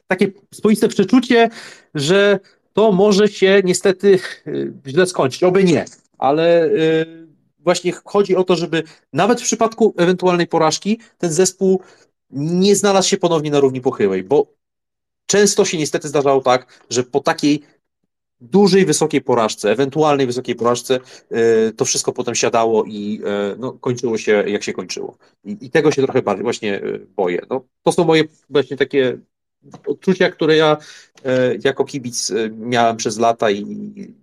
takie 0.07 0.33
swoiste 0.55 0.89
przeczucie, 0.89 1.51
że 1.95 2.41
to 2.73 2.93
może 2.93 3.29
się 3.29 3.63
niestety 3.65 4.19
źle 4.87 5.07
skończyć. 5.07 5.45
Oby 5.45 5.65
nie, 5.65 5.85
ale 6.19 6.71
właśnie 7.59 7.93
chodzi 8.05 8.37
o 8.37 8.45
to, 8.45 8.57
żeby 8.57 8.83
nawet 9.13 9.41
w 9.41 9.45
przypadku 9.45 9.95
ewentualnej 9.97 10.47
porażki 10.47 11.01
ten 11.19 11.33
zespół 11.33 11.83
nie 12.31 12.77
znalazł 12.77 13.09
się 13.09 13.17
ponownie 13.17 13.51
na 13.51 13.61
równi 13.61 13.81
pochyłej, 13.81 14.25
bo 14.25 14.47
często 15.27 15.65
się 15.65 15.79
niestety 15.79 16.09
zdarzało 16.09 16.41
tak, 16.41 16.85
że 16.91 17.03
po 17.03 17.21
takiej 17.21 17.63
dużej, 18.41 18.87
wysokiej 18.87 19.21
porażce, 19.21 19.71
ewentualnej 19.71 20.27
wysokiej 20.27 20.55
porażce, 20.55 21.01
e, 21.31 21.73
to 21.73 21.85
wszystko 21.85 22.13
potem 22.13 22.35
siadało 22.35 22.85
i 22.85 23.21
e, 23.25 23.57
no, 23.59 23.73
kończyło 23.73 24.19
się 24.19 24.45
jak 24.47 24.63
się 24.63 24.73
kończyło. 24.73 25.19
I, 25.45 25.57
I, 25.61 25.71
tego 25.71 25.93
się 25.93 26.03
trochę 26.03 26.23
bardziej 26.23 26.43
właśnie 26.43 26.83
e, 26.83 26.99
boję. 27.17 27.41
No, 27.51 27.65
to 27.83 27.93
są 27.93 28.05
moje 28.05 28.25
właśnie 28.51 28.77
takie 28.77 29.19
odczucia, 29.87 30.31
które 30.31 30.57
ja 30.57 30.77
jako 31.65 31.85
kibic 31.85 32.33
miałem 32.51 32.97
przez 32.97 33.19
lata 33.19 33.51
i 33.51 34.15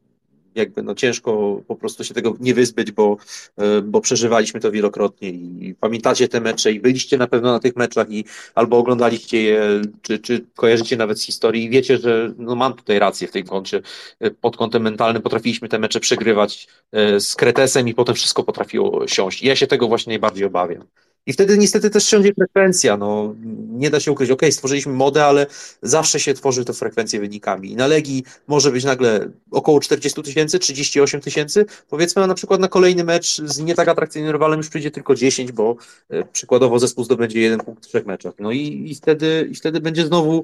jakby 0.55 0.83
no 0.83 0.95
ciężko 0.95 1.61
po 1.67 1.75
prostu 1.75 2.03
się 2.03 2.13
tego 2.13 2.35
nie 2.39 2.53
wyzbyć, 2.53 2.91
bo, 2.91 3.17
e, 3.57 3.81
bo 3.81 4.01
przeżywaliśmy 4.01 4.59
to 4.59 4.71
wielokrotnie 4.71 5.29
i 5.29 5.75
pamiętacie 5.79 6.27
te 6.27 6.41
mecze 6.41 6.71
i 6.71 6.79
byliście 6.79 7.17
na 7.17 7.27
pewno 7.27 7.51
na 7.51 7.59
tych 7.59 7.75
meczach 7.75 8.11
i 8.11 8.25
albo 8.55 8.77
oglądaliście 8.77 9.43
je, 9.43 9.81
czy, 10.01 10.19
czy 10.19 10.45
kojarzycie 10.55 10.97
nawet 10.97 11.19
z 11.19 11.25
historii 11.25 11.63
i 11.63 11.69
wiecie, 11.69 11.97
że 11.97 12.33
no 12.37 12.55
mam 12.55 12.73
tutaj 12.73 12.99
rację 12.99 13.27
w 13.27 13.31
tej 13.31 13.43
kącie. 13.43 13.81
E, 14.19 14.31
pod 14.31 14.57
kątem 14.57 14.83
mentalnym 14.83 15.21
potrafiliśmy 15.21 15.69
te 15.69 15.79
mecze 15.79 15.99
przegrywać 15.99 16.67
e, 16.91 17.19
z 17.19 17.35
Kretesem 17.35 17.87
i 17.87 17.93
potem 17.93 18.15
wszystko 18.15 18.43
potrafiło 18.43 19.07
siąść. 19.07 19.43
I 19.43 19.47
ja 19.47 19.55
się 19.55 19.67
tego 19.67 19.87
właśnie 19.87 20.11
najbardziej 20.11 20.45
obawiam. 20.45 20.83
I 21.25 21.33
wtedy 21.33 21.57
niestety 21.57 21.89
też 21.89 22.05
siądzie 22.05 22.33
frekwencja. 22.33 22.97
No, 22.97 23.35
nie 23.69 23.89
da 23.89 23.99
się 23.99 24.11
ukryć, 24.11 24.31
ok, 24.31 24.41
stworzyliśmy 24.51 24.93
modę, 24.93 25.25
ale 25.25 25.45
zawsze 25.81 26.19
się 26.19 26.33
tworzy 26.33 26.65
te 26.65 26.73
frekwencje 26.73 27.19
wynikami. 27.19 27.71
I 27.71 27.75
na 27.75 27.87
Legii 27.87 28.23
może 28.47 28.71
być 28.71 28.83
nagle 28.83 29.29
około 29.51 29.79
40 29.79 30.23
tysięcy, 30.23 30.59
38 30.59 31.21
tysięcy. 31.21 31.65
Powiedzmy, 31.89 32.23
a 32.23 32.27
na 32.27 32.33
przykład 32.33 32.59
na 32.59 32.67
kolejny 32.67 33.03
mecz 33.03 33.41
z 33.41 33.59
nie 33.59 33.75
tak 33.75 33.87
atrakcyjnym 33.87 34.31
rywalem 34.31 34.57
już 34.57 34.69
przyjdzie 34.69 34.91
tylko 34.91 35.15
10, 35.15 35.51
bo 35.51 35.75
e, 36.09 36.23
przykładowo 36.23 36.79
zespół 36.79 37.03
zdobędzie 37.03 37.41
jeden 37.41 37.59
punkt 37.59 37.85
w 37.85 37.87
trzech 37.87 38.05
meczach. 38.05 38.33
No 38.39 38.51
i, 38.51 38.91
i, 38.91 38.95
wtedy, 38.95 39.47
i 39.51 39.55
wtedy 39.55 39.79
będzie 39.79 40.05
znowu 40.05 40.43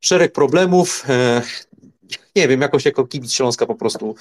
szereg 0.00 0.32
problemów. 0.32 1.04
E, 1.08 1.42
nie 2.36 2.48
wiem, 2.48 2.60
jakoś 2.60 2.84
jako 2.84 3.06
kibic 3.06 3.32
Śląska 3.32 3.66
po 3.66 3.74
prostu 3.74 4.14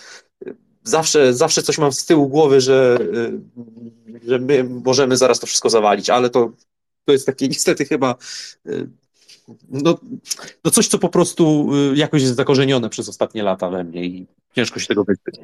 e, 0.45 0.53
zawsze, 0.83 1.33
zawsze 1.33 1.63
coś 1.63 1.77
mam 1.77 1.91
z 1.91 2.05
tyłu 2.05 2.29
głowy, 2.29 2.61
że, 2.61 2.97
y, 3.01 4.29
że 4.29 4.39
my 4.39 4.63
możemy 4.63 5.17
zaraz 5.17 5.39
to 5.39 5.47
wszystko 5.47 5.69
zawalić, 5.69 6.09
ale 6.09 6.29
to, 6.29 6.51
to 7.05 7.11
jest 7.11 7.25
takie 7.25 7.47
niestety 7.53 7.85
chyba 7.85 8.15
y, 8.65 8.89
no, 9.69 9.97
no 10.63 10.71
coś, 10.71 10.87
co 10.87 10.99
po 10.99 11.09
prostu 11.09 11.69
y, 11.93 11.97
jakoś 11.97 12.21
jest 12.21 12.35
zakorzenione 12.35 12.89
przez 12.89 13.09
ostatnie 13.09 13.43
lata 13.43 13.69
we 13.69 13.83
mnie 13.83 14.05
i 14.05 14.27
ciężko 14.55 14.79
się 14.79 14.87
tego 14.87 15.03
wyzbyć. 15.03 15.35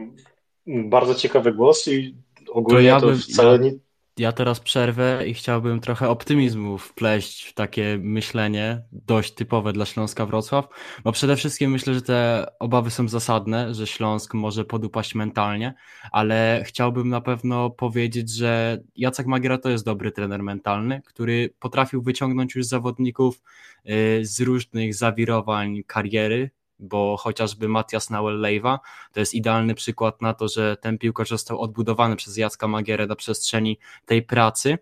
Bardzo 0.67 1.15
ciekawy 1.15 1.53
głos 1.53 1.87
i 1.87 2.15
ogólnie 2.49 2.79
to, 2.79 2.85
ja 2.85 3.01
to 3.01 3.17
wcale 3.17 3.59
nie, 3.59 3.73
ja 4.17 4.31
teraz 4.31 4.59
przerwę 4.59 5.27
i 5.27 5.33
chciałbym 5.33 5.79
trochę 5.79 6.09
optymizmu 6.09 6.77
wpleść 6.77 7.45
w 7.45 7.53
takie 7.53 7.97
myślenie 8.01 8.81
dość 8.91 9.33
typowe 9.33 9.73
dla 9.73 9.85
Śląska 9.85 10.25
Wrocław, 10.25 10.67
bo 11.03 11.11
przede 11.11 11.35
wszystkim 11.35 11.71
myślę, 11.71 11.93
że 11.93 12.01
te 12.01 12.45
obawy 12.59 12.91
są 12.91 13.07
zasadne, 13.07 13.73
że 13.73 13.87
Śląsk 13.87 14.33
może 14.33 14.65
podupaść 14.65 15.15
mentalnie, 15.15 15.73
ale 16.11 16.63
chciałbym 16.65 17.09
na 17.09 17.21
pewno 17.21 17.69
powiedzieć, 17.69 18.29
że 18.29 18.81
Jacek 18.95 19.27
Magiera 19.27 19.57
to 19.57 19.69
jest 19.69 19.85
dobry 19.85 20.11
trener 20.11 20.43
mentalny, 20.43 21.01
który 21.05 21.53
potrafił 21.59 22.01
wyciągnąć 22.01 22.55
już 22.55 22.65
zawodników 22.65 23.41
y, 23.89 24.25
z 24.25 24.41
różnych 24.41 24.95
zawirowań 24.95 25.83
kariery, 25.87 26.49
bo 26.80 27.18
chociażby 27.18 27.68
Matias 27.68 28.10
Nauel-Lejwa 28.10 28.80
to 29.14 29.19
jest 29.19 29.34
idealny 29.34 29.76
przykład 29.76 30.22
na 30.22 30.34
to, 30.34 30.47
że 30.47 30.77
ten 30.77 30.97
piłkarz 30.97 31.30
został 31.30 31.61
odbudowany 31.61 32.15
przez 32.15 32.38
Jacka 32.38 32.68
Magierę 32.68 33.07
na 33.07 33.15
przestrzeni 33.15 33.80
tej 34.06 34.23
pracy 34.23 34.77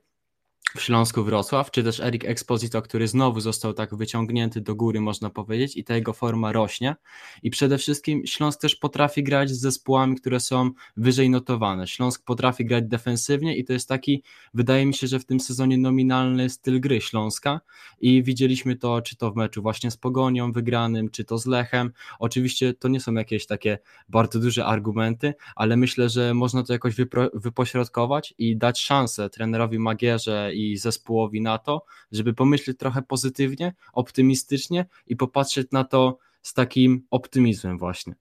w 0.77 0.81
Śląsku 0.81 1.23
Wrocław, 1.23 1.71
czy 1.71 1.83
też 1.83 1.99
Erik 1.99 2.25
Exposito, 2.25 2.81
który 2.81 3.07
znowu 3.07 3.39
został 3.39 3.73
tak 3.73 3.95
wyciągnięty 3.95 4.61
do 4.61 4.75
góry, 4.75 5.01
można 5.01 5.29
powiedzieć, 5.29 5.77
i 5.77 5.83
ta 5.83 5.95
jego 5.95 6.13
forma 6.13 6.51
rośnie. 6.51 6.95
I 7.43 7.49
przede 7.49 7.77
wszystkim 7.77 8.25
Śląsk 8.25 8.61
też 8.61 8.75
potrafi 8.75 9.23
grać 9.23 9.49
z 9.49 9.59
zespołami, 9.59 10.15
które 10.15 10.39
są 10.39 10.71
wyżej 10.97 11.29
notowane. 11.29 11.87
Śląsk 11.87 12.25
potrafi 12.25 12.65
grać 12.65 12.85
defensywnie 12.87 13.57
i 13.57 13.65
to 13.65 13.73
jest 13.73 13.89
taki, 13.89 14.23
wydaje 14.53 14.85
mi 14.85 14.93
się, 14.93 15.07
że 15.07 15.19
w 15.19 15.25
tym 15.25 15.39
sezonie 15.39 15.77
nominalny 15.77 16.49
styl 16.49 16.81
gry 16.81 17.01
Śląska 17.01 17.61
i 18.01 18.23
widzieliśmy 18.23 18.75
to, 18.75 19.01
czy 19.01 19.15
to 19.15 19.31
w 19.31 19.35
meczu 19.35 19.61
właśnie 19.61 19.91
z 19.91 19.97
Pogonią 19.97 20.51
wygranym, 20.51 21.09
czy 21.09 21.23
to 21.23 21.37
z 21.37 21.45
Lechem. 21.45 21.91
Oczywiście 22.19 22.73
to 22.73 22.87
nie 22.87 22.99
są 22.99 23.13
jakieś 23.13 23.45
takie 23.45 23.77
bardzo 24.09 24.39
duże 24.39 24.65
argumenty, 24.65 25.33
ale 25.55 25.77
myślę, 25.77 26.09
że 26.09 26.33
można 26.33 26.63
to 26.63 26.73
jakoś 26.73 26.95
wypośrodkować 27.33 28.33
i 28.37 28.57
dać 28.57 28.81
szansę 28.81 29.29
trenerowi 29.29 29.79
Magierze 29.79 30.51
i 30.53 30.62
zespołowi 30.77 31.41
na 31.41 31.57
to, 31.57 31.85
żeby 32.11 32.33
pomyśleć 32.33 32.77
trochę 32.77 33.01
pozytywnie, 33.01 33.73
optymistycznie 33.93 34.85
i 35.07 35.15
popatrzeć 35.15 35.67
na 35.71 35.83
to 35.83 36.17
z 36.41 36.53
takim 36.53 37.05
optymizmem 37.11 37.77
właśnie. 37.77 38.15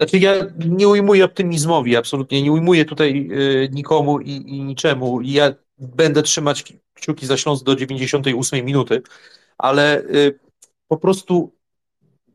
Znaczy 0.00 0.18
ja 0.18 0.34
nie 0.68 0.88
ujmuję 0.88 1.24
optymizmowi, 1.24 1.96
absolutnie 1.96 2.42
nie 2.42 2.52
ujmuję 2.52 2.84
tutaj 2.84 3.28
y, 3.32 3.68
nikomu 3.72 4.20
i, 4.20 4.30
i 4.30 4.62
niczemu. 4.62 5.20
Ja 5.20 5.54
będę 5.78 6.22
trzymać 6.22 6.72
kciuki 6.94 7.26
za 7.26 7.36
Śląsk 7.36 7.64
do 7.64 7.76
98 7.76 8.64
minuty, 8.64 9.02
ale 9.58 10.00
y, 10.00 10.38
po 10.88 10.96
prostu 10.96 11.54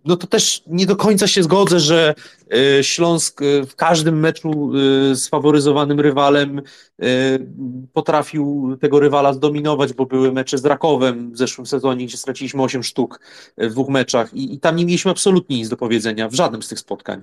no 0.05 0.17
to 0.17 0.27
też 0.27 0.63
nie 0.67 0.85
do 0.85 0.95
końca 0.95 1.27
się 1.27 1.43
zgodzę, 1.43 1.79
że 1.79 2.15
Śląsk 2.81 3.41
y, 3.41 3.65
w 3.65 3.75
każdym 3.75 4.19
meczu 4.19 4.71
y, 5.11 5.15
z 5.15 5.27
faworyzowanym 5.27 5.99
rywalem 5.99 6.61
potrafił 7.93 8.77
tego 8.81 8.99
rywala 8.99 9.33
zdominować, 9.33 9.93
bo 9.93 10.05
były 10.05 10.31
mecze 10.31 10.57
z 10.57 10.65
Rakowem 10.65 11.31
w 11.31 11.37
zeszłym 11.37 11.67
sezonie, 11.67 12.05
gdzie 12.05 12.17
straciliśmy 12.17 12.63
8 12.63 12.83
sztuk 12.83 13.19
w 13.57 13.71
dwóch 13.71 13.89
meczach 13.89 14.33
i, 14.33 14.53
i 14.53 14.59
tam 14.59 14.75
nie 14.75 14.85
mieliśmy 14.85 15.11
absolutnie 15.11 15.57
nic 15.57 15.69
do 15.69 15.77
powiedzenia 15.77 16.29
w 16.29 16.33
żadnym 16.33 16.63
z 16.63 16.67
tych 16.67 16.79
spotkań. 16.79 17.21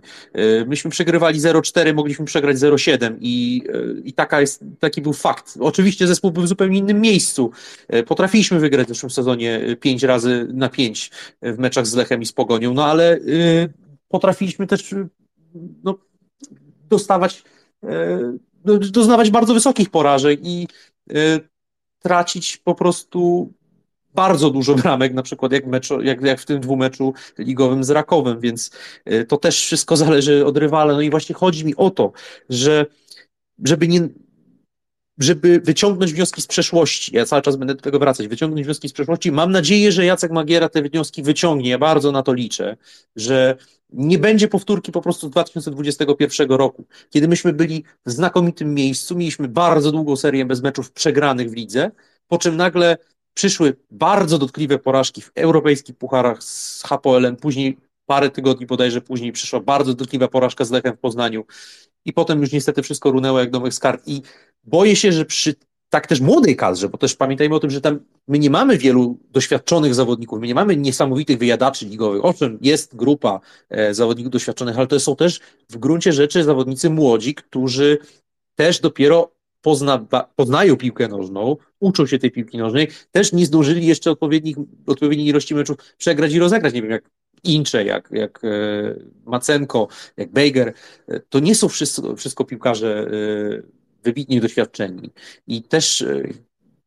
Myśmy 0.67 0.91
przegrywali 0.91 1.41
0-4, 1.41 1.95
mogliśmy 1.95 2.25
przegrać 2.25 2.57
0-7 2.57 3.17
i, 3.21 3.63
i 4.05 4.13
taka 4.13 4.41
jest, 4.41 4.65
taki 4.81 5.03
był 5.03 5.13
fakt. 5.13 5.55
Oczywiście 5.61 6.07
zespół 6.07 6.31
był 6.31 6.43
w 6.43 6.49
zupełnie 6.49 6.79
innym 6.79 7.01
miejscu. 7.01 7.51
Potrafiliśmy 8.07 8.59
wygrać 8.59 8.87
w 8.87 8.89
zeszłym 8.89 9.11
sezonie 9.11 9.77
5 9.81 10.03
razy 10.03 10.49
na 10.53 10.69
5 10.69 11.11
w 11.43 11.59
meczach 11.59 11.87
z 11.87 11.95
Lechem 11.95 12.23
i 12.23 12.27
z 12.27 12.33
Pogonią, 12.33 12.75
no 12.75 12.85
ale 12.85 13.19
potrafiliśmy 14.09 14.67
też 14.67 14.93
y, 14.93 15.09
no, 15.85 15.99
dostawać, 16.89 17.43
y, 17.85 18.91
doznawać 18.91 19.31
bardzo 19.31 19.55
wysokich 19.55 19.91
porażek 19.91 20.41
i 20.43 20.69
tracić 21.99 22.57
po 22.57 22.75
prostu 22.75 23.53
bardzo 24.15 24.51
dużo 24.51 24.75
bramek, 24.75 25.15
na 25.15 25.23
przykład 25.23 25.53
jak, 25.53 25.67
mecz, 25.67 25.91
jak, 26.03 26.23
jak 26.23 26.41
w 26.41 26.47
tym 26.47 26.61
dwumeczu 26.61 27.15
ligowym 27.39 27.85
z 27.85 27.91
Rakowem, 27.91 28.41
więc 28.41 28.71
to 29.29 29.37
też 29.37 29.61
wszystko 29.61 29.97
zależy 29.97 30.47
od 30.47 30.57
rywala. 30.57 30.93
No 30.93 31.01
i 31.01 31.11
właśnie 31.11 31.35
chodzi 31.35 31.65
mi 31.65 31.77
o 31.77 31.91
to, 31.91 32.13
że 32.49 32.87
żeby 33.65 33.89
nie, 33.89 34.09
żeby 35.19 35.61
wyciągnąć 35.61 36.13
wnioski 36.13 36.43
z 36.43 36.47
przeszłości. 36.47 37.17
Ja 37.17 37.27
cały 37.27 37.43
czas 37.43 37.57
będę 37.57 37.75
do 37.75 37.83
tego 37.83 37.99
wracać. 37.99 38.29
Wyciągnąć 38.29 38.65
wnioski 38.67 38.89
z 38.89 38.93
przeszłości. 38.93 39.33
Mam 39.33 39.53
nadzieję, 39.53 39.93
że 39.93 40.05
Jacek 40.05 40.33
Magiera 40.33 40.69
te 40.69 40.83
wnioski 40.83 41.23
wyciągnie. 41.23 41.71
Ja 41.71 41.79
bardzo 41.79 42.13
na 42.13 42.23
to 42.23 42.33
liczę, 42.33 42.77
że 43.17 43.57
nie 43.91 44.19
będzie 44.19 44.49
powtórki 44.49 44.93
po 44.93 45.03
prostu 45.03 45.27
z 45.27 45.31
2021 45.31 46.49
roku, 46.49 46.85
kiedy 47.11 47.29
myśmy 47.29 47.53
byli 47.53 47.85
w 48.07 48.11
znakomitym 48.11 48.75
miejscu, 48.75 49.17
mieliśmy 49.17 49.49
bardzo 49.49 49.93
długą 49.93 50.17
serię 50.17 50.45
bez 50.45 50.63
meczów 50.63 50.93
przegranych 50.93 51.51
w 51.51 51.55
lidze, 51.55 51.91
po 52.29 52.39
czym 52.39 52.57
nagle 52.57 52.97
przyszły 53.35 53.77
bardzo 53.91 54.39
dotkliwe 54.39 54.79
porażki 54.79 55.23
w 55.23 55.31
europejskich 55.35 55.97
pucharach 55.97 56.43
z 56.43 56.83
HPL-em, 56.83 57.37
później 57.37 57.77
parę 58.07 58.31
tygodni 58.31 58.67
bodajże 58.67 59.01
później 59.01 59.33
przyszła 59.33 59.61
bardzo 59.61 59.95
dotkliwa 59.95 60.29
porażka 60.29 60.65
z 60.65 60.71
Lechem 60.71 60.97
w 60.97 60.99
Poznaniu 60.99 61.45
i 62.05 62.13
potem 62.13 62.41
już 62.41 62.53
niestety 62.53 62.83
wszystko 62.83 63.11
runęło 63.11 63.41
jak 63.41 63.51
domek 63.51 63.75
z 63.75 63.79
kart 63.79 64.09
i 64.09 64.23
boję 64.67 64.97
się, 64.97 65.13
że 65.13 65.25
przy 65.25 65.55
tak 65.91 66.07
też 66.07 66.21
młodej 66.21 66.57
kadrze, 66.57 66.89
bo 66.89 66.99
też 66.99 67.15
pamiętajmy 67.15 67.55
o 67.55 67.61
tym, 67.61 67.71
że 67.71 67.81
tam 67.81 68.01
my 68.29 68.39
nie 68.39 68.51
mamy 68.51 68.79
wielu 68.79 69.19
doświadczonych 69.31 69.95
zawodników, 69.95 70.41
my 70.41 70.47
nie 70.47 70.55
mamy 70.55 70.77
niesamowitych 70.77 71.39
wyjadaczy 71.39 71.87
ligowych. 71.87 72.25
Owszem, 72.25 72.59
jest 72.61 72.97
grupa 72.97 73.41
e, 73.71 73.95
zawodników 73.95 74.33
doświadczonych, 74.33 74.79
ale 74.79 74.87
to 74.87 75.01
są 75.01 75.17
też 75.17 75.41
w 75.71 75.77
gruncie 75.77 76.13
rzeczy 76.13 76.45
zawodnicy 76.45 76.91
młodzi, 76.91 77.35
którzy 77.35 77.99
też 78.55 78.81
dopiero 78.81 79.33
pozna, 79.61 80.07
poznają 80.37 80.77
piłkę 80.77 81.09
nożną, 81.09 81.57
uczą 81.81 82.07
się 82.07 82.19
tej 82.19 82.31
piłki 82.31 82.59
nożnej, 82.59 82.89
też 83.13 83.33
nie 83.33 83.47
zdążyli 83.47 83.87
jeszcze 83.87 84.11
odpowiednich, 84.11 84.57
odpowiedniej 84.87 85.27
ilości 85.27 85.55
meczów 85.55 85.77
przegrać 85.99 86.33
i 86.33 86.39
rozegrać. 86.39 86.75
Nie 86.75 86.83
wiem, 86.83 86.91
jak 86.91 87.11
Incze, 87.45 87.85
jak, 87.85 88.09
jak 88.13 88.45
e, 88.45 88.49
Macenko, 89.25 89.89
jak 90.17 90.33
Bejger. 90.33 90.73
E, 91.09 91.21
to 91.21 91.39
nie 91.39 91.55
są 91.55 91.69
wszystko, 91.69 92.17
wszystko 92.17 92.45
piłkarze 92.45 93.11
wybitnie 94.07 94.41
doświadczeni. 94.41 95.11
I 95.47 95.63
też 95.63 96.03
e, 96.03 96.23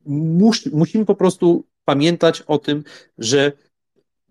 mus, 0.05 0.65
musimy 0.65 1.05
po 1.05 1.15
prostu 1.15 1.63
pamiętać 1.85 2.41
o 2.41 2.57
tym, 2.57 2.83
że 3.17 3.51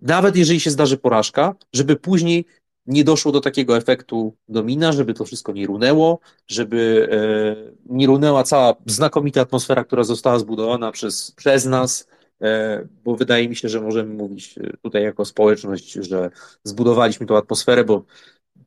nawet 0.02 0.36
jeżeli 0.36 0.60
się 0.60 0.70
zdarzy 0.70 0.96
porażka, 0.96 1.54
żeby 1.72 1.96
później 1.96 2.44
nie 2.86 3.04
doszło 3.04 3.32
do 3.32 3.40
takiego 3.40 3.76
efektu 3.76 4.36
domina, 4.48 4.92
żeby 4.92 5.14
to 5.14 5.24
wszystko 5.24 5.52
nie 5.52 5.66
runęło, 5.66 6.20
żeby 6.46 7.08
e, 7.12 7.72
nie 7.86 8.06
runęła 8.06 8.42
cała 8.44 8.74
znakomita 8.86 9.40
atmosfera, 9.40 9.84
która 9.84 10.04
została 10.04 10.38
zbudowana 10.38 10.92
przez, 10.92 11.32
przez 11.32 11.64
nas, 11.64 12.08
e, 12.40 12.88
bo 13.04 13.16
wydaje 13.16 13.48
mi 13.48 13.56
się, 13.56 13.68
że 13.68 13.80
możemy 13.80 14.14
mówić 14.14 14.54
tutaj 14.82 15.02
jako 15.02 15.24
społeczność, 15.24 15.92
że 15.92 16.30
zbudowaliśmy 16.64 17.26
tą 17.26 17.36
atmosferę, 17.36 17.84
bo 17.84 18.04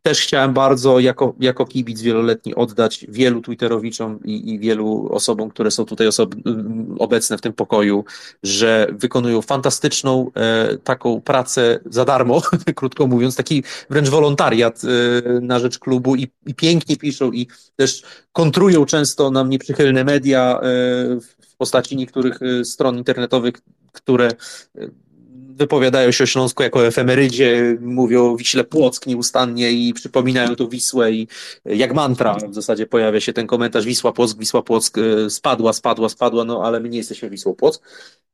też 0.02 0.22
chciałem 0.22 0.54
bardzo 0.54 1.00
jako, 1.00 1.36
jako 1.40 1.66
kibic 1.66 2.02
wieloletni 2.02 2.56
oddać 2.56 3.06
wielu 3.10 3.42
Twitterowiczom 3.42 4.20
i, 4.24 4.54
i 4.54 4.60
wielu 4.60 5.10
osobom, 5.12 5.50
które 5.50 5.72
są 5.72 5.86
tutaj 5.86 6.08
osob, 6.08 6.36
obecne 7.00 7.38
w 7.38 7.42
tym 7.42 7.54
pokoju, 7.54 8.06
że 8.44 8.88
wykonują 8.92 9.42
fantastyczną 9.42 10.32
e, 10.36 10.78
taką 10.78 11.22
pracę 11.22 11.80
za 11.86 12.06
darmo, 12.06 12.42
krótko 12.76 13.08
mówiąc, 13.08 13.36
taki 13.36 13.64
wręcz 13.90 14.10
wolontariat 14.10 14.82
e, 14.84 15.40
na 15.40 15.60
rzecz 15.60 15.80
klubu 15.80 16.16
i, 16.16 16.28
i, 16.46 16.56
pięknie 16.56 16.98
piszą 16.98 17.32
i 17.32 17.48
też 17.76 18.04
kontrują 18.32 18.86
często 18.86 19.32
nam 19.32 19.50
nieprzychylne 19.50 20.04
media 20.04 20.60
e, 20.60 20.62
w 21.42 21.56
postaci 21.58 21.96
niektórych 21.96 22.40
e, 22.42 22.66
stron 22.66 22.98
internetowych, 22.98 23.54
które 23.92 24.28
e, 24.28 24.88
wypowiadają 25.62 26.12
się 26.12 26.24
o 26.24 26.28
Śląsku 26.28 26.64
jako 26.64 26.88
efemerydzie, 26.88 27.78
mówią 27.82 28.36
Wiśle 28.36 28.64
Płock 28.64 29.08
nieustannie 29.08 29.72
i 29.72 29.94
przypominają 29.94 30.56
tu 30.56 30.70
Wisłę 30.70 31.12
i 31.12 31.28
jak 31.66 31.94
mantra 31.94 32.38
w 32.50 32.54
zasadzie 32.54 32.86
pojawia 32.88 33.20
się 33.20 33.34
ten 33.34 33.48
komentarz 33.48 33.86
Wisła 33.86 34.12
Płock, 34.12 34.40
Wisła 34.40 34.62
Płock 34.62 34.98
e, 34.98 35.30
spadła, 35.30 35.74
spadła, 35.74 36.10
spadła, 36.10 36.44
no 36.44 36.64
ale 36.64 36.80
my 36.80 36.90
nie 36.90 36.98
jesteśmy 36.98 37.30
Wisłą 37.30 37.54
Płock. 37.54 37.84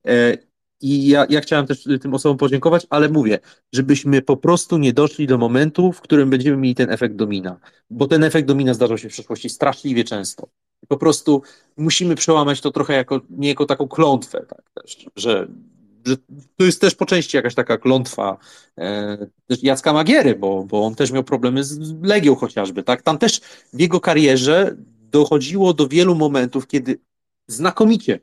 E, 0.08 0.38
I 0.82 1.08
ja, 1.08 1.26
ja 1.30 1.42
chciałem 1.42 1.68
też 1.68 1.88
tym 2.02 2.14
osobom 2.14 2.38
podziękować, 2.38 2.88
ale 2.90 3.10
mówię, 3.10 3.40
żebyśmy 3.74 4.22
po 4.22 4.38
prostu 4.38 4.78
nie 4.78 4.94
doszli 4.94 5.28
do 5.28 5.38
momentu, 5.38 5.92
w 5.92 6.02
którym 6.02 6.30
będziemy 6.30 6.58
mieli 6.58 6.76
ten 6.76 6.92
efekt 6.92 7.16
domina, 7.16 7.60
bo 7.90 8.08
ten 8.08 8.24
efekt 8.24 8.48
domina 8.48 8.74
zdarzał 8.74 8.98
się 8.98 9.10
w 9.10 9.12
przeszłości 9.14 9.50
straszliwie 9.50 10.04
często. 10.04 10.48
Po 10.88 10.98
prostu 10.98 11.42
musimy 11.78 12.16
przełamać 12.16 12.62
to 12.62 12.72
trochę 12.72 12.94
jako, 12.94 13.22
nie 13.30 13.50
jako 13.50 13.66
taką 13.66 13.88
klątwę, 13.88 14.46
tak, 14.50 14.62
też, 14.74 15.06
że 15.16 15.48
że 16.08 16.18
to 16.56 16.66
jest 16.66 16.82
też 16.82 16.96
po 16.96 17.06
części 17.06 17.38
jakaś 17.38 17.56
taka 17.56 17.78
klątwa 17.78 18.38
e, 18.78 19.28
Jacka 19.62 19.94
Magiery, 19.94 20.36
bo, 20.36 20.64
bo 20.64 20.86
on 20.86 20.96
też 20.96 21.12
miał 21.12 21.24
problemy 21.24 21.64
z 21.64 22.04
Legią 22.04 22.36
chociażby, 22.36 22.84
tak? 22.84 23.02
Tam 23.02 23.18
też 23.18 23.40
w 23.74 23.80
jego 23.80 24.00
karierze 24.00 24.76
dochodziło 25.12 25.74
do 25.74 25.88
wielu 25.88 26.16
momentów, 26.16 26.68
kiedy 26.68 27.00
znakomicie 27.48 28.20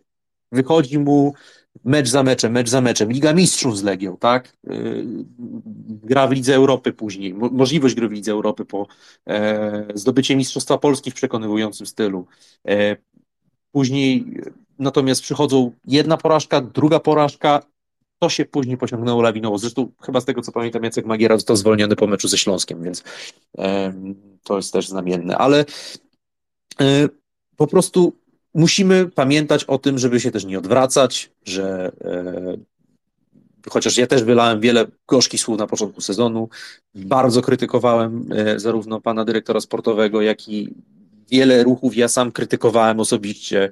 wychodzi 0.53 0.99
mu 0.99 1.35
mecz 1.85 2.09
za 2.09 2.23
meczem, 2.23 2.53
mecz 2.53 2.69
za 2.69 2.81
meczem. 2.81 3.13
Liga 3.13 3.33
Mistrzów 3.33 3.79
z 3.79 3.83
Legią, 3.83 4.17
tak? 4.17 4.57
Yy, 4.65 5.05
gra 5.89 6.27
w 6.27 6.33
Lidze 6.33 6.55
Europy 6.55 6.93
później, 6.93 7.35
możliwość 7.35 7.95
gry 7.95 8.09
w 8.09 8.13
Lidze 8.13 8.33
Europy 8.33 8.65
po 8.65 8.87
e, 9.29 9.87
zdobycie 9.95 10.37
Mistrzostwa 10.37 10.79
Polski 10.79 11.11
w 11.11 11.15
przekonywującym 11.15 11.87
stylu. 11.87 12.27
E, 12.69 12.97
później 13.73 14.25
natomiast 14.79 15.23
przychodzą 15.23 15.73
jedna 15.87 16.17
porażka, 16.17 16.61
druga 16.61 17.01
porażka, 17.01 17.63
to 18.25 18.29
się 18.31 18.45
później 18.45 18.77
pociągnęło 18.77 19.23
lawinowo. 19.23 19.59
Zresztą 19.59 19.89
chyba 20.01 20.21
z 20.21 20.25
tego 20.25 20.43
co 20.43 20.53
pamiętam 20.53 20.85
Jacek 20.85 21.07
Magiera 21.07 21.37
został 21.37 21.57
zwolniony 21.57 21.97
po 21.97 22.07
meczu 22.07 22.29
ze 22.29 22.39
Śląskiem, 22.39 22.83
więc 22.83 23.05
to 24.45 24.57
jest 24.57 24.73
też 24.73 24.89
znamienne, 24.89 25.39
ale 25.39 25.65
e, 26.81 27.09
po 27.57 27.67
prostu 27.67 28.13
musimy 28.55 29.07
pamiętać 29.07 29.65
o 29.65 29.79
tym, 29.79 29.99
żeby 29.99 30.21
się 30.21 30.31
też 30.31 30.45
nie 30.45 30.59
odwracać, 30.59 31.31
że 31.45 31.93
e, 32.05 32.57
chociaż 33.71 33.97
ja 33.97 34.07
też 34.07 34.23
wylałem 34.23 34.61
wiele 34.61 34.87
gorzkich 35.09 35.41
słów 35.41 35.59
na 35.59 35.67
początku 35.67 36.01
sezonu, 36.01 36.49
bardzo 36.95 37.43
krytykowałem 37.43 38.29
e, 38.33 38.61
zarówno 38.61 39.01
pana 39.01 39.25
dyrektora 39.25 39.61
sportowego, 39.61 40.23
jak 40.23 40.49
i 40.49 40.75
wiele 41.31 41.63
ruchów 41.63 41.97
ja 41.97 42.09
sam 42.09 42.33
krytykowałem 42.33 43.01
osobiście. 43.01 43.71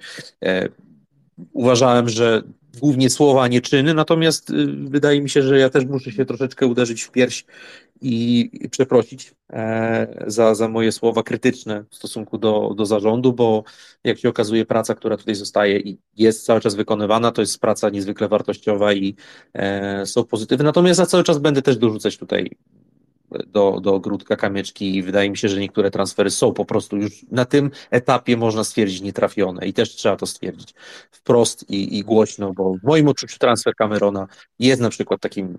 Uważałem, 1.52 2.08
że 2.08 2.42
głównie 2.80 3.10
słowa, 3.10 3.42
a 3.42 3.48
nie 3.48 3.60
czyny, 3.60 3.94
natomiast 3.94 4.50
y, 4.50 4.66
wydaje 4.66 5.22
mi 5.22 5.30
się, 5.30 5.42
że 5.42 5.58
ja 5.58 5.70
też 5.70 5.84
muszę 5.84 6.12
się 6.12 6.24
troszeczkę 6.24 6.66
uderzyć 6.66 7.02
w 7.02 7.10
pierś 7.10 7.44
i 8.02 8.50
przeprosić 8.70 9.34
e, 9.52 10.24
za, 10.26 10.54
za 10.54 10.68
moje 10.68 10.92
słowa 10.92 11.22
krytyczne 11.22 11.84
w 11.90 11.94
stosunku 11.94 12.38
do, 12.38 12.74
do 12.76 12.86
zarządu, 12.86 13.32
bo 13.32 13.64
jak 14.04 14.18
się 14.18 14.28
okazuje, 14.28 14.64
praca, 14.64 14.94
która 14.94 15.16
tutaj 15.16 15.34
zostaje 15.34 15.78
i 15.78 15.98
jest 16.16 16.44
cały 16.44 16.60
czas 16.60 16.74
wykonywana, 16.74 17.32
to 17.32 17.42
jest 17.42 17.60
praca 17.60 17.90
niezwykle 17.90 18.28
wartościowa 18.28 18.92
i 18.92 19.14
e, 19.54 20.06
są 20.06 20.24
pozytywne. 20.24 20.64
Natomiast 20.64 21.00
ja 21.00 21.06
cały 21.06 21.24
czas 21.24 21.38
będę 21.38 21.62
też 21.62 21.76
dorzucać 21.76 22.16
tutaj 22.16 22.50
do, 23.46 23.80
do 23.80 23.94
ogródka 23.94 24.36
kamyczki 24.36 24.96
i 24.96 25.02
wydaje 25.02 25.30
mi 25.30 25.36
się, 25.36 25.48
że 25.48 25.60
niektóre 25.60 25.90
transfery 25.90 26.30
są 26.30 26.52
po 26.52 26.64
prostu 26.64 26.96
już 26.96 27.26
na 27.30 27.44
tym 27.44 27.70
etapie 27.90 28.36
można 28.36 28.64
stwierdzić 28.64 29.00
nietrafione 29.00 29.66
i 29.66 29.72
też 29.72 29.94
trzeba 29.94 30.16
to 30.16 30.26
stwierdzić 30.26 30.74
wprost 31.10 31.70
i, 31.70 31.98
i 31.98 32.04
głośno, 32.04 32.52
bo 32.52 32.74
w 32.74 32.82
moim 32.82 33.08
odczuciu 33.08 33.38
transfer 33.38 33.74
Camerona 33.76 34.26
jest 34.58 34.82
na 34.82 34.90
przykład 34.90 35.20
takim 35.20 35.58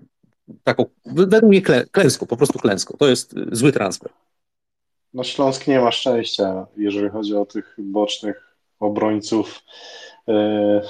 taką, 0.64 0.84
według 1.06 1.42
mnie 1.42 1.62
klęską, 1.92 2.26
po 2.26 2.36
prostu 2.36 2.58
klęską. 2.58 2.96
To 2.98 3.08
jest 3.08 3.34
zły 3.52 3.72
transfer. 3.72 4.10
No 5.14 5.24
Śląsk 5.24 5.66
nie 5.66 5.80
ma 5.80 5.92
szczęścia, 5.92 6.66
jeżeli 6.76 7.08
chodzi 7.08 7.36
o 7.36 7.46
tych 7.46 7.76
bocznych 7.78 8.56
obrońców. 8.80 9.62
E, 10.28 10.80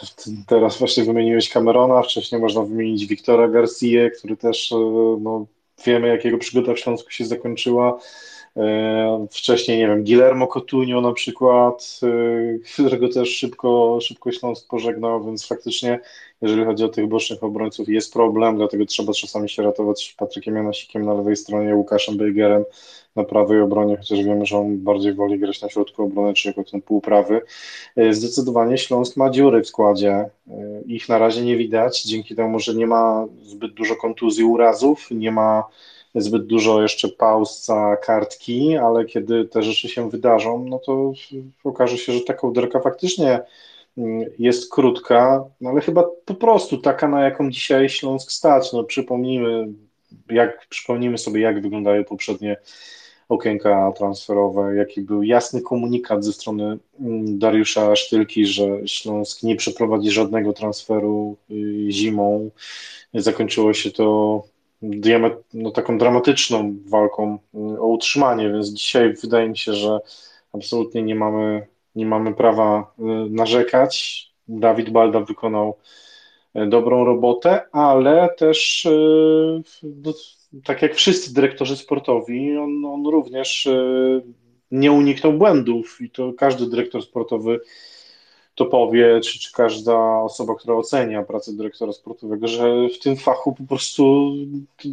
teraz 0.47 0.79
właśnie 0.79 1.05
wymieniłeś 1.05 1.49
Camerona, 1.49 2.03
wcześniej 2.03 2.41
można 2.41 2.63
wymienić 2.63 3.07
Wiktora 3.07 3.49
Garcia, 3.49 4.11
który 4.19 4.37
też 4.37 4.73
e, 4.73 4.77
no, 5.21 5.47
wiemy, 5.87 6.09
jakiego 6.09 6.39
przygoda 6.39 6.75
w 6.75 6.79
Śląsku 6.79 7.11
się 7.11 7.25
zakończyła. 7.25 7.99
E, 8.57 9.27
wcześniej, 9.31 9.79
nie 9.79 9.87
wiem, 9.87 10.05
Guillermo 10.05 10.47
Cotunio 10.47 11.01
na 11.01 11.13
przykład, 11.13 12.01
którego 12.73 13.09
też 13.09 13.29
szybko, 13.29 13.99
szybko 14.01 14.33
Śląsk 14.33 14.69
pożegnał, 14.69 15.25
więc 15.25 15.47
faktycznie, 15.47 16.01
jeżeli 16.43 16.65
chodzi 16.65 16.85
o 16.85 16.89
tych 16.89 17.07
bocznych 17.07 17.45
obrońców, 17.45 17.89
jest 17.89 18.13
problem, 18.13 18.57
dlatego 18.57 18.87
trzeba 18.87 19.13
czasami 19.13 19.49
się 19.49 19.63
ratować 19.63 20.15
Patrykiem 20.19 20.57
Janasikiem 20.57 21.05
na 21.05 21.15
lewej 21.15 21.37
stronie, 21.37 21.77
Łukaszem 21.77 22.17
Bejgerem 22.17 22.65
na 23.17 23.25
prawej 23.25 23.61
obronie, 23.61 23.97
chociaż 23.97 24.19
wiemy, 24.19 24.47
że 24.47 24.59
on 24.59 24.79
bardziej 24.79 25.15
woli 25.15 25.39
grać 25.39 25.63
na 25.63 25.69
środku 25.69 26.03
obrony, 26.03 26.35
czy 26.35 26.49
jako 26.49 26.65
ten 26.65 26.83
półprawy. 26.83 27.41
E, 27.97 28.15
zdecydowanie 28.15 28.79
Śląsk 28.79 29.17
ma 29.17 29.31
dziury 29.31 29.63
w 29.63 29.69
składzie. 29.69 30.11
E, 30.11 30.31
ich 30.87 31.09
na 31.09 31.19
razie 31.19 31.43
nie 31.43 31.57
widać, 31.57 32.03
dzięki 32.03 32.37
temu, 32.37 32.61
że 32.61 32.75
nie 32.75 32.87
ma 32.87 33.27
zbyt 33.43 33.75
dużo 33.75 33.97
kontuzji, 33.97 34.45
urazów, 34.45 35.09
nie 35.11 35.33
ma 35.33 35.65
zbyt 36.15 36.47
dużo 36.47 36.83
jeszcze 36.83 37.09
pauz 37.09 37.65
za 37.65 37.97
kartki, 37.97 38.77
ale 38.77 39.05
kiedy 39.05 39.45
te 39.45 39.63
rzeczy 39.63 39.89
się 39.89 40.11
wydarzą, 40.11 40.65
no 40.65 40.79
to 40.79 41.13
okaże 41.65 41.99
się, 41.99 42.13
że 42.13 42.21
ta 42.21 42.35
kołderka 42.35 42.81
faktycznie 42.81 43.41
mm, 43.99 44.31
jest 44.39 44.73
krótka, 44.73 45.45
no 45.61 45.71
ale 45.71 45.81
chyba 45.81 46.05
po 46.25 46.35
prostu 46.35 46.79
taka, 46.79 47.09
na 47.09 47.23
jaką 47.25 47.51
dzisiaj 47.51 47.89
Śląsk 47.89 48.33
stać. 48.33 48.73
No 48.73 48.85
przypomnijmy, 48.85 49.69
jak, 50.31 50.67
przypomnijmy 50.69 51.19
sobie, 51.19 51.41
jak 51.41 51.63
wyglądają 51.63 52.05
poprzednie 52.05 52.57
okienka 53.29 53.93
transferowe, 53.97 54.75
jaki 54.77 55.01
był 55.01 55.23
jasny 55.23 55.63
komunikat 55.63 56.25
ze 56.25 56.33
strony 56.33 56.79
mm, 57.01 57.39
Dariusza 57.39 57.97
Sztylki, 57.97 58.47
że 58.47 58.89
Śląsk 58.89 59.43
nie 59.43 59.57
przeprowadzi 59.57 60.11
żadnego 60.11 60.53
transferu 60.53 61.37
y, 61.51 61.87
zimą. 61.91 62.51
Zakończyło 63.15 63.75
się 63.75 63.91
to 63.91 64.43
no, 65.55 65.71
taką 65.71 65.99
dramatyczną 65.99 66.75
walką 66.87 67.39
y, 67.55 67.59
o 67.81 67.87
utrzymanie, 67.87 68.51
więc 68.51 68.69
dzisiaj 68.69 69.15
wydaje 69.15 69.49
mi 69.49 69.59
się, 69.59 69.73
że 69.73 69.99
absolutnie 70.53 71.03
nie 71.03 71.15
mamy, 71.15 71.67
nie 71.95 72.07
mamy 72.07 72.35
prawa 72.35 72.93
y, 72.99 73.03
narzekać. 73.31 74.25
Dawid 74.49 74.91
Balda 74.91 75.21
wykonał 75.21 75.77
dobrą 76.67 77.05
robotę, 77.05 77.63
ale 77.73 78.29
też 78.39 78.89
tak 80.65 80.83
jak 80.83 80.95
wszyscy 80.95 81.35
dyrektorzy 81.35 81.77
sportowi, 81.77 82.57
on, 82.57 82.85
on 82.85 83.07
również 83.07 83.69
nie 84.71 84.93
uniknął 84.93 85.33
błędów 85.33 85.99
i 86.01 86.11
to 86.11 86.33
każdy 86.33 86.67
dyrektor 86.67 87.03
sportowy 87.03 87.61
to 88.55 88.65
powie, 88.65 89.21
czy, 89.21 89.39
czy 89.39 89.53
każda 89.53 90.21
osoba, 90.21 90.55
która 90.55 90.75
ocenia 90.75 91.23
pracę 91.23 91.53
dyrektora 91.53 91.93
sportowego, 91.93 92.49
że 92.49 92.89
w 92.89 92.99
tym 92.99 93.17
fachu 93.17 93.53
po 93.53 93.65
prostu 93.65 94.33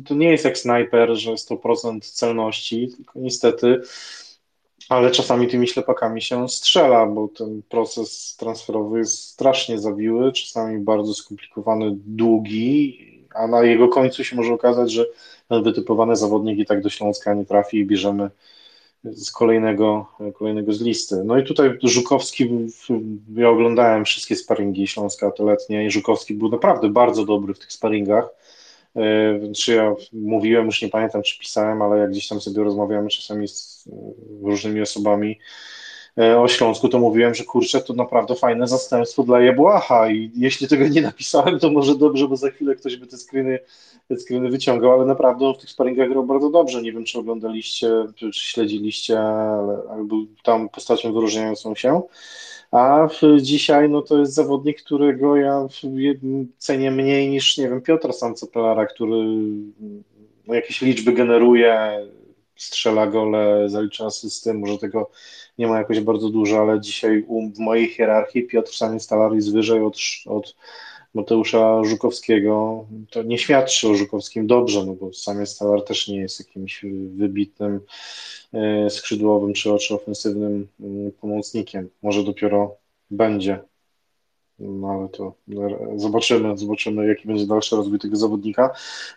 to, 0.07 0.15
nie 0.15 0.31
jest 0.31 0.45
jak 0.45 0.57
snajper, 0.57 1.15
że 1.15 1.31
100% 1.31 1.99
celności, 2.01 2.87
tylko 2.95 3.19
niestety, 3.19 3.81
ale 4.89 5.11
czasami 5.11 5.47
tymi 5.47 5.67
ślepakami 5.67 6.21
się 6.21 6.49
strzela, 6.49 7.05
bo 7.05 7.27
ten 7.27 7.61
proces 7.69 8.35
transferowy 8.39 8.99
jest 8.99 9.23
strasznie 9.23 9.79
zawiły, 9.79 10.31
czasami 10.31 10.79
bardzo 10.79 11.13
skomplikowany, 11.13 11.91
długi, 11.95 13.07
a 13.33 13.47
na 13.47 13.63
jego 13.63 13.87
końcu 13.87 14.23
się 14.23 14.35
może 14.35 14.53
okazać, 14.53 14.91
że 14.91 15.05
ten 15.47 15.63
wytypowany 15.63 16.15
zawodnik 16.15 16.59
i 16.59 16.65
tak 16.65 16.81
do 16.81 16.89
Śląska 16.89 17.33
nie 17.33 17.45
trafi 17.45 17.77
i 17.77 17.85
bierzemy 17.85 18.29
z 19.03 19.31
kolejnego, 19.31 20.05
kolejnego 20.33 20.73
z 20.73 20.81
listy. 20.81 21.23
No 21.25 21.37
i 21.37 21.43
tutaj 21.43 21.77
Żukowski, 21.83 22.49
ja 23.35 23.49
oglądałem 23.49 24.05
wszystkie 24.05 24.35
sparingi 24.35 24.87
Śląska 24.87 25.31
te 25.31 25.43
letnie 25.43 25.85
i 25.85 25.91
Żukowski 25.91 26.33
był 26.33 26.49
naprawdę 26.49 26.89
bardzo 26.89 27.25
dobry 27.25 27.53
w 27.53 27.59
tych 27.59 27.71
sparingach. 27.71 28.29
E, 28.95 29.53
czy 29.53 29.73
ja 29.73 29.95
mówiłem, 30.13 30.65
już 30.65 30.81
nie 30.81 30.89
pamiętam, 30.89 31.21
czy 31.21 31.39
pisałem, 31.39 31.81
ale 31.81 31.97
jak 31.97 32.11
gdzieś 32.11 32.27
tam 32.27 32.41
sobie 32.41 32.63
rozmawiamy 32.63 33.09
czasami 33.09 33.47
z 33.47 33.89
różnymi 34.41 34.81
osobami, 34.81 35.37
E, 35.37 35.80
o 36.17 36.47
Śląsku, 36.47 36.89
to 36.89 36.99
mówiłem, 36.99 37.33
że 37.33 37.43
kurczę, 37.43 37.81
to 37.81 37.93
naprawdę 37.93 38.35
fajne 38.35 38.67
zastępstwo 38.67 39.23
dla 39.23 39.41
Jebłacha 39.41 40.11
i 40.11 40.31
jeśli 40.35 40.67
tego 40.67 40.87
nie 40.87 41.01
napisałem, 41.01 41.59
to 41.59 41.71
może 41.71 41.95
dobrze, 41.95 42.27
bo 42.27 42.35
za 42.35 42.49
chwilę 42.49 42.75
ktoś 42.75 42.95
by 42.95 43.07
te 43.07 43.17
screeny, 43.17 43.59
te 44.07 44.17
screeny 44.17 44.49
wyciągał, 44.49 44.91
ale 44.91 45.05
naprawdę 45.05 45.45
on 45.47 45.53
w 45.53 45.57
tych 45.57 45.69
sparingach 45.69 46.09
grał 46.09 46.25
bardzo 46.25 46.49
dobrze. 46.49 46.81
Nie 46.81 46.91
wiem, 46.91 47.03
czy 47.03 47.19
oglądaliście, 47.19 47.89
czy 48.15 48.29
śledziliście, 48.33 49.19
ale, 49.19 49.81
ale 49.89 50.05
tam 50.43 50.69
postacią 50.69 51.13
wyróżniającą 51.13 51.75
się. 51.75 52.01
A 52.71 53.07
dzisiaj 53.41 53.89
no 53.89 54.01
to 54.01 54.17
jest 54.17 54.33
zawodnik, 54.33 54.83
którego 54.83 55.35
ja 55.35 55.67
cenię 56.57 56.91
mniej 56.91 57.29
niż, 57.29 57.57
nie 57.57 57.69
wiem, 57.69 57.81
Piotra 57.81 58.13
Sancepelara, 58.13 58.85
który 58.85 59.17
no, 60.47 60.53
jakieś 60.53 60.81
liczby 60.81 61.13
generuje, 61.13 61.99
strzela 62.61 63.07
gole, 63.07 63.69
zalicza 63.69 64.05
asysty, 64.05 64.53
może 64.53 64.77
tego 64.77 65.11
nie 65.57 65.67
ma 65.67 65.77
jakoś 65.77 65.99
bardzo 65.99 66.29
dużo, 66.29 66.59
ale 66.59 66.81
dzisiaj 66.81 67.25
w 67.55 67.59
mojej 67.59 67.87
hierarchii 67.87 68.43
Piotr 68.43 68.71
Stalar 68.99 69.33
jest 69.33 69.53
wyżej 69.53 69.83
od, 69.83 69.97
od 70.25 70.55
Mateusza 71.13 71.83
Żukowskiego. 71.83 72.85
To 73.09 73.23
nie 73.23 73.37
świadczy 73.37 73.89
o 73.89 73.95
Żukowskim 73.95 74.47
dobrze, 74.47 74.85
no 74.85 74.93
bo 74.93 75.13
sam 75.13 75.45
Stalar 75.45 75.81
też 75.83 76.07
nie 76.07 76.17
jest 76.17 76.39
jakimś 76.39 76.85
wybitnym 77.15 77.79
e, 78.53 78.89
skrzydłowym 78.89 79.53
czy, 79.53 79.77
czy 79.77 79.95
ofensywnym 79.95 80.67
mm, 80.79 81.11
pomocnikiem. 81.11 81.89
Może 82.01 82.23
dopiero 82.23 82.75
będzie 83.11 83.59
no 84.61 84.89
ale 84.89 85.09
to 85.09 85.33
zobaczymy, 85.95 86.57
zobaczymy, 86.57 87.07
jaki 87.07 87.27
będzie 87.27 87.47
dalszy 87.47 87.75
rozwój 87.75 87.99
tego 87.99 88.15
zawodnika. 88.15 88.69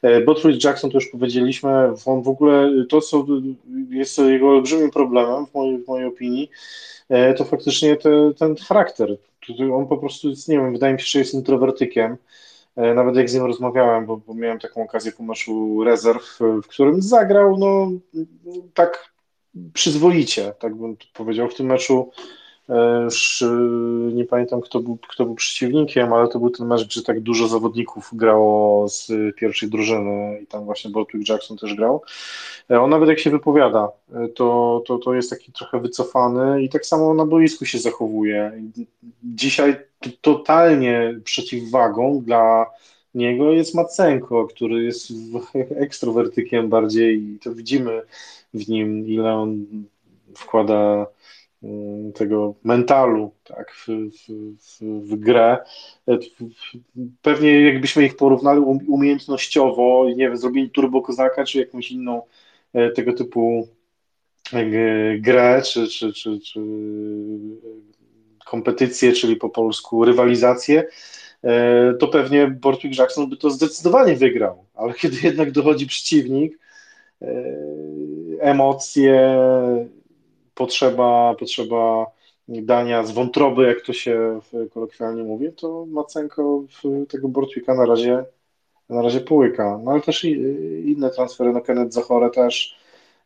E, 0.03 0.21
Botford 0.21 0.65
Jackson, 0.65 0.91
to 0.91 0.97
już 0.97 1.07
powiedzieliśmy, 1.07 1.71
on 2.07 2.23
w 2.23 2.29
ogóle, 2.29 2.71
to 2.89 3.01
co 3.01 3.27
jest 3.91 4.19
jego 4.19 4.49
olbrzymim 4.49 4.91
problemem, 4.91 5.47
w 5.47 5.55
mojej, 5.55 5.79
w 5.79 5.89
mojej 5.89 6.07
opinii, 6.07 6.51
e, 7.09 7.35
to 7.35 7.45
faktycznie 7.45 7.97
te, 7.97 8.35
ten 8.39 8.57
charakter. 8.57 9.17
On 9.73 9.87
po 9.87 9.97
prostu 9.97 10.31
jest, 10.31 10.49
nie 10.49 10.57
wiem, 10.57 10.73
wydaje 10.73 10.95
mi 10.95 11.01
się, 11.01 11.07
że 11.07 11.19
jest 11.19 11.35
introwertykiem. 11.35 12.17
E, 12.77 12.95
nawet 12.95 13.17
jak 13.17 13.31
z 13.31 13.35
nim 13.35 13.45
rozmawiałem, 13.45 14.07
bo, 14.07 14.17
bo 14.17 14.35
miałem 14.35 14.59
taką 14.59 14.83
okazję 14.83 15.13
po 15.13 15.23
meczu 15.23 15.85
rezerw, 15.85 16.39
w 16.41 16.67
którym 16.67 17.03
zagrał, 17.03 17.59
no 17.59 17.91
tak 18.75 19.15
przyzwoicie, 19.73 20.53
tak 20.59 20.75
bym 20.75 20.97
powiedział, 21.15 21.49
w 21.49 21.55
tym 21.55 21.67
meczu 21.67 22.11
Już 23.05 23.45
nie 24.13 24.25
pamiętam, 24.25 24.61
kto 24.61 24.81
był, 24.81 24.99
kto 25.09 25.25
był 25.25 25.35
przeciwnikiem, 25.35 26.13
ale 26.13 26.29
to 26.29 26.39
był 26.39 26.51
ten 26.51 26.67
mecz, 26.67 26.85
gdzie 26.85 27.03
tak 27.03 27.21
dużo 27.21 27.49
zawodników 27.49 28.11
grało 28.13 28.89
z 28.89 29.13
pierwszej 29.37 29.71
drużyny 29.71 30.41
i 30.43 30.47
tam 30.47 30.65
właśnie 30.65 30.91
Bortwick 30.91 31.29
Jackson 31.29 31.57
też 31.57 31.75
grał. 31.75 32.03
On 32.69 32.91
nawet 32.91 33.09
jak 33.09 33.19
się 33.19 33.31
wypowiada, 33.31 33.89
to, 34.35 34.83
to, 34.87 34.99
to 34.99 35.15
jest 35.15 35.31
taki 35.31 35.53
trochę 35.53 35.81
wycofany 35.81 36.63
i 36.63 36.69
tak 36.69 36.87
samo 36.87 37.15
na 37.15 37.27
boisku 37.27 37.65
się 37.65 37.79
zachowuje. 37.79 38.63
Dzisiaj 39.25 39.77
totalnie 40.21 41.21
przeciwwagą 41.25 42.23
dla 42.27 42.67
niego 43.15 43.53
jest 43.53 43.75
Macenko, 43.75 44.47
który 44.47 44.85
jest 44.85 45.09
ekstrowertykiem 45.77 46.69
bardziej 46.69 47.23
i 47.23 47.39
to 47.39 47.55
widzimy 47.55 48.03
w 48.55 48.69
nim, 48.69 49.07
ile 49.09 49.35
on 49.35 49.67
wkłada 50.35 51.07
tego 52.15 52.55
mentalu 52.65 53.31
tak, 53.45 53.73
w, 53.73 53.87
w, 53.89 54.81
w, 54.81 55.17
grę. 55.17 55.59
Pewnie 57.23 57.61
jakbyśmy 57.61 58.05
ich 58.05 58.17
porównali 58.17 58.61
umiejętnościowo, 58.89 60.07
nie 60.09 60.29
wiem, 60.29 60.37
zrobili 60.37 60.71
Turbo 60.71 61.03
Kozaka, 61.03 61.45
czy 61.45 61.59
jakąś 61.59 61.91
inną 61.91 62.23
e, 62.73 62.91
tego 62.91 63.13
typu 63.13 63.69
e, 64.53 65.19
grę, 65.19 65.63
czy, 65.63 65.89
czy, 65.89 66.13
czy, 66.13 66.41
czy 66.41 66.61
kompetycję, 68.47 69.13
czyli 69.13 69.37
po 69.37 69.49
polsku 69.49 70.05
rywalizację, 70.05 70.85
e, 71.45 71.95
to 71.95 72.09
pewnie 72.09 72.47
Bortwick 72.47 72.99
Jackson 72.99 73.31
by 73.31 73.37
to 73.37 73.51
zdecydowanie 73.51 74.17
wygrał, 74.17 74.65
ale 74.75 74.95
kiedy 74.95 75.17
jednak 75.23 75.51
dochodzi 75.51 75.87
przeciwnik, 75.87 76.59
emocje, 78.41 79.39
potrzeba, 80.55 81.35
potrzeba 81.39 82.07
dania 82.49 83.05
z 83.05 83.11
wątroby, 83.11 83.67
jak 83.67 83.81
to 83.81 83.93
się 83.93 84.41
kolokwialnie 84.71 85.23
mówi, 85.23 85.53
to 85.53 85.87
Macenko 85.87 86.65
tego 87.09 87.29
Bortwicka 87.29 87.75
na 87.75 87.87
razie, 87.87 88.25
na 88.89 89.03
razie 89.03 89.21
połyka. 89.21 89.81
No 89.85 89.91
ale 89.91 90.01
też 90.01 90.25
inne 90.85 91.11
transfery, 91.11 91.53
no 91.53 91.61
Kenneth 91.61 91.93
Zachore 91.93 92.31
też 92.31 92.77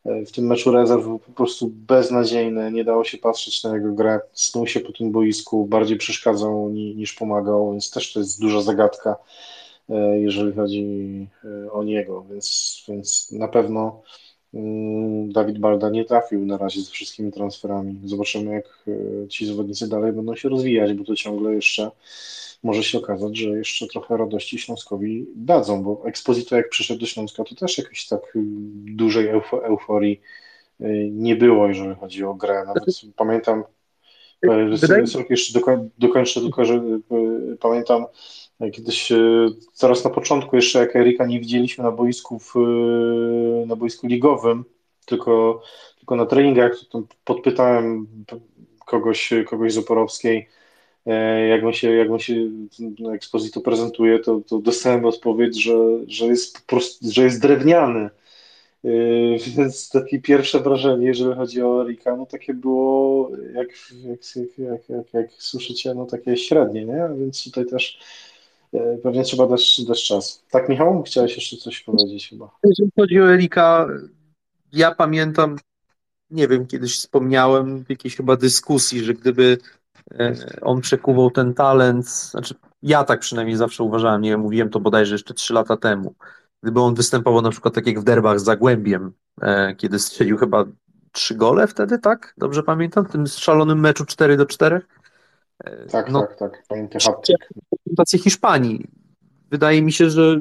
e, 0.04 0.24
w 0.24 0.32
tym 0.32 0.46
meczu 0.46 0.72
rezerw 0.72 1.04
po 1.04 1.32
prostu 1.32 1.70
beznadziejny, 1.72 2.72
nie 2.72 2.84
dało 2.84 3.04
się 3.04 3.18
patrzeć 3.18 3.64
na 3.64 3.74
jego 3.74 3.92
grę, 3.92 4.20
snuł 4.32 4.66
się 4.66 4.80
po 4.80 4.92
tym 4.92 5.12
boisku, 5.12 5.66
bardziej 5.66 5.98
przeszkadzał 5.98 6.70
niż 6.70 7.12
pomagał, 7.12 7.72
więc 7.72 7.90
też 7.90 8.12
to 8.12 8.20
jest 8.20 8.40
duża 8.40 8.60
zagadka, 8.60 9.16
e, 9.88 10.20
jeżeli 10.20 10.52
chodzi 10.52 11.26
e, 11.44 11.72
o 11.72 11.84
niego, 11.84 12.24
więc, 12.30 12.84
więc 12.88 13.32
na 13.32 13.48
pewno 13.48 14.02
Dawid 15.28 15.58
Balda 15.58 15.90
nie 15.90 16.04
trafił 16.04 16.46
na 16.46 16.58
razie 16.58 16.80
ze 16.80 16.90
wszystkimi 16.90 17.32
transferami. 17.32 18.00
Zobaczymy, 18.04 18.54
jak 18.54 18.84
e, 18.88 19.28
ci 19.28 19.46
zawodnicy 19.46 19.88
dalej 19.88 20.12
będą 20.12 20.36
się 20.36 20.48
rozwijać, 20.48 20.92
bo 20.92 21.04
to 21.04 21.16
ciągle 21.16 21.54
jeszcze 21.54 21.90
może 22.62 22.82
się 22.82 22.98
okazać, 22.98 23.36
że 23.36 23.48
jeszcze 23.48 23.86
trochę 23.86 24.16
radości 24.16 24.58
Śląskowi 24.58 25.26
dadzą, 25.36 25.82
bo 25.82 26.02
Exposito 26.06 26.56
jak 26.56 26.68
przyszedł 26.68 27.00
do 27.00 27.06
Śląska, 27.06 27.44
to 27.44 27.54
też 27.54 27.78
jakiejś 27.78 28.06
tak 28.06 28.36
y, 28.36 28.40
dużej 28.94 29.28
euforii 29.62 30.20
y, 30.80 31.10
nie 31.12 31.36
było, 31.36 31.68
jeżeli 31.68 31.94
chodzi 31.94 32.24
o 32.24 32.34
grę. 32.34 32.64
Nawet 32.66 32.84
pamiętam, 33.16 33.64
e, 34.42 34.68
Wydaje... 34.68 35.04
jeszcze 35.30 35.60
dokończę 35.98 36.40
tylko, 36.40 36.64
że 36.64 36.82
pamiętam 37.60 38.06
Kiedyś 38.72 39.12
zaraz 39.74 40.04
na 40.04 40.10
początku, 40.10 40.56
jeszcze 40.56 40.78
jak 40.78 40.96
Erika 40.96 41.26
nie 41.26 41.40
widzieliśmy 41.40 41.84
na 41.84 41.92
boisku, 41.92 42.38
w, 42.38 42.54
na 43.66 43.76
boisku 43.76 44.06
ligowym, 44.06 44.64
tylko, 45.06 45.62
tylko 45.98 46.16
na 46.16 46.26
treningach, 46.26 46.76
podpytałem 47.24 48.06
kogoś, 48.86 49.30
kogoś 49.46 49.72
z 49.72 49.78
Oporowskiej, 49.78 50.48
e, 51.06 51.48
jak 51.48 51.64
on 51.64 51.72
się, 51.72 51.92
jak 51.92 52.10
on 52.10 52.18
się 52.18 52.34
na 52.98 53.14
Exposito 53.14 53.60
prezentuje, 53.60 54.18
to, 54.18 54.40
to 54.46 54.58
dostałem 54.58 55.04
odpowiedź, 55.04 55.62
że, 55.62 55.74
że, 56.06 56.26
jest 56.26 56.60
po 56.60 56.66
prostu, 56.66 57.10
że 57.10 57.22
jest 57.24 57.42
drewniany. 57.42 58.10
E, 58.84 58.90
więc 59.56 59.90
takie 59.90 60.20
pierwsze 60.20 60.60
wrażenie, 60.60 61.06
jeżeli 61.06 61.34
chodzi 61.34 61.62
o 61.62 61.82
Erika, 61.82 62.16
no 62.16 62.26
takie 62.26 62.54
było, 62.54 63.30
jak, 63.54 63.68
jak, 64.04 64.20
jak, 64.58 64.88
jak, 64.88 65.12
jak 65.12 65.32
słyszycie, 65.32 65.94
no 65.94 66.06
takie 66.06 66.36
średnie, 66.36 66.84
nie? 66.84 67.08
Więc 67.18 67.44
tutaj 67.44 67.66
też 67.66 67.98
E, 67.98 68.27
pewnie 69.02 69.24
trzeba 69.24 69.46
dać, 69.46 69.80
dać 69.84 70.04
czas. 70.04 70.44
Tak, 70.50 70.68
Michał? 70.68 71.02
Chciałeś 71.02 71.36
jeszcze 71.36 71.56
coś 71.56 71.80
powiedzieć 71.80 72.28
chyba. 72.28 72.50
Jeżeli 72.64 72.90
chodzi 72.96 73.20
o 73.20 73.32
Erika, 73.34 73.86
ja 74.72 74.94
pamiętam, 74.94 75.56
nie 76.30 76.48
wiem, 76.48 76.66
kiedyś 76.66 76.98
wspomniałem 76.98 77.84
w 77.84 77.90
jakiejś 77.90 78.16
chyba 78.16 78.36
dyskusji, 78.36 79.04
że 79.04 79.14
gdyby 79.14 79.58
e, 80.10 80.34
on 80.60 80.80
przekuwał 80.80 81.30
ten 81.30 81.54
talent, 81.54 82.08
znaczy 82.08 82.54
ja 82.82 83.04
tak 83.04 83.20
przynajmniej 83.20 83.56
zawsze 83.56 83.84
uważałem, 83.84 84.22
nie 84.22 84.30
wiem, 84.30 84.40
mówiłem 84.40 84.70
to 84.70 84.80
bodajże 84.80 85.14
jeszcze 85.14 85.34
trzy 85.34 85.54
lata 85.54 85.76
temu, 85.76 86.14
gdyby 86.62 86.80
on 86.80 86.94
występował 86.94 87.42
na 87.42 87.50
przykład 87.50 87.74
tak 87.74 87.86
jak 87.86 88.00
w 88.00 88.04
derbach 88.04 88.40
z 88.40 88.44
Zagłębiem, 88.44 89.12
e, 89.42 89.74
kiedy 89.74 89.98
strzelił 89.98 90.36
chyba 90.36 90.64
trzy 91.12 91.34
gole 91.34 91.66
wtedy, 91.66 91.98
tak? 91.98 92.34
Dobrze 92.38 92.62
pamiętam? 92.62 93.04
W 93.04 93.10
tym 93.10 93.26
szalonym 93.26 93.80
meczu 93.80 94.04
4 94.04 94.36
do 94.36 94.46
4? 94.46 94.80
Tak, 95.90 96.10
no, 96.10 96.20
tak, 96.20 96.38
tak. 96.38 96.62
Pamiętam 96.68 97.00
reprezentację 97.72 98.18
Hiszpanii. 98.18 98.86
Wydaje 99.50 99.82
mi 99.82 99.92
się, 99.92 100.10
że 100.10 100.40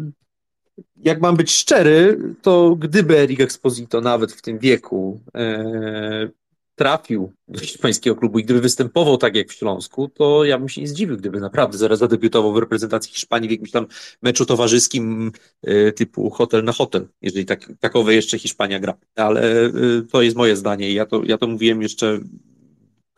jak 0.98 1.22
mam 1.22 1.36
być 1.36 1.52
szczery, 1.52 2.20
to 2.42 2.76
gdyby 2.76 3.18
Eric 3.18 3.40
Exposito 3.40 4.02
nawet 4.02 4.32
w 4.32 4.42
tym 4.42 4.60
wieku 4.60 5.20
e, 5.36 6.30
trafił 6.76 7.32
do 7.48 7.60
hiszpańskiego 7.60 8.16
klubu 8.16 8.40
i 8.40 8.44
gdyby 8.44 8.62
występował 8.62 9.18
tak 9.18 9.36
jak 9.36 9.50
w 9.50 9.54
Śląsku, 9.54 10.08
to 10.08 10.46
ja 10.46 10.58
bym 10.58 10.70
się 10.70 10.82
nie 10.82 10.88
zdziwił, 10.88 11.18
gdyby 11.18 11.40
naprawdę 11.40 11.78
zaraz 11.78 12.00
zadebiutował 12.00 12.54
w 12.54 12.58
reprezentacji 12.58 13.14
Hiszpanii 13.14 13.48
w 13.48 13.52
jakimś 13.52 13.72
tam 13.72 13.88
meczu 14.22 14.46
towarzyskim 14.46 15.32
e, 15.64 15.92
typu 15.92 16.30
hotel 16.30 16.64
na 16.64 16.72
hotel, 16.72 17.08
jeżeli 17.22 17.46
tak, 17.46 17.72
takowe 17.80 18.14
jeszcze 18.14 18.40
Hiszpania 18.40 18.80
gra. 18.80 18.94
Ale 19.16 19.66
e, 19.66 19.72
to 20.12 20.22
jest 20.22 20.38
moje 20.38 20.56
zdanie 20.56 20.90
i 20.90 20.94
ja 20.94 21.06
to, 21.06 21.22
ja 21.24 21.38
to 21.38 21.48
mówiłem 21.48 21.82
jeszcze 21.82 22.20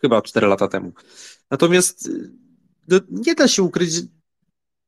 chyba 0.01 0.21
4 0.21 0.47
lata 0.47 0.67
temu. 0.67 0.91
Natomiast 1.51 2.09
no, 2.87 2.99
nie 3.09 3.35
da 3.35 3.47
się 3.47 3.63
ukryć, 3.63 3.91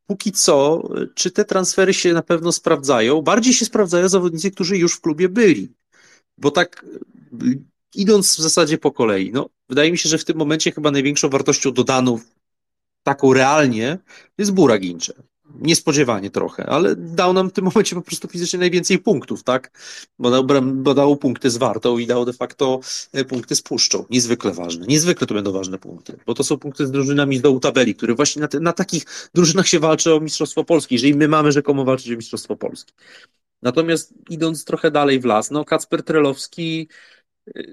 póki 0.07 0.31
co, 0.31 0.89
czy 1.15 1.31
te 1.31 1.45
transfery 1.45 1.93
się 1.93 2.13
na 2.13 2.23
pewno 2.23 2.51
sprawdzają? 2.51 3.21
Bardziej 3.21 3.53
się 3.53 3.65
sprawdzają 3.65 4.09
zawodnicy, 4.09 4.51
którzy 4.51 4.77
już 4.77 4.93
w 4.93 5.01
klubie 5.01 5.29
byli. 5.29 5.73
Bo 6.37 6.51
tak 6.51 6.85
idąc 7.95 8.35
w 8.35 8.41
zasadzie 8.41 8.77
po 8.77 8.91
kolei, 8.91 9.31
no, 9.31 9.49
wydaje 9.69 9.91
mi 9.91 9.97
się, 9.97 10.09
że 10.09 10.17
w 10.17 10.25
tym 10.25 10.37
momencie 10.37 10.71
chyba 10.71 10.91
największą 10.91 11.29
wartością 11.29 11.71
dodaną, 11.71 12.19
taką 13.03 13.33
realnie, 13.33 13.97
jest 14.37 14.51
Bura 14.51 14.77
Gincze 14.77 15.13
niespodziewanie 15.59 16.29
trochę, 16.29 16.65
ale 16.65 16.95
dał 16.95 17.33
nam 17.33 17.49
w 17.49 17.53
tym 17.53 17.65
momencie 17.65 17.95
po 17.95 18.01
prostu 18.01 18.27
fizycznie 18.27 18.59
najwięcej 18.59 18.99
punktów, 18.99 19.43
tak? 19.43 19.71
Bo 20.19 20.31
dał, 20.31 20.45
bo 20.63 20.93
dał 20.93 21.17
punkty 21.17 21.49
z 21.49 21.57
Wartą 21.57 21.97
i 21.97 22.07
dał 22.07 22.25
de 22.25 22.33
facto 22.33 22.79
e, 23.13 23.25
punkty 23.25 23.55
z 23.55 23.61
Puszczą. 23.61 24.05
Niezwykle 24.09 24.53
ważne. 24.53 24.87
Niezwykle 24.87 25.27
to 25.27 25.33
będą 25.33 25.51
ważne 25.51 25.77
punkty, 25.77 26.17
bo 26.25 26.33
to 26.33 26.43
są 26.43 26.57
punkty 26.57 26.87
z 26.87 26.91
drużynami 26.91 27.37
z 27.37 27.41
dołu 27.41 27.59
tabeli, 27.59 27.95
które 27.95 28.15
właśnie 28.15 28.41
na, 28.41 28.47
te, 28.47 28.59
na 28.59 28.73
takich 28.73 29.29
drużynach 29.33 29.67
się 29.67 29.79
walczy 29.79 30.13
o 30.13 30.19
Mistrzostwo 30.19 30.63
Polski, 30.63 30.95
jeżeli 30.95 31.15
my 31.15 31.27
mamy 31.27 31.51
rzekomo 31.51 31.85
walczyć 31.85 32.13
o 32.13 32.15
Mistrzostwo 32.15 32.55
Polski. 32.55 32.93
Natomiast 33.61 34.13
idąc 34.29 34.65
trochę 34.65 34.91
dalej 34.91 35.19
w 35.19 35.25
las, 35.25 35.51
no 35.51 35.65
Kacper 35.65 36.03
Trelowski 36.03 36.87
e, 37.55 37.63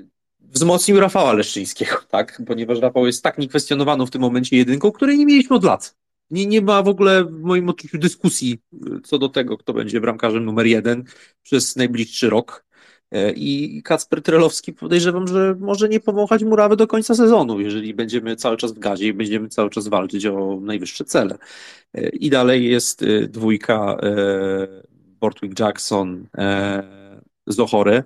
wzmocnił 0.40 1.00
Rafała 1.00 1.32
Leszczyńskiego, 1.32 1.96
tak? 2.08 2.42
Ponieważ 2.46 2.78
Rafał 2.78 3.06
jest 3.06 3.22
tak 3.22 3.38
niekwestionowaną 3.38 4.06
w 4.06 4.10
tym 4.10 4.20
momencie 4.20 4.56
jedynką, 4.56 4.92
której 4.92 5.18
nie 5.18 5.26
mieliśmy 5.26 5.56
od 5.56 5.64
lat. 5.64 5.96
Nie, 6.30 6.46
nie 6.46 6.62
ma 6.62 6.82
w 6.82 6.88
ogóle 6.88 7.24
w 7.24 7.40
moim 7.40 7.68
odczuciu 7.68 7.98
dyskusji 7.98 8.58
y, 8.72 9.00
co 9.00 9.18
do 9.18 9.28
tego, 9.28 9.58
kto 9.58 9.72
będzie 9.72 10.00
bramkarzem 10.00 10.44
numer 10.44 10.66
jeden 10.66 11.04
przez 11.42 11.76
najbliższy 11.76 12.30
rok. 12.30 12.68
E, 13.10 13.32
I 13.32 13.82
Kacper 13.82 14.22
Trelowski 14.22 14.72
podejrzewam, 14.72 15.26
że 15.26 15.56
może 15.60 15.88
nie 15.88 16.00
powąchać 16.00 16.44
murawy 16.44 16.76
do 16.76 16.86
końca 16.86 17.14
sezonu, 17.14 17.60
jeżeli 17.60 17.94
będziemy 17.94 18.36
cały 18.36 18.56
czas 18.56 18.72
w 18.72 18.78
gazie 18.78 19.06
i 19.06 19.12
będziemy 19.12 19.48
cały 19.48 19.70
czas 19.70 19.88
walczyć 19.88 20.26
o 20.26 20.58
najwyższe 20.60 21.04
cele. 21.04 21.38
E, 21.94 22.08
I 22.08 22.30
dalej 22.30 22.70
jest 22.70 23.02
y, 23.02 23.28
dwójka 23.28 23.96
e, 24.02 24.82
Bortwick 25.20 25.60
Jackson, 25.60 26.26
Zochore. 27.46 28.02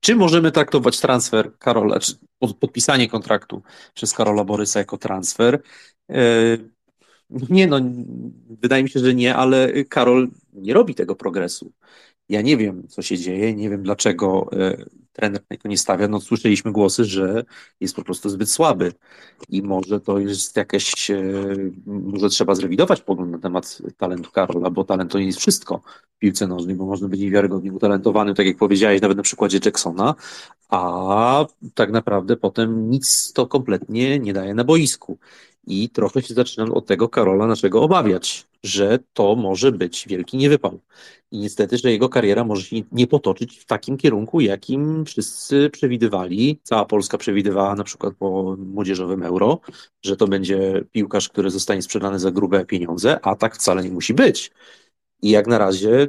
Czy 0.00 0.16
możemy 0.16 0.52
traktować 0.52 1.00
transfer 1.00 1.58
Karola, 1.58 2.00
czy 2.00 2.12
podpisanie 2.60 3.08
kontraktu 3.08 3.62
przez 3.94 4.12
Karola 4.12 4.44
Borysa 4.44 4.78
jako 4.78 4.98
transfer? 4.98 5.62
Nie, 7.30 7.66
no, 7.66 7.80
wydaje 8.48 8.82
mi 8.82 8.90
się, 8.90 9.00
że 9.00 9.14
nie, 9.14 9.36
ale 9.36 9.84
Karol 9.84 10.28
nie 10.52 10.74
robi 10.74 10.94
tego 10.94 11.16
progresu. 11.16 11.72
Ja 12.28 12.42
nie 12.42 12.56
wiem, 12.56 12.88
co 12.88 13.02
się 13.02 13.18
dzieje, 13.18 13.54
nie 13.54 13.70
wiem 13.70 13.82
dlaczego 13.82 14.48
e, 14.52 14.84
trener 15.14 15.40
niego 15.50 15.68
nie 15.68 15.78
stawia. 15.78 16.08
No, 16.08 16.20
słyszeliśmy 16.20 16.72
głosy, 16.72 17.04
że 17.04 17.44
jest 17.80 17.96
po 17.96 18.04
prostu 18.04 18.28
zbyt 18.28 18.50
słaby 18.50 18.92
i 19.48 19.62
może 19.62 20.00
to 20.00 20.18
jest 20.18 20.56
jakieś, 20.56 21.10
e, 21.10 21.22
może 21.86 22.28
trzeba 22.28 22.54
zrewidować 22.54 23.00
pogląd 23.00 23.32
na 23.32 23.38
temat 23.38 23.78
talentu 23.96 24.30
Karola, 24.30 24.70
bo 24.70 24.84
talent 24.84 25.12
to 25.12 25.18
nie 25.18 25.26
jest 25.26 25.38
wszystko 25.38 25.80
w 26.16 26.18
piłce 26.18 26.46
nożnej, 26.46 26.76
bo 26.76 26.86
można 26.86 27.08
być 27.08 27.20
niewiarygodnie 27.20 27.72
utalentowanym, 27.72 28.34
tak 28.34 28.46
jak 28.46 28.56
powiedziałeś, 28.56 29.02
nawet 29.02 29.16
na 29.16 29.22
przykładzie 29.22 29.60
Jacksona, 29.64 30.14
a 30.68 31.46
tak 31.74 31.92
naprawdę 31.92 32.36
potem 32.36 32.90
nic 32.90 33.32
to 33.32 33.46
kompletnie 33.46 34.18
nie 34.18 34.32
daje 34.32 34.54
na 34.54 34.64
boisku. 34.64 35.18
I 35.66 35.88
trochę 35.88 36.22
się 36.22 36.34
zaczynam 36.34 36.72
od 36.72 36.86
tego 36.86 37.08
Karola 37.08 37.46
naszego 37.46 37.82
obawiać, 37.82 38.46
że 38.62 38.98
to 39.12 39.36
może 39.36 39.72
być 39.72 40.06
wielki 40.08 40.36
niewypał. 40.36 40.80
I 41.30 41.38
niestety, 41.38 41.78
że 41.78 41.92
jego 41.92 42.08
kariera 42.08 42.44
może 42.44 42.62
się 42.62 42.76
nie 42.92 43.06
potoczyć 43.06 43.58
w 43.58 43.64
takim 43.64 43.96
kierunku, 43.96 44.40
jakim 44.40 45.04
wszyscy 45.04 45.70
przewidywali. 45.70 46.60
Cała 46.62 46.84
Polska 46.84 47.18
przewidywała 47.18 47.74
na 47.74 47.84
przykład 47.84 48.14
po 48.14 48.56
młodzieżowym 48.58 49.22
euro, 49.22 49.60
że 50.04 50.16
to 50.16 50.28
będzie 50.28 50.84
piłkarz, 50.92 51.28
który 51.28 51.50
zostanie 51.50 51.82
sprzedany 51.82 52.18
za 52.18 52.30
grube 52.30 52.66
pieniądze, 52.66 53.20
a 53.22 53.36
tak 53.36 53.54
wcale 53.56 53.82
nie 53.82 53.90
musi 53.90 54.14
być. 54.14 54.50
I 55.22 55.30
jak 55.30 55.46
na 55.46 55.58
razie 55.58 56.08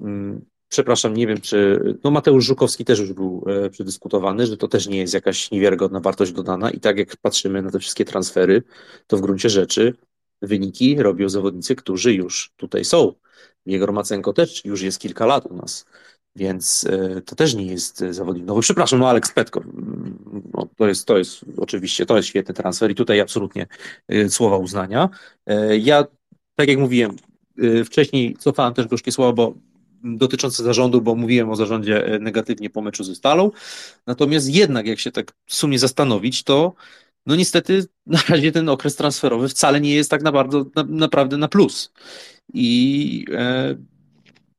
mm, 0.00 0.44
przepraszam, 0.74 1.14
nie 1.14 1.26
wiem, 1.26 1.40
czy. 1.40 1.80
No, 2.04 2.10
Mateusz 2.10 2.44
Żukowski 2.44 2.84
też 2.84 2.98
już 2.98 3.12
był 3.12 3.44
e, 3.46 3.70
przedyskutowany, 3.70 4.46
że 4.46 4.56
to 4.56 4.68
też 4.68 4.86
nie 4.86 4.98
jest 4.98 5.14
jakaś 5.14 5.50
niewiarygodna 5.50 6.00
wartość 6.00 6.32
dodana. 6.32 6.70
I 6.70 6.80
tak 6.80 6.98
jak 6.98 7.16
patrzymy 7.16 7.62
na 7.62 7.70
te 7.70 7.78
wszystkie 7.78 8.04
transfery, 8.04 8.62
to 9.06 9.16
w 9.16 9.20
gruncie 9.20 9.50
rzeczy 9.50 9.94
wyniki 10.42 11.02
robią 11.02 11.28
zawodnicy, 11.28 11.76
którzy 11.76 12.14
już 12.14 12.52
tutaj 12.56 12.84
są. 12.84 13.12
Jego 13.66 13.92
Macenko 13.92 14.32
też 14.32 14.64
już 14.64 14.82
jest 14.82 14.98
kilka 14.98 15.26
lat 15.26 15.46
u 15.46 15.56
nas. 15.56 15.86
Więc 16.36 16.86
e, 16.90 17.20
to 17.20 17.36
też 17.36 17.54
nie 17.54 17.66
jest 17.66 18.04
zawodnik 18.10 18.44
nowy. 18.44 18.60
Przepraszam, 18.60 18.98
no 18.98 19.08
Alex 19.08 19.32
Petko, 19.32 19.60
no, 20.54 20.68
to, 20.76 20.88
jest, 20.88 21.06
to 21.06 21.18
jest 21.18 21.44
oczywiście, 21.56 22.06
to 22.06 22.16
jest 22.16 22.28
świetny 22.28 22.54
transfer 22.54 22.90
i 22.90 22.94
tutaj 22.94 23.20
absolutnie 23.20 23.66
e, 24.08 24.28
słowa 24.28 24.56
uznania. 24.56 25.08
E, 25.46 25.78
ja, 25.78 26.04
tak 26.56 26.68
jak 26.68 26.78
mówiłem, 26.78 27.16
wcześniej 27.84 28.36
cofałem 28.36 28.74
też 28.74 28.86
gorzkie 28.86 29.12
słowa, 29.12 29.32
bo 29.32 29.54
dotyczące 30.04 30.64
zarządu, 30.64 31.02
bo 31.02 31.14
mówiłem 31.14 31.50
o 31.50 31.56
zarządzie 31.56 32.06
e, 32.06 32.18
negatywnie 32.18 32.70
po 32.70 32.82
meczu 32.82 33.04
ze 33.04 33.14
Stalą. 33.14 33.50
Natomiast 34.06 34.48
jednak, 34.48 34.86
jak 34.86 34.98
się 35.00 35.12
tak 35.12 35.32
w 35.46 35.54
sumie 35.54 35.78
zastanowić, 35.78 36.42
to 36.42 36.74
no 37.26 37.36
niestety 37.36 37.84
na 38.06 38.18
razie 38.28 38.52
ten 38.52 38.68
okres 38.68 38.96
transferowy 38.96 39.48
wcale 39.48 39.80
nie 39.80 39.94
jest 39.94 40.10
tak 40.10 40.22
na 40.22 40.32
bardzo, 40.32 40.66
na, 40.76 40.84
naprawdę 40.84 41.36
na 41.36 41.48
plus. 41.48 41.92
I 42.54 43.24
e, 43.32 43.76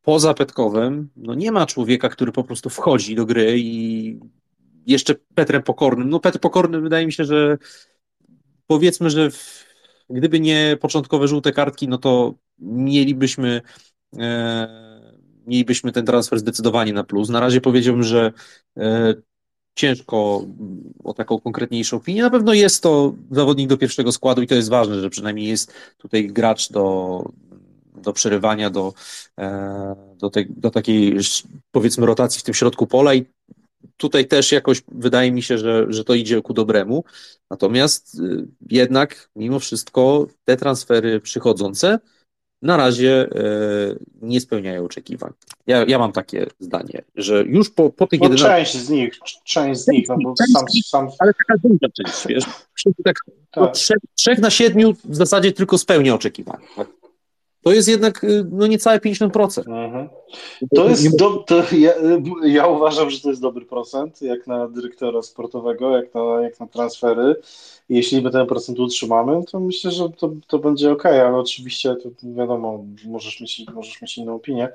poza 0.01 0.33
Petkowem, 0.33 1.09
no 1.15 1.33
nie 1.33 1.51
ma 1.51 1.65
człowieka, 1.65 2.09
który 2.09 2.31
po 2.31 2.43
prostu 2.43 2.69
wchodzi 2.69 3.15
do 3.15 3.25
gry 3.25 3.55
i 3.59 4.19
jeszcze 4.87 5.15
Petrem 5.35 5.63
Pokornym. 5.63 6.09
No 6.09 6.19
Petr 6.19 6.39
Pokorny 6.39 6.81
wydaje 6.81 7.05
mi 7.05 7.13
się, 7.13 7.25
że 7.25 7.57
powiedzmy, 8.67 9.09
że 9.09 9.31
w, 9.31 9.65
gdyby 10.09 10.39
nie 10.39 10.77
początkowe 10.81 11.27
żółte 11.27 11.51
kartki, 11.51 11.87
no 11.87 11.97
to 11.97 12.33
mielibyśmy 12.59 13.61
e, 14.19 14.84
mielibyśmy 15.47 15.91
ten 15.91 16.05
transfer 16.05 16.39
zdecydowanie 16.39 16.93
na 16.93 17.03
plus. 17.03 17.29
Na 17.29 17.39
razie 17.39 17.61
powiedziałbym, 17.61 18.03
że 18.03 18.33
e, 18.77 19.13
ciężko 19.75 20.45
o 21.03 21.13
taką 21.13 21.39
konkretniejszą 21.39 21.97
opinię. 21.97 22.21
Na 22.21 22.29
pewno 22.29 22.53
jest 22.53 22.83
to 22.83 23.15
zawodnik 23.31 23.69
do 23.69 23.77
pierwszego 23.77 24.11
składu 24.11 24.41
i 24.41 24.47
to 24.47 24.55
jest 24.55 24.69
ważne, 24.69 25.01
że 25.01 25.09
przynajmniej 25.09 25.47
jest 25.47 25.73
tutaj 25.97 26.27
gracz 26.27 26.71
do, 26.71 27.23
do 27.95 28.13
przerywania, 28.13 28.69
do, 28.69 28.93
e, 29.39 29.95
do, 30.17 30.31
do 30.49 30.71
takiej 30.71 31.17
powiedzmy 31.71 32.05
rotacji 32.05 32.39
w 32.39 32.43
tym 32.43 32.53
środku 32.53 32.87
pola 32.87 33.13
i 33.13 33.25
tutaj 33.97 34.27
też 34.27 34.51
jakoś 34.51 34.81
wydaje 34.91 35.31
mi 35.31 35.43
się, 35.43 35.57
że, 35.57 35.85
że 35.89 36.03
to 36.03 36.13
idzie 36.13 36.41
ku 36.41 36.53
dobremu. 36.53 37.03
Natomiast 37.49 38.19
e, 38.19 38.45
jednak 38.69 39.29
mimo 39.35 39.59
wszystko 39.59 40.27
te 40.45 40.57
transfery 40.57 41.19
przychodzące 41.19 41.99
na 42.65 42.77
razie 42.77 43.27
e, 43.35 43.95
nie 44.21 44.41
spełniają 44.41 44.85
oczekiwań. 44.85 45.31
Ja, 45.67 45.85
ja 45.87 45.99
mam 45.99 46.11
takie 46.11 46.47
zdanie, 46.59 47.01
że 47.15 47.43
już 47.43 47.69
po, 47.69 47.89
po 47.89 48.07
tych 48.07 48.19
no, 48.19 48.25
11... 48.25 48.55
część 48.55 48.85
z 48.85 48.89
nich, 48.89 49.19
część 49.43 49.81
z 49.81 49.87
nich, 49.87 50.07
no 50.09 50.17
bo 50.23 50.33
sam, 50.53 50.65
sam... 50.85 51.07
Ale 51.19 51.31
taka 51.33 51.59
duża 51.63 51.93
część, 51.93 52.27
wiesz, 52.27 52.43
tak, 53.03 53.15
tak. 53.51 53.73
Trzech, 53.73 53.97
trzech, 54.15 54.39
na 54.39 54.49
siedmiu 54.49 54.93
w 55.05 55.15
zasadzie 55.15 55.51
tylko 55.51 55.77
spełnia 55.77 56.15
oczekiwania. 56.15 56.67
To 57.65 57.73
jest 57.73 57.87
jednak 57.87 58.23
y, 58.23 58.45
no 58.51 58.67
niecałe 58.67 58.99
50%. 58.99 59.63
Mhm. 59.67 60.09
To 60.75 60.89
jest, 60.89 61.17
do, 61.17 61.29
to 61.29 61.63
ja, 61.71 61.93
ja, 62.43 62.67
uważam, 62.67 63.09
że 63.09 63.19
to 63.19 63.29
jest 63.29 63.41
dobry 63.41 63.65
procent, 63.65 64.21
jak 64.21 64.47
na 64.47 64.67
dyrektora 64.67 65.21
sportowego, 65.21 65.97
jak 65.97 66.13
na, 66.13 66.21
jak 66.41 66.59
na 66.59 66.67
transfery. 66.67 67.35
Jeśli 67.89 68.21
my 68.21 68.31
ten 68.31 68.47
procent 68.47 68.79
utrzymamy, 68.79 69.43
to 69.51 69.59
myślę, 69.59 69.91
że 69.91 70.09
to, 70.09 70.31
to 70.47 70.59
będzie 70.59 70.91
ok, 70.91 71.05
ale 71.05 71.37
oczywiście 71.37 71.95
to 71.95 72.09
wiadomo, 72.23 72.83
możesz 73.05 73.41
mieć, 73.41 73.65
możesz 73.73 74.01
mieć 74.01 74.17
inną 74.17 74.35
opinię. 74.35 74.69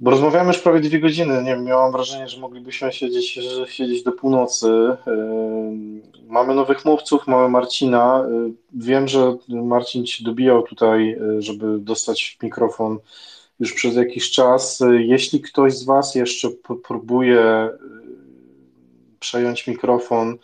Bo 0.00 0.10
rozmawiamy 0.10 0.48
już 0.48 0.58
prawie 0.58 0.80
dwie 0.80 1.00
godziny. 1.00 1.42
Nie 1.42 1.54
wiem, 1.54 1.64
miałam 1.64 1.92
wrażenie, 1.92 2.28
że 2.28 2.40
moglibyśmy 2.40 2.92
siedzieć, 2.92 3.32
że 3.32 3.66
siedzieć 3.66 4.02
do 4.02 4.12
północy. 4.12 4.66
Yy, 4.66 6.24
mamy 6.26 6.54
nowych 6.54 6.84
mówców, 6.84 7.26
mamy 7.26 7.48
Marcina. 7.48 8.26
Yy, 8.30 8.52
wiem, 8.72 9.08
że 9.08 9.36
Marcin 9.48 10.06
się 10.06 10.24
dobijał 10.24 10.62
tutaj, 10.62 11.06
yy, 11.06 11.42
żeby 11.42 11.78
dostać 11.78 12.38
mikrofon 12.42 12.98
już 13.60 13.72
przez 13.72 13.96
jakiś 13.96 14.30
czas. 14.30 14.82
Jeśli 14.98 15.40
ktoś 15.40 15.74
z 15.74 15.84
Was 15.84 16.14
jeszcze 16.14 16.48
próbuje 16.88 17.70
przejąć 19.18 19.66
mikrofon, 19.66 20.38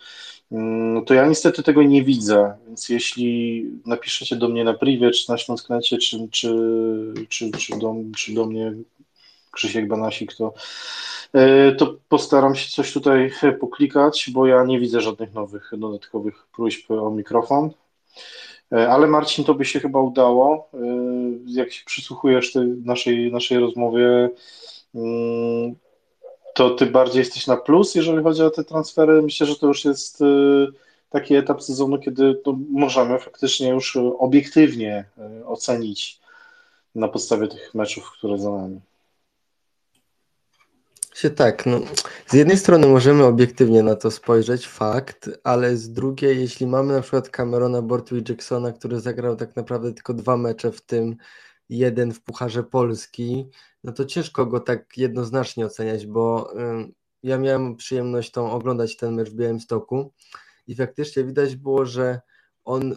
to 1.05 1.13
ja 1.13 1.27
niestety 1.27 1.63
tego 1.63 1.83
nie 1.83 2.03
widzę, 2.03 2.53
więc 2.67 2.89
jeśli 2.89 3.65
napiszecie 3.85 4.35
do 4.35 4.49
mnie 4.49 4.63
na 4.63 4.73
privie, 4.73 5.11
czy 5.11 5.29
na 5.29 5.37
Śląsknecie, 5.37 5.97
czy, 5.97 6.27
czy, 6.31 6.55
czy, 7.29 7.51
czy, 7.51 7.79
do, 7.79 7.95
czy 8.17 8.33
do 8.33 8.45
mnie 8.45 8.73
Krzysiek 9.57 9.87
Banasik, 9.87 10.33
to, 10.33 10.53
e, 11.33 11.71
to 11.71 11.95
postaram 12.09 12.55
się 12.55 12.69
coś 12.69 12.93
tutaj 12.93 13.31
poklikać, 13.59 14.29
bo 14.33 14.47
ja 14.47 14.63
nie 14.63 14.79
widzę 14.79 15.01
żadnych 15.01 15.33
nowych, 15.33 15.71
dodatkowych 15.77 16.47
próśb 16.55 16.91
o 16.91 17.11
mikrofon. 17.11 17.69
E, 18.71 18.89
ale 18.89 19.07
Marcin, 19.07 19.45
to 19.45 19.53
by 19.53 19.65
się 19.65 19.79
chyba 19.79 19.99
udało. 19.99 20.69
E, 20.73 20.77
jak 21.45 21.71
się 21.71 21.85
przysłuchujesz 21.85 22.53
tej 22.53 22.67
naszej, 22.67 23.31
naszej 23.31 23.59
rozmowie, 23.59 24.29
mm, 24.95 25.75
to 26.53 26.69
ty 26.69 26.85
bardziej 26.85 27.19
jesteś 27.19 27.47
na 27.47 27.57
plus, 27.57 27.95
jeżeli 27.95 28.23
chodzi 28.23 28.41
o 28.43 28.49
te 28.49 28.63
transfery. 28.63 29.21
Myślę, 29.21 29.47
że 29.47 29.55
to 29.55 29.67
już 29.67 29.85
jest 29.85 30.23
taki 31.09 31.35
etap 31.35 31.63
sezonu, 31.63 31.99
kiedy 31.99 32.41
możemy 32.69 33.19
faktycznie 33.19 33.69
już 33.69 33.97
obiektywnie 34.19 35.05
ocenić 35.45 36.19
na 36.95 37.07
podstawie 37.07 37.47
tych 37.47 37.75
meczów, 37.75 38.11
które 38.11 38.37
za 38.37 38.51
nami 38.51 38.81
się 41.17 41.29
tak, 41.29 41.65
no, 41.65 41.79
z 42.27 42.33
jednej 42.33 42.57
strony 42.57 42.87
możemy 42.87 43.23
obiektywnie 43.23 43.83
na 43.83 43.95
to 43.95 44.11
spojrzeć, 44.11 44.67
fakt, 44.67 45.29
ale 45.43 45.77
z 45.77 45.91
drugiej, 45.91 46.39
jeśli 46.39 46.67
mamy 46.67 46.93
na 46.93 47.01
przykład 47.01 47.29
Camerona 47.29 47.81
Bortu 47.81 48.17
i 48.17 48.23
Jacksona, 48.29 48.71
który 48.71 48.99
zagrał 48.99 49.35
tak 49.35 49.55
naprawdę 49.55 49.93
tylko 49.93 50.13
dwa 50.13 50.37
mecze, 50.37 50.71
w 50.71 50.81
tym 50.81 51.15
jeden 51.69 52.13
w 52.13 52.21
Pucharze 52.21 52.63
Polski, 52.63 53.49
no 53.83 53.91
to 53.91 54.05
ciężko 54.05 54.45
go 54.45 54.59
tak 54.59 54.97
jednoznacznie 54.97 55.65
oceniać, 55.65 56.05
bo 56.05 56.53
y, 56.53 56.93
ja 57.23 57.37
miałem 57.37 57.75
przyjemność 57.75 58.31
tą 58.31 58.51
oglądać 58.51 58.97
ten 58.97 59.15
mecz 59.15 59.29
w 59.29 59.35
Białymstoku 59.35 60.13
i 60.67 60.75
faktycznie 60.75 61.23
widać 61.23 61.55
było, 61.55 61.85
że 61.85 62.21
on 62.65 62.95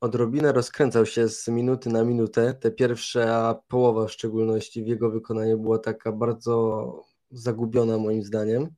odrobinę 0.00 0.52
rozkręcał 0.52 1.06
się 1.06 1.28
z 1.28 1.48
minuty 1.48 1.90
na 1.90 2.04
minutę. 2.04 2.54
Te 2.54 2.70
pierwsze, 2.70 3.36
a 3.36 3.54
połowa 3.68 4.06
w 4.06 4.12
szczególności 4.12 4.84
w 4.84 4.86
jego 4.86 5.10
wykonaniu 5.10 5.58
była 5.58 5.78
taka 5.78 6.12
bardzo 6.12 7.09
zagubiona 7.30 7.98
moim 7.98 8.22
zdaniem. 8.22 8.68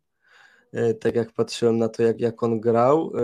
E, 0.73 0.95
tak 0.95 1.15
jak 1.15 1.33
patrzyłem 1.33 1.79
na 1.79 1.89
to, 1.89 2.03
jak, 2.03 2.21
jak 2.21 2.43
on 2.43 2.61
grał, 2.61 3.13
e, 3.17 3.23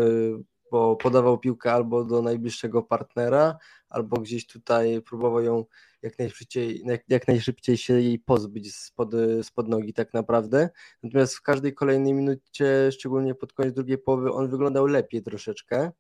bo 0.71 0.97
podawał 0.97 1.39
piłkę 1.39 1.73
albo 1.73 2.05
do 2.05 2.23
najbliższego 2.23 2.83
partnera, 2.83 3.59
albo 3.89 4.17
gdzieś 4.21 4.47
tutaj 4.47 5.03
próbował 5.03 5.43
ją 5.43 5.65
jak 6.03 6.19
najszybciej, 6.19 6.83
jak, 6.87 7.01
jak 7.09 7.29
najszybciej 7.29 7.77
się 7.77 8.01
jej 8.01 8.19
pozbyć 8.19 8.75
spod, 8.77 9.13
spod 9.43 9.69
nogi 9.69 9.93
tak 9.93 10.15
naprawdę. 10.15 10.69
Natomiast 11.03 11.35
w 11.35 11.43
każdej 11.43 11.75
kolejnej 11.75 12.15
minucie, 12.15 12.93
szczególnie 12.93 13.35
pod 13.35 13.53
koniec 13.53 13.75
drugiej 13.75 13.99
połowy, 13.99 14.33
on 14.33 14.49
wyglądał 14.49 14.87
lepiej 14.87 15.23
troszeczkę. 15.23 15.93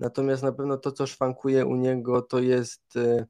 Natomiast 0.00 0.42
na 0.42 0.52
pewno 0.52 0.78
to, 0.78 0.92
co 0.92 1.06
szwankuje 1.06 1.66
u 1.66 1.76
niego, 1.76 2.22
to 2.22 2.38
jest 2.38 2.96
e, 2.96 3.26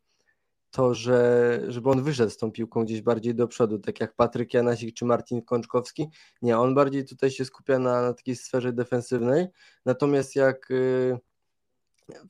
to, 0.73 0.95
że, 0.95 1.61
żeby 1.69 1.91
on 1.91 2.03
wyszedł 2.03 2.31
z 2.31 2.37
tą 2.37 2.53
piłką 2.53 2.85
gdzieś 2.85 3.03
bardziej 3.03 3.35
do 3.35 3.49
przodu, 3.49 3.79
tak 3.79 4.01
jak 4.01 4.15
Patryk 4.15 4.55
Janasik 4.55 4.95
czy 4.95 5.05
Marcin 5.05 5.43
Kączkowski. 5.43 6.09
Nie, 6.43 6.59
on 6.59 6.75
bardziej 6.75 7.05
tutaj 7.05 7.31
się 7.31 7.45
skupia 7.45 7.79
na, 7.79 8.03
na 8.03 8.13
takiej 8.13 8.37
sferze 8.37 8.73
defensywnej. 8.73 9.47
Natomiast 9.87 10.37
jak 10.37 10.71
y, 10.71 11.19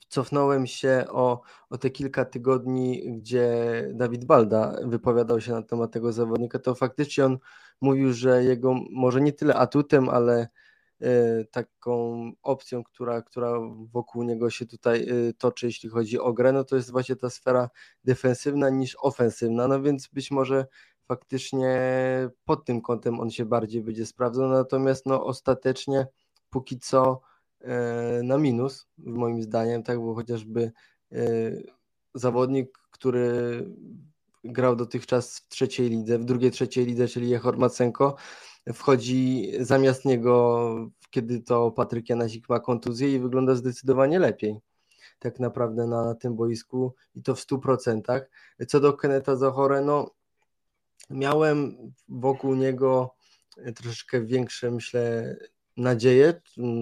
cofnąłem 0.09 0.66
się 0.66 1.05
o, 1.09 1.40
o 1.70 1.78
te 1.78 1.90
kilka 1.90 2.24
tygodni, 2.24 3.19
gdzie 3.19 3.89
Dawid 3.94 4.24
Balda 4.24 4.77
wypowiadał 4.85 5.40
się 5.40 5.52
na 5.52 5.62
temat 5.62 5.93
tego 5.93 6.12
zawodnika, 6.12 6.59
to 6.59 6.74
faktycznie 6.74 7.24
on 7.24 7.39
mówił, 7.81 8.12
że 8.12 8.44
jego 8.44 8.74
może 8.90 9.20
nie 9.20 9.32
tyle 9.32 9.55
atutem, 9.55 10.09
ale 10.09 10.48
taką 11.51 12.33
opcją, 12.43 12.85
która, 12.85 13.23
która 13.23 13.53
wokół 13.93 14.23
niego 14.23 14.51
się 14.51 14.66
tutaj 14.66 15.09
y, 15.11 15.35
toczy, 15.39 15.66
jeśli 15.66 15.89
chodzi 15.89 16.19
o 16.19 16.33
grę, 16.33 16.53
no 16.53 16.65
to 16.65 16.77
jest 16.77 16.91
właśnie 16.91 17.16
ta 17.16 17.31
sfera 17.31 17.70
defensywna 18.05 18.70
niż 18.70 18.97
ofensywna, 19.01 19.69
no 19.69 19.83
więc 19.83 20.09
być 20.09 20.31
może 20.31 20.66
faktycznie 21.09 21.79
pod 22.45 22.65
tym 22.65 22.81
kątem 22.81 23.20
on 23.20 23.31
się 23.31 23.45
bardziej 23.45 23.83
będzie 23.83 24.07
sprawdzał, 24.07 24.49
natomiast 24.49 25.07
no 25.07 25.24
ostatecznie 25.24 26.07
póki 26.51 26.79
co 26.79 27.20
e, 27.61 28.20
na 28.24 28.39
minus, 28.39 28.87
moim 28.99 29.43
zdaniem, 29.43 29.83
tak, 29.83 30.01
bo 30.01 30.15
chociażby 30.15 30.73
e, 31.12 31.23
zawodnik, 32.15 32.79
który 32.91 33.65
grał 34.44 34.77
dotychczas 34.77 35.39
w 35.39 35.48
trzeciej 35.48 35.90
lidze, 35.90 36.19
w 36.19 36.24
drugiej 36.24 36.51
trzeciej 36.51 36.86
lidze, 36.86 37.09
czyli 37.09 37.28
Jehor 37.28 37.59
Macenko, 37.59 38.16
wchodzi 38.74 39.52
zamiast 39.60 40.05
niego, 40.05 40.90
kiedy 41.10 41.40
to 41.40 41.70
Patryk 41.70 42.09
Janasik 42.09 42.48
ma 42.48 42.60
kontuzję 42.60 43.14
i 43.14 43.19
wygląda 43.19 43.55
zdecydowanie 43.55 44.19
lepiej 44.19 44.60
tak 45.23 45.40
naprawdę 45.40 45.86
na, 45.86 46.14
tym 46.14 46.36
boisku 46.36 46.94
i 47.14 47.23
to 47.23 47.35
w 47.35 47.40
100%. 47.40 48.20
Co 48.69 48.81
do 48.81 48.93
Keneta 48.93 49.36
Zachore, 49.36 49.81
no 49.81 50.10
miałem 51.10 51.77
wokół 52.09 52.55
niego 52.55 53.14
troszeczkę 53.77 54.24
większe, 54.24 54.70
myślę, 54.70 55.36
nadzieję, 55.77 56.40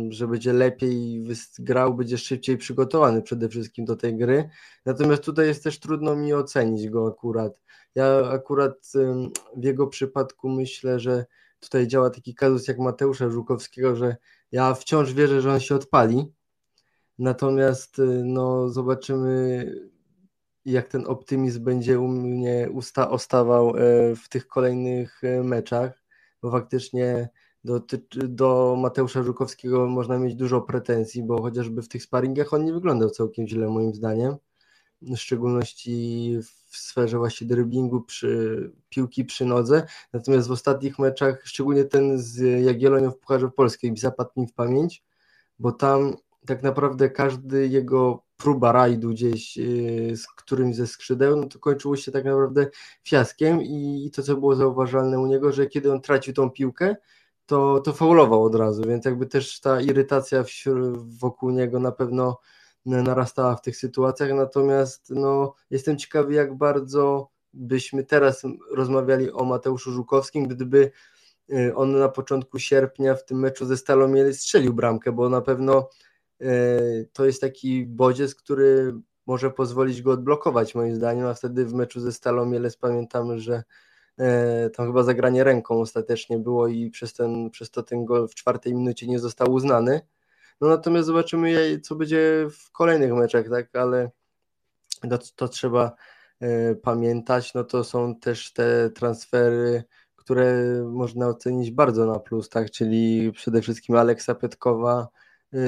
że 0.09 0.29
będzie 0.29 0.53
lepiej 0.53 1.25
grał, 1.59 1.95
będzie 1.95 2.19
szybciej 2.19 2.57
przygotowany 2.57 3.23
przede 3.23 3.49
wszystkim 3.49 3.85
do 3.85 3.97
tej 3.97 4.17
gry. 4.17 4.49
Natomiast 4.87 5.25
tutaj 5.25 5.47
jest 5.47 5.65
też 5.65 5.81
trudno 5.81 6.17
mi 6.17 6.35
ocenić 6.35 6.89
go 6.89 7.09
akurat. 7.09 7.61
Ja 7.95 8.31
akurat 8.31 8.93
w 9.57 9.65
jego 9.65 9.87
przypadku 9.87 10.49
myślę, 10.49 11.01
że 11.01 11.25
tutaj 11.61 11.87
działa 11.87 12.11
taki 12.11 12.35
kazus 12.35 12.69
jak 12.69 12.79
Mateusza 12.79 13.31
Żukowskiego, 13.31 13.97
że 13.97 14.17
ja 14.53 14.75
wciąż 14.75 15.13
wierzę, 15.13 15.41
że 15.41 15.53
on 15.53 15.61
się 15.61 15.75
odpali. 15.75 16.33
Natomiast 17.19 17.99
y, 17.99 18.23
no, 18.25 18.69
zobaczymy, 18.69 19.65
jak 20.65 20.89
ten 20.89 21.07
optymizm 21.07 21.65
będzie 21.65 22.01
u 22.01 22.09
mnie 22.09 22.69
usta 22.73 23.11
ostawał 23.11 23.77
e, 23.77 24.17
w 24.17 24.29
tych 24.29 24.47
kolejnych 24.47 25.25
e, 25.25 25.43
meczach, 25.43 26.03
bo 26.43 26.51
faktycznie 26.51 27.29
do, 27.65 27.81
do 28.15 28.77
Mateusza 28.79 29.23
Żukowskiego 29.23 29.87
można 29.87 30.19
mieć 30.19 30.35
dużo 30.35 30.61
pretensji, 30.61 31.23
bo 31.23 31.43
chociażby 31.43 31.83
w 31.83 31.89
tych 31.89 32.03
sparingach 32.03 32.55
on 32.55 32.65
nie 32.65 32.73
wyglądał 32.73 33.11
całkiem 33.11 33.49
źle 33.49 33.69
moim 33.69 33.95
zdaniem, 33.95 34.37
w 35.03 35.17
szczególności 35.17 36.39
w 36.71 36.77
sferze 36.77 37.19
właśnie 37.19 37.47
driblingu 37.47 38.01
przy 38.01 38.73
piłki 38.89 39.25
przy 39.25 39.45
nodze, 39.45 39.87
natomiast 40.13 40.49
w 40.49 40.53
ostatnich 40.53 40.99
meczach, 40.99 41.43
szczególnie 41.45 41.85
ten 41.85 42.19
z 42.19 42.65
Jagiellonią 42.65 43.11
w 43.11 43.19
Pucharze 43.19 43.51
Polskiej 43.51 43.97
zapadł 43.97 44.31
mi 44.37 44.47
w 44.47 44.53
pamięć, 44.53 45.05
bo 45.59 45.73
tam 45.73 46.17
tak 46.47 46.63
naprawdę 46.63 47.11
każdy 47.11 47.69
jego 47.69 48.23
próba 48.37 48.73
rajdu 48.73 49.09
gdzieś 49.09 49.59
y, 49.59 50.17
z 50.17 50.27
którymś 50.27 50.77
ze 50.77 50.87
skrzydeł, 50.87 51.37
no 51.37 51.47
to 51.47 51.59
kończyło 51.59 51.97
się 51.97 52.13
tak 52.13 52.25
naprawdę 52.25 52.67
fiaskiem 53.05 53.63
i 53.63 54.11
to, 54.15 54.23
co 54.23 54.37
było 54.37 54.57
zauważalne 54.57 55.21
u 55.21 55.27
niego, 55.27 55.53
że 55.53 55.67
kiedy 55.67 55.93
on 55.93 56.01
tracił 56.01 56.35
tą 56.35 56.51
piłkę, 56.51 56.97
to, 57.51 57.81
to 57.81 57.93
faulował 57.93 58.45
od 58.45 58.55
razu, 58.55 58.83
więc 58.83 59.05
jakby 59.05 59.27
też 59.27 59.61
ta 59.61 59.81
irytacja 59.81 60.45
wokół 60.95 61.51
niego 61.51 61.81
na 61.81 61.93
pewno 61.93 62.41
narastała 62.87 63.57
w 63.57 63.63
tych 63.63 63.77
sytuacjach, 63.77 64.33
natomiast 64.33 65.11
no, 65.11 65.55
jestem 65.71 65.99
ciekawy, 65.99 66.35
jak 66.35 66.57
bardzo 66.57 67.31
byśmy 67.53 68.05
teraz 68.05 68.43
rozmawiali 68.71 69.31
o 69.33 69.45
Mateuszu 69.45 69.93
Żukowskim, 69.93 70.49
gdyby 70.49 70.91
y, 71.53 71.75
on 71.75 71.99
na 71.99 72.09
początku 72.09 72.59
sierpnia 72.59 73.15
w 73.15 73.25
tym 73.25 73.39
meczu 73.39 73.67
ze 73.67 73.77
Stalą 73.77 74.13
strzelił 74.33 74.75
bramkę, 74.75 75.13
bo 75.13 75.29
na 75.29 75.41
pewno 75.41 75.89
y, 76.43 77.09
to 77.13 77.25
jest 77.25 77.41
taki 77.41 77.87
bodziec, 77.87 78.35
który 78.35 78.95
może 79.27 79.51
pozwolić 79.51 80.03
go 80.03 80.13
odblokować 80.13 80.75
moim 80.75 80.95
zdaniem, 80.95 81.27
a 81.27 81.35
wtedy 81.35 81.65
w 81.65 81.75
meczu 81.75 82.01
ze 82.01 82.13
Stalą 82.13 82.47
Mielec 82.47 82.77
pamiętamy, 82.77 83.41
że 83.41 83.63
tam 84.77 84.87
chyba 84.87 85.03
zagranie 85.03 85.45
ręką 85.45 85.81
ostatecznie 85.81 86.39
było 86.39 86.69
i 86.69 86.91
przez, 86.91 87.15
ten, 87.15 87.51
przez 87.51 87.71
to 87.71 87.83
ten 87.83 88.05
gol 88.05 88.29
w 88.29 88.35
czwartej 88.35 88.75
minucie 88.75 89.07
nie 89.07 89.19
został 89.19 89.53
uznany. 89.53 90.01
No 90.61 90.69
natomiast 90.69 91.07
zobaczymy, 91.07 91.81
co 91.81 91.95
będzie 91.95 92.47
w 92.51 92.73
kolejnych 92.73 93.13
meczach, 93.13 93.49
tak, 93.51 93.77
ale 93.77 94.11
to, 95.11 95.19
to 95.37 95.49
trzeba 95.49 95.93
e, 96.41 96.75
pamiętać, 96.75 97.55
no 97.55 97.65
to 97.65 97.85
są 97.85 98.15
też 98.15 98.53
te 98.53 98.91
transfery, 98.91 99.85
które 100.17 100.65
można 100.85 101.29
ocenić 101.29 101.71
bardzo 101.71 102.07
na 102.07 102.19
plus, 102.19 102.49
tak, 102.49 102.71
czyli 102.71 103.33
przede 103.33 103.63
wszystkim 103.63 103.97
Aleksa 103.97 104.35
Petkowa, 104.35 105.09
e, 105.53 105.59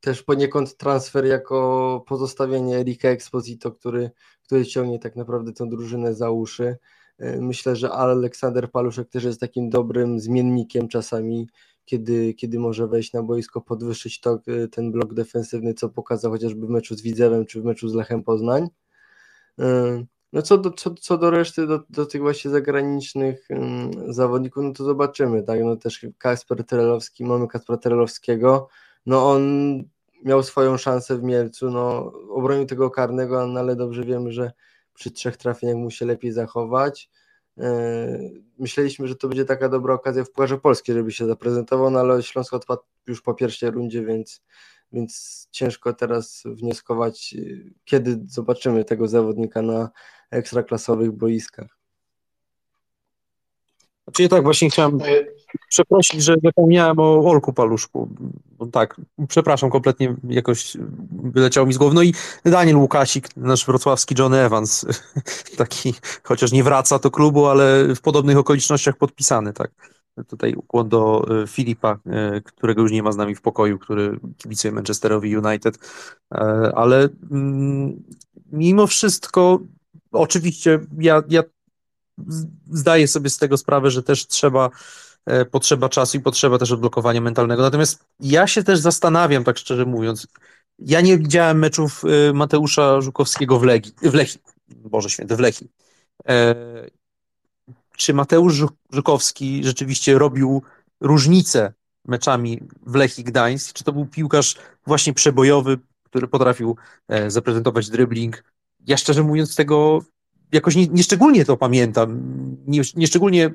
też 0.00 0.22
poniekąd 0.22 0.76
transfer 0.76 1.24
jako 1.24 2.04
pozostawienie 2.08 2.76
Erika 2.76 3.08
Exposito, 3.08 3.72
który, 3.72 4.10
który 4.42 4.66
ciągnie 4.66 4.98
tak 4.98 5.16
naprawdę 5.16 5.52
tą 5.52 5.68
drużynę 5.68 6.14
za 6.14 6.30
uszy. 6.30 6.76
E, 7.18 7.40
myślę, 7.40 7.76
że 7.76 7.90
Aleksander 7.90 8.70
Paluszek 8.70 9.08
też 9.08 9.24
jest 9.24 9.40
takim 9.40 9.70
dobrym 9.70 10.20
zmiennikiem 10.20 10.88
czasami, 10.88 11.48
kiedy, 11.84 12.34
kiedy 12.34 12.58
może 12.58 12.88
wejść 12.88 13.12
na 13.12 13.22
boisko, 13.22 13.60
podwyższyć 13.60 14.20
to, 14.20 14.40
e, 14.46 14.68
ten 14.68 14.92
blok 14.92 15.14
defensywny, 15.14 15.74
co 15.74 15.88
pokazał 15.88 16.32
chociażby 16.32 16.66
w 16.66 16.70
meczu 16.70 16.94
z 16.94 17.02
Widzewem 17.02 17.46
czy 17.46 17.60
w 17.60 17.64
meczu 17.64 17.88
z 17.88 17.94
Lechem 17.94 18.22
Poznań. 18.22 18.68
E, 19.58 20.04
no 20.32 20.42
co 20.42 20.58
do, 20.58 20.70
co, 20.70 20.94
co 20.94 21.18
do 21.18 21.30
reszty, 21.30 21.66
do, 21.66 21.80
do 21.90 22.06
tych 22.06 22.20
właśnie 22.20 22.50
zagranicznych 22.50 23.48
um, 23.50 24.12
zawodników, 24.12 24.64
no 24.64 24.72
to 24.72 24.84
zobaczymy, 24.84 25.42
tak, 25.42 25.60
no 25.64 25.76
też 25.76 26.06
Kasper 26.18 26.64
Terelowski, 26.64 27.24
mamy 27.24 27.48
Kaspera 27.48 27.78
Terelowskiego, 27.78 28.68
no 29.06 29.30
on 29.30 29.42
miał 30.24 30.42
swoją 30.42 30.76
szansę 30.76 31.18
w 31.18 31.22
Mielcu, 31.22 31.70
no 31.70 32.12
obronił 32.30 32.66
tego 32.66 32.90
karnego, 32.90 33.46
no 33.46 33.60
ale 33.60 33.76
dobrze 33.76 34.04
wiemy, 34.04 34.32
że 34.32 34.52
przy 34.98 35.10
trzech 35.10 35.36
trafieniach 35.36 35.76
mu 35.76 35.90
się 35.90 36.06
lepiej 36.06 36.32
zachować. 36.32 37.10
E, 37.58 38.18
myśleliśmy, 38.58 39.08
że 39.08 39.16
to 39.16 39.28
będzie 39.28 39.44
taka 39.44 39.68
dobra 39.68 39.94
okazja 39.94 40.24
w 40.24 40.30
Pucharze 40.30 40.58
Polskiej, 40.58 40.94
żeby 40.94 41.12
się 41.12 41.26
zaprezentował, 41.26 41.90
no 41.90 42.00
ale 42.00 42.22
Śląsk 42.22 42.54
odpadł 42.54 42.82
już 43.06 43.22
po 43.22 43.34
pierwszej 43.34 43.70
rundzie, 43.70 44.04
więc, 44.04 44.42
więc 44.92 45.48
ciężko 45.50 45.92
teraz 45.92 46.42
wnioskować, 46.44 47.34
kiedy 47.84 48.18
zobaczymy 48.26 48.84
tego 48.84 49.08
zawodnika 49.08 49.62
na 49.62 49.90
ekstraklasowych 50.30 51.12
boiskach. 51.12 51.77
Znaczy 54.08 54.22
ja 54.22 54.28
tak 54.28 54.42
właśnie 54.42 54.70
chciałem 54.70 54.98
przeprosić, 55.68 56.22
że 56.22 56.36
zapomniałem 56.44 56.98
o 56.98 57.30
Olku 57.30 57.52
Paluszku. 57.52 58.08
Bo 58.58 58.66
tak, 58.66 59.00
przepraszam, 59.28 59.70
kompletnie 59.70 60.14
jakoś 60.28 60.76
wyleciał 61.10 61.66
mi 61.66 61.72
z 61.72 61.78
głowy. 61.78 61.94
No 61.94 62.02
i 62.02 62.14
Daniel 62.44 62.76
Łukasik, 62.76 63.36
nasz 63.36 63.66
wrocławski 63.66 64.14
John 64.18 64.34
Evans, 64.34 64.86
taki, 65.58 65.94
chociaż 66.22 66.52
nie 66.52 66.64
wraca 66.64 66.98
do 66.98 67.10
klubu, 67.10 67.46
ale 67.46 67.94
w 67.94 68.00
podobnych 68.00 68.38
okolicznościach 68.38 68.96
podpisany, 68.96 69.52
tak. 69.52 69.70
Tutaj 70.28 70.54
ukłon 70.54 70.88
do 70.88 71.26
e, 71.42 71.46
Filipa, 71.46 71.98
e, 72.06 72.40
którego 72.40 72.82
już 72.82 72.92
nie 72.92 73.02
ma 73.02 73.12
z 73.12 73.16
nami 73.16 73.34
w 73.34 73.40
pokoju, 73.40 73.78
który 73.78 74.20
kibicuje 74.36 74.72
Manchesterowi 74.72 75.36
United, 75.36 75.78
e, 76.34 76.38
ale 76.74 77.08
mm, 77.30 78.02
mimo 78.52 78.86
wszystko, 78.86 79.58
oczywiście 80.12 80.80
ja, 80.98 81.22
ja 81.28 81.42
zdaję 82.70 83.08
sobie 83.08 83.30
z 83.30 83.38
tego 83.38 83.56
sprawę, 83.56 83.90
że 83.90 84.02
też 84.02 84.26
trzeba, 84.26 84.70
e, 85.26 85.44
potrzeba 85.44 85.88
czasu 85.88 86.16
i 86.16 86.20
potrzeba 86.20 86.58
też 86.58 86.72
odblokowania 86.72 87.20
mentalnego. 87.20 87.62
Natomiast 87.62 88.04
ja 88.20 88.46
się 88.46 88.64
też 88.64 88.78
zastanawiam, 88.78 89.44
tak 89.44 89.58
szczerze 89.58 89.86
mówiąc, 89.86 90.26
ja 90.78 91.00
nie 91.00 91.18
widziałem 91.18 91.58
meczów 91.58 92.02
e, 92.04 92.32
Mateusza 92.32 93.00
Żukowskiego 93.00 93.58
w 93.58 93.62
Legii, 93.62 93.92
w 94.02 94.14
Lechii, 94.14 94.40
Boże 94.68 95.10
Święty, 95.10 95.36
w 95.36 95.40
Lechii. 95.40 95.70
E, 96.28 96.54
czy 97.96 98.14
Mateusz 98.14 98.64
Żukowski 98.92 99.64
rzeczywiście 99.64 100.18
robił 100.18 100.62
różnicę 101.00 101.72
meczami 102.04 102.60
w 102.86 102.94
Lechii 102.94 103.24
Gdańsk? 103.24 103.72
Czy 103.72 103.84
to 103.84 103.92
był 103.92 104.06
piłkarz 104.06 104.56
właśnie 104.86 105.12
przebojowy, 105.14 105.78
który 106.02 106.28
potrafił 106.28 106.76
zaprezentować 107.28 107.90
dribbling? 107.90 108.44
Ja 108.86 108.96
szczerze 108.96 109.22
mówiąc 109.22 109.56
tego 109.56 110.00
jakoś 110.52 110.76
nie, 110.76 110.86
nieszczególnie 110.86 111.44
to 111.44 111.56
pamiętam. 111.56 112.20
Nie, 112.66 112.80
nieszczególnie 112.96 113.50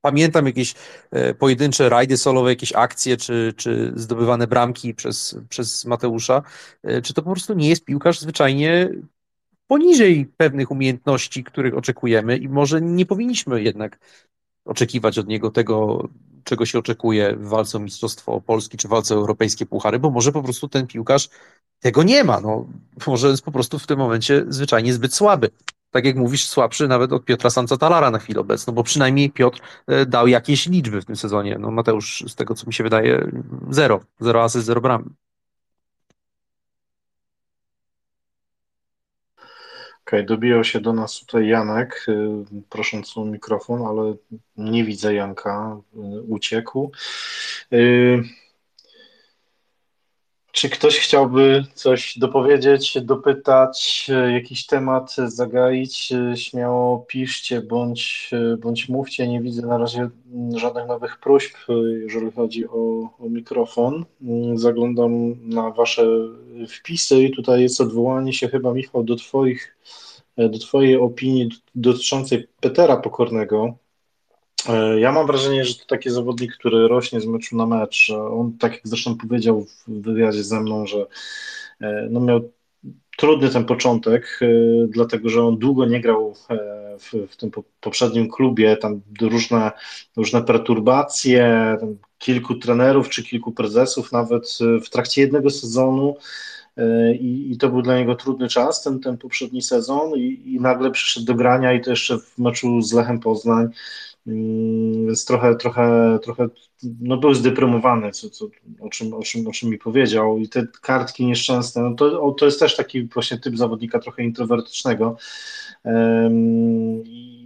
pamiętam 0.00 0.46
jakieś 0.46 0.74
e, 1.10 1.34
pojedyncze 1.34 1.88
rajdy 1.88 2.16
solowe, 2.16 2.50
jakieś 2.50 2.72
akcje, 2.72 3.16
czy, 3.16 3.54
czy 3.56 3.92
zdobywane 3.96 4.46
bramki 4.46 4.94
przez, 4.94 5.36
przez 5.48 5.84
Mateusza. 5.84 6.42
E, 6.82 7.02
czy 7.02 7.14
to 7.14 7.22
po 7.22 7.30
prostu 7.30 7.54
nie 7.54 7.68
jest 7.68 7.84
piłkarz 7.84 8.20
zwyczajnie 8.20 8.90
poniżej 9.66 10.26
pewnych 10.36 10.70
umiejętności, 10.70 11.44
których 11.44 11.76
oczekujemy 11.76 12.36
i 12.36 12.48
może 12.48 12.80
nie 12.80 13.06
powinniśmy 13.06 13.62
jednak 13.62 13.98
oczekiwać 14.64 15.18
od 15.18 15.28
niego 15.28 15.50
tego, 15.50 16.08
czego 16.44 16.66
się 16.66 16.78
oczekuje 16.78 17.36
w 17.36 17.48
walce 17.48 17.78
o 17.78 17.80
Mistrzostwo 17.80 18.40
Polski 18.40 18.76
czy 18.76 18.88
walce 18.88 19.14
o 19.14 19.18
europejskie 19.18 19.66
puchary, 19.66 19.98
bo 19.98 20.10
może 20.10 20.32
po 20.32 20.42
prostu 20.42 20.68
ten 20.68 20.86
piłkarz 20.86 21.28
tego 21.80 22.02
nie 22.02 22.24
ma. 22.24 22.40
No, 22.40 22.66
może 23.06 23.28
jest 23.28 23.42
po 23.42 23.52
prostu 23.52 23.78
w 23.78 23.86
tym 23.86 23.98
momencie 23.98 24.44
zwyczajnie 24.48 24.94
zbyt 24.94 25.14
słaby. 25.14 25.50
Tak 25.92 26.04
jak 26.04 26.16
mówisz, 26.16 26.46
słabszy 26.46 26.88
nawet 26.88 27.12
od 27.12 27.24
Piotra 27.24 27.50
Talara 27.80 28.10
na 28.10 28.18
chwilę 28.18 28.40
obecną, 28.40 28.74
bo 28.74 28.82
przynajmniej 28.82 29.30
Piotr 29.30 29.60
e, 29.86 30.06
dał 30.06 30.28
jakieś 30.28 30.66
liczby 30.66 31.00
w 31.00 31.04
tym 31.04 31.16
sezonie. 31.16 31.56
No 31.58 31.70
Mateusz, 31.70 32.24
z 32.28 32.34
tego 32.34 32.54
co 32.54 32.66
mi 32.66 32.74
się 32.74 32.84
wydaje, 32.84 33.30
zero. 33.70 34.00
Zero 34.20 34.42
asyst, 34.42 34.66
zero 34.66 34.80
bram. 34.80 35.14
okay, 40.12 40.24
dobijał 40.24 40.64
się 40.64 40.80
do 40.80 40.92
nas 40.92 41.18
tutaj 41.18 41.48
Janek, 41.48 42.06
y, 42.08 42.62
prosząc 42.68 43.18
o 43.18 43.24
mikrofon, 43.24 43.82
ale 43.82 44.14
nie 44.56 44.84
widzę 44.84 45.14
Janka, 45.14 45.80
y, 45.94 46.22
uciekł. 46.22 46.92
Czy 50.52 50.70
ktoś 50.70 50.98
chciałby 50.98 51.64
coś 51.74 52.18
dopowiedzieć, 52.18 52.98
dopytać, 53.00 54.06
jakiś 54.32 54.66
temat 54.66 55.14
zagaić? 55.26 56.12
Śmiało 56.34 56.98
piszcie 56.98 57.60
bądź, 57.60 58.30
bądź 58.58 58.88
mówcie. 58.88 59.28
Nie 59.28 59.40
widzę 59.40 59.62
na 59.62 59.78
razie 59.78 60.08
żadnych 60.56 60.86
nowych 60.86 61.18
próśb, 61.18 61.56
jeżeli 62.02 62.32
chodzi 62.32 62.68
o, 62.68 63.10
o 63.18 63.28
mikrofon. 63.28 64.04
Zaglądam 64.54 65.34
na 65.48 65.70
Wasze 65.70 66.06
wpisy 66.68 67.22
i 67.22 67.36
tutaj 67.36 67.62
jest 67.62 67.80
odwołanie 67.80 68.32
się 68.32 68.48
chyba, 68.48 68.74
Michał, 68.74 69.04
do 69.04 69.16
Twoich, 69.16 69.76
do 70.36 70.58
Twojej 70.58 70.96
opinii 70.96 71.48
dotyczącej 71.74 72.48
Petera 72.60 72.96
Pokornego. 72.96 73.74
E, 74.68 75.00
ja 75.00 75.12
mam 75.12 75.26
wrażenie, 75.26 75.64
że 75.64 75.74
to 75.74 75.84
taki 75.86 76.10
zawodnik, 76.10 76.54
który 76.54 76.88
rośnie 76.88 77.20
z 77.20 77.26
meczu 77.26 77.56
na 77.56 77.66
mecz. 77.66 78.12
On, 78.30 78.58
tak 78.58 78.72
jak 78.72 78.80
zresztą 78.84 79.16
powiedział 79.16 79.64
w 79.64 80.02
wywiadzie 80.02 80.44
ze 80.44 80.60
mną, 80.60 80.86
że 80.86 81.06
e, 81.80 82.08
no 82.10 82.20
miał 82.20 82.40
trudny 83.16 83.50
ten 83.50 83.64
początek, 83.64 84.40
e, 84.42 84.46
dlatego 84.88 85.28
że 85.28 85.44
on 85.44 85.58
długo 85.58 85.86
nie 85.86 86.00
grał 86.00 86.34
w, 86.98 87.28
w 87.28 87.36
tym 87.36 87.50
poprzednim 87.80 88.30
klubie, 88.30 88.76
tam 88.76 89.00
różne, 89.20 89.70
różne 90.16 90.42
perturbacje, 90.42 91.76
kilku 92.18 92.54
trenerów 92.54 93.08
czy 93.08 93.22
kilku 93.22 93.52
prezesów 93.52 94.12
nawet 94.12 94.58
w 94.84 94.90
trakcie 94.90 95.20
jednego 95.20 95.50
sezonu. 95.50 96.16
I, 97.20 97.52
i, 97.52 97.58
to 97.58 97.68
był 97.68 97.82
dla 97.82 97.98
niego 97.98 98.14
trudny 98.14 98.48
czas, 98.48 98.82
ten, 98.82 99.00
ten 99.00 99.18
poprzedni 99.18 99.62
sezon. 99.62 100.16
I, 100.16 100.42
i 100.44 100.60
nagle 100.60 100.90
przyszedł 100.90 101.26
do 101.26 101.34
grania 101.34 101.72
i 101.72 101.80
to 101.80 101.90
jeszcze 101.90 102.18
w 102.18 102.38
meczu 102.38 102.82
z 102.82 102.92
Lechem 102.92 103.20
Poznań 103.20 103.68
więc 104.26 105.24
trochę, 105.24 105.56
trochę, 105.56 106.18
trochę 106.22 106.48
no 107.00 107.16
był 107.16 107.34
zdeprymowany, 107.34 108.10
co, 108.10 108.30
co, 108.30 108.46
o, 108.80 108.88
czym, 108.88 109.14
o, 109.14 109.22
czym, 109.22 109.48
o 109.48 109.52
czym 109.52 109.70
mi 109.70 109.78
powiedział. 109.78 110.38
I 110.38 110.48
te 110.48 110.66
kartki 110.82 111.26
nieszczęsne, 111.26 111.82
no 111.82 111.94
to, 111.94 112.32
to 112.32 112.44
jest 112.44 112.60
też 112.60 112.76
taki 112.76 113.04
właśnie 113.04 113.38
typ 113.38 113.56
zawodnika 113.56 113.98
trochę 113.98 114.22
introwertycznego. 114.22 115.16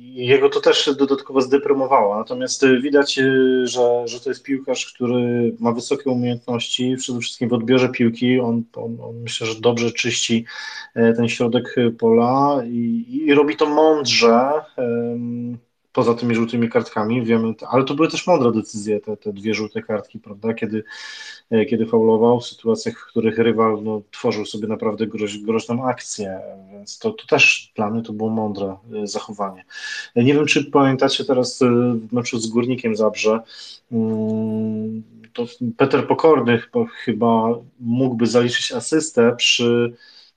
Jego 0.00 0.48
to 0.48 0.60
też 0.60 0.90
dodatkowo 0.98 1.40
zdeprymowało. 1.40 2.16
Natomiast 2.16 2.66
widać, 2.82 3.18
y, 3.18 3.66
że, 3.66 4.08
że 4.08 4.20
to 4.20 4.30
jest 4.30 4.42
piłkarz, 4.42 4.92
który 4.94 5.54
ma 5.58 5.72
wysokie 5.72 6.10
umiejętności, 6.10 6.96
przede 6.98 7.20
wszystkim 7.20 7.48
w 7.48 7.52
odbiorze 7.52 7.88
piłki. 7.88 8.40
On, 8.40 8.62
on, 8.76 8.96
on 9.00 9.16
myślę, 9.16 9.46
że 9.46 9.60
dobrze 9.60 9.92
czyści 9.92 10.44
e, 10.94 11.12
ten 11.12 11.28
środek 11.28 11.74
pola 11.98 12.62
i, 12.66 13.04
i 13.10 13.34
robi 13.34 13.56
to 13.56 13.66
mądrze 13.66 14.52
poza 15.96 16.14
tymi 16.14 16.34
żółtymi 16.34 16.68
kartkami, 16.68 17.24
wiemy, 17.24 17.54
ale 17.68 17.84
to 17.84 17.94
były 17.94 18.08
też 18.08 18.26
mądre 18.26 18.52
decyzje, 18.52 19.00
te, 19.00 19.16
te 19.16 19.32
dwie 19.32 19.54
żółte 19.54 19.82
kartki, 19.82 20.18
prawda, 20.18 20.54
kiedy, 20.54 20.84
e, 21.50 21.64
kiedy 21.64 21.86
faulował 21.86 22.40
w 22.40 22.46
sytuacjach, 22.46 22.98
w 22.98 23.06
których 23.06 23.38
rywal 23.38 23.82
no, 23.82 24.02
tworzył 24.10 24.46
sobie 24.46 24.68
naprawdę 24.68 25.06
groź, 25.06 25.38
groźną 25.38 25.84
akcję, 25.84 26.40
więc 26.72 26.98
to, 26.98 27.10
to 27.10 27.26
też 27.26 27.72
dla 27.76 27.90
mnie 27.90 28.02
to 28.02 28.12
było 28.12 28.30
mądre 28.30 28.76
e, 29.02 29.06
zachowanie. 29.06 29.64
E, 30.14 30.24
nie 30.24 30.34
wiem, 30.34 30.46
czy 30.46 30.64
pamiętacie 30.64 31.24
teraz 31.24 31.58
w 32.08 32.12
meczu 32.12 32.38
z 32.38 32.46
Górnikiem 32.46 32.96
Zabrze, 32.96 33.40
mm, 33.92 35.02
to 35.32 35.46
Peter 35.76 36.06
Pokorny 36.06 36.62
chyba 37.04 37.48
mógłby 37.80 38.26
zaliczyć 38.26 38.72
asystę 38.72 39.36
przy, 39.36 39.94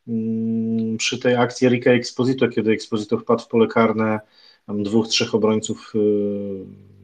mm, 0.07 0.97
przy 0.97 1.19
tej 1.19 1.35
akcji 1.35 1.67
Erika 1.67 1.91
Exposito, 1.91 2.47
kiedy 2.47 2.71
Exposito 2.71 3.17
wpadł 3.17 3.41
w 3.41 3.47
pole 3.47 3.67
karne 3.67 4.19
tam 4.69 4.83
dwóch, 4.83 5.07
trzech 5.07 5.35
obrońców 5.35 5.91
y, 5.95 5.99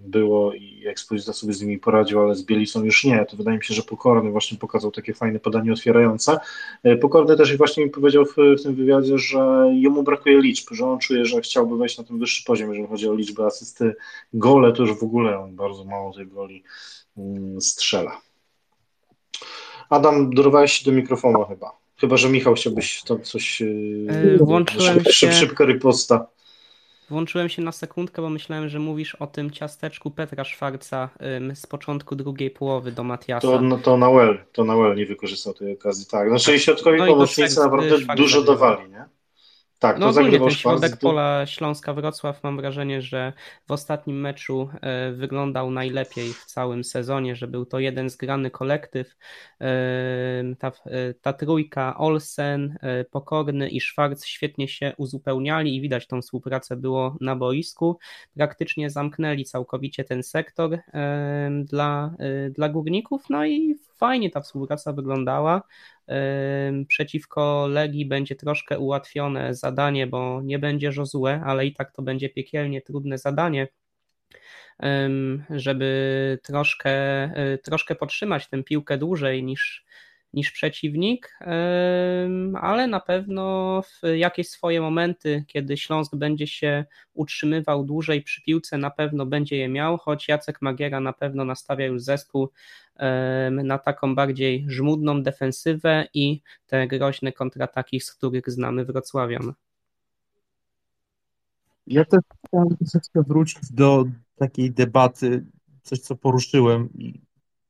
było 0.07 0.53
i 0.53 0.87
Ekspozycja 0.87 1.33
sobie 1.33 1.53
z 1.53 1.61
nimi 1.61 1.79
poradził, 1.79 2.19
ale 2.19 2.35
z 2.35 2.43
Bielisą 2.43 2.83
już 2.83 3.03
nie. 3.03 3.25
To 3.25 3.37
wydaje 3.37 3.57
mi 3.57 3.63
się, 3.63 3.73
że 3.73 3.81
Pokorny 3.81 4.31
właśnie 4.31 4.57
pokazał 4.57 4.91
takie 4.91 5.13
fajne 5.13 5.39
podanie 5.39 5.73
otwierające. 5.73 6.39
Y, 6.85 6.97
Pokorny 6.97 7.37
też 7.37 7.57
właśnie 7.57 7.85
mi 7.85 7.91
powiedział 7.91 8.25
w, 8.25 8.35
w, 8.59 8.63
tym 8.63 8.75
wywiadzie, 8.75 9.17
że 9.17 9.71
jemu 9.73 10.03
brakuje 10.03 10.41
liczb, 10.41 10.67
że 10.71 10.85
on 10.85 10.99
czuje, 10.99 11.25
że 11.25 11.41
chciałby 11.41 11.77
wejść 11.77 11.97
na 11.97 12.03
ten 12.03 12.19
wyższy 12.19 12.43
poziom, 12.43 12.69
jeżeli 12.69 12.87
chodzi 12.87 13.09
o 13.09 13.13
liczbę 13.13 13.45
asysty. 13.45 13.95
Gole 14.33 14.73
to 14.73 14.83
już 14.83 14.99
w 14.99 15.03
ogóle 15.03 15.39
on 15.39 15.55
bardzo 15.55 15.83
mało 15.83 16.13
tej 16.13 16.27
goli 16.27 16.63
mm, 17.17 17.61
strzela. 17.61 18.21
Adam, 19.89 20.29
dorwałeś 20.33 20.71
się 20.71 20.85
do 20.85 20.91
mikrofonu 20.91 21.45
chyba. 21.45 21.71
Chyba, 21.97 22.17
że 22.17 22.29
Michał 22.29 22.53
chciałbyś 22.53 23.03
to 23.03 23.19
coś... 23.19 23.61
Yy, 23.61 24.37
włączyłem 24.41 24.99
szyb, 24.99 25.13
się... 25.13 25.31
Szybko 25.31 25.65
riposta. 25.65 26.34
Włączyłem 27.09 27.49
się 27.49 27.61
na 27.61 27.71
sekundkę, 27.71 28.21
bo 28.21 28.29
myślałem, 28.29 28.69
że 28.69 28.79
mówisz 28.79 29.15
o 29.15 29.27
tym 29.27 29.51
ciasteczku 29.51 30.11
Petra 30.11 30.43
Szwarca 30.43 31.09
z 31.53 31.67
początku 31.67 32.15
drugiej 32.15 32.51
połowy 32.51 32.91
do 32.91 33.03
Matiasa. 33.03 33.47
To, 33.47 33.61
no, 33.61 33.77
to 33.77 33.97
Nawel, 33.97 34.37
to 34.51 34.63
Nawel 34.63 34.95
nie 34.95 35.05
wykorzystał 35.05 35.53
tej 35.53 35.73
okazji, 35.73 36.05
tak. 36.05 36.29
Znaczy 36.29 36.59
środkowi 36.59 36.97
no 36.97 37.05
pomocnicy 37.05 37.59
naprawdę 37.59 37.97
dużo 38.15 38.41
dawali, 38.41 38.89
nie? 38.89 39.05
Tak, 39.79 39.99
no 39.99 40.13
to 40.13 40.19
ogólnie 40.19 40.39
ten 40.39 40.49
środek 40.49 40.97
pola 40.97 41.45
Śląska-Wrocław 41.45 42.43
mam 42.43 42.57
wrażenie, 42.57 43.01
że 43.01 43.33
w 43.67 43.71
ostatnim 43.71 44.19
meczu 44.19 44.69
e, 44.81 45.11
wyglądał 45.11 45.71
najlepiej 45.71 46.33
w 46.33 46.45
całym 46.45 46.83
sezonie, 46.83 47.35
że 47.35 47.47
był 47.47 47.65
to 47.65 47.79
jeden 47.79 48.09
zgrany 48.09 48.51
kolektyw. 48.51 49.15
E, 49.61 49.73
ta, 50.59 50.71
e, 50.85 51.13
ta 51.13 51.33
trójka 51.33 51.97
Olsen, 51.97 52.77
Pokorny 53.11 53.69
i 53.69 53.81
Szwarc 53.81 54.25
świetnie 54.25 54.67
się 54.67 54.93
uzupełniali 54.97 55.75
i 55.75 55.81
widać 55.81 56.07
tą 56.07 56.21
współpracę 56.21 56.75
było 56.75 57.17
na 57.21 57.35
boisku. 57.35 57.99
Praktycznie 58.33 58.89
zamknęli 58.89 59.45
całkowicie 59.45 60.03
ten 60.03 60.23
sektor 60.23 60.79
dla, 61.63 62.15
dla 62.51 62.69
górników, 62.69 63.23
no 63.29 63.45
i 63.45 63.75
fajnie 63.97 64.29
ta 64.31 64.41
współpraca 64.41 64.93
wyglądała. 64.93 65.61
Przeciwko 66.87 67.67
Legii 67.67 68.05
będzie 68.05 68.35
troszkę 68.35 68.79
ułatwione 68.79 69.53
zadanie, 69.53 70.07
bo 70.07 70.41
nie 70.43 70.59
będzie 70.59 70.91
Josue, 70.97 71.27
ale 71.45 71.65
i 71.65 71.73
tak 71.73 71.91
to 71.91 72.01
będzie 72.01 72.29
piekielnie 72.29 72.81
trudne 72.81 73.17
zadanie, 73.17 73.67
żeby 75.49 76.39
troszkę, 76.43 76.91
e, 76.91 77.57
troszkę 77.57 77.95
podtrzymać 77.95 78.49
tę 78.49 78.63
piłkę 78.63 78.97
dłużej 78.97 79.43
niż, 79.43 79.85
niż 80.35 80.51
przeciwnik, 80.51 81.39
ale 82.61 82.87
na 82.87 82.99
pewno 82.99 83.81
w 83.81 84.07
jakieś 84.15 84.49
swoje 84.49 84.81
momenty, 84.81 85.43
kiedy 85.47 85.77
Śląsk 85.77 86.15
będzie 86.15 86.47
się 86.47 86.85
utrzymywał 87.13 87.83
dłużej 87.83 88.21
przy 88.21 88.41
piłce, 88.43 88.77
na 88.77 88.89
pewno 88.89 89.25
będzie 89.25 89.57
je 89.57 89.69
miał, 89.69 89.97
choć 89.97 90.27
Jacek 90.27 90.61
Magiera 90.61 90.99
na 90.99 91.13
pewno 91.13 91.45
nastawia 91.45 91.85
już 91.85 92.01
zespół 92.01 92.49
na 93.51 93.77
taką 93.77 94.15
bardziej 94.15 94.65
żmudną 94.67 95.23
defensywę 95.23 96.07
i 96.13 96.41
te 96.67 96.87
groźne 96.87 97.31
kontrataki, 97.31 97.99
z 97.99 98.11
których 98.11 98.49
znamy 98.49 98.85
Wrocławian. 98.85 99.53
Ja 101.87 102.05
też 102.05 102.21
chciałem 102.47 102.77
wrócić 103.15 103.71
do 103.71 104.05
takiej 104.35 104.71
debaty, 104.71 105.45
coś 105.81 105.99
co 105.99 106.15
poruszyłem 106.15 106.89
i 106.93 107.19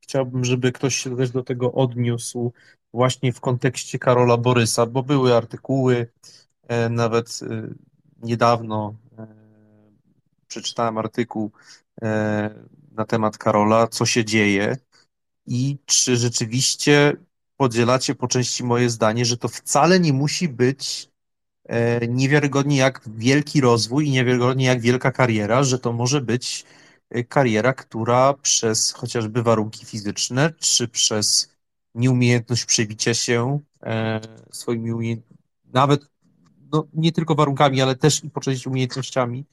chciałbym, 0.06 0.46
żeby 0.46 0.72
ktoś 0.72 0.96
się 0.96 1.18
też 1.18 1.32
do 1.32 1.44
tego 1.44 1.72
odniósł 1.72 2.52
właśnie 2.94 3.34
w 3.34 3.40
kontekście 3.40 4.00
Karola 4.00 4.38
Borysa, 4.38 4.86
bo 4.86 5.04
były 5.04 5.36
artykuły, 5.36 6.08
e, 6.68 6.90
nawet 6.90 7.40
e, 7.44 7.68
niedawno 8.22 8.96
e, 9.18 9.28
przeczytałem 10.48 10.98
artykuł 10.98 11.52
na 12.92 13.06
temat 13.06 13.38
Karola, 13.38 13.88
co 13.88 14.06
się 14.06 14.26
dzieje 14.26 14.78
i 15.48 15.78
czy 15.86 16.18
rzeczywiście 16.18 17.14
podzielacie 17.58 18.16
po 18.16 18.28
części 18.28 18.64
moje 18.64 18.90
zdanie, 18.90 19.26
że 19.26 19.38
to 19.38 19.48
wcale 19.48 20.00
nie 20.00 20.14
musi 20.14 20.48
być 20.48 21.10
niewiarygodnie 22.08 22.78
jak 22.78 23.02
wielki 23.08 23.62
rozwój 23.62 24.08
i 24.08 24.12
niewiarygodnie 24.12 24.66
jak 24.66 24.82
wielka 24.82 25.12
kariera, 25.12 25.64
że 25.64 25.80
to 25.80 25.94
może 25.94 26.22
być 26.22 26.66
kariera, 27.30 27.74
która 27.74 28.34
przez 28.34 28.92
chociażby 28.92 29.44
warunki 29.44 29.86
fizyczne, 29.86 30.54
czy 30.60 30.88
przez 30.88 31.56
nieumiejętność 31.96 32.66
przebicia 32.66 33.14
się 33.14 33.60
e, 33.84 34.22
swoimi 34.52 35.22
nawet 35.74 36.08
no, 36.72 36.88
nie 36.94 37.12
tylko 37.12 37.36
warunkami, 37.36 37.82
ale 37.82 37.96
też 37.96 38.24
i 38.24 38.30
po 38.30 38.42
części 38.42 38.70
umiejętnościami 38.70 39.46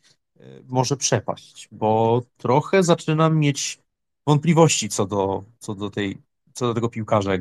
może 0.69 0.97
przepaść, 0.97 1.69
bo 1.73 2.23
trochę 2.37 2.83
zaczynam 2.83 3.39
mieć 3.39 3.79
wątpliwości 4.27 4.89
co 4.89 5.07
do, 5.07 5.45
co 5.59 5.75
do, 5.75 5.91
tej, 5.91 6.19
co 6.53 6.67
do 6.67 6.75
tego 6.75 6.89
piłkarza. 6.89 7.33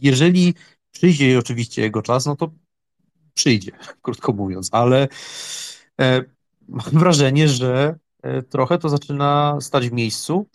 Jeżeli 0.00 0.54
przyjdzie 0.92 1.38
oczywiście 1.38 1.82
jego 1.82 2.02
czas, 2.02 2.26
no 2.26 2.36
to 2.36 2.50
przyjdzie, 3.34 3.72
krótko 4.02 4.32
mówiąc, 4.32 4.68
ale 4.72 5.08
e, 6.00 6.24
mam 6.68 6.90
wrażenie, 6.90 7.48
że 7.48 7.88
e, 7.88 7.98
trochę 8.50 8.78
to 8.78 8.88
zaczyna 8.88 9.58
stać 9.60 9.88
w 9.88 9.92
miejscu 9.92 10.46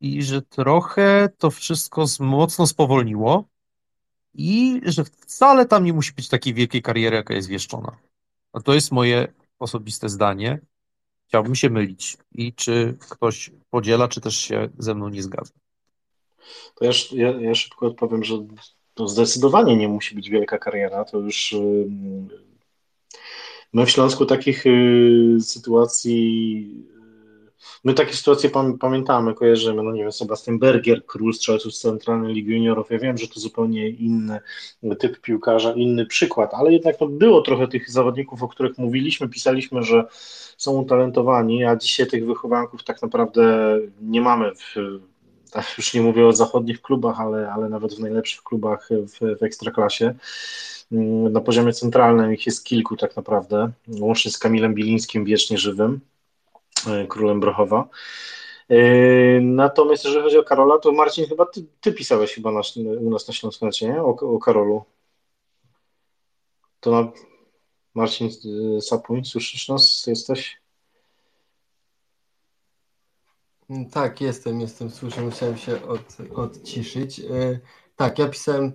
i 0.00 0.22
że 0.22 0.42
trochę 0.42 1.28
to 1.38 1.50
wszystko 1.50 2.04
mocno 2.20 2.66
spowolniło 2.66 3.44
i 4.34 4.80
że 4.84 5.04
wcale 5.04 5.66
tam 5.66 5.84
nie 5.84 5.92
musi 5.92 6.12
być 6.12 6.28
takiej 6.28 6.54
wielkiej 6.54 6.82
kariery, 6.82 7.16
jaka 7.16 7.34
jest 7.34 7.48
wieszczona. 7.48 7.96
A 8.52 8.60
to 8.60 8.74
jest 8.74 8.92
moje 8.92 9.32
osobiste 9.58 10.08
zdanie. 10.08 10.60
Chciałbym 11.28 11.54
się 11.54 11.70
mylić. 11.70 12.16
I 12.34 12.52
czy 12.52 12.96
ktoś 13.08 13.50
podziela, 13.70 14.08
czy 14.08 14.20
też 14.20 14.36
się 14.36 14.68
ze 14.78 14.94
mną 14.94 15.08
nie 15.08 15.22
zgadza? 15.22 15.52
To 16.74 16.84
ja, 16.84 16.90
ja, 17.12 17.40
ja 17.40 17.54
szybko 17.54 17.86
odpowiem, 17.86 18.24
że 18.24 18.34
to 18.94 19.08
zdecydowanie 19.08 19.76
nie 19.76 19.88
musi 19.88 20.14
być 20.14 20.30
wielka 20.30 20.58
kariera. 20.58 21.04
To 21.04 21.18
już 21.18 21.54
my 23.72 23.86
w 23.86 23.90
Śląsku 23.90 24.26
takich 24.26 24.66
y, 24.66 25.36
sytuacji 25.40 26.86
My 27.84 27.94
takie 27.94 28.14
sytuacje 28.14 28.50
pamiętamy, 28.80 29.34
kojarzymy, 29.34 29.82
no 29.82 29.92
nie 29.92 30.02
wiem, 30.02 30.12
Sebastian 30.12 30.58
Berger, 30.58 31.06
król 31.06 31.34
strzelców 31.34 31.74
Centralnej 31.74 32.34
Ligi 32.34 32.52
Juniorów, 32.52 32.90
ja 32.90 32.98
wiem, 32.98 33.18
że 33.18 33.28
to 33.28 33.40
zupełnie 33.40 33.88
inny 33.88 34.40
typ 34.98 35.20
piłkarza, 35.20 35.72
inny 35.72 36.06
przykład, 36.06 36.54
ale 36.54 36.72
jednak 36.72 36.96
to 36.96 37.06
było 37.06 37.42
trochę 37.42 37.68
tych 37.68 37.90
zawodników, 37.90 38.42
o 38.42 38.48
których 38.48 38.78
mówiliśmy, 38.78 39.28
pisaliśmy, 39.28 39.82
że 39.82 40.04
są 40.56 40.72
utalentowani, 40.72 41.64
a 41.64 41.76
dzisiaj 41.76 42.06
tych 42.06 42.26
wychowanków 42.26 42.84
tak 42.84 43.02
naprawdę 43.02 43.76
nie 44.00 44.20
mamy 44.20 44.52
w, 44.54 44.76
już 45.78 45.94
nie 45.94 46.02
mówię 46.02 46.26
o 46.26 46.32
zachodnich 46.32 46.82
klubach, 46.82 47.20
ale, 47.20 47.52
ale 47.52 47.68
nawet 47.68 47.94
w 47.94 48.00
najlepszych 48.00 48.42
klubach 48.42 48.88
w, 48.90 49.38
w 49.38 49.42
ekstraklasie. 49.42 50.14
Na 51.30 51.40
poziomie 51.40 51.72
centralnym 51.72 52.34
ich 52.34 52.46
jest 52.46 52.64
kilku 52.64 52.96
tak 52.96 53.16
naprawdę, 53.16 53.70
łącznie 53.88 54.30
z 54.30 54.38
Kamilem 54.38 54.74
Bilińskim, 54.74 55.24
wiecznie 55.24 55.58
żywym. 55.58 56.00
E, 56.86 57.06
królem 57.06 57.40
Brochowa. 57.40 57.88
E, 58.68 58.76
natomiast 59.40 60.04
jeżeli 60.04 60.22
chodzi 60.22 60.38
o 60.38 60.44
Karola, 60.44 60.78
to 60.78 60.92
Marcin, 60.92 61.26
chyba 61.26 61.46
ty, 61.46 61.66
ty 61.80 61.92
pisałeś 61.92 62.34
chyba 62.34 62.52
na, 62.52 62.60
u 63.00 63.10
nas 63.10 63.28
na 63.28 63.34
Śląsknecie, 63.34 63.88
nie? 63.88 64.02
O, 64.02 64.08
o 64.08 64.38
Karolu. 64.38 64.84
To 66.80 66.90
na... 66.90 67.12
Marcin 67.94 68.28
e, 68.76 68.80
Sapuń, 68.80 69.24
słyszysz 69.24 69.68
nas? 69.68 70.06
Jesteś? 70.06 70.60
Tak, 73.92 74.20
jestem, 74.20 74.60
jestem, 74.60 74.90
słyszę, 74.90 75.22
musiałem 75.22 75.56
się 75.56 75.86
od, 75.86 76.16
odciszyć. 76.34 77.20
Tak, 77.96 78.18
ja 78.18 78.28
pisałem 78.28 78.72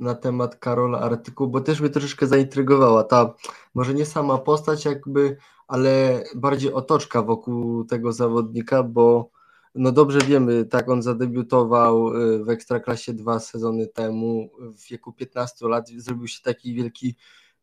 na 0.00 0.14
temat 0.14 0.56
Karola 0.56 1.00
artykuł, 1.00 1.48
bo 1.48 1.60
też 1.60 1.80
mnie 1.80 1.90
troszeczkę 1.90 2.26
zaintrygowała 2.26 3.04
ta, 3.04 3.34
może 3.74 3.94
nie 3.94 4.06
sama 4.06 4.38
postać 4.38 4.84
jakby, 4.84 5.36
ale 5.72 6.24
bardziej 6.34 6.72
otoczka 6.72 7.22
wokół 7.22 7.84
tego 7.84 8.12
zawodnika, 8.12 8.82
bo 8.82 9.30
no 9.74 9.92
dobrze 9.92 10.18
wiemy, 10.18 10.64
tak 10.64 10.88
on 10.88 11.02
zadebiutował 11.02 12.16
y, 12.16 12.44
w 12.44 12.48
Ekstraklasie 12.48 13.12
dwa 13.12 13.38
sezony 13.38 13.86
temu, 13.86 14.50
w 14.60 14.88
wieku 14.90 15.12
15 15.12 15.68
lat 15.68 15.88
zrobił 15.88 16.28
się 16.28 16.42
taki 16.42 16.74
wielki 16.74 17.16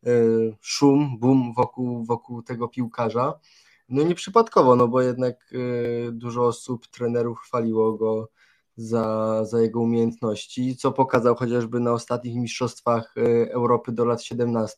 y, 0.08 0.56
szum, 0.62 1.20
boom 1.20 1.54
wokół, 1.54 2.06
wokół 2.06 2.42
tego 2.42 2.68
piłkarza. 2.68 3.40
No 3.90 4.04
nieprzypadkowo, 4.04 4.76
no 4.76 4.88
bo 4.88 5.02
jednak 5.02 5.54
y, 5.54 6.10
dużo 6.12 6.46
osób, 6.46 6.88
trenerów 6.88 7.40
chwaliło 7.40 7.94
go 7.94 8.30
za, 8.76 9.40
za 9.46 9.62
jego 9.62 9.80
umiejętności, 9.80 10.76
co 10.76 10.92
pokazał 10.92 11.36
chociażby 11.36 11.80
na 11.80 11.94
ostatnich 11.94 12.36
mistrzostwach 12.36 13.16
Europy 13.52 13.92
do 13.92 14.06
lat 14.06 14.24
17 14.24 14.78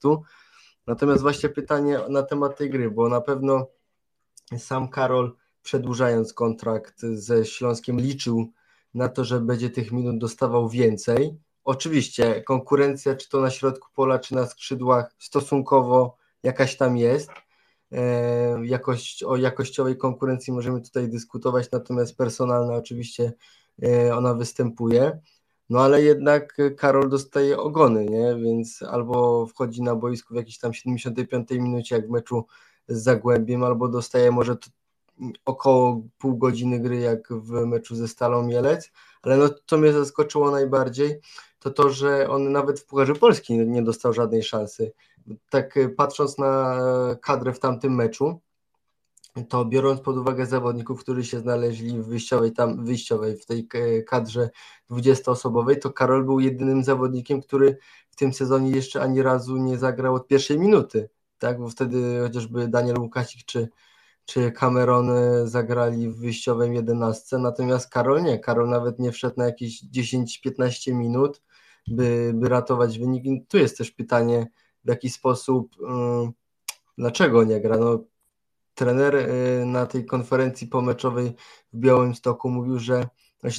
Natomiast 0.88 1.22
właśnie 1.22 1.49
pytanie 1.49 1.99
na 2.10 2.24
temat 2.24 2.58
tej 2.58 2.70
gry, 2.70 2.91
bo 2.91 3.10
na 3.10 3.22
pewno 3.22 3.68
sam 4.58 4.90
Karol 4.90 5.36
przedłużając 5.64 6.34
kontrakt 6.34 7.02
ze 7.02 7.45
Śląskiem 7.45 7.99
liczył 7.99 8.52
na 8.94 9.10
to, 9.10 9.26
że 9.26 9.40
będzie 9.40 9.70
tych 9.70 9.91
minut 9.91 10.18
dostawał 10.18 10.70
więcej. 10.70 11.38
Oczywiście 11.64 12.41
konkurencja, 12.41 13.16
czy 13.16 13.30
to 13.30 13.41
na 13.41 13.49
środku 13.49 13.88
pola, 13.95 14.20
czy 14.20 14.36
na 14.36 14.45
skrzydłach, 14.45 15.16
stosunkowo 15.20 16.18
jakaś 16.44 16.78
tam 16.78 16.98
jest. 16.98 17.30
E, 17.91 18.66
jakość, 18.66 19.24
o 19.24 19.36
jakościowej 19.36 19.98
konkurencji 19.98 20.53
możemy 20.53 20.82
tutaj 20.82 21.10
dyskutować, 21.10 21.72
natomiast 21.72 22.18
personalna 22.18 22.74
oczywiście 22.74 23.34
e, 23.84 24.16
ona 24.16 24.34
występuje. 24.34 25.20
No 25.72 25.80
ale 25.80 26.02
jednak 26.02 26.57
Karol 26.77 27.10
dostaje 27.10 27.57
ogony, 27.57 28.06
nie? 28.06 28.35
Więc 28.35 28.84
albo 28.84 29.45
wchodzi 29.48 29.81
na 29.81 29.95
boisku 29.95 30.34
w 30.34 30.38
jakiejś 30.38 30.57
tam 30.57 30.73
75 30.73 31.52
minucie, 31.52 31.95
jak 31.95 32.07
w 32.07 32.10
meczu 32.10 32.45
z 32.88 33.03
Zagłębiem, 33.03 33.64
albo 33.64 33.88
dostaje 33.88 34.31
może 34.31 34.57
około 35.45 36.02
pół 36.18 36.38
godziny 36.38 36.80
gry, 36.80 36.99
jak 36.99 37.34
w 37.34 37.52
meczu 37.65 37.95
ze 37.95 38.07
Stalą 38.07 38.43
Mielec, 38.43 38.91
ale 39.22 39.38
no, 39.38 39.49
co 39.65 39.77
mnie 39.77 39.93
zaskoczyło 39.93 40.52
najbardziej, 40.52 41.19
to 41.60 41.72
to, 41.72 41.89
że 41.89 42.30
on 42.30 42.52
nawet 42.52 42.80
w 42.80 42.85
Pucharze 42.85 43.15
Polski 43.15 43.57
nie 43.57 43.84
dostał 43.84 44.14
żadnej 44.14 44.43
szansy. 44.43 44.91
Tak 45.49 45.80
patrząc 45.98 46.38
na 46.38 46.80
kadrę 47.22 47.53
w 47.53 47.60
tamtym 47.60 47.95
meczu, 47.95 48.41
to 49.49 49.66
biorąc 49.66 50.02
pod 50.02 50.18
uwagę 50.18 50.45
zawodników, 50.45 51.02
którzy 51.02 51.24
się 51.24 51.40
znaleźli 51.40 52.02
w 52.02 52.06
wyjściowej, 52.06 52.52
tam, 52.52 52.86
wyjściowej 52.86 53.38
w 53.38 53.45
tej 53.45 53.68
kadrze 54.08 54.49
20-osobowej, 54.91 55.80
to 55.80 55.94
Karol 55.94 56.26
był 56.26 56.40
jedynym 56.40 56.84
zawodnikiem, 56.84 57.41
który 57.41 57.78
w 58.10 58.16
tym 58.16 58.34
sezonie 58.34 58.72
jeszcze 58.72 59.02
ani 59.02 59.22
razu 59.22 59.58
nie 59.58 59.78
zagrał 59.78 60.16
od 60.16 60.28
pierwszej 60.28 60.60
minuty, 60.60 61.10
tak, 61.40 61.60
bo 61.60 61.70
wtedy 61.70 62.20
chociażby 62.24 62.68
Daniel 62.68 62.99
Łukasik 62.99 63.45
czy, 63.45 63.70
czy 64.26 64.52
Cameron 64.52 65.10
e, 65.10 65.48
zagrali 65.48 66.10
w 66.10 66.18
wyjściowym 66.18 66.74
11, 66.74 67.38
natomiast 67.38 67.90
Karol 67.90 68.24
nie, 68.24 68.40
Karol 68.40 68.70
nawet 68.70 68.99
nie 68.99 69.12
wszedł 69.12 69.36
na 69.38 69.45
jakieś 69.45 69.84
10-15 69.84 70.94
minut, 70.94 71.41
by, 71.88 72.32
by 72.36 72.49
ratować 72.49 72.99
wynik. 72.99 73.26
I 73.26 73.45
tu 73.49 73.58
jest 73.58 73.78
też 73.78 73.91
pytanie, 73.91 74.48
w 74.86 74.90
jaki 74.90 75.10
sposób, 75.10 75.76
yy, 75.80 76.32
dlaczego 76.98 77.44
nie 77.44 77.62
gra, 77.62 77.78
no 77.78 78.03
trener 78.82 79.16
y, 79.16 79.66
na 79.66 79.86
tej 79.86 80.06
konferencji 80.06 80.68
pomeczowej 80.68 81.34
w 81.74 81.78
Białymstoku 81.78 82.49
mówił, 82.49 82.80
że 82.80 83.08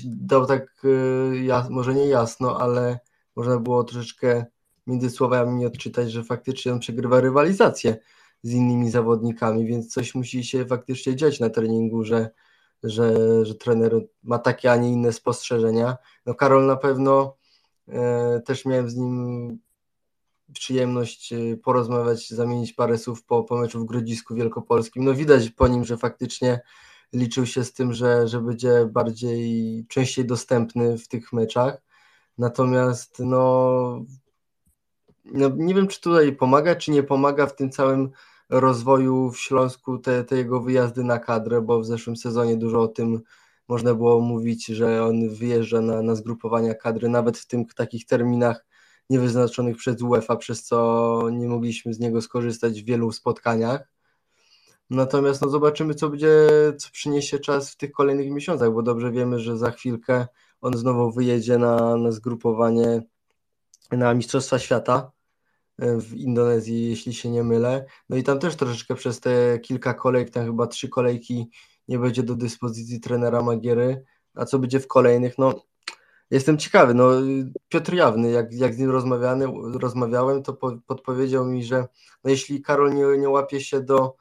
dał 0.05 0.47
tak, 0.47 0.85
y, 0.85 1.71
może 1.71 1.95
nie 1.95 2.07
jasno, 2.07 2.61
ale 2.61 2.99
można 3.37 3.59
było 3.59 3.85
troszeczkę 3.85 4.45
między 4.87 5.11
słowami 5.11 5.67
odczytać, 5.67 6.13
że 6.13 6.25
faktycznie 6.25 6.73
on 6.73 6.79
przegrywa 6.79 7.21
rywalizację 7.21 7.97
z 8.43 8.53
innymi 8.53 8.91
zawodnikami, 8.91 9.67
więc 9.67 9.93
coś 9.93 10.15
musi 10.15 10.45
się 10.45 10.67
faktycznie 10.67 11.17
dziać 11.17 11.41
na 11.41 11.51
treningu, 11.51 12.05
że, 12.05 12.31
że, 12.83 13.15
że 13.47 13.55
trener 13.55 14.01
ma 14.23 14.39
takie, 14.39 14.73
a 14.73 14.77
nie 14.77 14.93
inne 14.93 15.13
spostrzeżenia. 15.13 15.97
No 16.27 16.35
Karol 16.35 16.67
na 16.67 16.77
pewno 16.77 17.37
e, 17.89 18.41
też 18.41 18.65
miałem 18.65 18.91
z 18.91 18.97
nim 18.97 19.59
przyjemność 20.53 21.33
y, 21.33 21.61
porozmawiać, 21.63 22.31
zamienić 22.31 22.73
parę 22.73 22.99
słów 22.99 23.25
po, 23.25 23.45
po 23.45 23.57
meczu 23.57 23.81
w 23.81 23.87
Grodzisku 23.87 24.35
Wielkopolskim. 24.35 25.05
No 25.05 25.15
widać 25.15 25.51
po 25.51 25.69
nim, 25.69 25.85
że 25.85 25.97
faktycznie 25.97 26.61
liczył 27.13 27.47
się 27.47 27.65
z 27.65 27.73
tym, 27.73 27.93
że, 27.93 28.29
że 28.29 28.41
będzie 28.41 28.87
bardziej, 28.87 29.87
częściej 29.89 30.25
dostępny 30.25 30.99
w 30.99 31.09
tych 31.09 31.33
meczach. 31.33 31.83
Natomiast 32.39 33.19
no, 33.19 34.05
no 35.25 35.51
nie 35.57 35.75
wiem, 35.75 35.89
czy 35.89 36.01
tutaj 36.01 36.33
pomaga, 36.33 36.77
czy 36.77 36.91
nie 36.91 37.03
pomaga 37.03 37.47
w 37.47 37.57
tym 37.57 37.71
całym 37.71 38.11
rozwoju 38.51 39.31
w 39.31 39.39
Śląsku 39.39 39.99
te, 39.99 40.25
te 40.25 40.37
jego 40.37 40.61
wyjazdy 40.61 41.05
na 41.05 41.19
kadrę, 41.19 41.61
bo 41.61 41.81
w 41.81 41.87
zeszłym 41.87 42.17
sezonie 42.17 42.57
dużo 42.57 42.81
o 42.81 42.89
tym 42.89 43.23
można 43.69 43.95
było 43.95 44.21
mówić, 44.21 44.67
że 44.67 45.05
on 45.05 45.29
wyjeżdża 45.29 45.81
na, 45.81 46.03
na 46.03 46.15
zgrupowania 46.15 46.75
kadry, 46.75 47.09
nawet 47.09 47.39
w 47.39 47.47
tym 47.47 47.67
takich 47.67 48.07
terminach 48.07 48.65
niewyznaczonych 49.11 49.77
przez 49.77 50.03
UEFA, 50.03 50.37
przez 50.37 50.63
co 50.65 51.29
nie 51.33 51.49
mogliśmy 51.49 51.95
z 51.95 51.99
niego 51.99 52.23
skorzystać 52.23 52.83
w 52.83 52.87
wielu 52.87 53.13
spotkaniach. 53.13 53.93
Natomiast 54.91 55.43
no 55.43 55.49
zobaczymy, 55.49 55.95
co 55.95 56.09
będzie, 56.09 56.49
co 56.79 56.91
przyniesie 56.93 57.39
czas 57.39 57.71
w 57.71 57.77
tych 57.77 57.93
kolejnych 57.93 58.31
miesiącach, 58.31 58.73
bo 58.73 58.83
dobrze 58.83 59.13
wiemy, 59.13 59.39
że 59.39 59.59
za 59.59 59.71
chwilkę 59.71 60.27
on 60.61 60.77
znowu 60.77 61.13
wyjedzie 61.13 61.59
na, 61.59 61.97
na 61.97 62.13
zgrupowanie 62.13 63.03
na 63.91 64.15
Mistrzostwa 64.15 64.59
Świata 64.59 65.13
e, 65.79 66.01
w 66.01 66.15
Indonezji, 66.15 66.91
jeśli 66.91 67.15
się 67.15 67.31
nie 67.31 67.43
mylę. 67.43 67.87
No 68.09 68.17
i 68.17 68.23
tam 68.23 68.39
też 68.39 68.57
troszeczkę 68.57 68.95
przez 68.95 69.21
te 69.21 69.59
kilka 69.59 69.95
kolejek, 69.95 70.31
tam 70.31 70.47
chyba 70.47 70.67
trzy 70.67 70.89
kolejki 70.89 71.51
nie 71.89 71.99
będzie 71.99 72.23
do 72.23 72.35
dyspozycji 72.35 73.01
trenera 73.01 73.43
Magiery, 73.43 74.05
a 74.35 74.45
co 74.45 74.59
będzie 74.59 74.81
w 74.81 74.87
kolejnych, 74.87 75.39
no 75.39 75.65
Jestem 76.33 76.59
ciekawy, 76.59 76.95
no 76.95 77.11
Piotr 77.69 77.95
Jawny, 77.95 78.31
jak, 78.31 78.53
jak 78.53 78.75
z 78.75 78.79
nim 78.79 78.91
rozmawiałem, 79.81 80.43
to 80.43 80.53
po, 80.53 80.73
podpowiedział 80.87 81.47
mi, 81.47 81.65
że 81.65 81.89
no, 82.25 82.31
jeśli 82.31 82.63
Karol 82.63 82.95
nie, 82.95 83.05
nie 83.19 83.29
łapie 83.29 83.61
się 83.61 83.81
do, 83.81 84.17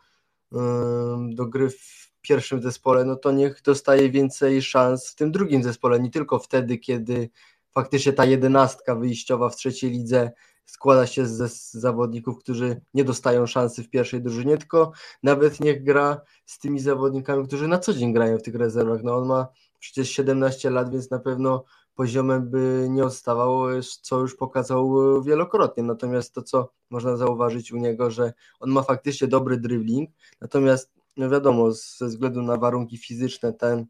do 1.30 1.46
gry 1.46 1.70
w 1.70 2.12
pierwszym 2.22 2.62
zespole, 2.62 3.06
no 3.06 3.16
to 3.16 3.32
niech 3.32 3.62
dostaje 3.62 4.10
więcej 4.10 4.62
szans 4.62 5.10
w 5.10 5.16
tym 5.16 5.32
drugim 5.32 5.64
zespole, 5.64 6.00
nie 6.00 6.12
tylko 6.12 6.40
wtedy, 6.40 6.78
kiedy 6.78 7.30
faktycznie 7.74 8.14
ta 8.14 8.26
jedenastka 8.26 8.96
wyjściowa 8.96 9.50
w 9.50 9.56
trzeciej 9.56 9.92
lidze 9.92 10.32
składa 10.66 11.08
się 11.08 11.26
ze 11.26 11.48
zawodników, 11.72 12.40
którzy 12.40 12.82
nie 12.94 13.04
dostają 13.04 13.48
szansy 13.48 13.84
w 13.84 13.90
pierwszej 13.90 14.22
drużynie, 14.22 14.58
tylko 14.58 14.92
nawet 15.24 15.60
niech 15.60 15.84
gra 15.84 16.22
z 16.46 16.60
tymi 16.60 16.80
zawodnikami, 16.80 17.48
którzy 17.48 17.68
na 17.68 17.80
co 17.80 17.94
dzień 17.94 18.14
grają 18.14 18.38
w 18.38 18.44
tych 18.44 18.56
rezerwach. 18.56 19.04
No 19.04 19.18
on 19.18 19.28
ma 19.28 19.48
przecież 19.80 20.10
17 20.10 20.70
lat, 20.70 20.92
więc 20.92 21.12
na 21.12 21.20
pewno 21.20 21.64
poziomem 21.96 22.50
by 22.50 22.88
nie 22.90 23.04
odstawał, 23.04 23.64
co 24.02 24.20
już 24.20 24.36
pokazał 24.36 24.94
wielokrotnie. 25.24 25.84
Natomiast 25.84 26.34
to, 26.34 26.42
co 26.42 26.72
można 26.90 27.18
zauważyć 27.18 27.72
u 27.72 27.78
niego, 27.78 28.12
że 28.12 28.34
on 28.60 28.70
ma 28.70 28.84
faktycznie 28.84 29.28
dobry 29.28 29.58
dribbling, 29.58 30.10
natomiast 30.42 30.92
no 31.18 31.30
wiadomo, 31.30 31.72
ze 31.72 32.08
względu 32.08 32.42
na 32.42 32.58
warunki 32.58 32.98
fizyczne, 32.98 33.54
ten, 33.54 33.86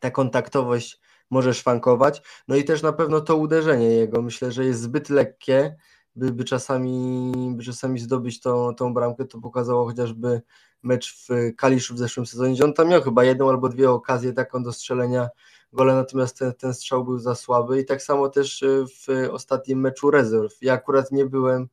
ta 0.00 0.10
kontaktowość 0.10 1.00
może 1.30 1.54
szwankować. 1.54 2.22
No 2.48 2.56
i 2.56 2.64
też 2.64 2.82
na 2.82 2.92
pewno 2.92 3.20
to 3.20 3.36
uderzenie 3.36 3.88
jego, 3.88 4.22
myślę, 4.22 4.52
że 4.52 4.64
jest 4.64 4.80
zbyt 4.80 5.10
lekkie, 5.10 5.76
by, 6.16 6.32
by, 6.32 6.44
czasami, 6.44 7.32
by 7.56 7.64
czasami 7.64 7.98
zdobyć 7.98 8.40
tą, 8.40 8.74
tą 8.74 8.94
bramkę. 8.94 9.24
To 9.24 9.40
pokazało 9.40 9.86
chociażby 9.86 10.42
mecz 10.82 11.26
w 11.28 11.56
Kaliszu 11.56 11.94
w 11.94 11.98
zeszłym 11.98 12.26
sezonie, 12.26 12.54
gdzie 12.54 12.64
on 12.64 12.74
tam 12.74 12.88
miał 12.88 13.02
chyba 13.02 13.24
jedną 13.24 13.48
albo 13.48 13.68
dwie 13.68 13.90
okazje 13.90 14.32
taką 14.32 14.62
do 14.62 14.72
strzelenia 14.72 15.28
gola, 15.76 15.94
natomiast 15.94 16.38
ten, 16.38 16.54
ten 16.54 16.74
strzał 16.74 17.04
był 17.04 17.18
za 17.18 17.34
słaby 17.34 17.80
i 17.80 17.84
tak 17.84 18.02
samo 18.02 18.28
też 18.28 18.64
w 18.88 19.28
ostatnim 19.30 19.80
meczu 19.80 20.10
rezerw. 20.10 20.62
Ja 20.62 20.72
akurat 20.72 21.12
nie 21.12 21.26
byłem 21.26 21.68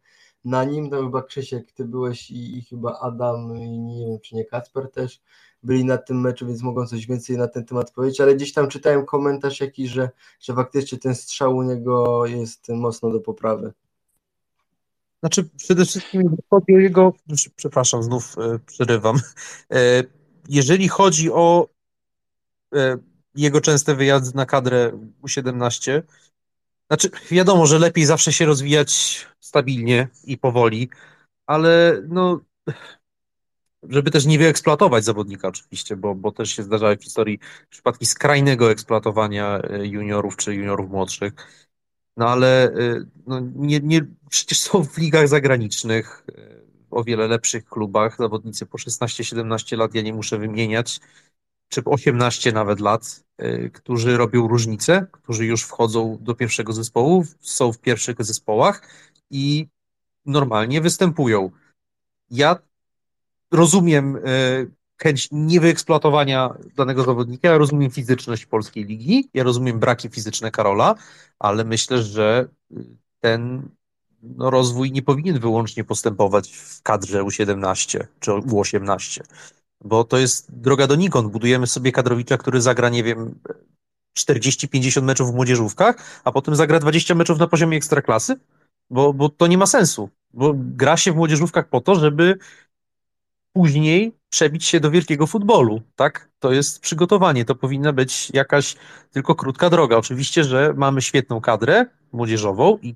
na 0.45 0.63
nim, 0.63 0.91
chyba 0.91 1.23
Krzysiek, 1.23 1.71
ty 1.71 1.85
byłeś 1.85 2.31
i, 2.31 2.57
i 2.57 2.61
chyba 2.61 2.99
Adam 2.99 3.57
i 3.57 3.79
nie 3.79 4.05
wiem, 4.05 4.19
czy 4.19 4.35
nie 4.35 4.45
Kacper 4.45 4.91
też 4.91 5.21
byli 5.63 5.85
na 5.85 5.97
tym 5.97 6.21
meczu, 6.21 6.47
więc 6.47 6.61
mogą 6.61 6.87
coś 6.87 7.07
więcej 7.07 7.37
na 7.37 7.47
ten 7.47 7.65
temat 7.65 7.91
powiedzieć, 7.91 8.21
ale 8.21 8.35
gdzieś 8.35 8.53
tam 8.53 8.67
czytałem 8.67 9.05
komentarz 9.05 9.61
jakiś, 9.61 9.89
że, 9.89 10.09
że 10.39 10.53
faktycznie 10.53 10.97
ten 10.97 11.15
strzał 11.15 11.57
u 11.57 11.63
niego 11.63 12.25
jest 12.25 12.69
mocno 12.69 13.11
do 13.11 13.19
poprawy. 13.19 13.73
Znaczy 15.19 15.49
przede 15.57 15.85
wszystkim 15.85 16.35
chodzi 16.49 16.75
o 16.75 16.79
jego, 16.79 17.13
przepraszam, 17.55 18.03
znów 18.03 18.35
e, 18.37 18.59
przerywam, 18.59 19.17
e, 19.73 20.03
jeżeli 20.49 20.87
chodzi 20.87 21.31
o 21.31 21.67
jego 23.35 23.61
częste 23.61 23.95
wyjazdy 23.95 24.37
na 24.37 24.45
kadrę 24.45 24.91
U17, 25.23 26.01
znaczy 26.87 27.09
wiadomo, 27.31 27.65
że 27.65 27.79
lepiej 27.79 28.05
zawsze 28.05 28.33
się 28.33 28.45
rozwijać 28.45 29.25
stabilnie 29.39 30.07
i 30.23 30.37
powoli, 30.37 30.89
ale 31.45 32.01
no 32.07 32.39
żeby 33.89 34.11
też 34.11 34.25
nie 34.25 34.37
wyeksploatować 34.37 35.05
zawodnika 35.05 35.47
oczywiście, 35.47 35.95
bo, 35.95 36.15
bo 36.15 36.31
też 36.31 36.49
się 36.49 36.63
zdarzały 36.63 36.97
w 36.97 37.03
historii 37.03 37.39
przypadki 37.69 38.05
skrajnego 38.05 38.71
eksploatowania 38.71 39.59
e, 39.59 39.87
juniorów 39.87 40.37
czy 40.37 40.55
juniorów 40.55 40.89
młodszych. 40.89 41.33
No 42.17 42.29
ale 42.29 42.73
e, 42.73 43.05
no, 43.27 43.39
nie, 43.55 43.79
nie, 43.79 44.05
przecież 44.29 44.59
są 44.59 44.83
w 44.83 44.97
ligach 44.97 45.27
zagranicznych, 45.27 46.25
e, 46.37 46.63
o 46.91 47.03
wiele 47.03 47.27
lepszych 47.27 47.65
klubach, 47.65 48.17
zawodnicy 48.17 48.65
po 48.65 48.77
16-17 48.77 49.77
lat, 49.77 49.95
ja 49.95 50.01
nie 50.01 50.13
muszę 50.13 50.37
wymieniać, 50.37 50.99
czy 51.69 51.81
18 51.85 52.51
nawet 52.51 52.79
lat, 52.79 53.23
którzy 53.73 54.17
robią 54.17 54.47
różnicę, 54.47 55.07
którzy 55.11 55.45
już 55.45 55.63
wchodzą 55.63 56.17
do 56.21 56.35
pierwszego 56.35 56.73
zespołu, 56.73 57.25
są 57.39 57.73
w 57.73 57.79
pierwszych 57.79 58.23
zespołach 58.23 58.89
i 59.29 59.67
normalnie 60.25 60.81
występują. 60.81 61.51
Ja 62.31 62.59
rozumiem 63.51 64.15
e, 64.15 64.19
chęć 64.97 65.27
niewyeksploatowania 65.31 66.53
danego 66.75 67.03
zawodnika, 67.03 67.47
ja 67.47 67.57
rozumiem 67.57 67.91
fizyczność 67.91 68.45
polskiej 68.45 68.85
ligi, 68.85 69.29
ja 69.33 69.43
rozumiem 69.43 69.79
braki 69.79 70.09
fizyczne 70.09 70.51
Karola, 70.51 70.95
ale 71.39 71.63
myślę, 71.63 72.03
że 72.03 72.47
ten 73.19 73.69
no, 74.21 74.49
rozwój 74.49 74.91
nie 74.91 75.01
powinien 75.01 75.39
wyłącznie 75.39 75.83
postępować 75.83 76.51
w 76.51 76.81
kadrze 76.81 77.21
U17 77.21 78.05
czy 78.19 78.31
U18, 78.31 79.21
bo 79.83 80.03
to 80.03 80.17
jest 80.17 80.59
droga 80.59 80.87
donikąd. 80.87 81.31
Budujemy 81.31 81.67
sobie 81.67 81.91
kadrowicza, 81.91 82.37
który 82.37 82.61
zagra, 82.61 82.89
nie 82.89 83.03
wiem, 83.03 83.39
40-50 84.19 85.01
meczów 85.01 85.31
w 85.31 85.35
młodzieżówkach, 85.35 86.21
a 86.23 86.31
potem 86.31 86.55
zagra 86.55 86.79
20 86.79 87.15
meczów 87.15 87.39
na 87.39 87.47
poziomie 87.47 87.77
ekstraklasy, 87.77 88.35
bo, 88.89 89.13
bo 89.13 89.29
to 89.29 89.47
nie 89.47 89.57
ma 89.57 89.65
sensu, 89.65 90.09
bo 90.33 90.53
gra 90.55 90.97
się 90.97 91.11
w 91.11 91.15
młodzieżówkach 91.15 91.67
po 91.67 91.81
to, 91.81 91.95
żeby 91.95 92.37
później 93.53 94.15
przebić 94.29 94.65
się 94.65 94.79
do 94.79 94.91
wielkiego 94.91 95.27
futbolu, 95.27 95.81
tak? 95.95 96.29
To 96.39 96.51
jest 96.51 96.79
przygotowanie, 96.79 97.45
to 97.45 97.55
powinna 97.55 97.93
być 97.93 98.31
jakaś 98.33 98.75
tylko 99.11 99.35
krótka 99.35 99.69
droga. 99.69 99.97
Oczywiście, 99.97 100.43
że 100.43 100.73
mamy 100.77 101.01
świetną 101.01 101.41
kadrę 101.41 101.85
młodzieżową 102.11 102.77
i 102.81 102.95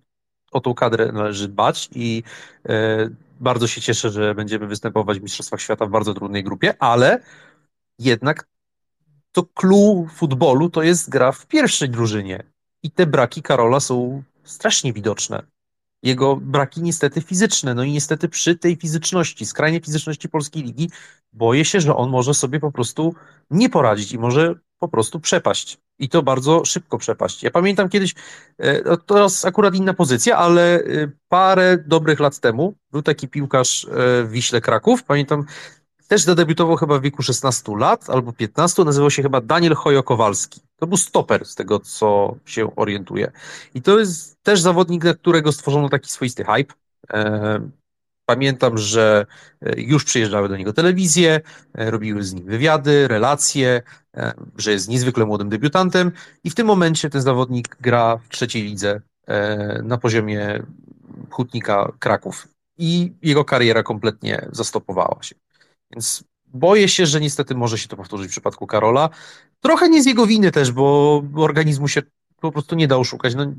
o 0.51 0.59
tą 0.59 0.73
kadrę 0.73 1.11
należy 1.11 1.47
dbać 1.47 1.89
i 1.95 2.23
e, 2.69 3.09
bardzo 3.39 3.67
się 3.67 3.81
cieszę, 3.81 4.09
że 4.09 4.35
będziemy 4.35 4.67
występować 4.67 5.19
w 5.19 5.23
Mistrzostwach 5.23 5.61
Świata 5.61 5.85
w 5.85 5.89
bardzo 5.89 6.13
trudnej 6.13 6.43
grupie, 6.43 6.73
ale 6.79 7.19
jednak 7.99 8.47
to 9.31 9.43
clue 9.43 10.07
futbolu 10.13 10.69
to 10.69 10.83
jest 10.83 11.09
gra 11.09 11.31
w 11.31 11.47
pierwszej 11.47 11.89
drużynie. 11.89 12.43
I 12.83 12.91
te 12.91 13.05
braki 13.05 13.41
Karola 13.41 13.79
są 13.79 14.23
strasznie 14.43 14.93
widoczne 14.93 15.43
jego 16.03 16.35
braki 16.35 16.81
niestety 16.81 17.21
fizyczne. 17.21 17.73
No 17.73 17.83
i 17.83 17.91
niestety 17.91 18.29
przy 18.29 18.55
tej 18.55 18.75
fizyczności, 18.75 19.45
skrajnej 19.45 19.81
fizyczności 19.81 20.29
polskiej 20.29 20.63
ligi, 20.63 20.89
boję 21.33 21.65
się, 21.65 21.81
że 21.81 21.95
on 21.95 22.09
może 22.09 22.33
sobie 22.33 22.59
po 22.59 22.71
prostu 22.71 23.15
nie 23.51 23.69
poradzić 23.69 24.11
i 24.11 24.19
może 24.19 24.55
po 24.79 24.87
prostu 24.87 25.19
przepaść. 25.19 25.77
I 25.99 26.09
to 26.09 26.23
bardzo 26.23 26.65
szybko 26.65 26.97
przepaść. 26.97 27.43
Ja 27.43 27.51
pamiętam 27.51 27.89
kiedyś, 27.89 28.15
e, 28.57 28.81
no 28.81 28.97
to 28.97 29.23
jest 29.23 29.45
akurat 29.45 29.75
inna 29.75 29.93
pozycja, 29.93 30.37
ale 30.37 30.79
e, 30.79 31.11
parę 31.29 31.77
dobrych 31.87 32.19
lat 32.19 32.39
temu 32.39 32.73
był 32.91 33.01
taki 33.01 33.27
piłkarz 33.27 33.85
e, 33.85 34.23
w 34.23 34.31
Wiśle 34.31 34.61
Kraków. 34.61 35.03
Pamiętam, 35.03 35.45
też 36.07 36.21
zadebiutował 36.21 36.75
chyba 36.75 36.99
w 36.99 37.01
wieku 37.01 37.23
16 37.23 37.77
lat 37.77 38.09
albo 38.09 38.33
15, 38.33 38.83
nazywał 38.83 39.11
się 39.11 39.23
chyba 39.23 39.41
Daniel 39.41 39.73
Hojo-Kowalski. 39.73 40.59
To 40.79 40.87
był 40.87 40.97
stoper, 40.97 41.45
z 41.45 41.55
tego 41.55 41.79
co 41.79 42.35
się 42.45 42.75
orientuje. 42.75 43.31
I 43.73 43.81
to 43.81 43.99
jest 43.99 44.43
też 44.43 44.61
zawodnik, 44.61 45.03
na 45.03 45.13
którego 45.13 45.51
stworzono 45.51 45.89
taki 45.89 46.11
swoisty 46.11 46.43
hype. 46.43 46.73
E, 47.13 47.69
pamiętam, 48.25 48.77
że 48.77 49.25
e, 49.61 49.81
już 49.81 50.03
przyjeżdżały 50.03 50.49
do 50.49 50.57
niego 50.57 50.73
telewizje, 50.73 51.41
e, 51.73 51.91
robiły 51.91 52.23
z 52.23 52.33
nim 52.33 52.45
wywiady, 52.45 53.07
relacje, 53.07 53.81
że 54.57 54.71
jest 54.71 54.89
niezwykle 54.89 55.25
młodym 55.25 55.49
debiutantem 55.49 56.11
i 56.43 56.49
w 56.49 56.55
tym 56.55 56.67
momencie 56.67 57.09
ten 57.09 57.21
zawodnik 57.21 57.77
gra 57.81 58.17
w 58.17 58.29
trzeciej 58.29 58.63
lidze 58.63 59.01
na 59.83 59.97
poziomie 59.97 60.63
hutnika 61.29 61.91
Kraków 61.99 62.47
i 62.77 63.13
jego 63.21 63.45
kariera 63.45 63.83
kompletnie 63.83 64.47
zastopowała 64.51 65.23
się. 65.23 65.35
Więc 65.91 66.23
boję 66.45 66.87
się, 66.87 67.05
że 67.05 67.21
niestety 67.21 67.55
może 67.55 67.77
się 67.77 67.87
to 67.87 67.97
powtórzyć 67.97 68.27
w 68.27 68.31
przypadku 68.31 68.67
Karola. 68.67 69.09
Trochę 69.59 69.89
nie 69.89 70.03
z 70.03 70.05
jego 70.05 70.27
winy 70.27 70.51
też, 70.51 70.71
bo 70.71 71.23
organizmu 71.35 71.87
się 71.87 72.01
po 72.41 72.51
prostu 72.51 72.75
nie 72.75 72.87
da 72.87 72.97
oszukać. 72.97 73.35
No, 73.35 73.53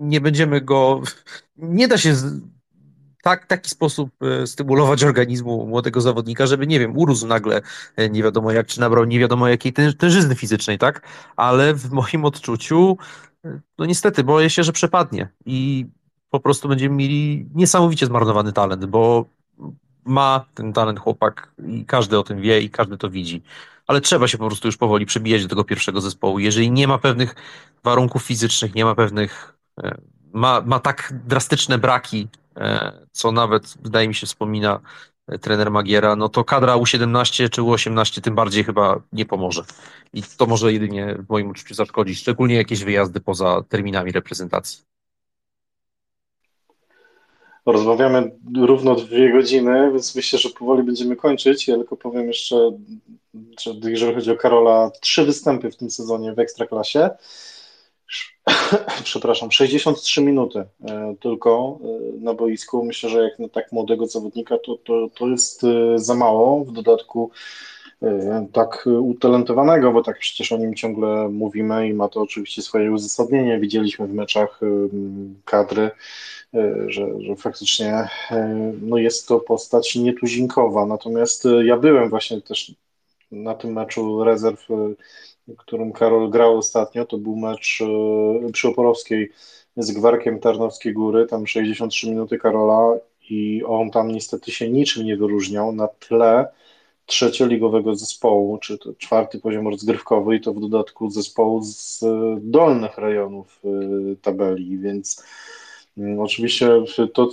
nie 0.00 0.20
będziemy 0.20 0.60
go. 0.60 1.02
Nie 1.56 1.88
da 1.88 1.98
się 1.98 2.12
w 2.12 2.40
tak, 3.22 3.46
taki 3.46 3.70
sposób 3.70 4.10
e, 4.22 4.46
stymulować 4.46 5.04
organizmu 5.04 5.66
młodego 5.66 6.00
zawodnika, 6.00 6.46
żeby, 6.46 6.66
nie 6.66 6.80
wiem, 6.80 6.98
urósł 6.98 7.26
nagle 7.26 7.62
e, 7.96 8.10
nie 8.10 8.22
wiadomo 8.22 8.52
jak, 8.52 8.66
czy 8.66 8.80
nabrał 8.80 9.04
nie 9.04 9.18
wiadomo 9.18 9.48
jakiej 9.48 9.72
tężyzny 9.72 10.34
fizycznej, 10.34 10.78
tak? 10.78 11.08
Ale 11.36 11.74
w 11.74 11.90
moim 11.90 12.24
odczuciu, 12.24 12.96
e, 13.44 13.60
no 13.78 13.86
niestety, 13.86 14.24
boję 14.24 14.50
się, 14.50 14.64
że 14.64 14.72
przepadnie 14.72 15.28
i 15.46 15.86
po 16.30 16.40
prostu 16.40 16.68
będziemy 16.68 16.96
mieli 16.96 17.48
niesamowicie 17.54 18.06
zmarnowany 18.06 18.52
talent, 18.52 18.86
bo 18.86 19.24
ma 20.04 20.44
ten 20.54 20.72
talent 20.72 21.00
chłopak 21.00 21.52
i 21.66 21.84
każdy 21.84 22.18
o 22.18 22.22
tym 22.22 22.40
wie 22.40 22.60
i 22.60 22.70
każdy 22.70 22.98
to 22.98 23.10
widzi. 23.10 23.42
Ale 23.86 24.00
trzeba 24.00 24.28
się 24.28 24.38
po 24.38 24.46
prostu 24.46 24.68
już 24.68 24.76
powoli 24.76 25.06
przebijać 25.06 25.42
do 25.42 25.48
tego 25.48 25.64
pierwszego 25.64 26.00
zespołu. 26.00 26.38
Jeżeli 26.38 26.70
nie 26.70 26.88
ma 26.88 26.98
pewnych 26.98 27.34
warunków 27.84 28.22
fizycznych, 28.22 28.74
nie 28.74 28.84
ma 28.84 28.94
pewnych, 28.94 29.54
e, 29.82 29.98
ma, 30.32 30.60
ma 30.60 30.80
tak 30.80 31.12
drastyczne 31.26 31.78
braki, 31.78 32.28
e, 32.56 32.92
co 33.12 33.32
nawet 33.32 33.74
wydaje 33.82 34.08
mi 34.08 34.14
się 34.14 34.26
wspomina 34.26 34.80
e, 35.28 35.38
trener 35.38 35.70
Magiera, 35.70 36.16
no 36.16 36.28
to 36.28 36.44
kadra 36.44 36.74
U17 36.74 37.50
czy 37.50 37.60
U18 37.60 38.20
tym 38.20 38.34
bardziej 38.34 38.64
chyba 38.64 39.00
nie 39.12 39.26
pomoże. 39.26 39.64
I 40.12 40.22
to 40.22 40.46
może 40.46 40.72
jedynie 40.72 41.14
w 41.14 41.28
moim 41.28 41.50
uczuciu 41.50 41.74
zaszkodzić, 41.74 42.18
szczególnie 42.18 42.54
jakieś 42.54 42.84
wyjazdy 42.84 43.20
poza 43.20 43.62
terminami 43.68 44.12
reprezentacji. 44.12 44.91
Rozmawiamy 47.66 48.30
równo 48.56 48.94
dwie 48.94 49.32
godziny, 49.32 49.90
więc 49.92 50.16
myślę, 50.16 50.38
że 50.38 50.48
powoli 50.50 50.82
będziemy 50.82 51.16
kończyć. 51.16 51.68
Ja 51.68 51.76
tylko 51.76 51.96
powiem 51.96 52.26
jeszcze, 52.26 52.70
że 53.60 53.90
jeżeli 53.90 54.14
chodzi 54.14 54.30
o 54.30 54.36
Karola, 54.36 54.90
trzy 55.00 55.24
występy 55.24 55.70
w 55.70 55.76
tym 55.76 55.90
sezonie 55.90 56.32
w 56.32 56.38
Ekstraklasie. 56.38 57.10
Przepraszam, 59.04 59.50
63 59.50 60.22
minuty 60.22 60.58
e, 60.58 61.14
tylko 61.20 61.78
e, 61.84 62.20
na 62.20 62.34
boisku. 62.34 62.84
Myślę, 62.84 63.10
że 63.10 63.22
jak 63.22 63.38
na 63.38 63.48
tak 63.48 63.72
młodego 63.72 64.06
zawodnika 64.06 64.58
to, 64.58 64.76
to, 64.76 65.08
to 65.18 65.28
jest 65.28 65.64
e, 65.64 65.98
za 65.98 66.14
mało. 66.14 66.64
W 66.64 66.72
dodatku 66.72 67.30
tak 68.52 68.88
utalentowanego, 69.00 69.92
bo 69.92 70.02
tak 70.02 70.18
przecież 70.18 70.52
o 70.52 70.56
nim 70.56 70.74
ciągle 70.74 71.28
mówimy 71.28 71.88
i 71.88 71.94
ma 71.94 72.08
to 72.08 72.20
oczywiście 72.20 72.62
swoje 72.62 72.92
uzasadnienie. 72.92 73.58
Widzieliśmy 73.58 74.06
w 74.06 74.14
meczach 74.14 74.60
kadry, 75.44 75.90
że, 76.86 77.06
że 77.20 77.36
faktycznie 77.36 78.08
no 78.82 78.98
jest 78.98 79.28
to 79.28 79.40
postać 79.40 79.96
nietuzinkowa. 79.96 80.86
Natomiast 80.86 81.48
ja 81.64 81.76
byłem 81.76 82.10
właśnie 82.10 82.40
też 82.40 82.74
na 83.30 83.54
tym 83.54 83.72
meczu 83.72 84.24
rezerw, 84.24 84.68
którym 85.58 85.92
Karol 85.92 86.30
grał 86.30 86.58
ostatnio. 86.58 87.04
To 87.04 87.18
był 87.18 87.36
mecz 87.36 87.78
przy 88.52 88.68
Oporowskiej 88.68 89.32
z 89.76 89.92
Gwarkiem 89.92 90.40
Tarnowskiej 90.40 90.92
Góry, 90.92 91.26
tam 91.26 91.46
63 91.46 92.10
minuty 92.10 92.38
Karola 92.38 92.96
i 93.30 93.62
on 93.66 93.90
tam 93.90 94.08
niestety 94.08 94.52
się 94.52 94.70
niczym 94.70 95.04
nie 95.04 95.16
wyróżniał 95.16 95.72
na 95.72 95.88
tle 95.88 96.46
trzecioligowego 97.06 97.96
zespołu, 97.96 98.58
czy 98.58 98.78
to 98.78 98.94
czwarty 98.94 99.38
poziom 99.38 99.68
rozgrywkowy 99.68 100.36
i 100.36 100.40
to 100.40 100.52
w 100.52 100.60
dodatku 100.60 101.10
zespołu 101.10 101.62
z 101.62 102.00
dolnych 102.40 102.98
rejonów 102.98 103.62
tabeli, 104.22 104.78
więc 104.78 105.24
oczywiście 106.18 106.70
to 107.14 107.30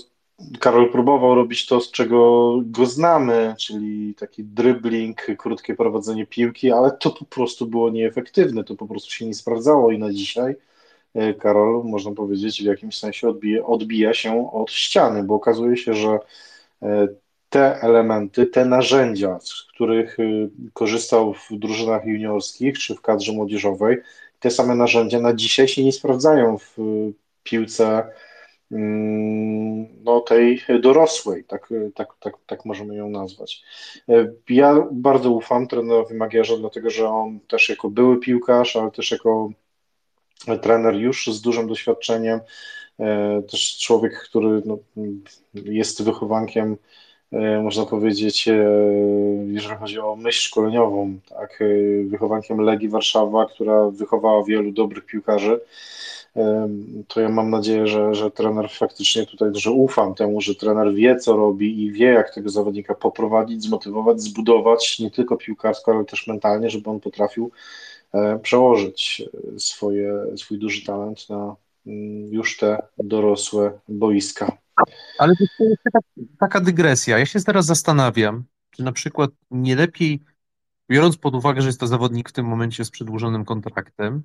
Karol 0.59 0.91
próbował 0.91 1.35
robić 1.35 1.65
to, 1.65 1.81
z 1.81 1.91
czego 1.91 2.53
go 2.65 2.85
znamy, 2.85 3.55
czyli 3.59 4.15
taki 4.15 4.43
dribbling, 4.43 5.27
krótkie 5.37 5.75
prowadzenie 5.75 6.25
piłki, 6.25 6.71
ale 6.71 6.91
to 6.91 7.09
po 7.09 7.25
prostu 7.25 7.67
było 7.67 7.89
nieefektywne, 7.89 8.63
to 8.63 8.75
po 8.75 8.87
prostu 8.87 9.11
się 9.11 9.25
nie 9.25 9.33
sprawdzało 9.33 9.91
i 9.91 9.99
na 9.99 10.13
dzisiaj 10.13 10.55
E, 11.15 11.33
Karol, 11.33 11.83
można 11.85 12.11
powiedzieć, 12.11 12.61
w 12.61 12.65
jakimś 12.65 12.97
sensie 12.97 13.29
odbija, 13.29 13.65
odbija 13.65 14.13
się 14.13 14.51
od 14.51 14.71
ściany, 14.71 15.23
bo 15.23 15.35
okazuje 15.35 15.77
się, 15.77 15.93
że 15.93 16.19
e, 16.81 17.07
te 17.49 17.81
elementy, 17.81 18.45
te 18.45 18.65
narzędzia, 18.65 19.39
z 19.39 19.63
których 19.63 20.19
e, 20.19 20.23
korzystał 20.73 21.33
w 21.33 21.47
drużynach 21.51 22.05
juniorskich 22.05 22.79
czy 22.79 22.95
w 22.95 23.01
kadrze 23.01 23.33
młodzieżowej, 23.33 23.97
te 24.39 24.51
same 24.51 24.75
narzędzia 24.75 25.19
na 25.19 25.33
dzisiaj 25.33 25.67
się 25.67 25.83
nie 25.83 25.91
sprawdzają 25.91 26.57
w 26.57 26.77
piłce 27.43 27.87
mm, 27.97 28.11
no, 30.03 30.19
tej 30.19 30.61
dorosłej, 30.81 31.43
tak, 31.43 31.69
tak, 31.95 32.07
tak, 32.19 32.33
tak 32.45 32.65
możemy 32.65 32.95
ją 32.95 33.09
nazwać. 33.09 33.63
Ja 34.49 34.87
bardzo 34.91 35.31
ufam 35.31 35.67
trenerowi 35.67 36.15
Magierze, 36.15 36.57
dlatego 36.57 36.89
że 36.89 37.09
on 37.09 37.39
też 37.39 37.69
jako 37.69 37.89
były 37.89 38.19
piłkarz, 38.19 38.75
ale 38.75 38.91
też 38.91 39.11
jako 39.11 39.49
trener 40.61 40.95
już 40.95 41.27
z 41.27 41.41
dużym 41.41 41.67
doświadczeniem, 41.67 42.39
e, 42.99 43.41
też 43.51 43.77
człowiek, 43.77 44.19
który 44.23 44.61
no, 44.65 44.77
jest 45.53 46.03
wychowankiem, 46.03 46.77
e, 47.31 47.61
można 47.61 47.85
powiedzieć, 47.85 48.47
e, 48.47 48.53
jeżeli 49.47 49.75
chodzi 49.75 49.99
o 49.99 50.15
myśl 50.15 50.41
szkoleniową, 50.41 51.19
tak, 51.29 51.59
wychowankiem 52.05 52.59
Legii 52.61 52.89
Warszawa, 52.89 53.45
która 53.45 53.89
wychowała 53.89 54.43
wielu 54.43 54.71
dobrych 54.71 55.05
piłkarzy, 55.05 55.59
to 57.07 57.21
ja 57.21 57.29
mam 57.29 57.49
nadzieję, 57.49 57.87
że, 57.87 58.13
że 58.15 58.31
trener 58.31 58.69
faktycznie 58.69 59.25
tutaj, 59.25 59.49
że 59.53 59.71
ufam 59.71 60.15
temu, 60.15 60.41
że 60.41 60.55
trener 60.55 60.93
wie, 60.93 61.15
co 61.15 61.37
robi 61.37 61.83
i 61.83 61.91
wie, 61.91 62.05
jak 62.05 62.33
tego 62.33 62.49
zawodnika 62.49 62.95
poprowadzić, 62.95 63.63
zmotywować, 63.63 64.21
zbudować, 64.21 64.99
nie 64.99 65.11
tylko 65.11 65.37
piłkarsko, 65.37 65.91
ale 65.91 66.05
też 66.05 66.27
mentalnie, 66.27 66.69
żeby 66.69 66.89
on 66.89 66.99
potrafił 66.99 67.51
E, 68.13 68.39
przełożyć 68.39 69.23
swoje, 69.57 70.37
swój 70.37 70.59
duży 70.59 70.85
talent 70.85 71.29
na 71.29 71.55
mm, 71.87 72.33
już 72.33 72.57
te 72.57 72.77
dorosłe 72.97 73.79
boiska. 73.87 74.57
Ale 75.19 75.35
to 75.35 75.63
jest 75.63 75.83
taka, 75.83 75.99
taka 76.39 76.59
dygresja. 76.59 77.17
Ja 77.17 77.25
się 77.25 77.39
teraz 77.39 77.65
zastanawiam, 77.65 78.43
czy 78.71 78.83
na 78.83 78.91
przykład 78.91 79.31
nie 79.51 79.75
lepiej, 79.75 80.19
biorąc 80.89 81.17
pod 81.17 81.35
uwagę, 81.35 81.61
że 81.61 81.67
jest 81.67 81.79
to 81.79 81.87
zawodnik 81.87 82.29
w 82.29 82.33
tym 82.33 82.45
momencie 82.45 82.85
z 82.85 82.91
przedłużonym 82.91 83.45
kontraktem, 83.45 84.23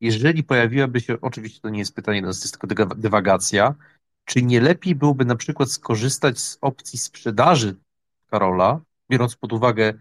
jeżeli 0.00 0.44
pojawiłaby 0.44 1.00
się, 1.00 1.20
oczywiście 1.20 1.60
to 1.60 1.70
nie 1.70 1.78
jest 1.78 1.94
pytanie, 1.94 2.22
to 2.22 2.28
jest 2.28 2.60
tylko 2.60 2.86
dywagacja, 2.86 3.74
czy 4.24 4.42
nie 4.42 4.60
lepiej 4.60 4.94
byłoby 4.94 5.24
na 5.24 5.36
przykład 5.36 5.70
skorzystać 5.70 6.38
z 6.38 6.58
opcji 6.60 6.98
sprzedaży 6.98 7.76
Karola, 8.30 8.80
biorąc 9.10 9.36
pod 9.36 9.52
uwagę 9.52 9.94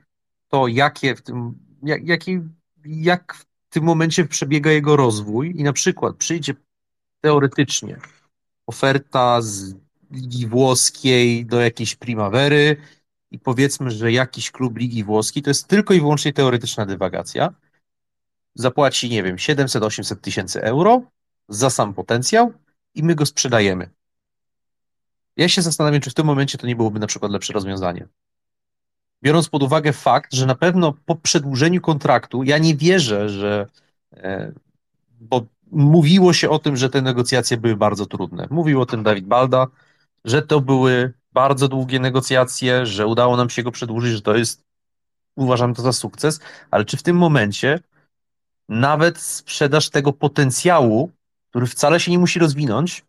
to, 0.47 0.67
jakie 0.67 1.15
w 1.15 1.21
tym, 1.21 1.53
jak, 1.83 2.07
jaki 2.07 2.39
jak 2.85 3.35
w 3.35 3.45
tym 3.69 3.83
momencie 3.83 4.25
przebiega 4.25 4.71
jego 4.71 4.95
rozwój 4.95 5.53
i 5.59 5.63
na 5.63 5.73
przykład 5.73 6.15
przyjdzie 6.15 6.53
teoretycznie 7.21 7.97
oferta 8.67 9.41
z 9.41 9.75
Ligi 10.11 10.47
Włoskiej 10.47 11.45
do 11.45 11.61
jakiejś 11.61 11.95
primavery 11.95 12.77
i 13.31 13.39
powiedzmy, 13.39 13.91
że 13.91 14.11
jakiś 14.11 14.51
klub 14.51 14.77
Ligi 14.77 15.03
Włoskiej, 15.03 15.43
to 15.43 15.49
jest 15.49 15.67
tylko 15.67 15.93
i 15.93 15.99
wyłącznie 15.99 16.33
teoretyczna 16.33 16.85
dywagacja, 16.85 17.53
zapłaci, 18.55 19.09
nie 19.09 19.23
wiem, 19.23 19.35
700-800 19.35 20.15
tysięcy 20.15 20.63
euro 20.63 21.01
za 21.49 21.69
sam 21.69 21.93
potencjał 21.93 22.53
i 22.95 23.03
my 23.03 23.15
go 23.15 23.25
sprzedajemy. 23.25 23.89
Ja 25.37 25.49
się 25.49 25.61
zastanawiam, 25.61 26.01
czy 26.01 26.09
w 26.09 26.13
tym 26.13 26.25
momencie 26.25 26.57
to 26.57 26.67
nie 26.67 26.75
byłoby 26.75 26.99
na 26.99 27.07
przykład 27.07 27.31
lepsze 27.31 27.53
rozwiązanie 27.53 28.07
biorąc 29.25 29.49
pod 29.49 29.63
uwagę 29.63 29.93
fakt, 29.93 30.33
że 30.33 30.45
na 30.45 30.55
pewno 30.55 30.93
po 31.05 31.15
przedłużeniu 31.15 31.81
kontraktu, 31.81 32.43
ja 32.43 32.57
nie 32.57 32.75
wierzę, 32.75 33.29
że, 33.29 33.67
e, 34.13 34.51
bo 35.19 35.45
mówiło 35.71 36.33
się 36.33 36.49
o 36.49 36.59
tym, 36.59 36.77
że 36.77 36.89
te 36.89 37.01
negocjacje 37.01 37.57
były 37.57 37.75
bardzo 37.75 38.05
trudne. 38.05 38.47
Mówił 38.49 38.81
o 38.81 38.85
tym 38.85 39.03
Dawid 39.03 39.25
Balda, 39.25 39.67
że 40.25 40.41
to 40.41 40.61
były 40.61 41.13
bardzo 41.33 41.67
długie 41.67 41.99
negocjacje, 41.99 42.85
że 42.85 43.07
udało 43.07 43.37
nam 43.37 43.49
się 43.49 43.63
go 43.63 43.71
przedłużyć, 43.71 44.13
że 44.13 44.21
to 44.21 44.35
jest, 44.35 44.63
uważam 45.35 45.73
to 45.73 45.81
za 45.81 45.93
sukces, 45.93 46.39
ale 46.71 46.85
czy 46.85 46.97
w 46.97 47.03
tym 47.03 47.17
momencie 47.17 47.79
nawet 48.69 49.17
sprzedaż 49.17 49.89
tego 49.89 50.13
potencjału, 50.13 51.11
który 51.49 51.65
wcale 51.65 51.99
się 51.99 52.11
nie 52.11 52.19
musi 52.19 52.39
rozwinąć, 52.39 53.05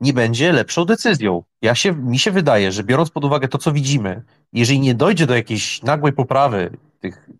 nie 0.00 0.12
będzie 0.12 0.52
lepszą 0.52 0.84
decyzją. 0.84 1.42
Ja 1.62 1.74
się, 1.74 1.92
mi 1.92 2.18
się 2.18 2.30
wydaje, 2.30 2.72
że 2.72 2.84
biorąc 2.84 3.10
pod 3.10 3.24
uwagę 3.24 3.48
to, 3.48 3.58
co 3.58 3.72
widzimy, 3.72 4.22
jeżeli 4.52 4.80
nie 4.80 4.94
dojdzie 4.94 5.26
do 5.26 5.34
jakiejś 5.34 5.82
nagłej 5.82 6.12
poprawy 6.12 6.70
tych, 7.00 7.30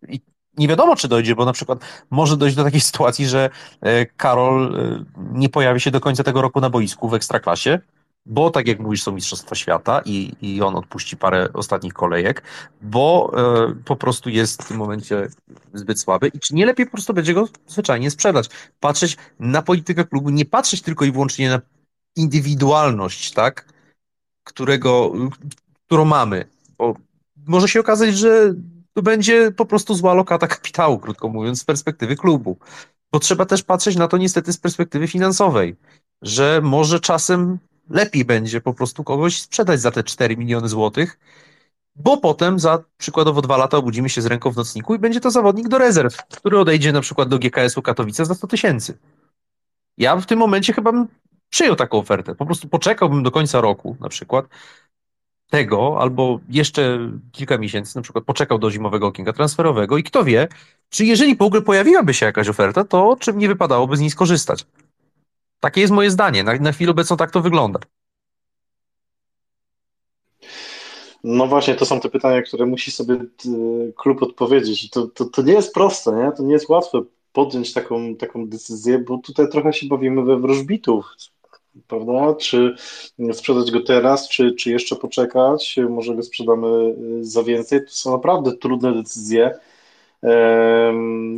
nie 0.58 0.68
wiadomo, 0.68 0.96
czy 0.96 1.08
dojdzie, 1.08 1.34
bo 1.34 1.44
na 1.44 1.52
przykład 1.52 1.78
może 2.10 2.36
dojść 2.36 2.56
do 2.56 2.64
takiej 2.64 2.80
sytuacji, 2.80 3.26
że 3.26 3.50
e, 3.80 4.06
Karol 4.06 4.76
e, 4.76 5.04
nie 5.32 5.48
pojawi 5.48 5.80
się 5.80 5.90
do 5.90 6.00
końca 6.00 6.24
tego 6.24 6.42
roku 6.42 6.60
na 6.60 6.70
boisku 6.70 7.08
w 7.08 7.14
Ekstraklasie, 7.14 7.78
bo 8.26 8.50
tak 8.50 8.68
jak 8.68 8.78
mówisz, 8.78 9.02
są 9.02 9.12
Mistrzostwa 9.12 9.54
Świata 9.54 10.02
i, 10.04 10.32
i 10.40 10.62
on 10.62 10.76
odpuści 10.76 11.16
parę 11.16 11.48
ostatnich 11.52 11.92
kolejek, 11.92 12.42
bo 12.82 13.32
e, 13.36 13.74
po 13.84 13.96
prostu 13.96 14.30
jest 14.30 14.62
w 14.62 14.68
tym 14.68 14.76
momencie 14.76 15.28
zbyt 15.74 16.00
słaby 16.00 16.28
i 16.28 16.40
czy 16.40 16.54
nie 16.54 16.66
lepiej 16.66 16.86
po 16.86 16.92
prostu 16.92 17.14
będzie 17.14 17.34
go 17.34 17.48
zwyczajnie 17.66 18.10
sprzedać, 18.10 18.50
patrzeć 18.80 19.16
na 19.40 19.62
politykę 19.62 20.04
klubu, 20.04 20.30
nie 20.30 20.44
patrzeć 20.44 20.82
tylko 20.82 21.04
i 21.04 21.12
wyłącznie 21.12 21.50
na 21.50 21.60
indywidualność, 22.16 23.32
tak, 23.32 23.72
którego, 24.44 25.12
którą 25.86 26.04
mamy, 26.04 26.44
bo 26.78 26.94
może 27.46 27.68
się 27.68 27.80
okazać, 27.80 28.18
że 28.18 28.54
to 28.94 29.02
będzie 29.02 29.50
po 29.50 29.66
prostu 29.66 29.94
zła 29.94 30.14
lokata 30.14 30.46
kapitału, 30.46 30.98
krótko 30.98 31.28
mówiąc, 31.28 31.60
z 31.60 31.64
perspektywy 31.64 32.16
klubu. 32.16 32.58
Bo 33.12 33.18
trzeba 33.18 33.46
też 33.46 33.62
patrzeć 33.62 33.96
na 33.96 34.08
to 34.08 34.16
niestety 34.16 34.52
z 34.52 34.58
perspektywy 34.58 35.08
finansowej, 35.08 35.76
że 36.22 36.60
może 36.64 37.00
czasem 37.00 37.58
lepiej 37.90 38.24
będzie 38.24 38.60
po 38.60 38.74
prostu 38.74 39.04
kogoś 39.04 39.40
sprzedać 39.40 39.80
za 39.80 39.90
te 39.90 40.04
4 40.04 40.36
miliony 40.36 40.68
złotych, 40.68 41.18
bo 41.96 42.16
potem 42.16 42.58
za 42.58 42.84
przykładowo 42.98 43.42
dwa 43.42 43.56
lata 43.56 43.76
obudzimy 43.76 44.08
się 44.08 44.22
z 44.22 44.26
ręką 44.26 44.50
w 44.50 44.56
nocniku 44.56 44.94
i 44.94 44.98
będzie 44.98 45.20
to 45.20 45.30
zawodnik 45.30 45.68
do 45.68 45.78
rezerw, 45.78 46.16
który 46.16 46.58
odejdzie 46.58 46.92
na 46.92 47.00
przykład 47.00 47.28
do 47.28 47.38
GKS-u 47.38 47.82
Katowice 47.82 48.26
za 48.26 48.34
100 48.34 48.46
tysięcy. 48.46 48.98
Ja 49.98 50.16
w 50.16 50.26
tym 50.26 50.38
momencie 50.38 50.72
chyba 50.72 50.92
bym 50.92 51.08
przyjął 51.50 51.76
taką 51.76 51.98
ofertę. 51.98 52.34
Po 52.34 52.46
prostu 52.46 52.68
poczekałbym 52.68 53.22
do 53.22 53.30
końca 53.30 53.60
roku 53.60 53.96
na 54.00 54.08
przykład 54.08 54.46
tego, 55.50 55.96
albo 56.00 56.40
jeszcze 56.48 57.10
kilka 57.32 57.58
miesięcy, 57.58 57.96
na 57.96 58.02
przykład 58.02 58.24
poczekał 58.24 58.58
do 58.58 58.70
zimowego 58.70 59.06
okienka 59.06 59.32
transferowego 59.32 59.98
i 59.98 60.02
kto 60.02 60.24
wie, 60.24 60.48
czy 60.88 61.04
jeżeli 61.04 61.36
w 61.36 61.42
ogóle 61.42 61.62
pojawiłaby 61.62 62.14
się 62.14 62.26
jakaś 62.26 62.48
oferta, 62.48 62.84
to 62.84 63.16
czym 63.20 63.38
nie 63.38 63.48
wypadałoby 63.48 63.96
z 63.96 64.00
niej 64.00 64.10
skorzystać. 64.10 64.66
Takie 65.62 65.80
jest 65.80 65.92
moje 65.92 66.10
zdanie. 66.10 66.44
Na, 66.44 66.54
na 66.54 66.72
chwilę 66.72 66.90
obecną 66.90 67.16
tak 67.16 67.30
to 67.30 67.40
wygląda. 67.40 67.80
No 71.24 71.46
właśnie, 71.46 71.74
to 71.74 71.86
są 71.86 72.00
te 72.00 72.08
pytania, 72.08 72.42
które 72.42 72.66
musi 72.66 72.90
sobie 72.90 73.16
klub 73.96 74.22
odpowiedzieć. 74.22 74.84
I 74.84 74.90
to, 74.90 75.06
to, 75.06 75.24
to 75.24 75.42
nie 75.42 75.52
jest 75.52 75.74
proste, 75.74 76.12
nie? 76.12 76.32
To 76.36 76.42
nie 76.42 76.52
jest 76.52 76.68
łatwe 76.68 77.02
podjąć 77.32 77.72
taką, 77.72 78.16
taką 78.16 78.48
decyzję, 78.48 78.98
bo 78.98 79.18
tutaj 79.18 79.48
trochę 79.48 79.72
się 79.72 79.86
bawimy 79.86 80.22
we 80.22 80.36
wróżbitów 80.36 81.16
prawda? 81.88 82.34
Czy 82.34 82.74
sprzedać 83.32 83.70
go 83.70 83.80
teraz, 83.80 84.28
czy, 84.28 84.52
czy 84.52 84.70
jeszcze 84.70 84.96
poczekać? 84.96 85.76
Może 85.90 86.14
go 86.14 86.22
sprzedamy 86.22 86.68
y, 87.20 87.24
za 87.24 87.42
więcej? 87.42 87.80
To 87.80 87.92
są 87.92 88.12
naprawdę 88.12 88.56
trudne 88.56 88.92
decyzje. 88.92 89.58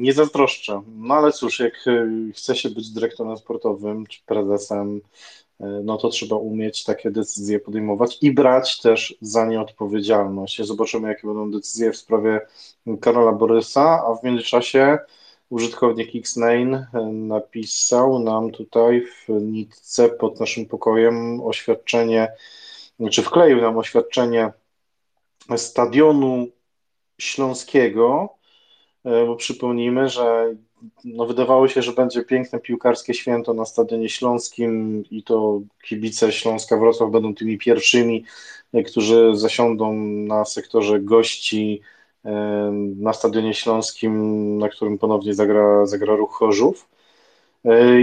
Nie 0.00 0.12
zazdroszczę. 0.12 0.82
No 0.96 1.14
ale 1.14 1.32
cóż, 1.32 1.60
jak 1.60 1.86
y, 1.86 2.32
chce 2.34 2.56
się 2.56 2.70
być 2.70 2.90
dyrektorem 2.90 3.36
sportowym 3.36 4.06
czy 4.06 4.20
prezesem, 4.26 5.00
no 5.60 5.96
to 5.96 6.08
trzeba 6.08 6.36
umieć 6.36 6.84
takie 6.84 7.10
decyzje 7.10 7.60
podejmować 7.60 8.18
i 8.22 8.32
brać 8.32 8.80
też 8.80 9.14
za 9.20 9.46
nie 9.46 9.60
odpowiedzialność. 9.60 10.62
Zobaczymy, 10.62 11.08
jakie 11.08 11.26
będą 11.26 11.50
decyzje 11.50 11.92
w 11.92 11.96
sprawie 11.96 12.40
Karola 13.00 13.32
Borysa, 13.32 14.04
a 14.06 14.14
w 14.14 14.24
międzyczasie 14.24 14.98
użytkownik 15.50 16.12
X9 16.14 16.84
napisał 17.12 18.18
nam 18.18 18.50
tutaj 18.50 19.06
w 19.06 19.28
nitce 19.42 20.08
pod 20.08 20.40
naszym 20.40 20.66
pokojem 20.66 21.40
oświadczenie, 21.40 22.32
czy 23.10 23.22
wkleił 23.22 23.60
nam 23.60 23.78
oświadczenie 23.78 24.52
stadionu 25.56 26.48
śląskiego, 27.18 28.28
e, 28.28 28.43
bo 29.04 29.36
przypomnijmy, 29.36 30.08
że 30.08 30.54
no 31.04 31.26
wydawało 31.26 31.68
się, 31.68 31.82
że 31.82 31.92
będzie 31.92 32.24
piękne 32.24 32.60
piłkarskie 32.60 33.14
święto 33.14 33.54
na 33.54 33.64
Stadionie 33.64 34.08
Śląskim 34.08 35.02
i 35.10 35.22
to 35.22 35.60
kibice 35.84 36.32
Śląska 36.32 36.76
Wrocław 36.76 37.10
będą 37.10 37.34
tymi 37.34 37.58
pierwszymi, 37.58 38.24
e, 38.72 38.82
którzy 38.82 39.30
zasiądą 39.36 39.94
na 40.02 40.44
sektorze 40.44 41.00
gości 41.00 41.80
e, 42.24 42.30
na 42.96 43.12
Stadionie 43.12 43.54
Śląskim, 43.54 44.58
na 44.58 44.68
którym 44.68 44.98
ponownie 44.98 45.34
zagra, 45.34 45.86
zagra 45.86 46.16
ruch 46.16 46.32
Chorzów. 46.32 46.88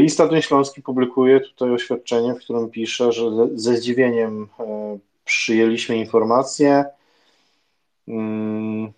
I 0.03 0.09
Stadion 0.09 0.41
Śląski 0.41 0.81
publikuje 0.81 1.39
tutaj 1.39 1.71
oświadczenie, 1.71 2.33
w 2.33 2.39
którym 2.39 2.69
pisze, 2.69 3.11
że 3.11 3.23
ze 3.55 3.75
zdziwieniem 3.75 4.47
przyjęliśmy 5.25 5.97
informację, 5.97 6.85
mm, 8.07 8.93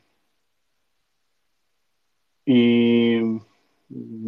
i 2.47 3.21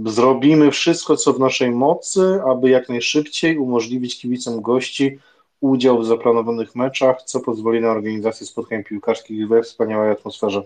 zrobimy 0.06 0.72
wszystko, 0.72 1.18
co 1.18 1.34
w 1.34 1.40
naszej 1.40 1.72
mocy, 1.72 2.42
aby 2.46 2.70
jak 2.70 2.90
najszybciej 2.90 3.58
umożliwić 3.58 4.22
kibicom 4.22 4.62
gości 4.62 5.20
udział 5.60 6.00
w 6.00 6.06
zaplanowanych 6.06 6.76
meczach, 6.76 7.24
co 7.24 7.40
pozwoli 7.40 7.82
na 7.82 7.92
organizację 7.92 8.48
spotkań 8.48 8.84
piłkarskich 8.84 9.48
we 9.48 9.64
wspaniałej 9.64 10.12
atmosferze. 10.12 10.64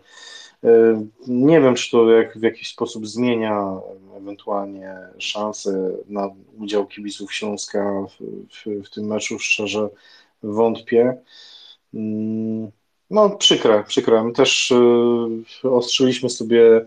E, 0.64 1.06
nie 1.28 1.62
wiem, 1.62 1.76
czy 1.76 1.92
to 1.92 2.12
jak, 2.12 2.38
w 2.38 2.42
jakiś 2.42 2.70
sposób 2.70 3.08
zmienia 3.08 3.80
ewentualnie 4.18 4.96
szanse 5.18 5.92
na 6.08 6.30
udział 6.58 6.88
kibiców 6.88 7.34
Śląska 7.34 8.06
w, 8.10 8.24
w, 8.54 8.86
w 8.88 8.90
tym 8.90 9.06
meczu, 9.06 9.40
szczerze 9.40 9.90
wątpię. 10.44 11.18
Mm, 11.94 12.72
no, 13.10 13.30
przykre, 13.30 13.84
przykre. 13.88 14.24
My 14.24 14.32
też 14.32 14.72
y, 15.64 15.70
ostrzyliśmy 15.70 16.30
sobie 16.30 16.86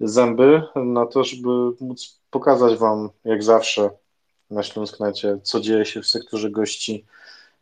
zęby 0.00 0.62
na 0.76 1.06
to, 1.06 1.24
żeby 1.24 1.48
móc 1.80 2.20
pokazać 2.30 2.76
Wam, 2.78 3.10
jak 3.24 3.42
zawsze 3.42 3.90
na 4.50 4.62
Śląsknecie, 4.62 5.38
co 5.42 5.60
dzieje 5.60 5.84
się 5.84 6.02
w 6.02 6.06
sektorze 6.06 6.50
gości 6.50 7.04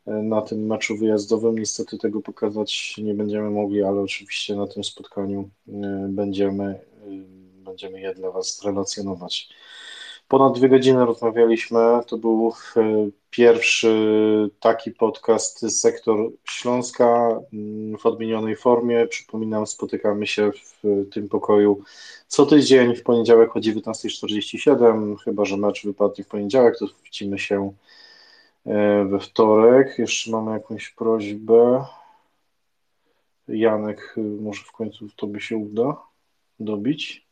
y, 0.09 0.11
na 0.11 0.43
tym 0.43 0.67
meczu 0.67 0.97
wyjazdowym. 0.97 1.59
Niestety 1.59 1.99
tego 1.99 2.21
pokazać 2.21 2.95
nie 2.99 3.15
będziemy 3.15 3.51
mogli, 3.51 3.83
ale 3.83 4.01
oczywiście 4.01 4.57
na 4.57 4.67
tym 4.67 4.85
spotkaniu 4.85 5.51
y, 5.69 5.73
będziemy, 6.09 6.81
będziemy 7.65 8.01
je 8.01 8.15
dla 8.15 8.31
Was 8.31 8.65
relacjonować. 8.65 9.49
Ponad 10.29 10.59
dwie 10.59 10.69
godziny 10.69 11.07
rozmawialiśmy. 11.07 11.81
To 12.07 12.19
był 12.19 12.53
e, 12.77 12.81
pierwszy 13.31 14.51
taki 14.61 14.91
podcast 14.91 15.81
Sektor 15.81 16.31
Śląska 16.45 17.41
mm, 17.53 17.99
w 17.99 18.07
odmienionej 18.07 18.57
formie. 18.57 19.07
Przypominam, 19.07 19.67
spotykamy 19.67 20.27
się 20.27 20.53
w 20.53 20.83
tym 21.11 21.29
pokoju 21.29 21.83
co 22.29 22.47
tydzień 22.47 22.97
w 22.97 23.03
poniedziałek 23.03 23.57
o 23.57 23.61
19.47. 23.61 25.17
Chyba, 25.25 25.45
że 25.45 25.57
mecz 25.57 25.85
wypadnie 25.85 26.25
w 26.25 26.29
poniedziałek, 26.29 26.79
to 26.79 26.87
widzimy 27.05 27.39
się 27.39 27.73
e, 28.67 29.05
we 29.05 29.21
wtorek. 29.21 29.99
Jeszcze 29.99 30.31
mamy 30.31 30.53
jakąś 30.53 30.91
prośbę. 30.91 31.85
Janek, 33.49 34.15
może 34.41 34.63
w 34.65 34.73
końcu 34.73 35.09
to 35.17 35.27
by 35.27 35.41
się 35.41 35.57
uda 35.57 35.97
dobić. 36.61 37.24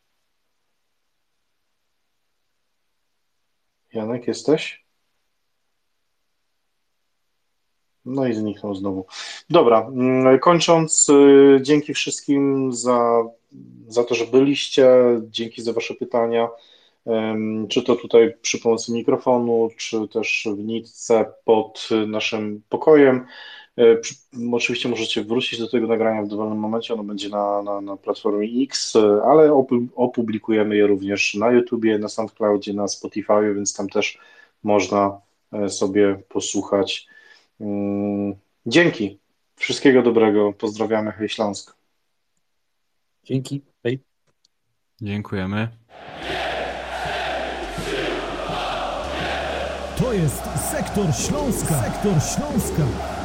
Janek, 3.93 4.29
jesteś? 4.29 4.85
No 8.05 8.27
i 8.27 8.35
zniknął 8.35 8.75
znowu. 8.75 9.07
Dobra, 9.51 9.81
mm, 9.81 10.39
kończąc, 10.39 11.09
y, 11.09 11.59
dzięki 11.63 11.95
wszystkim 11.95 12.73
za, 12.73 13.23
za 13.89 14.05
to, 14.05 14.15
że 14.15 14.27
byliście, 14.27 14.89
dzięki 15.31 15.63
za 15.63 15.73
Wasze 15.73 15.95
pytania, 15.95 16.49
czy 17.69 17.83
to 17.83 17.97
tutaj 17.97 18.35
przy 18.43 18.59
pomocy 18.59 18.93
mikrofonu, 18.93 19.69
czy 19.77 20.09
też 20.09 20.49
w 20.57 20.59
nitce 20.59 21.33
pod 21.45 21.89
naszym 22.07 22.63
pokojem. 22.69 23.27
E, 23.79 23.97
oczywiście 24.53 24.89
możecie 24.89 25.25
wrócić 25.25 25.59
do 25.59 25.69
tego 25.69 25.87
nagrania 25.87 26.23
w 26.23 26.29
dowolnym 26.29 26.59
momencie, 26.59 26.95
ono 26.95 27.05
będzie 27.05 27.29
na, 27.29 27.63
na, 27.63 27.81
na 27.81 27.97
platformie 27.97 28.63
X, 28.63 28.97
e, 28.97 29.23
ale 29.25 29.67
opublikujemy 29.97 30.77
je 30.77 30.87
również 30.87 31.35
na 31.35 31.51
YouTubie, 31.51 31.99
na 31.99 32.09
SoundCloudzie, 32.09 32.73
na 32.73 32.89
Spotify, 32.89 33.55
więc 33.55 33.75
tam 33.75 33.89
też 33.89 34.19
można 34.63 35.21
e, 35.53 35.69
sobie 35.69 36.23
posłuchać. 36.29 37.07
Mm, 37.61 38.35
dzięki. 38.67 39.19
Wszystkiego 39.57 40.03
dobrego. 40.03 40.53
Pozdrawiamy. 40.53 41.13
Hej 41.13 41.29
Śląsk. 41.29 41.77
Dzięki. 43.25 43.63
Hej. 43.83 43.99
Dziękujemy. 45.01 45.69
To 49.99 50.13
jest 50.13 50.43
Sektor 50.71 51.07
Śląska. 51.15 51.83
Sektor 51.83 52.13
Śląska. 52.13 53.22